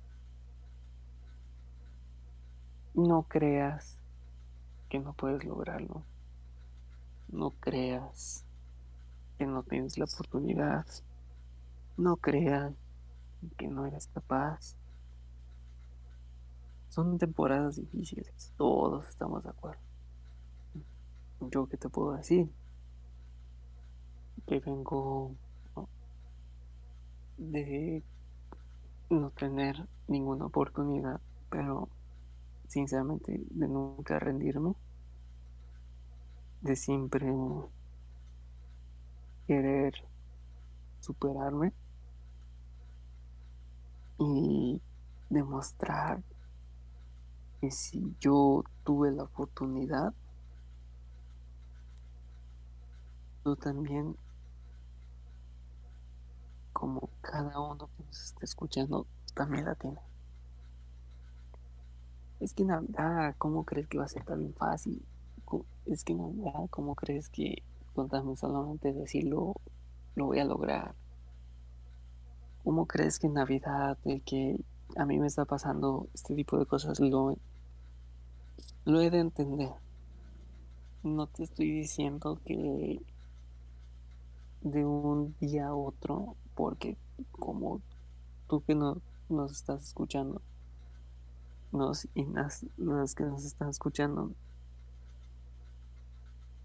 No 2.93 3.22
creas 3.22 3.98
que 4.90 4.98
no 4.98 5.14
puedes 5.14 5.43
lograrlo. 5.43 6.02
No 7.28 7.52
creas 7.52 8.44
que 9.39 9.47
no 9.47 9.62
tienes 9.62 9.97
la 9.97 10.05
oportunidad. 10.05 10.85
No 11.97 12.16
creas 12.16 12.74
que 13.56 13.68
no 13.68 13.86
eres 13.86 14.06
capaz. 14.09 14.77
son 16.90 17.16
temporadas 17.18 17.77
difíciles, 17.77 18.52
todos 18.56 19.09
estamos 19.09 19.44
de 19.44 19.48
acuerdo. 19.48 19.81
Yo 21.40 21.66
qué 21.68 21.77
te 21.77 21.89
puedo 21.89 22.12
decir, 22.12 22.51
que 24.47 24.59
vengo 24.59 25.35
de 27.39 28.02
no 29.19 29.31
tener 29.31 29.87
ninguna 30.09 30.47
oportunidad, 30.47 31.20
pero 31.51 31.89
sinceramente 32.69 33.41
de 33.51 33.69
nunca 33.69 34.19
rendirme, 34.19 34.74
de 36.61 36.77
siempre 36.77 37.27
querer 39.47 39.95
superarme 41.01 41.73
y 44.19 44.81
demostrar 45.28 46.23
que 47.61 47.70
si 47.70 48.15
yo 48.20 48.65
tuve 48.85 49.11
la 49.11 49.24
oportunidad, 49.24 50.15
tú 53.43 53.57
también, 53.57 54.16
como 56.81 57.11
cada 57.20 57.61
uno 57.61 57.90
que 57.94 58.05
nos 58.05 58.24
está 58.24 58.47
escuchando, 58.47 59.07
también 59.35 59.66
la 59.66 59.74
tiene. 59.74 60.01
Es 62.40 62.55
que 62.55 62.65
Navidad, 62.65 63.35
¿cómo 63.36 63.65
crees 63.65 63.86
que 63.86 63.98
va 63.98 64.05
a 64.05 64.09
ser 64.09 64.24
tan 64.24 64.55
fácil? 64.55 65.05
Es 65.85 66.05
que 66.05 66.15
Navidad, 66.15 66.70
¿cómo 66.70 66.94
crees 66.94 67.28
que 67.28 67.62
con 67.94 68.09
solamente 68.35 68.94
decirlo 68.94 69.57
lo 70.15 70.24
voy 70.24 70.39
a 70.39 70.47
lograr? 70.47 70.94
¿Cómo 72.65 72.86
crees 72.86 73.19
que 73.19 73.27
en 73.27 73.35
Navidad, 73.35 73.98
de 74.02 74.20
que 74.20 74.59
a 74.97 75.05
mí 75.05 75.19
me 75.19 75.27
está 75.27 75.44
pasando 75.44 76.09
este 76.15 76.35
tipo 76.35 76.59
de 76.59 76.65
cosas, 76.65 76.98
lo, 76.98 77.36
lo 78.86 79.01
he 79.02 79.11
de 79.11 79.19
entender. 79.19 79.74
No 81.02 81.27
te 81.27 81.43
estoy 81.43 81.70
diciendo 81.73 82.40
que 82.43 83.02
de 84.62 84.85
un 84.86 85.35
día 85.40 85.69
a 85.69 85.74
otro, 85.74 86.36
porque 86.61 86.97
como 87.32 87.81
tú 88.49 88.62
que 88.62 88.74
no, 88.74 89.01
nos 89.28 89.53
estás 89.53 89.82
escuchando, 89.82 90.43
nos, 91.73 92.09
y 92.15 92.24
las, 92.27 92.65
que 93.15 93.24
nos 93.24 93.45
están 93.45 93.70
escuchando, 93.70 94.32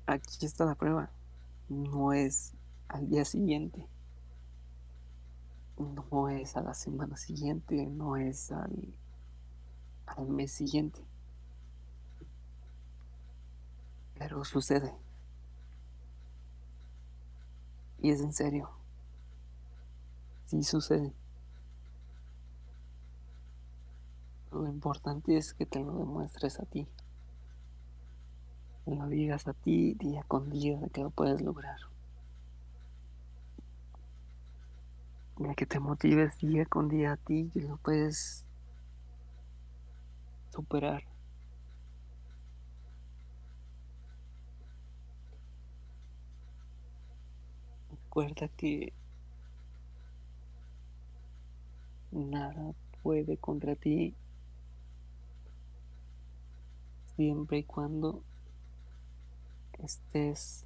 aquí 0.07 0.45
está 0.45 0.65
la 0.65 0.75
prueba. 0.75 1.09
No 1.69 2.13
es 2.13 2.53
al 2.87 3.09
día 3.09 3.25
siguiente, 3.25 3.87
no 5.77 6.29
es 6.29 6.57
a 6.57 6.61
la 6.61 6.73
semana 6.73 7.17
siguiente, 7.17 7.85
no 7.87 8.17
es 8.17 8.51
al, 8.51 8.93
al 10.05 10.27
mes 10.27 10.51
siguiente 10.51 11.01
pero 14.17 14.43
sucede. 14.43 14.93
Y 18.01 18.11
es 18.11 18.21
en 18.21 18.33
serio. 18.33 18.74
Sí 20.45 20.63
sucede. 20.63 21.11
Lo 24.51 24.67
importante 24.67 25.37
es 25.37 25.53
que 25.53 25.65
te 25.65 25.79
lo 25.79 25.97
demuestres 25.97 26.59
a 26.59 26.65
ti. 26.65 26.87
Lo 28.85 29.07
digas 29.07 29.47
a 29.47 29.53
ti 29.53 29.95
día 29.95 30.23
con 30.23 30.49
día 30.49 30.79
de 30.79 30.89
que 30.89 31.01
lo 31.01 31.09
puedes 31.09 31.41
lograr. 31.41 31.79
De 35.37 35.55
que 35.55 35.65
te 35.65 35.79
motives 35.79 36.37
día 36.37 36.65
con 36.65 36.87
día 36.87 37.13
a 37.13 37.17
ti 37.17 37.49
que 37.53 37.61
lo 37.61 37.77
puedes 37.77 38.45
superar. 40.53 41.03
Recuerda 47.89 48.47
que 48.49 48.93
nada 52.15 52.73
puede 53.03 53.37
contra 53.37 53.75
ti 53.75 54.15
siempre 57.15 57.59
y 57.59 57.63
cuando 57.63 58.23
estés 59.83 60.65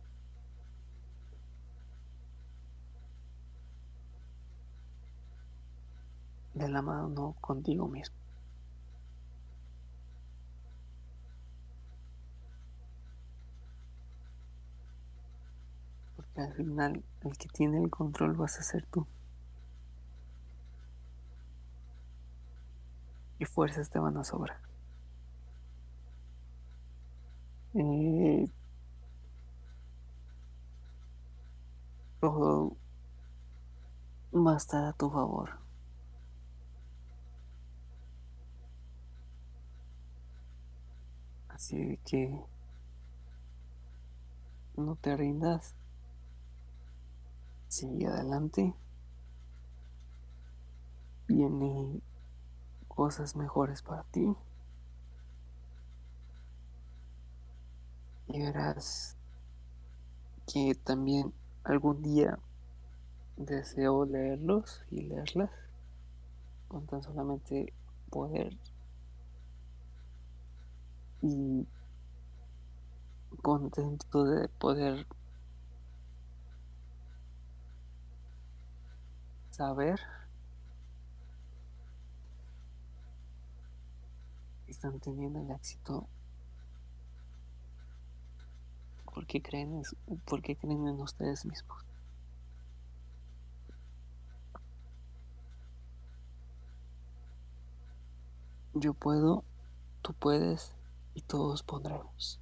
de 6.53 6.69
la 6.69 6.81
mano 6.81 7.35
contigo 7.41 7.87
mismo. 7.87 8.15
al 16.35 16.53
final 16.53 17.03
el 17.23 17.37
que 17.37 17.49
tiene 17.49 17.83
el 17.83 17.89
control 17.89 18.33
vas 18.33 18.59
a 18.59 18.63
ser 18.63 18.85
tú. 18.85 19.05
Y 23.39 23.45
fuerzas 23.45 23.89
te 23.89 23.99
van 23.99 24.17
a 24.17 24.23
sobrar. 24.23 24.59
Eh, 27.73 28.47
va 34.33 34.53
a 34.53 34.57
estar 34.57 34.83
a 34.85 34.93
tu 34.93 35.09
favor. 35.09 35.57
Así 41.49 41.99
que 42.05 42.39
no 44.77 44.95
te 44.95 45.15
rindas 45.15 45.75
sigue 47.69 48.07
adelante. 48.07 48.73
Vienen 51.27 52.01
cosas 52.99 53.37
mejores 53.37 53.81
para 53.81 54.03
ti. 54.11 54.35
Y 58.27 58.41
verás 58.41 59.15
que 60.45 60.75
también 60.75 61.33
algún 61.63 62.01
día 62.01 62.37
deseo 63.37 64.03
leerlos 64.03 64.81
y 64.91 65.03
leerlas 65.03 65.49
con 66.67 66.87
tan 66.87 67.01
solamente 67.01 67.71
poder 68.09 68.57
y 71.21 71.65
contento 73.41 74.25
de 74.25 74.49
poder 74.49 75.07
saber 79.51 80.18
están 84.79 84.97
teniendo 85.01 85.41
el 85.41 85.51
éxito 85.51 86.07
porque 89.13 89.41
creen, 89.41 89.83
creen 90.55 90.87
en 90.87 91.01
ustedes 91.01 91.45
mismos. 91.45 91.83
Yo 98.73 98.93
puedo, 98.93 99.43
tú 100.01 100.13
puedes 100.13 100.71
y 101.13 101.23
todos 101.23 101.61
pondremos. 101.61 102.39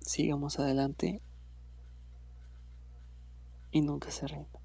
Sigamos 0.00 0.58
adelante 0.58 1.22
y 3.70 3.80
nunca 3.80 4.10
se 4.10 4.26
rinda. 4.26 4.63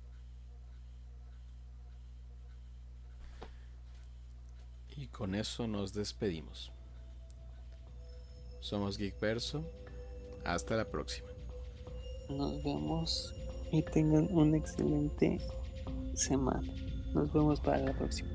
Y 5.00 5.08
con 5.08 5.34
eso 5.34 5.66
nos 5.66 5.94
despedimos. 5.94 6.74
Somos 8.60 8.98
Geekverso. 8.98 9.64
Hasta 10.44 10.76
la 10.76 10.84
próxima. 10.84 11.30
Nos 12.30 12.62
vemos 12.66 13.34
y 13.72 13.82
tengan 13.82 14.28
una 14.30 14.58
excelente 14.58 15.40
semana. 16.16 16.70
Nos 17.14 17.32
vemos 17.32 17.62
para 17.62 17.78
la 17.78 17.94
próxima. 17.94 18.30